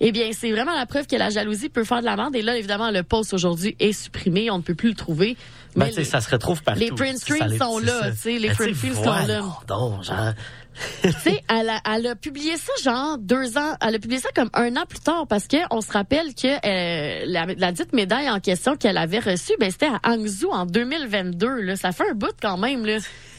Eh 0.00 0.12
bien, 0.12 0.28
c'est 0.32 0.52
vraiment 0.52 0.74
la 0.74 0.84
preuve 0.84 1.06
que 1.06 1.16
la 1.16 1.30
jalousie 1.30 1.70
peut 1.70 1.84
faire 1.84 2.00
de 2.00 2.04
la 2.04 2.16
merde. 2.16 2.36
Et 2.36 2.42
là, 2.42 2.56
évidemment, 2.58 2.90
le 2.90 3.02
post 3.02 3.32
aujourd'hui 3.32 3.74
est 3.80 3.92
supprimé, 3.92 4.50
on 4.50 4.58
ne 4.58 4.62
peut 4.62 4.74
plus 4.74 4.90
le 4.90 4.94
trouver. 4.94 5.38
Ben, 5.74 5.90
mais 5.96 6.04
ça 6.04 6.20
se 6.20 6.28
retrouve 6.28 6.62
partout. 6.62 6.80
Les 6.80 6.90
print 6.90 7.18
screens 7.18 7.56
sont 7.56 7.78
là, 7.78 8.10
tu 8.10 8.16
sais, 8.18 8.38
les 8.38 8.50
print 8.50 8.76
screens 8.76 8.94
sont 8.94 9.04
là. 9.04 9.40
Donc, 9.66 10.04
genre, 10.04 10.32
tu 11.02 11.12
sais, 11.12 11.42
elle 11.48 11.70
a, 11.70 11.80
elle 11.94 12.06
a 12.06 12.14
publié 12.14 12.56
ça 12.56 12.72
genre 12.82 13.18
deux 13.18 13.56
ans, 13.58 13.76
elle 13.80 13.94
a 13.94 13.98
publié 13.98 14.20
ça 14.20 14.30
comme 14.34 14.50
un 14.54 14.76
an 14.76 14.84
plus 14.88 15.00
tard 15.00 15.26
parce 15.26 15.46
que 15.46 15.56
on 15.70 15.80
se 15.80 15.92
rappelle 15.92 16.34
que 16.34 16.48
euh, 16.48 17.24
la, 17.26 17.46
la, 17.46 17.72
dite 17.72 17.92
médaille 17.92 18.30
en 18.30 18.40
question 18.40 18.76
qu'elle 18.76 18.98
avait 18.98 19.18
reçue, 19.18 19.54
ben 19.58 19.70
c'était 19.70 19.86
à 19.86 20.00
Hangzhou 20.10 20.50
en 20.50 20.66
2022. 20.66 21.62
Là, 21.62 21.76
ça 21.76 21.92
fait 21.92 22.10
un 22.10 22.14
bout 22.14 22.34
quand 22.40 22.58
même. 22.58 22.84
Là. 22.84 22.98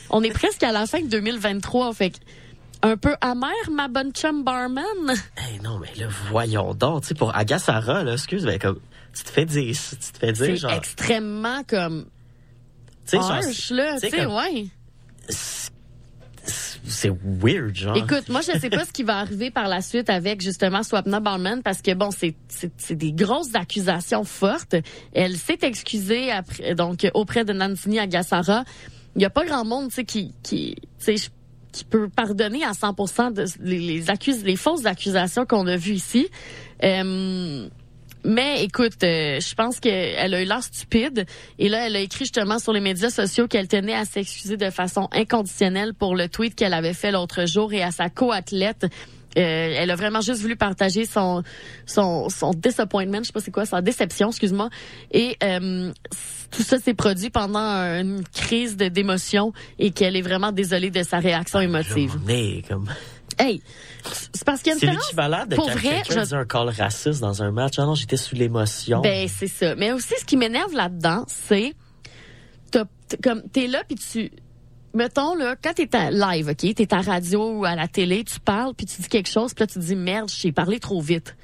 On 0.10 0.24
est 0.24 0.32
presque 0.32 0.64
à 0.64 0.72
la 0.72 0.86
fin 0.86 1.02
de 1.02 1.08
2023, 1.08 1.94
fait 1.94 2.20
un 2.82 2.98
peu 2.98 3.16
amer, 3.22 3.52
ma 3.72 3.88
bonne 3.88 4.12
chum 4.12 4.44
barman. 4.44 4.84
Hey, 5.38 5.60
non, 5.64 5.80
mais 5.80 5.94
là, 5.98 6.08
voyons 6.30 6.74
donc, 6.74 7.02
tu 7.02 7.10
sais, 7.10 7.14
pour 7.14 7.36
Agassara, 7.36 8.04
là, 8.04 8.14
excuse, 8.14 8.46
ben, 8.46 8.58
comme, 8.58 8.80
tu 9.14 9.24
te 9.24 9.30
fais 9.30 9.46
dire, 9.46 9.76
tu 9.76 10.12
te 10.12 10.18
fais 10.18 10.32
dire, 10.32 10.56
genre. 10.56 10.72
Extrêmement 10.72 11.64
comme, 11.64 12.06
tu 13.06 13.18
sais, 13.18 13.74
là, 13.74 14.00
tu 14.00 14.10
sais, 14.10 14.26
ouais 14.26 14.68
c'est 16.46 17.12
weird, 17.24 17.76
genre. 17.76 17.98
Écoute, 17.98 18.30
moi, 18.30 18.42
je 18.42 18.58
sais 18.58 18.70
pas 18.70 18.86
ce 18.86 18.92
qui 18.92 19.04
va 19.04 19.18
arriver 19.18 19.52
par 19.52 19.68
la 19.68 19.82
suite 19.82 20.10
avec, 20.10 20.42
justement, 20.42 20.84
Swapna 20.84 21.20
Barman, 21.20 21.62
parce 21.64 21.82
que, 21.82 21.94
bon, 21.94 22.10
c'est, 22.12 22.36
c'est, 22.48 22.96
des 22.96 23.12
grosses 23.12 23.56
accusations 23.56 24.24
fortes. 24.24 24.76
Elle 25.14 25.38
s'est 25.38 25.60
excusée 25.62 26.30
donc, 26.76 27.10
auprès 27.14 27.46
de 27.46 27.54
Nandini 27.54 28.00
Agassara. 28.00 28.64
Il 29.16 29.22
y 29.22 29.26
a 29.26 29.30
pas 29.30 29.46
grand 29.46 29.66
monde, 29.66 29.90
qui, 29.92 30.34
qui, 30.44 30.76
qui 31.72 31.86
peut 31.86 32.10
pardonner 32.10 32.64
à 32.64 32.72
100% 32.72 33.34
de, 33.34 33.46
les, 33.62 34.04
les 34.44 34.56
fausses 34.56 34.86
accusations 34.86 35.46
qu'on 35.46 35.68
a 35.68 35.76
vues 35.76 35.94
ici. 35.94 36.28
Euh, 36.84 37.68
mais 38.24 38.64
écoute, 38.64 39.04
euh, 39.04 39.40
je 39.40 39.56
pense 39.56 39.80
qu'elle 39.80 40.34
a 40.34 40.42
eu 40.42 40.46
l'air 40.46 40.64
stupide. 40.64 41.26
Et 41.58 41.70
là, 41.70 41.88
elle 41.88 41.96
a 41.96 42.00
écrit 42.00 42.26
justement 42.26 42.60
sur 42.60 42.74
les 42.74 42.82
médias 42.82 43.10
sociaux 43.10 43.48
qu'elle 43.48 43.68
tenait 43.68 43.96
à 43.96 44.06
s'excuser 44.06 44.58
de 44.58 44.70
façon 44.70 45.08
inconditionnelle 45.12 45.94
pour 45.94 46.16
le 46.16 46.28
tweet 46.28 46.56
qu'elle 46.56 46.74
avait 46.74 46.94
fait 46.94 47.12
l'autre 47.12 47.46
jour 47.46 47.72
et 47.74 47.82
à 47.82 47.92
sa 47.92 48.10
co-athlète. 48.10 48.88
Euh, 49.38 49.74
elle 49.78 49.92
a 49.92 49.96
vraiment 49.96 50.22
juste 50.22 50.42
voulu 50.42 50.56
partager 50.56 51.06
son 51.06 51.44
son 51.86 52.30
son 52.30 52.52
disappointment, 52.52 53.20
je 53.20 53.28
sais 53.28 53.32
pas 53.32 53.40
c'est 53.40 53.52
quoi, 53.52 53.66
sa 53.66 53.82
déception, 53.82 54.30
excuse-moi. 54.30 54.70
Et 55.12 55.38
euh, 55.44 55.92
tout 56.50 56.64
ça 56.64 56.80
s'est 56.80 56.96
produit 56.96 57.30
pendant 57.30 57.60
une 57.60 58.24
crise 58.34 58.76
d'émotion 58.76 59.54
et 59.78 59.92
qu'elle 59.92 60.16
est 60.16 60.24
vraiment 60.24 60.52
désolée 60.52 60.90
de 60.90 61.04
sa 61.04 61.20
réaction 61.20 61.60
émotive. 61.60 62.18
Mais 62.26 62.64
comme 62.68 62.90
Hey, 63.40 63.62
c'est 64.34 64.44
parce 64.44 64.62
qu'il 64.62 64.68
y 64.68 64.72
a 64.72 64.74
une 64.76 64.80
C'est 64.80 64.86
différence. 64.88 65.06
l'équivalent 65.08 65.46
de 65.46 65.56
Pour 65.56 65.66
quand 65.68 65.72
vrai, 65.72 66.02
quelqu'un 66.04 66.24
je- 66.24 66.28
dit 66.28 66.36
un 66.36 66.46
call 66.46 66.70
raciste 66.70 67.22
dans 67.22 67.42
un 67.42 67.52
match. 67.52 67.76
Ah 67.78 67.86
non, 67.86 67.96
j'étais 67.96 68.18
sous 68.18 68.36
l'émotion. 68.36 69.00
Ben 69.02 69.28
c'est 69.28 69.48
ça. 69.48 69.76
Mais 69.76 69.92
aussi 69.94 70.14
ce 70.20 70.26
qui 70.26 70.36
m'énerve 70.38 70.74
là-dedans, 70.74 71.26
c'est 71.28 71.74
t'as- 72.72 72.86
comme 73.24 73.42
t'es 73.52 73.68
là 73.68 73.84
puis 73.88 73.96
tu 73.96 74.32
mettons 74.94 75.36
là 75.36 75.56
quand 75.62 75.74
t'es 75.74 75.96
à 75.96 76.12
live, 76.12 76.50
OK, 76.50 76.74
t'es 76.76 76.94
à 76.94 77.02
radio 77.02 77.52
ou 77.60 77.66
à 77.66 77.76
la 77.76 77.88
télé, 77.88 78.24
tu 78.24 78.40
parles 78.40 78.74
puis 78.76 78.86
tu 78.86 79.02
dis 79.02 79.08
quelque 79.08 79.30
chose 79.30 79.54
puis 79.54 79.64
là 79.64 79.68
tu 79.68 79.80
dis 79.80 79.96
merde, 79.96 80.30
j'ai 80.30 80.52
parlé 80.52 80.80
trop 80.80 81.02
vite. 81.02 81.36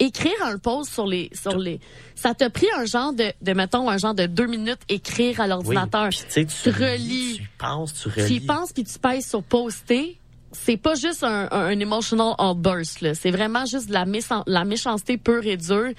Écrire 0.00 0.32
un 0.44 0.58
post 0.58 0.92
sur 0.92 1.06
les 1.06 1.30
sur 1.40 1.56
les 1.56 1.78
ça 2.16 2.34
t'a 2.34 2.50
pris 2.50 2.66
un 2.76 2.84
genre 2.84 3.12
de 3.12 3.32
de 3.42 3.52
mettons 3.52 3.88
un 3.88 3.96
genre 3.98 4.14
de 4.14 4.26
deux 4.26 4.46
minutes 4.48 4.80
écrire 4.88 5.40
à 5.40 5.46
l'ordinateur. 5.46 6.08
Oui, 6.36 6.46
tu 6.46 6.70
relis, 6.70 7.36
Tu 7.36 7.48
penses, 7.58 7.94
tu 7.94 8.10
tu 8.10 8.18
y 8.18 8.22
relis. 8.22 8.40
penses 8.40 8.72
puis 8.72 8.82
tu 8.84 8.98
pèses 8.98 9.28
sur 9.28 9.42
poster. 9.44 10.18
C'est 10.54 10.76
pas 10.76 10.94
juste 10.94 11.22
un, 11.24 11.48
un, 11.50 11.66
un 11.66 11.78
emotional 11.80 12.34
outburst 12.38 13.00
là, 13.00 13.14
c'est 13.14 13.30
vraiment 13.30 13.66
juste 13.66 13.88
de 13.88 13.92
la, 13.92 14.04
la 14.46 14.64
méchanceté 14.64 15.18
pure 15.18 15.44
et 15.46 15.56
dure 15.56 15.90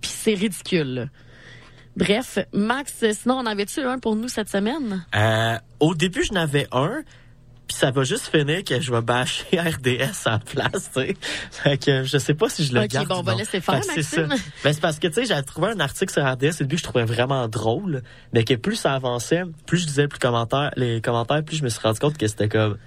puis 0.00 0.10
c'est 0.10 0.34
ridicule. 0.34 0.94
là. 0.94 1.04
Bref, 1.96 2.38
Max, 2.52 2.94
sinon 3.12 3.34
on 3.36 3.40
en 3.40 3.46
avait-tu 3.46 3.80
un 3.80 3.98
pour 3.98 4.14
nous 4.14 4.28
cette 4.28 4.48
semaine? 4.48 5.04
Euh, 5.16 5.56
au 5.80 5.94
début, 5.96 6.22
je 6.22 6.32
n'avais 6.32 6.68
un, 6.70 7.02
puis 7.66 7.76
ça 7.76 7.90
va 7.90 8.04
juste 8.04 8.28
finir 8.28 8.62
que 8.62 8.80
je 8.80 8.92
vais 8.92 9.00
bâcher 9.02 9.44
RDS 9.60 10.26
en 10.26 10.38
place, 10.38 10.90
tu 10.94 11.00
sais. 11.00 11.16
Fait 11.50 11.76
que 11.76 12.04
je 12.04 12.16
sais 12.18 12.34
pas 12.34 12.48
si 12.48 12.64
je 12.64 12.72
le 12.72 12.82
Ok, 12.82 12.88
garde. 12.90 13.08
bon, 13.08 13.16
on 13.18 13.22
va 13.22 13.34
laisser 13.34 13.60
faire, 13.60 13.82
c'est 13.82 13.96
Maxime. 13.96 14.28
ça. 14.28 14.36
Ben, 14.62 14.72
c'est 14.72 14.80
parce 14.80 15.00
que, 15.00 15.08
tu 15.08 15.14
sais, 15.14 15.24
j'avais 15.24 15.42
trouvé 15.42 15.70
un 15.72 15.80
article 15.80 16.12
sur 16.12 16.24
RDS 16.24 16.60
au 16.60 16.64
début 16.64 16.76
que 16.76 16.82
je 16.82 16.84
trouvais 16.84 17.04
vraiment 17.04 17.48
drôle, 17.48 18.02
mais 18.32 18.44
que 18.44 18.54
plus 18.54 18.76
ça 18.76 18.94
avançait, 18.94 19.42
plus 19.66 19.78
je 19.78 19.86
lisais 19.86 20.06
plus 20.06 20.20
commentaires, 20.20 20.70
les 20.76 21.00
commentaires, 21.00 21.42
plus 21.42 21.56
je 21.56 21.64
me 21.64 21.68
suis 21.68 21.80
rendu 21.80 21.98
compte 21.98 22.16
que 22.16 22.28
c'était 22.28 22.48
comme... 22.48 22.78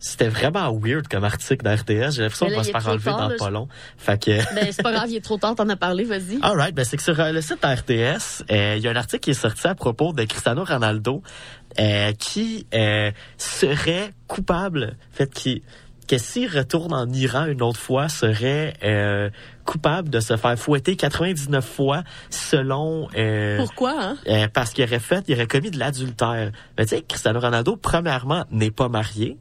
C'était 0.00 0.28
vraiment 0.28 0.72
weird 0.76 1.06
comme 1.08 1.24
article 1.24 1.62
d'RDS. 1.62 2.12
J'ai 2.12 2.22
l'impression 2.22 2.46
qu'on 2.46 2.56
va 2.56 2.64
se 2.64 2.70
faire 2.70 2.88
enlever 2.88 3.04
tard, 3.04 3.18
dans 3.18 3.28
là, 3.28 3.34
pas 3.38 3.50
long. 3.50 3.68
Fait 3.98 4.20
que... 4.20 4.30
Ben 4.54 4.68
c'est 4.72 4.82
pas 4.82 4.92
grave, 4.92 5.10
il 5.10 5.16
est 5.16 5.20
trop 5.24 5.36
tard, 5.36 5.54
t'en 5.54 5.68
as 5.68 5.76
parlé, 5.76 6.04
vas-y. 6.04 6.38
Alright, 6.42 6.74
ben 6.74 6.84
c'est 6.84 6.96
que 6.96 7.02
sur 7.02 7.20
euh, 7.20 7.32
le 7.32 7.40
site 7.42 7.64
RTS, 7.64 8.44
euh, 8.50 8.74
il 8.76 8.82
y 8.82 8.88
a 8.88 8.90
un 8.90 8.96
article 8.96 9.20
qui 9.20 9.30
est 9.30 9.34
sorti 9.34 9.66
à 9.66 9.74
propos 9.74 10.12
de 10.12 10.24
Cristiano 10.24 10.64
Ronaldo 10.64 11.22
euh, 11.78 12.12
qui 12.12 12.66
euh, 12.74 13.10
serait 13.36 14.12
coupable, 14.26 14.96
fait, 15.12 15.32
qui 15.32 15.62
que 16.08 16.18
s'il 16.18 16.48
retourne 16.48 16.92
en 16.92 17.08
Iran 17.12 17.44
une 17.46 17.62
autre 17.62 17.78
fois, 17.78 18.08
serait 18.08 18.74
euh, 18.82 19.30
coupable 19.64 20.08
de 20.08 20.18
se 20.18 20.36
faire 20.36 20.58
fouetter 20.58 20.96
99 20.96 21.64
fois 21.64 22.02
selon... 22.30 23.06
euh, 23.16 23.58
Pourquoi 23.58 23.94
hein? 23.96 24.16
euh, 24.26 24.48
parce 24.52 24.72
qu'il 24.72 24.82
aurait 24.82 24.98
fait, 24.98 25.24
il 25.28 25.34
aurait 25.36 25.46
commis 25.46 25.70
de 25.70 25.78
l'adultère. 25.78 26.50
Mais 26.76 26.86
tu 26.86 26.96
sais, 26.96 27.02
Cristiano 27.02 27.38
Ronaldo, 27.38 27.76
premièrement, 27.76 28.44
n'est 28.50 28.72
pas 28.72 28.88
marié. 28.88 29.36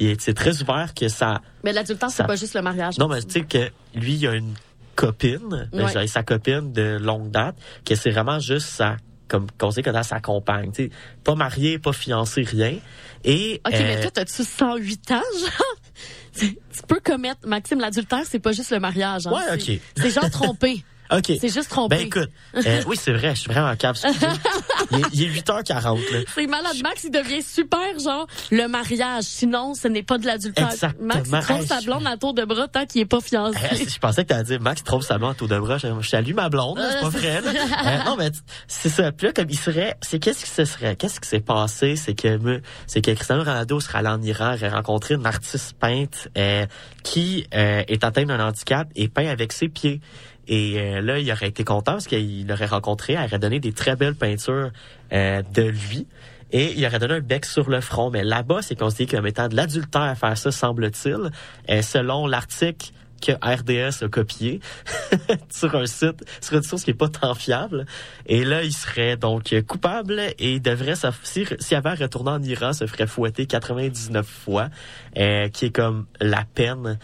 Et 0.00 0.16
c'est 0.18 0.34
très 0.34 0.60
ouvert 0.62 0.92
que 0.94 1.08
ça... 1.08 1.40
Mais 1.62 1.72
l'adultère 1.72 2.10
c'est 2.10 2.26
pas 2.26 2.36
juste 2.36 2.54
le 2.54 2.62
mariage. 2.62 2.98
Non, 2.98 3.08
mais 3.08 3.22
tu 3.22 3.30
sais 3.30 3.42
que 3.42 3.70
lui, 3.94 4.14
il 4.14 4.26
a 4.26 4.34
une 4.34 4.54
copine, 4.94 5.68
ben, 5.72 5.84
Ouais. 5.84 5.92
j'ai 5.92 6.06
sa 6.06 6.22
copine 6.22 6.72
de 6.72 6.98
longue 7.00 7.30
date, 7.30 7.56
que 7.84 7.94
c'est 7.94 8.10
vraiment 8.10 8.38
juste 8.38 8.68
sa 8.68 8.96
comme 9.26 9.46
qu'on 9.58 9.70
a 9.70 10.02
sa 10.02 10.20
compagne, 10.20 10.70
tu 10.70 10.84
sais, 10.84 10.90
pas 11.24 11.34
marié, 11.34 11.78
pas 11.78 11.92
fiancé, 11.94 12.42
rien. 12.42 12.76
Et 13.24 13.60
OK, 13.66 13.72
euh, 13.74 13.78
mais 13.80 14.00
toi 14.02 14.10
t'as-tu 14.10 14.44
108 14.44 15.10
ans 15.12 15.20
genre? 15.40 15.76
Tu 16.36 16.82
peux 16.88 17.00
commettre 17.00 17.46
Maxime 17.46 17.78
l'adultère, 17.78 18.22
c'est 18.28 18.40
pas 18.40 18.50
juste 18.52 18.70
le 18.72 18.80
mariage 18.80 19.26
hein. 19.26 19.32
Ouais, 19.32 19.54
OK. 19.54 19.80
C'est 19.96 20.10
genre 20.10 20.28
tromper. 20.32 20.84
OK. 21.12 21.32
C'est 21.40 21.52
juste 21.52 21.68
tromper. 21.70 21.96
Ben 21.96 22.06
écoute, 22.06 22.30
euh, 22.56 22.82
oui, 22.86 22.96
c'est 23.00 23.12
vrai, 23.12 23.34
je 23.34 23.40
suis 23.42 23.50
vraiment 23.50 23.74
capable. 23.76 23.98
il, 24.90 24.98
est- 24.98 25.02
il 25.12 25.22
est 25.24 25.40
8h40 25.40 26.12
là. 26.12 26.18
C'est 26.34 26.46
malade. 26.46 26.76
Max, 26.82 27.04
il 27.04 27.10
devient 27.10 27.42
super, 27.42 27.98
genre, 28.02 28.26
le 28.50 28.66
mariage. 28.68 29.24
Sinon, 29.24 29.74
ce 29.74 29.88
n'est 29.88 30.02
pas 30.02 30.18
de 30.18 30.26
l'adultère. 30.26 30.70
Exactement. 30.70 31.14
Max, 31.14 31.28
il 31.32 31.40
trompe 31.40 31.66
sa 31.66 31.80
blonde 31.82 32.06
à 32.06 32.16
tour 32.16 32.34
de 32.34 32.44
bras 32.44 32.68
tant 32.68 32.86
qu'il 32.86 33.02
est 33.02 33.06
pas 33.06 33.20
fiancé. 33.20 33.58
Euh, 33.72 33.76
je 33.88 33.98
pensais 33.98 34.22
que 34.24 34.28
t'allais 34.28 34.44
dire 34.44 34.60
Max 34.60 34.82
trompe 34.82 35.02
sa 35.02 35.18
blonde 35.18 35.32
à 35.32 35.34
tour 35.34 35.48
de 35.48 35.58
bras. 35.58 35.78
Je, 35.78 35.88
je 36.00 36.08
salue 36.08 36.34
ma 36.34 36.48
blonde, 36.48 36.80
c'est 36.90 37.00
pas 37.00 37.08
vrai. 37.08 37.40
là. 37.42 37.50
Euh, 37.50 38.04
non, 38.04 38.16
mais 38.16 38.30
c'est 38.66 38.88
ça. 38.88 39.12
Puis 39.12 39.26
là, 39.26 39.32
comme 39.32 39.50
il 39.50 39.58
serait, 39.58 39.96
c'est 40.00 40.18
qu'est-ce 40.18 40.44
qui 40.44 40.50
se 40.50 40.64
serait, 40.64 40.96
qu'est-ce 40.96 41.20
qui 41.20 41.28
s'est 41.28 41.40
passé, 41.40 41.96
c'est 41.96 42.14
que 42.14 42.60
c'est 42.86 43.00
que 43.02 43.10
Cristiano 43.10 43.42
Ronaldo 43.42 43.78
serait 43.80 43.98
allé 43.98 44.08
en 44.08 44.22
Iran, 44.22 44.54
aurait 44.54 44.68
rencontré 44.70 45.14
une 45.14 45.26
artiste 45.26 45.74
peinte 45.78 46.28
euh, 46.38 46.66
qui 47.02 47.46
euh, 47.54 47.82
est 47.88 48.04
atteinte 48.04 48.26
d'un 48.28 48.40
handicap 48.44 48.88
et 48.96 49.08
peint 49.08 49.26
avec 49.28 49.52
ses 49.52 49.68
pieds. 49.68 50.00
Et 50.48 50.78
euh, 50.78 51.00
là, 51.00 51.18
il 51.18 51.30
aurait 51.32 51.48
été 51.48 51.64
content 51.64 51.92
parce 51.92 52.06
qu'il 52.06 52.46
l'aurait 52.46 52.66
rencontré, 52.66 53.14
elle 53.14 53.24
aurait 53.24 53.38
donné 53.38 53.60
des 53.60 53.72
très 53.72 53.96
belles 53.96 54.14
peintures 54.14 54.70
euh, 55.12 55.42
de 55.54 55.62
lui. 55.62 56.06
Et 56.52 56.72
il 56.76 56.86
aurait 56.86 56.98
donné 56.98 57.14
un 57.14 57.20
bec 57.20 57.44
sur 57.44 57.68
le 57.68 57.80
front. 57.80 58.10
Mais 58.10 58.22
là-bas, 58.22 58.62
c'est 58.62 58.78
considéré 58.78 59.16
comme 59.16 59.26
étant 59.26 59.48
de 59.48 59.56
l'adultère 59.56 60.02
à 60.02 60.14
faire 60.14 60.36
ça, 60.36 60.52
semble-t-il. 60.52 61.30
Euh, 61.70 61.82
selon 61.82 62.26
l'article 62.26 62.92
que 63.20 63.32
RDS 63.32 64.04
a 64.04 64.08
copié 64.08 64.60
sur 65.50 65.74
un 65.74 65.86
site, 65.86 66.24
sur 66.40 66.56
une 66.56 66.62
source 66.62 66.84
qui 66.84 66.90
est 66.90 66.94
pas 66.94 67.08
tant 67.08 67.34
fiable. 67.34 67.86
Et 68.26 68.44
là, 68.44 68.62
il 68.62 68.72
serait 68.72 69.16
donc 69.16 69.54
coupable 69.66 70.20
et 70.38 70.54
il 70.54 70.62
devrait, 70.62 70.94
s'aff- 70.94 71.20
si- 71.22 71.46
s'il 71.58 71.76
avait 71.76 71.90
à 71.90 71.94
retourner 71.94 72.30
en 72.30 72.42
Iran, 72.42 72.72
se 72.72 72.86
ferait 72.86 73.06
fouetter 73.06 73.46
99 73.46 74.26
fois, 74.26 74.68
euh, 75.18 75.48
qui 75.48 75.66
est 75.66 75.70
comme 75.70 76.06
la 76.20 76.44
peine 76.54 76.98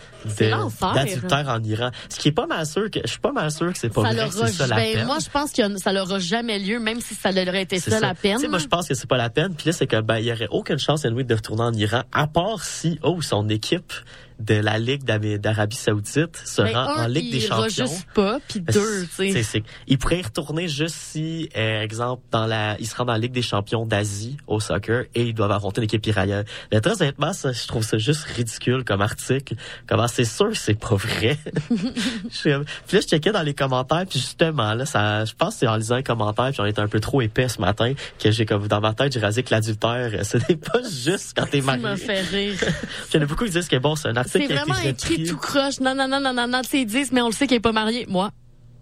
d'adultère 0.94 1.48
en 1.48 1.62
Iran. 1.62 1.90
Ce 2.08 2.18
qui 2.18 2.28
est 2.28 2.32
pas 2.32 2.46
mal 2.46 2.66
sûr 2.66 2.90
que, 2.90 3.00
je 3.04 3.10
suis 3.10 3.20
pas 3.20 3.32
mal 3.32 3.50
sûr 3.50 3.72
que 3.72 3.78
c'est 3.78 3.88
pas 3.88 4.02
ça 4.02 4.08
vrai, 4.08 4.16
leur 4.16 4.32
c'est 4.32 4.46
ça 4.48 4.66
la 4.66 4.76
ben, 4.76 4.94
peine. 4.94 5.06
moi, 5.06 5.18
je 5.22 5.28
pense 5.30 5.52
que 5.52 5.78
ça 5.78 5.92
n'aura 5.92 6.18
jamais 6.18 6.58
lieu, 6.58 6.78
même 6.80 7.00
si 7.00 7.14
ça 7.14 7.30
aurait 7.30 7.62
été 7.62 7.78
C'est 7.78 7.90
ça, 7.90 8.00
la 8.00 8.14
peine. 8.14 8.38
Moi, 8.48 8.58
je 8.58 8.66
pense 8.66 8.88
que 8.88 8.94
c'est 8.94 9.08
pas 9.08 9.16
la 9.16 9.30
peine. 9.30 9.54
Puis 9.54 9.66
là, 9.66 9.72
c'est 9.72 9.86
que 9.86 10.00
ben, 10.00 10.18
il 10.18 10.24
y 10.26 10.32
aurait 10.32 10.48
aucune 10.50 10.78
chance 10.78 11.04
à 11.04 11.10
lui 11.10 11.24
de 11.24 11.34
retourner 11.34 11.62
en 11.62 11.72
Iran, 11.72 12.02
à 12.12 12.26
part 12.26 12.62
si, 12.64 12.98
oh, 13.02 13.20
son 13.22 13.48
équipe 13.48 13.92
de 14.40 14.54
la 14.54 14.78
Ligue 14.78 15.04
d'Arabie 15.04 15.76
Saoudite 15.76 16.36
se 16.44 16.62
Ben, 16.62 16.74
un, 16.76 17.04
en 17.04 17.06
Ligue 17.06 17.26
il 17.26 17.32
des 17.32 17.40
Champions. 17.40 17.68
juste 17.86 18.06
pas, 18.14 18.38
puis 18.48 18.60
Ben, 18.60 18.72
deux, 18.72 19.06
tu 19.16 19.42
sais. 19.42 19.62
Il 19.86 19.98
pourrait 19.98 20.20
y 20.20 20.22
retourner 20.22 20.68
juste 20.68 20.94
si, 20.96 21.48
euh, 21.56 21.82
exemple, 21.82 22.22
dans 22.30 22.46
la, 22.46 22.76
il 22.78 22.86
se 22.86 22.96
rend 22.96 23.04
dans 23.04 23.12
la 23.12 23.18
Ligue 23.18 23.32
des 23.32 23.42
Champions 23.42 23.86
d'Asie 23.86 24.36
au 24.46 24.60
soccer 24.60 25.04
et 25.14 25.22
ils 25.22 25.34
doivent 25.34 25.52
affronter 25.52 25.80
l'équipe 25.80 26.04
iranienne. 26.06 26.44
Mais 26.72 26.80
très 26.80 27.00
honnêtement, 27.00 27.32
ça, 27.32 27.52
je 27.52 27.66
trouve 27.66 27.82
ça 27.82 27.98
juste 27.98 28.24
ridicule 28.24 28.84
comme 28.84 29.02
article. 29.02 29.54
Comment 29.86 30.08
c'est 30.08 30.24
sûr 30.24 30.48
que 30.50 30.56
c'est 30.56 30.78
pas 30.78 30.96
vrai? 30.96 31.38
Puis 32.30 32.50
là, 32.50 32.62
je 32.92 32.98
checkais 33.00 33.32
dans 33.32 33.42
les 33.42 33.54
commentaires, 33.54 34.04
puis 34.08 34.18
justement, 34.18 34.74
là, 34.74 34.86
ça, 34.86 35.24
je 35.24 35.32
pense 35.34 35.54
que 35.54 35.60
c'est 35.60 35.66
en 35.66 35.76
lisant 35.76 35.96
les 35.96 36.02
commentaires, 36.02 36.50
puis 36.50 36.60
on 36.60 36.64
était 36.66 36.80
un 36.80 36.88
peu 36.88 37.00
trop 37.00 37.20
épais 37.20 37.48
ce 37.48 37.60
matin, 37.60 37.92
que 38.18 38.30
j'ai 38.30 38.46
comme 38.46 38.66
dans 38.68 38.80
ma 38.80 38.94
tête, 38.94 39.12
j'ai 39.12 39.20
rasé 39.20 39.42
que 39.42 39.50
l'adultère, 39.50 40.10
euh, 40.14 40.24
ce 40.24 40.38
n'est 40.38 40.56
pas 40.56 40.80
juste 40.90 41.32
quand 41.36 41.46
t'es 41.46 41.60
marié. 41.60 41.82
me 41.82 41.96
fais 41.96 42.20
rire. 42.20 42.56
Puis 42.60 42.68
il 43.14 43.16
y 43.16 43.20
en 43.20 43.22
a 43.22 43.26
beaucoup 43.26 43.44
qui 43.44 43.50
disent 43.50 43.68
que 43.68 43.76
bon, 43.76 43.96
c'est 43.96 44.08
un 44.08 44.16
article 44.16 44.30
C'est 44.31 44.47
vraiment 44.47 44.78
écrit 44.85 45.24
tout 45.24 45.36
croche. 45.36 45.81
Non, 45.81 45.94
non, 45.94 46.09
non, 46.09 46.20
non, 46.20 46.32
non, 46.32 46.47
non, 46.47 46.62
tu 46.62 46.70
sais, 46.70 46.81
ils 46.82 46.86
disent, 46.86 47.12
mais 47.12 47.23
on 47.23 47.27
le 47.27 47.32
sait 47.32 47.47
qu'il 47.47 47.57
est 47.57 47.61
pas 47.61 47.73
marié. 47.73 48.07
Moi, 48.09 48.31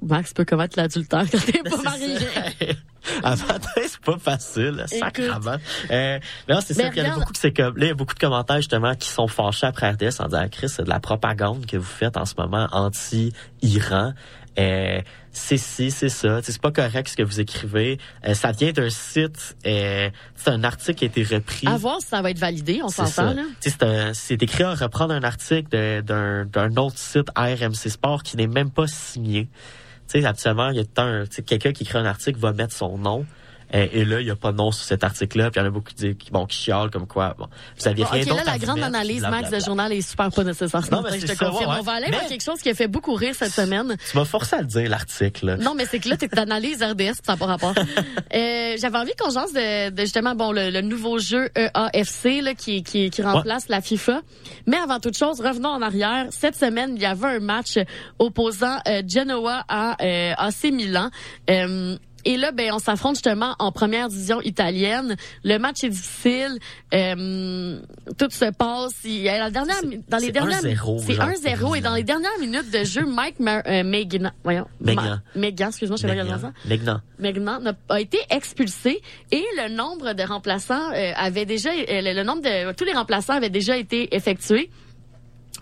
Max 0.03 0.33
peut 0.33 0.45
commettre 0.45 0.79
l'adultère 0.79 1.25
quand 1.31 1.45
t'es 1.45 1.63
pas 1.63 1.83
marié. 1.83 2.17
Matin, 3.23 3.69
c'est 3.77 4.01
pas 4.01 4.19
facile, 4.19 4.85
sacrement. 4.87 5.57
Euh, 5.91 6.19
non, 6.49 6.59
c'est 6.65 6.75
ça. 6.75 6.91
puis 6.91 7.01
Il 7.01 7.07
y 7.07 7.09
en 7.09 7.13
a 7.13 7.15
beaucoup 7.15 7.33
qui 7.33 7.41
c'est 7.41 7.53
comme, 7.53 7.77
là, 7.77 7.87
il 7.87 7.89
y 7.89 7.91
a 7.91 7.95
beaucoup 7.95 8.15
de 8.15 8.19
commentaires, 8.19 8.57
justement, 8.57 8.95
qui 8.95 9.09
sont 9.09 9.29
fâchés 9.29 9.67
après 9.67 9.91
RDS 9.91 10.21
en 10.21 10.27
disant, 10.27 10.47
Chris, 10.51 10.69
c'est 10.69 10.85
de 10.85 10.89
la 10.89 11.01
propagande 11.01 11.67
que 11.67 11.77
vous 11.77 11.85
faites 11.85 12.17
en 12.17 12.25
ce 12.25 12.35
moment 12.37 12.69
anti-Iran. 12.73 14.13
Euh, 14.59 15.01
c'est 15.39 15.57
ci, 15.57 15.91
c'est 15.91 16.09
ça. 16.09 16.41
C'est 16.43 16.61
pas 16.61 16.71
correct 16.73 17.09
ce 17.09 17.17
que 17.17 17.23
vous 17.23 17.41
écrivez. 17.41 17.99
Euh, 18.27 18.35
ça 18.35 18.53
vient 18.53 18.73
d'un 18.73 18.91
site, 18.91 19.57
euh, 19.67 20.11
c'est 20.35 20.51
un 20.51 20.65
article 20.65 20.95
qui 20.99 21.05
a 21.05 21.09
été 21.09 21.23
repris. 21.23 21.67
À 21.67 21.77
voir 21.77 22.01
si 22.01 22.09
ça 22.09 22.21
va 22.23 22.31
être 22.31 22.39
validé, 22.39 22.81
on 22.83 22.89
s'entend, 22.89 23.33
là. 23.35 23.43
C'est 23.61 23.83
un- 23.83 24.13
c'est 24.15 24.43
écrit 24.43 24.65
à 24.65 24.75
reprendre 24.75 25.15
un 25.15 25.23
article 25.23 25.69
d'un 26.03 26.77
autre 26.77 26.99
site 26.99 27.29
RMC 27.37 27.89
Sport 27.91 28.23
qui 28.23 28.37
n'est 28.37 28.47
même 28.47 28.71
pas 28.71 28.87
signé. 28.87 29.49
Tu 30.11 30.21
sais, 30.21 30.27
habituellement, 30.27 30.71
il 30.71 30.77
y 30.77 30.81
a 30.81 31.25
quelqu'un 31.47 31.73
qui 31.73 31.83
écrit 31.85 31.99
un 31.99 32.07
article 32.07 32.39
va 32.39 32.53
mettre 32.53 32.75
son 32.75 32.97
nom. 32.99 33.27
Et 33.73 34.05
là, 34.05 34.21
il 34.21 34.27
y 34.27 34.31
a 34.31 34.37
pas 34.37 34.53
de 34.53 34.57
nom 34.57 34.73
sur 34.73 34.85
cet 34.85 35.05
article-là. 35.05 35.51
Puis 35.51 35.61
il 35.61 35.65
y 35.65 35.67
en 35.67 35.69
a 35.69 35.71
beaucoup 35.71 35.89
qui, 35.91 35.95
disent- 35.95 36.31
bon, 36.33 36.47
qui 36.47 36.57
chialent 36.57 36.91
comme 36.91 37.07
quoi. 37.07 37.35
Bon, 37.39 37.47
vous 37.79 37.89
aviez 37.89 38.05
Bon, 38.05 38.11
rien 38.11 38.23
ok, 38.23 38.29
d'autre 38.29 38.45
là, 38.47 38.53
la 38.53 38.59
grande 38.59 38.77
mettre, 38.77 38.87
analyse, 38.89 39.23
Max, 39.23 39.51
de 39.51 39.61
journal 39.61 39.93
est 39.93 40.01
super 40.01 40.31
pas 40.31 40.45
nécessaire. 40.45 40.81
Non, 40.91 41.03
mais 41.03 41.19
je 41.21 41.27
c'est 41.27 41.35
te 41.35 41.39
ça, 41.39 41.47
confirme. 41.51 41.73
ouais. 41.73 41.77
On 41.81 41.83
va 41.83 41.93
aller 41.93 42.07
Mais- 42.11 42.19
vers 42.19 42.29
quelque 42.29 42.43
chose 42.45 42.61
qui 42.63 42.71
a 42.71 42.75
fait 42.75 42.89
beaucoup 42.89 43.15
rire 43.15 43.35
cette 43.35 43.53
semaine. 43.53 43.97
Tu 44.11 44.17
m'as 44.17 44.25
forcé 44.25 44.57
à 44.57 44.61
le 44.61 44.67
dire, 44.67 44.89
l'article. 44.89 45.57
Non, 45.61 45.75
mais 45.75 45.85
c'est 45.85 45.99
que 45.99 46.09
là, 46.09 46.17
t'es 46.17 46.29
d'analyse 46.29 46.83
RDS, 46.83 47.15
ça 47.25 47.33
n'a 47.33 47.37
pas 47.37 47.47
rapport. 47.47 47.75
Euh, 48.35 48.77
J'avais 48.79 48.99
envie 48.99 49.13
qu'on 49.19 49.31
jase 49.31 49.53
de, 49.55 49.91
de 49.91 50.01
justement 50.03 50.35
bon 50.35 50.53
le, 50.53 50.69
le 50.71 50.81
nouveau 50.83 51.19
jeu 51.19 51.49
EAFC 51.57 52.43
là, 52.43 52.53
qui, 52.55 52.83
qui, 52.83 53.09
qui 53.11 53.23
remplace 53.23 53.69
la 53.69 53.81
FIFA. 53.81 54.21
Mais 54.67 54.77
avant 54.77 55.01
toute 55.01 55.17
chose, 55.17 55.41
revenons 55.41 55.71
en 55.71 55.81
arrière. 55.83 56.27
Cette 56.31 56.55
semaine, 56.57 56.93
il 56.97 57.03
y 57.03 57.07
avait 57.07 57.27
un 57.37 57.41
match 57.41 57.79
opposant 58.19 58.79
euh, 58.87 59.03
Genoa 59.07 59.65
à 59.69 59.97
euh, 60.03 60.35
AC 60.37 60.65
Milan. 60.73 61.11
Euh, 61.51 61.97
et 62.25 62.37
là, 62.37 62.53
ben, 62.53 62.73
on 62.73 62.79
s'affronte 62.79 63.17
justement 63.17 63.55
en 63.59 63.73
première 63.73 64.09
division 64.09 64.41
italienne. 64.43 65.17
Le 65.45 65.59
match 65.59 65.85
est 65.85 65.89
difficile. 65.89 66.59
Euh, 66.95 67.81
tout 68.19 68.31
se 68.31 68.51
passe. 68.53 68.93
Il 69.05 69.19
y 69.21 69.29
a 69.29 69.39
la 69.39 69.51
dernière, 69.51 69.77
dans 70.09 70.19
les 70.19 70.27
c'est 70.27 70.33
dernières, 70.33 70.63
1-0, 70.63 70.99
c'est 71.07 71.15
genre, 71.15 71.29
1-0 71.29 71.77
et 71.77 71.81
dans 71.81 71.95
les 71.95 72.03
dernières 72.03 72.39
minutes 72.41 72.71
de 72.71 72.85
jeu, 72.85 73.05
Mike 73.07 73.41
Mar 73.41 73.63
euh, 73.67 73.83
Megna, 73.85 74.33
voyons, 74.45 74.67
Megna. 74.81 75.23
Megna, 75.35 75.69
excuse-moi, 75.69 75.97
je 75.97 76.03
sais 76.03 76.09
pas 76.09 76.15
comment 76.17 76.27
dire 76.27 76.41
ça. 76.41 76.53
Megnan. 76.67 77.01
Megnan 77.19 77.61
n'a- 77.61 77.75
a 77.89 78.01
été 78.01 78.19
expulsé 78.31 79.01
et 79.31 79.45
le 79.57 79.75
nombre 79.75 80.13
de 80.13 80.23
remplaçants 80.23 80.93
euh, 80.93 81.13
avait 81.17 81.47
déjà 81.47 81.71
euh, 81.71 82.01
le, 82.01 82.15
le 82.15 82.23
nombre 82.25 82.43
de 82.43 82.73
tous 82.73 82.85
les 82.85 82.93
remplaçants 82.93 83.35
avaient 83.35 83.51
déjà 83.51 83.77
été 83.77 84.15
effectués. 84.15 84.71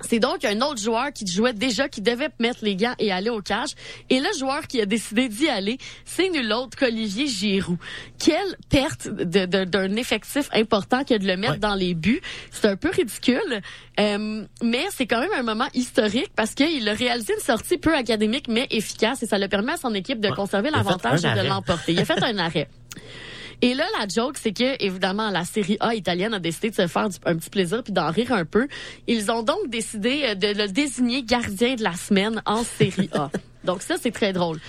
C'est 0.02 0.18
donc 0.18 0.44
un 0.44 0.60
autre 0.60 0.78
joueur 0.81 1.12
qui 1.12 1.27
jouait 1.27 1.55
déjà, 1.55 1.89
qui 1.89 2.02
devait 2.02 2.28
mettre 2.39 2.59
les 2.62 2.77
gants 2.77 2.94
et 2.98 3.10
aller 3.12 3.31
au 3.31 3.40
cage. 3.40 3.70
Et 4.10 4.20
le 4.20 4.28
joueur 4.39 4.66
qui 4.66 4.81
a 4.81 4.86
décidé 4.86 5.28
d'y 5.28 5.48
aller, 5.48 5.78
c'est 6.05 6.28
nul 6.28 6.52
autre 6.52 6.77
qu'Olivier 6.77 7.27
Giroud. 7.27 7.78
Quelle 8.18 8.56
perte 8.68 9.09
de- 9.09 9.47
de- 9.47 9.64
d'un 9.64 9.97
effectif 9.97 10.48
important 10.52 11.02
que 11.05 11.16
de 11.16 11.27
le 11.27 11.36
mettre 11.36 11.56
dans 11.59 11.74
les 11.74 11.94
buts. 11.94 12.20
C'est 12.51 12.68
un 12.68 12.77
peu 12.77 12.90
ridicule, 12.90 13.60
euh, 13.98 14.44
mais 14.62 14.85
c'est 14.94 15.06
quand 15.06 15.20
même 15.20 15.32
un 15.36 15.43
moment 15.43 15.68
historique 15.74 16.31
parce 16.36 16.55
qu'il 16.55 16.86
a 16.89 16.93
réalisé 16.93 17.32
une 17.35 17.40
sortie 17.44 17.78
peu 17.78 17.94
académique 17.94 18.48
mais 18.48 18.66
efficace 18.70 19.23
et 19.23 19.27
ça 19.27 19.39
le 19.39 19.48
permet 19.48 19.73
à 19.73 19.77
son 19.78 19.94
équipe 19.94 20.20
de 20.20 20.28
conserver 20.31 20.70
l'avantage 20.70 21.24
et 21.24 21.28
de 21.43 21.48
l'emporter. 21.48 21.93
Il 21.93 22.01
a 22.01 22.05
fait 22.05 22.23
un 22.23 22.39
arrêt. 22.39 22.68
Et 23.66 23.74
là, 23.74 23.84
la 23.98 24.06
joke, 24.06 24.36
c'est 24.40 24.52
que, 24.52 24.80
évidemment, 24.84 25.28
la 25.30 25.44
série 25.44 25.76
A 25.80 25.97
italienne 25.97 26.32
a 26.34 26.38
décidé 26.38 26.70
de 26.70 26.76
se 26.76 26.86
faire 26.86 27.09
du- 27.09 27.16
un 27.24 27.34
petit 27.34 27.51
plaisir 27.51 27.82
puis 27.82 27.93
d'en 27.93 28.12
rire 28.12 28.30
un 28.32 28.44
peu. 28.44 28.68
Ils 29.09 29.28
ont 29.32 29.43
donc 29.43 29.68
décidé 29.68 30.22
euh, 30.24 30.34
de 30.36 30.47
le 30.56 30.68
désigner 30.68 31.24
gardien 31.24 31.74
de 31.74 31.82
la 31.82 31.94
semaine 31.94 32.40
en 32.47 32.62
série 32.62 33.10
A. 33.12 33.28
donc 33.64 33.82
ça, 33.82 33.97
c'est 34.01 34.12
très 34.12 34.32
drôle. 34.32 34.60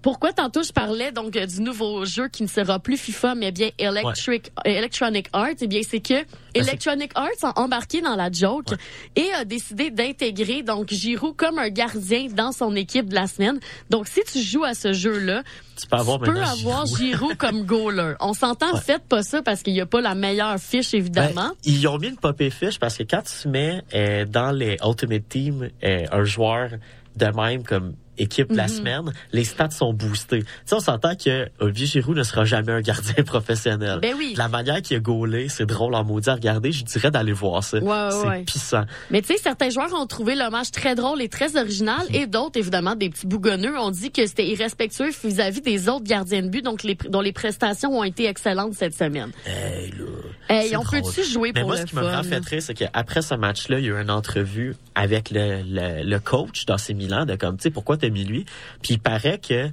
Pourquoi 0.00 0.32
tantôt 0.32 0.62
je 0.62 0.72
parlais 0.72 1.10
donc 1.10 1.36
euh, 1.36 1.46
du 1.46 1.60
nouveau 1.60 2.04
jeu 2.04 2.28
qui 2.28 2.44
ne 2.44 2.48
sera 2.48 2.78
plus 2.78 2.96
FIFA 2.96 3.34
mais 3.34 3.50
bien 3.50 3.70
Electric 3.78 4.52
euh, 4.66 4.70
Electronic 4.70 5.28
Arts? 5.32 5.56
Eh 5.60 5.66
bien 5.66 5.80
c'est 5.88 6.00
que 6.00 6.24
Electronic 6.54 7.10
Arts 7.16 7.42
a 7.42 7.60
embarqué 7.60 8.00
dans 8.00 8.14
la 8.14 8.30
joke 8.30 8.68
et 9.16 9.32
a 9.32 9.44
décidé 9.44 9.90
d'intégrer 9.90 10.62
donc 10.62 10.88
Giroud 10.90 11.34
comme 11.36 11.58
un 11.58 11.68
gardien 11.68 12.28
dans 12.32 12.52
son 12.52 12.76
équipe 12.76 13.08
de 13.08 13.14
la 13.14 13.26
semaine. 13.26 13.58
Donc 13.90 14.06
si 14.08 14.20
tu 14.30 14.40
joues 14.40 14.64
à 14.64 14.74
ce 14.74 14.92
jeu-là, 14.92 15.42
Tu 15.80 15.86
peux 15.86 15.96
avoir 15.96 16.18
tu 16.20 16.30
peux 16.30 16.40
avoir 16.40 16.86
Giroud. 16.86 16.98
Giroud 16.98 17.36
comme 17.38 17.64
goaler. 17.64 18.14
On 18.20 18.34
s'entend, 18.34 18.76
faites 18.76 19.04
pas 19.04 19.22
ça 19.22 19.42
parce 19.42 19.62
qu'il 19.62 19.74
n'y 19.74 19.80
a 19.80 19.86
pas 19.86 20.00
la 20.00 20.14
meilleure 20.14 20.58
fiche 20.58 20.94
évidemment. 20.94 21.48
Ben, 21.48 21.54
ils 21.64 21.86
ont 21.88 21.98
mis 21.98 22.08
une 22.08 22.16
popée 22.16 22.50
fiche 22.50 22.78
parce 22.78 22.96
que 22.96 23.02
quand 23.02 23.22
tu 23.22 23.48
mets 23.48 23.82
euh, 23.94 24.24
dans 24.24 24.52
les 24.52 24.76
Ultimate 24.84 25.28
Team 25.28 25.70
euh, 25.82 26.04
un 26.12 26.24
joueur 26.24 26.70
de 27.16 27.26
même 27.26 27.64
comme 27.64 27.94
équipe 28.18 28.50
de 28.52 28.56
la 28.56 28.64
Mhm. 28.64 28.68
semaine, 28.68 29.12
les 29.32 29.44
stats 29.44 29.70
sont 29.70 29.92
boostés. 29.92 30.40
Tu 30.42 30.48
sais, 30.66 30.74
on 30.74 30.80
s'entend 30.80 31.14
que 31.14 31.48
Olivier 31.60 31.86
Giroud 31.86 32.16
ne 32.16 32.22
sera 32.22 32.44
jamais 32.44 32.72
un 32.72 32.80
gardien 32.80 33.14
professionnel. 33.26 33.98
Ben 34.02 34.14
oui. 34.18 34.34
La 34.36 34.48
manière 34.48 34.82
qu'il 34.82 34.96
a 34.96 35.00
gaulé, 35.00 35.48
c'est 35.48 35.66
drôle 35.66 35.94
en 35.94 36.04
maudit 36.04 36.28
à 36.30 36.34
regarder. 36.34 36.72
Je 36.72 36.84
dirais 36.84 37.10
d'aller 37.10 37.32
voir 37.32 37.62
ça. 37.64 37.78
Ouais, 37.78 37.84
ouais, 37.88 38.08
c'est 38.10 38.28
ouais. 38.28 38.42
pissant. 38.44 38.84
Mais 39.10 39.22
tu 39.22 39.28
sais, 39.28 39.38
certains 39.38 39.70
joueurs 39.70 39.92
ont 39.94 40.06
trouvé 40.06 40.34
l'hommage 40.34 40.70
très 40.70 40.94
drôle 40.94 41.22
et 41.22 41.28
très 41.28 41.56
original, 41.56 42.02
et 42.12 42.26
d'autres, 42.26 42.58
évidemment, 42.58 42.94
des 42.94 43.10
petits 43.10 43.26
bougonneux, 43.26 43.78
ont 43.78 43.90
dit 43.90 44.10
que 44.10 44.26
c'était 44.26 44.46
irrespectueux 44.46 45.10
vis-à-vis 45.24 45.60
des 45.60 45.88
autres 45.88 46.04
gardiens 46.04 46.42
de 46.42 46.48
but, 46.48 46.64
donc 46.64 46.82
les, 46.82 46.96
dont 47.08 47.20
les 47.20 47.32
prestations 47.32 47.98
ont 47.98 48.04
été 48.04 48.26
excellentes 48.26 48.74
cette 48.74 48.94
semaine. 48.94 49.30
Hey, 49.46 49.90
là. 49.92 50.04
Hey, 50.48 50.76
on 50.76 50.82
peut-tu 50.82 51.24
jouer 51.24 51.52
Mais 51.54 51.60
pour 51.60 51.70
moi, 51.70 51.76
le 51.76 51.82
ce 51.82 51.86
qui 51.86 51.94
fun? 51.94 52.02
vraiment 52.02 52.22
fait 52.22 52.44
rire, 52.44 52.62
c'est 52.62 52.74
qu'après 52.74 53.22
ce 53.22 53.34
match-là, 53.34 53.78
il 53.78 53.84
y 53.86 53.88
a 53.90 53.98
eu 53.98 54.02
une 54.02 54.10
entrevue 54.10 54.74
avec 54.94 55.30
le, 55.30 55.62
le, 55.62 56.02
le 56.08 56.18
coach 56.20 56.64
d'AC 56.66 56.90
Milan 56.90 57.24
de 57.26 57.34
comme, 57.36 57.56
tu 57.56 57.64
sais, 57.64 57.70
pourquoi 57.70 57.96
t'as 57.96 58.07
lui? 58.10 58.44
Puis 58.82 58.94
il 58.94 58.98
paraît 58.98 59.38
que 59.38 59.70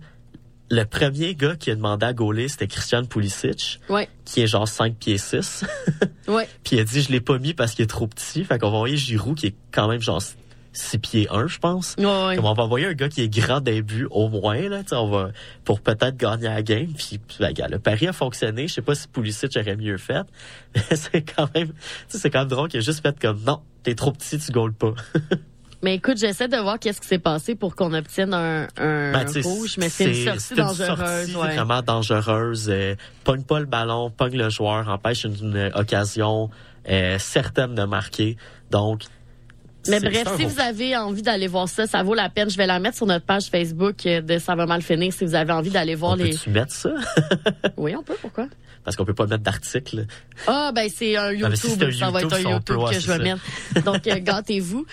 le 0.70 0.84
premier 0.84 1.36
gars 1.36 1.56
qui 1.56 1.72
a 1.72 1.76
demandé 1.76 2.06
à 2.06 2.14
gauler, 2.14 2.48
c'était 2.48 2.68
Christian 2.68 3.06
Pulisic, 3.06 3.80
Ouais, 3.90 4.10
qui 4.26 4.41
est 4.41 4.48
genre 4.48 4.68
5 4.68 4.95
pieds 4.95 5.18
6. 5.18 5.64
ouais. 6.28 6.48
Puis 6.64 6.78
il 6.78 6.80
a 6.80 6.84
dit, 6.84 7.02
je 7.02 7.12
l'ai 7.12 7.22
pas 7.22 7.38
mis 7.38 7.53
parce 7.53 7.74
qu'il 7.74 7.84
est 7.84 7.88
trop 7.88 8.07
petit. 8.07 8.44
Fait 8.44 8.57
qu'on 8.57 8.72
va 8.72 8.78
envoyer 8.78 8.98
Giroud, 8.98 9.38
qui 9.38 9.48
est 9.48 9.56
quand 9.72 9.88
même 9.88 10.02
genre 10.02 10.22
6 10.74 10.98
pieds 10.98 11.28
1, 11.30 11.48
je 11.48 11.60
pense. 11.60 11.95
Ouais, 11.98 12.06
ouais. 12.06 12.36
Comme 12.36 12.45
on 12.45 12.53
va 12.53 12.64
envoyer 12.64 12.88
un 12.88 12.94
gars 12.94 13.10
qui 13.10 13.22
est 13.22 13.30
grand 13.30 13.62
début 13.62 14.07
au 14.10 14.28
moins, 14.28 14.68
là, 14.68 14.82
on 14.94 15.10
va, 15.10 15.30
pour 15.64 15.82
peut-être 15.82 16.18
gagner 16.18 16.45
la 16.45 16.64
game. 16.64 16.94
Puis, 16.98 17.20
ben, 17.40 17.53
le 17.70 17.80
pari 17.80 18.07
a 18.07 18.14
fonctionné. 18.14 18.68
Je 18.68 18.74
sais 18.74 18.82
pas 18.82 18.95
si 18.95 19.07
Pulisic 19.07 19.56
aurait 19.57 19.78
mieux 19.78 19.98
fait. 19.98 20.26
Mais 20.76 20.95
c'est 20.95 21.22
quand 21.22 21.53
même, 21.53 21.74
c'est 22.07 22.30
quand 22.30 22.40
même 22.40 22.48
drôle 22.48 22.70
qu'il 22.70 22.80
a 22.80 22.84
juste 22.84 23.02
fait 23.02 23.18
comme, 23.20 23.41
non, 23.44 23.62
t'es 23.84 23.95
trop 23.95 24.12
petit, 24.12 24.40
tu 24.40 24.52
gaules 24.52 24.74
pas. 24.74 24.94
Mais 25.86 25.94
écoute, 25.98 26.18
j'essaie 26.18 26.48
de 26.48 26.57
voir 26.57 26.80
qu'est-ce 26.80 26.99
qui 26.99 27.07
s'est 27.07 27.20
passé 27.20 27.53
pour 27.53 27.76
qu'on 27.76 27.94
obtienne 27.94 28.34
un, 28.34 28.64
un 28.76 29.12
Ben, 29.12 29.41
rouge, 29.44 29.76
mais 29.78 29.88
c'est 29.88 30.06
une 30.26 30.40
sortie 30.40 30.56
dangereuse. 30.56 30.88
sortie 30.98 31.36
ouais. 31.36 31.56
vraiment 31.56 31.84
dangereuse. 31.84 32.70
Euh, 32.72 32.95
pogne 33.24 33.44
pas 33.44 33.60
le 33.60 33.68
ballon, 33.68 34.10
pogne 34.10 34.36
le 34.36 34.49
joueur, 34.49 34.90
empêche 34.90 35.26
une, 35.26 35.36
une 35.36 35.72
occasion 35.76 36.49
euh, 36.90 37.20
certaine 37.20 37.76
de 37.76 37.84
marquer. 37.84 38.36
Donc, 38.72 39.03
Mais 39.88 39.99
bref, 39.99 40.28
si 40.38 40.45
vous 40.45 40.60
avez 40.60 40.98
envie 40.98 41.22
d'aller 41.22 41.45
voir 41.45 41.70
ça, 41.70 41.86
ça 41.86 42.02
vaut 42.02 42.16
la 42.16 42.30
peine. 42.30 42.49
Je 42.49 42.57
vais 42.57 42.66
la 42.66 42.80
mettre 42.80 42.98
sur 42.98 43.06
notre 43.06 43.28
page 43.28 43.45
Facebook 43.52 43.98
de 44.06 44.40
Ça 44.40 44.56
va 44.56 44.66
mal 44.66 44.82
finir 44.82 45.14
si 45.14 45.24
vous 45.24 45.36
avez 45.36 45.53
envie 45.53 45.70
d'aller 45.70 45.94
voir 45.94 46.14
on 46.14 46.16
les. 46.16 46.32
peut-tu 46.32 46.49
mettre 46.49 46.74
ça? 46.74 46.90
Oui, 47.78 47.95
on 47.95 48.02
peut, 48.02 48.16
pourquoi? 48.20 48.48
Parce 48.84 48.95
qu'on 48.98 49.06
peut 49.06 49.14
pas 49.14 49.28
mettre 49.28 49.44
d'article. 49.44 50.07
Ah, 50.48 50.72
ben 50.74 50.90
c'est 50.91 51.16
un 51.16 51.26
Ah, 51.44 51.56
si 51.56 51.68
YouTube. 51.68 51.84
un 51.84 51.91
ça 51.91 52.10
va 52.10 52.22
être 52.24 52.40
YouTube, 52.40 52.48
un 52.48 52.52
YouTube 52.53 52.90
que 52.91 52.99
je 52.99 53.07
vais 53.12 53.20
mettre. 53.20 53.84
Donc, 53.86 54.07
euh, 54.07 54.18
gâtez-vous. 54.20 54.88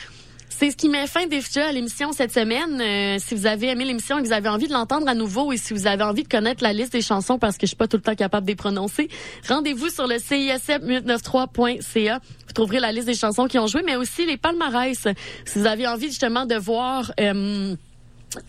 C'est 0.63 0.71
ce 0.71 0.77
qui 0.77 0.89
met 0.89 1.09
fin 1.09 1.27
déjà 1.27 1.67
à 1.67 1.73
l'émission 1.73 2.13
cette 2.13 2.31
semaine. 2.31 2.81
Euh, 2.81 3.17
si 3.19 3.35
vous 3.35 3.47
avez 3.47 3.71
aimé 3.71 3.85
l'émission 3.85 4.19
et 4.19 4.23
que 4.23 4.29
vous 4.29 4.33
avez 4.33 4.49
envie 4.49 4.69
de 4.69 4.73
l'entendre 4.73 5.09
à 5.09 5.15
nouveau 5.17 5.51
et 5.51 5.57
si 5.57 5.75
vous 5.75 5.89
avez 5.89 6.05
envie 6.05 6.23
de 6.23 6.29
connaître 6.29 6.63
la 6.63 6.73
liste 6.73 6.93
des 6.93 7.03
chansons 7.03 7.37
parce 7.37 7.57
que 7.57 7.63
je 7.63 7.71
suis 7.71 7.77
pas 7.77 7.89
tout 7.89 7.97
le 7.97 8.03
temps 8.05 8.15
capable 8.15 8.47
de 8.47 8.53
les 8.53 8.57
prononcer, 8.57 9.09
rendez-vous 9.49 9.89
sur 9.89 10.07
le 10.07 10.19
CISM893.ca. 10.19 12.21
Vous 12.47 12.53
trouverez 12.55 12.79
la 12.79 12.93
liste 12.93 13.09
des 13.09 13.15
chansons 13.15 13.49
qui 13.49 13.59
ont 13.59 13.67
joué, 13.67 13.83
mais 13.85 13.97
aussi 13.97 14.25
les 14.25 14.37
palmarès. 14.37 15.09
Si 15.45 15.59
vous 15.59 15.67
avez 15.67 15.89
envie 15.89 16.07
justement 16.07 16.47
de 16.47 16.55
voir... 16.55 17.11
euh, 17.19 17.75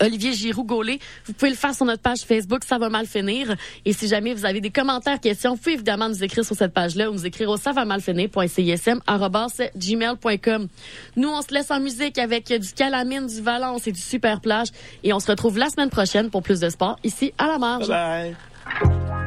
Olivier 0.01 0.33
Giroud 0.33 0.65
Gaulet. 0.65 0.99
Vous 1.25 1.33
pouvez 1.33 1.51
le 1.51 1.57
faire 1.57 1.73
sur 1.73 1.85
notre 1.85 2.01
page 2.01 2.21
Facebook, 2.21 2.63
ça 2.63 2.77
va 2.77 2.87
mal 2.89 3.05
finir. 3.05 3.55
Et 3.85 3.93
si 3.93 4.07
jamais 4.07 4.33
vous 4.33 4.45
avez 4.45 4.61
des 4.61 4.71
commentaires, 4.71 5.19
questions, 5.19 5.51
vous 5.51 5.57
pouvez 5.57 5.73
évidemment 5.73 6.09
nous 6.09 6.23
écrire 6.23 6.45
sur 6.45 6.55
cette 6.55 6.73
page-là 6.73 7.09
ou 7.09 7.13
nous 7.13 7.25
écrire 7.25 7.49
au 7.49 7.57
ça 7.57 7.71
va 7.71 7.85
mal 7.85 8.01
finir.cism.gmail.com. 8.01 10.67
Nous, 11.15 11.29
on 11.29 11.41
se 11.41 11.53
laisse 11.53 11.71
en 11.71 11.79
musique 11.79 12.17
avec 12.17 12.51
du 12.51 12.73
Calamine, 12.73 13.27
du 13.27 13.41
Valence 13.41 13.87
et 13.87 13.91
du 13.91 14.01
Super 14.01 14.41
Plage. 14.41 14.69
Et 15.03 15.13
on 15.13 15.19
se 15.19 15.27
retrouve 15.27 15.57
la 15.57 15.69
semaine 15.69 15.89
prochaine 15.89 16.29
pour 16.29 16.43
plus 16.43 16.59
de 16.59 16.69
sport 16.69 16.97
ici 17.03 17.33
à 17.37 17.47
la 17.47 17.57
marge. 17.57 17.87
Bye. 17.87 18.35
Je 18.81 19.22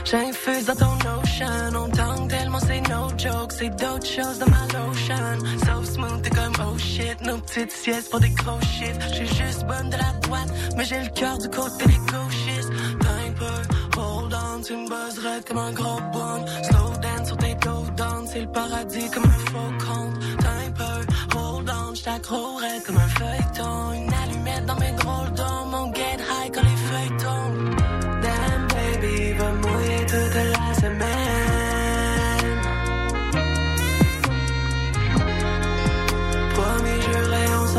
chaude, 0.00 0.06
j'infuse 0.06 0.66
dans 0.66 0.76
ton 0.76 0.96
ocean. 1.20 1.76
On 1.76 1.88
tangue 1.90 2.28
tellement 2.28 2.60
c'est 2.60 2.80
no 2.88 3.08
joke, 3.16 3.52
c'est 3.52 3.70
d'autres 3.70 4.06
choses 4.06 4.38
dans 4.38 4.50
ma 4.50 4.66
lotion. 4.66 5.38
So 5.64 5.84
smooth, 5.84 6.22
t'es 6.22 6.30
comme 6.30 6.52
oh 6.60 6.78
shit, 6.78 7.20
nos 7.22 7.38
petites 7.38 7.72
siestes 7.72 8.10
pour 8.10 8.20
des 8.20 8.30
gros 8.30 8.60
chiffres. 8.60 9.00
J'suis 9.12 9.26
juste 9.26 9.64
bonne 9.66 9.90
de 9.90 9.96
la 9.96 10.12
droite, 10.22 10.52
mais 10.76 10.84
j'ai 10.84 11.00
le 11.02 11.10
cœur 11.10 11.38
du 11.38 11.48
côté 11.48 11.86
des 11.86 12.00
gauchistes. 12.12 12.72
T'as 13.00 13.30
peu, 13.38 14.00
hold 14.00 14.34
on, 14.34 14.62
tu 14.62 14.74
me 14.74 14.88
buzzerais 14.88 15.40
comme 15.46 15.58
un 15.58 15.72
gros 15.72 16.00
bond. 16.12 16.44
Slow 16.62 16.92
dance 17.02 17.26
sur 17.28 17.36
tes 17.36 17.54
dos 17.54 17.84
down, 17.96 18.26
c'est 18.26 18.40
le 18.40 18.52
paradis 18.52 19.10
comme 19.10 19.24
un 19.24 19.50
faux 19.50 19.86
compte. 19.86 20.14
T'as 20.38 20.70
peu, 20.78 21.38
hold 21.38 21.70
on, 21.70 21.94
j't'accrocherais 21.94 22.80
comme 22.86 22.96
un 22.96 23.08
feuilleton. 23.08 23.92
Une 23.92 24.12
allumette 24.14 24.66
dans 24.66 24.76
mes 24.76 24.92
drôles 24.92 25.32
dents, 25.32 25.66
mon 25.66 25.92
get 25.94 26.18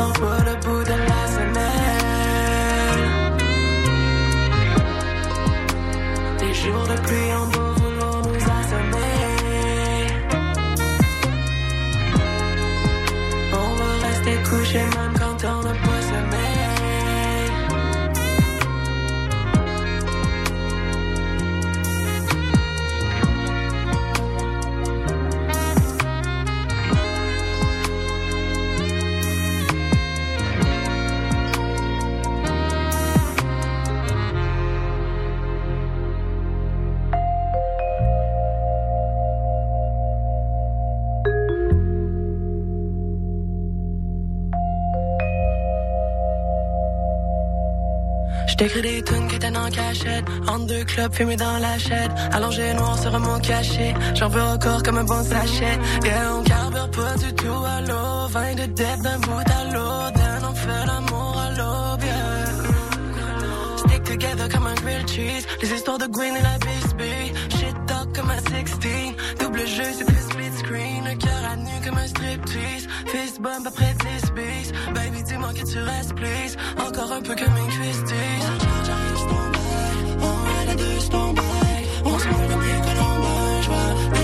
J'en 0.02 0.12
vois 0.14 0.38
le 0.38 0.54
bout 0.64 0.82
de 0.82 0.96
la 1.10 1.22
semaine, 1.36 1.92
Les 6.40 6.54
jours 6.54 6.86
de 6.88 6.96
pluie 7.06 7.32
en 7.32 7.46
beau 7.46 7.81
J'écris 48.62 48.82
des 48.82 49.02
tunes 49.02 49.26
qui 49.26 49.34
étaient 49.34 49.56
en 49.56 49.68
cachette. 49.70 50.24
En 50.46 50.60
deux 50.60 50.84
clubs, 50.84 51.12
fumés 51.12 51.34
dans 51.34 51.58
la 51.58 51.76
chaîne. 51.78 52.14
Allongé 52.30 52.72
noir 52.74 52.96
sur 52.96 53.12
un 53.12 53.18
mot 53.18 53.40
caché. 53.40 53.92
J'en 54.14 54.28
veux 54.28 54.40
encore 54.40 54.84
comme 54.84 54.98
un 54.98 55.04
bon 55.04 55.24
sachet. 55.24 55.80
Yeah, 56.04 56.36
on 56.36 56.44
carbure 56.44 56.88
pas 56.92 57.16
du 57.16 57.34
tout 57.34 57.64
à 57.66 57.80
l'eau. 57.80 58.28
Vin 58.28 58.54
de 58.54 58.66
dette 58.66 59.02
d'un 59.02 59.18
bout 59.18 59.50
à 59.58 59.64
l'autre. 59.64 60.12
Then 60.12 60.44
on 60.48 60.54
fait 60.54 60.86
l'amour 60.86 61.42
à 61.44 61.50
l'aube, 61.50 62.04
yeah. 62.04 63.78
Stick 63.78 64.04
together 64.04 64.48
comme 64.48 64.66
un 64.68 64.74
grilled 64.74 65.08
cheese. 65.08 65.44
Les 65.60 65.72
histoires 65.72 65.98
de 65.98 66.06
Gwen 66.06 66.36
et 66.36 66.42
la 66.42 66.56
Bisbee. 66.64 67.32
Comme 68.14 68.30
un 68.30 68.38
16. 68.38 68.78
Double 69.40 69.66
jeu, 69.66 69.84
c'est 69.96 70.04
plus 70.04 70.22
split 70.22 70.52
screen. 70.58 71.04
Le 71.04 71.14
cœur 71.16 71.44
à 71.50 71.56
nu 71.56 71.70
comme 71.84 71.98
un 71.98 72.06
striptease. 72.06 72.86
Fist 73.06 73.40
bump 73.40 73.66
après 73.66 73.94
10 74.20 74.32
beats. 74.32 74.72
Baby, 74.94 75.22
dis-moi 75.22 75.52
que 75.54 75.64
tu 75.64 75.78
restes, 75.78 76.14
please. 76.14 76.56
Encore 76.78 77.12
un 77.12 77.22
peu 77.22 77.34
comme 77.34 77.56
une 77.56 77.68
cuisse 77.68 78.02
On 80.20 80.46
est 80.46 80.66
les 80.68 80.74
deux. 80.76 80.98
On 82.04 82.18
se 82.18 82.28
bouge. 82.28 83.70
Mais 84.12 84.21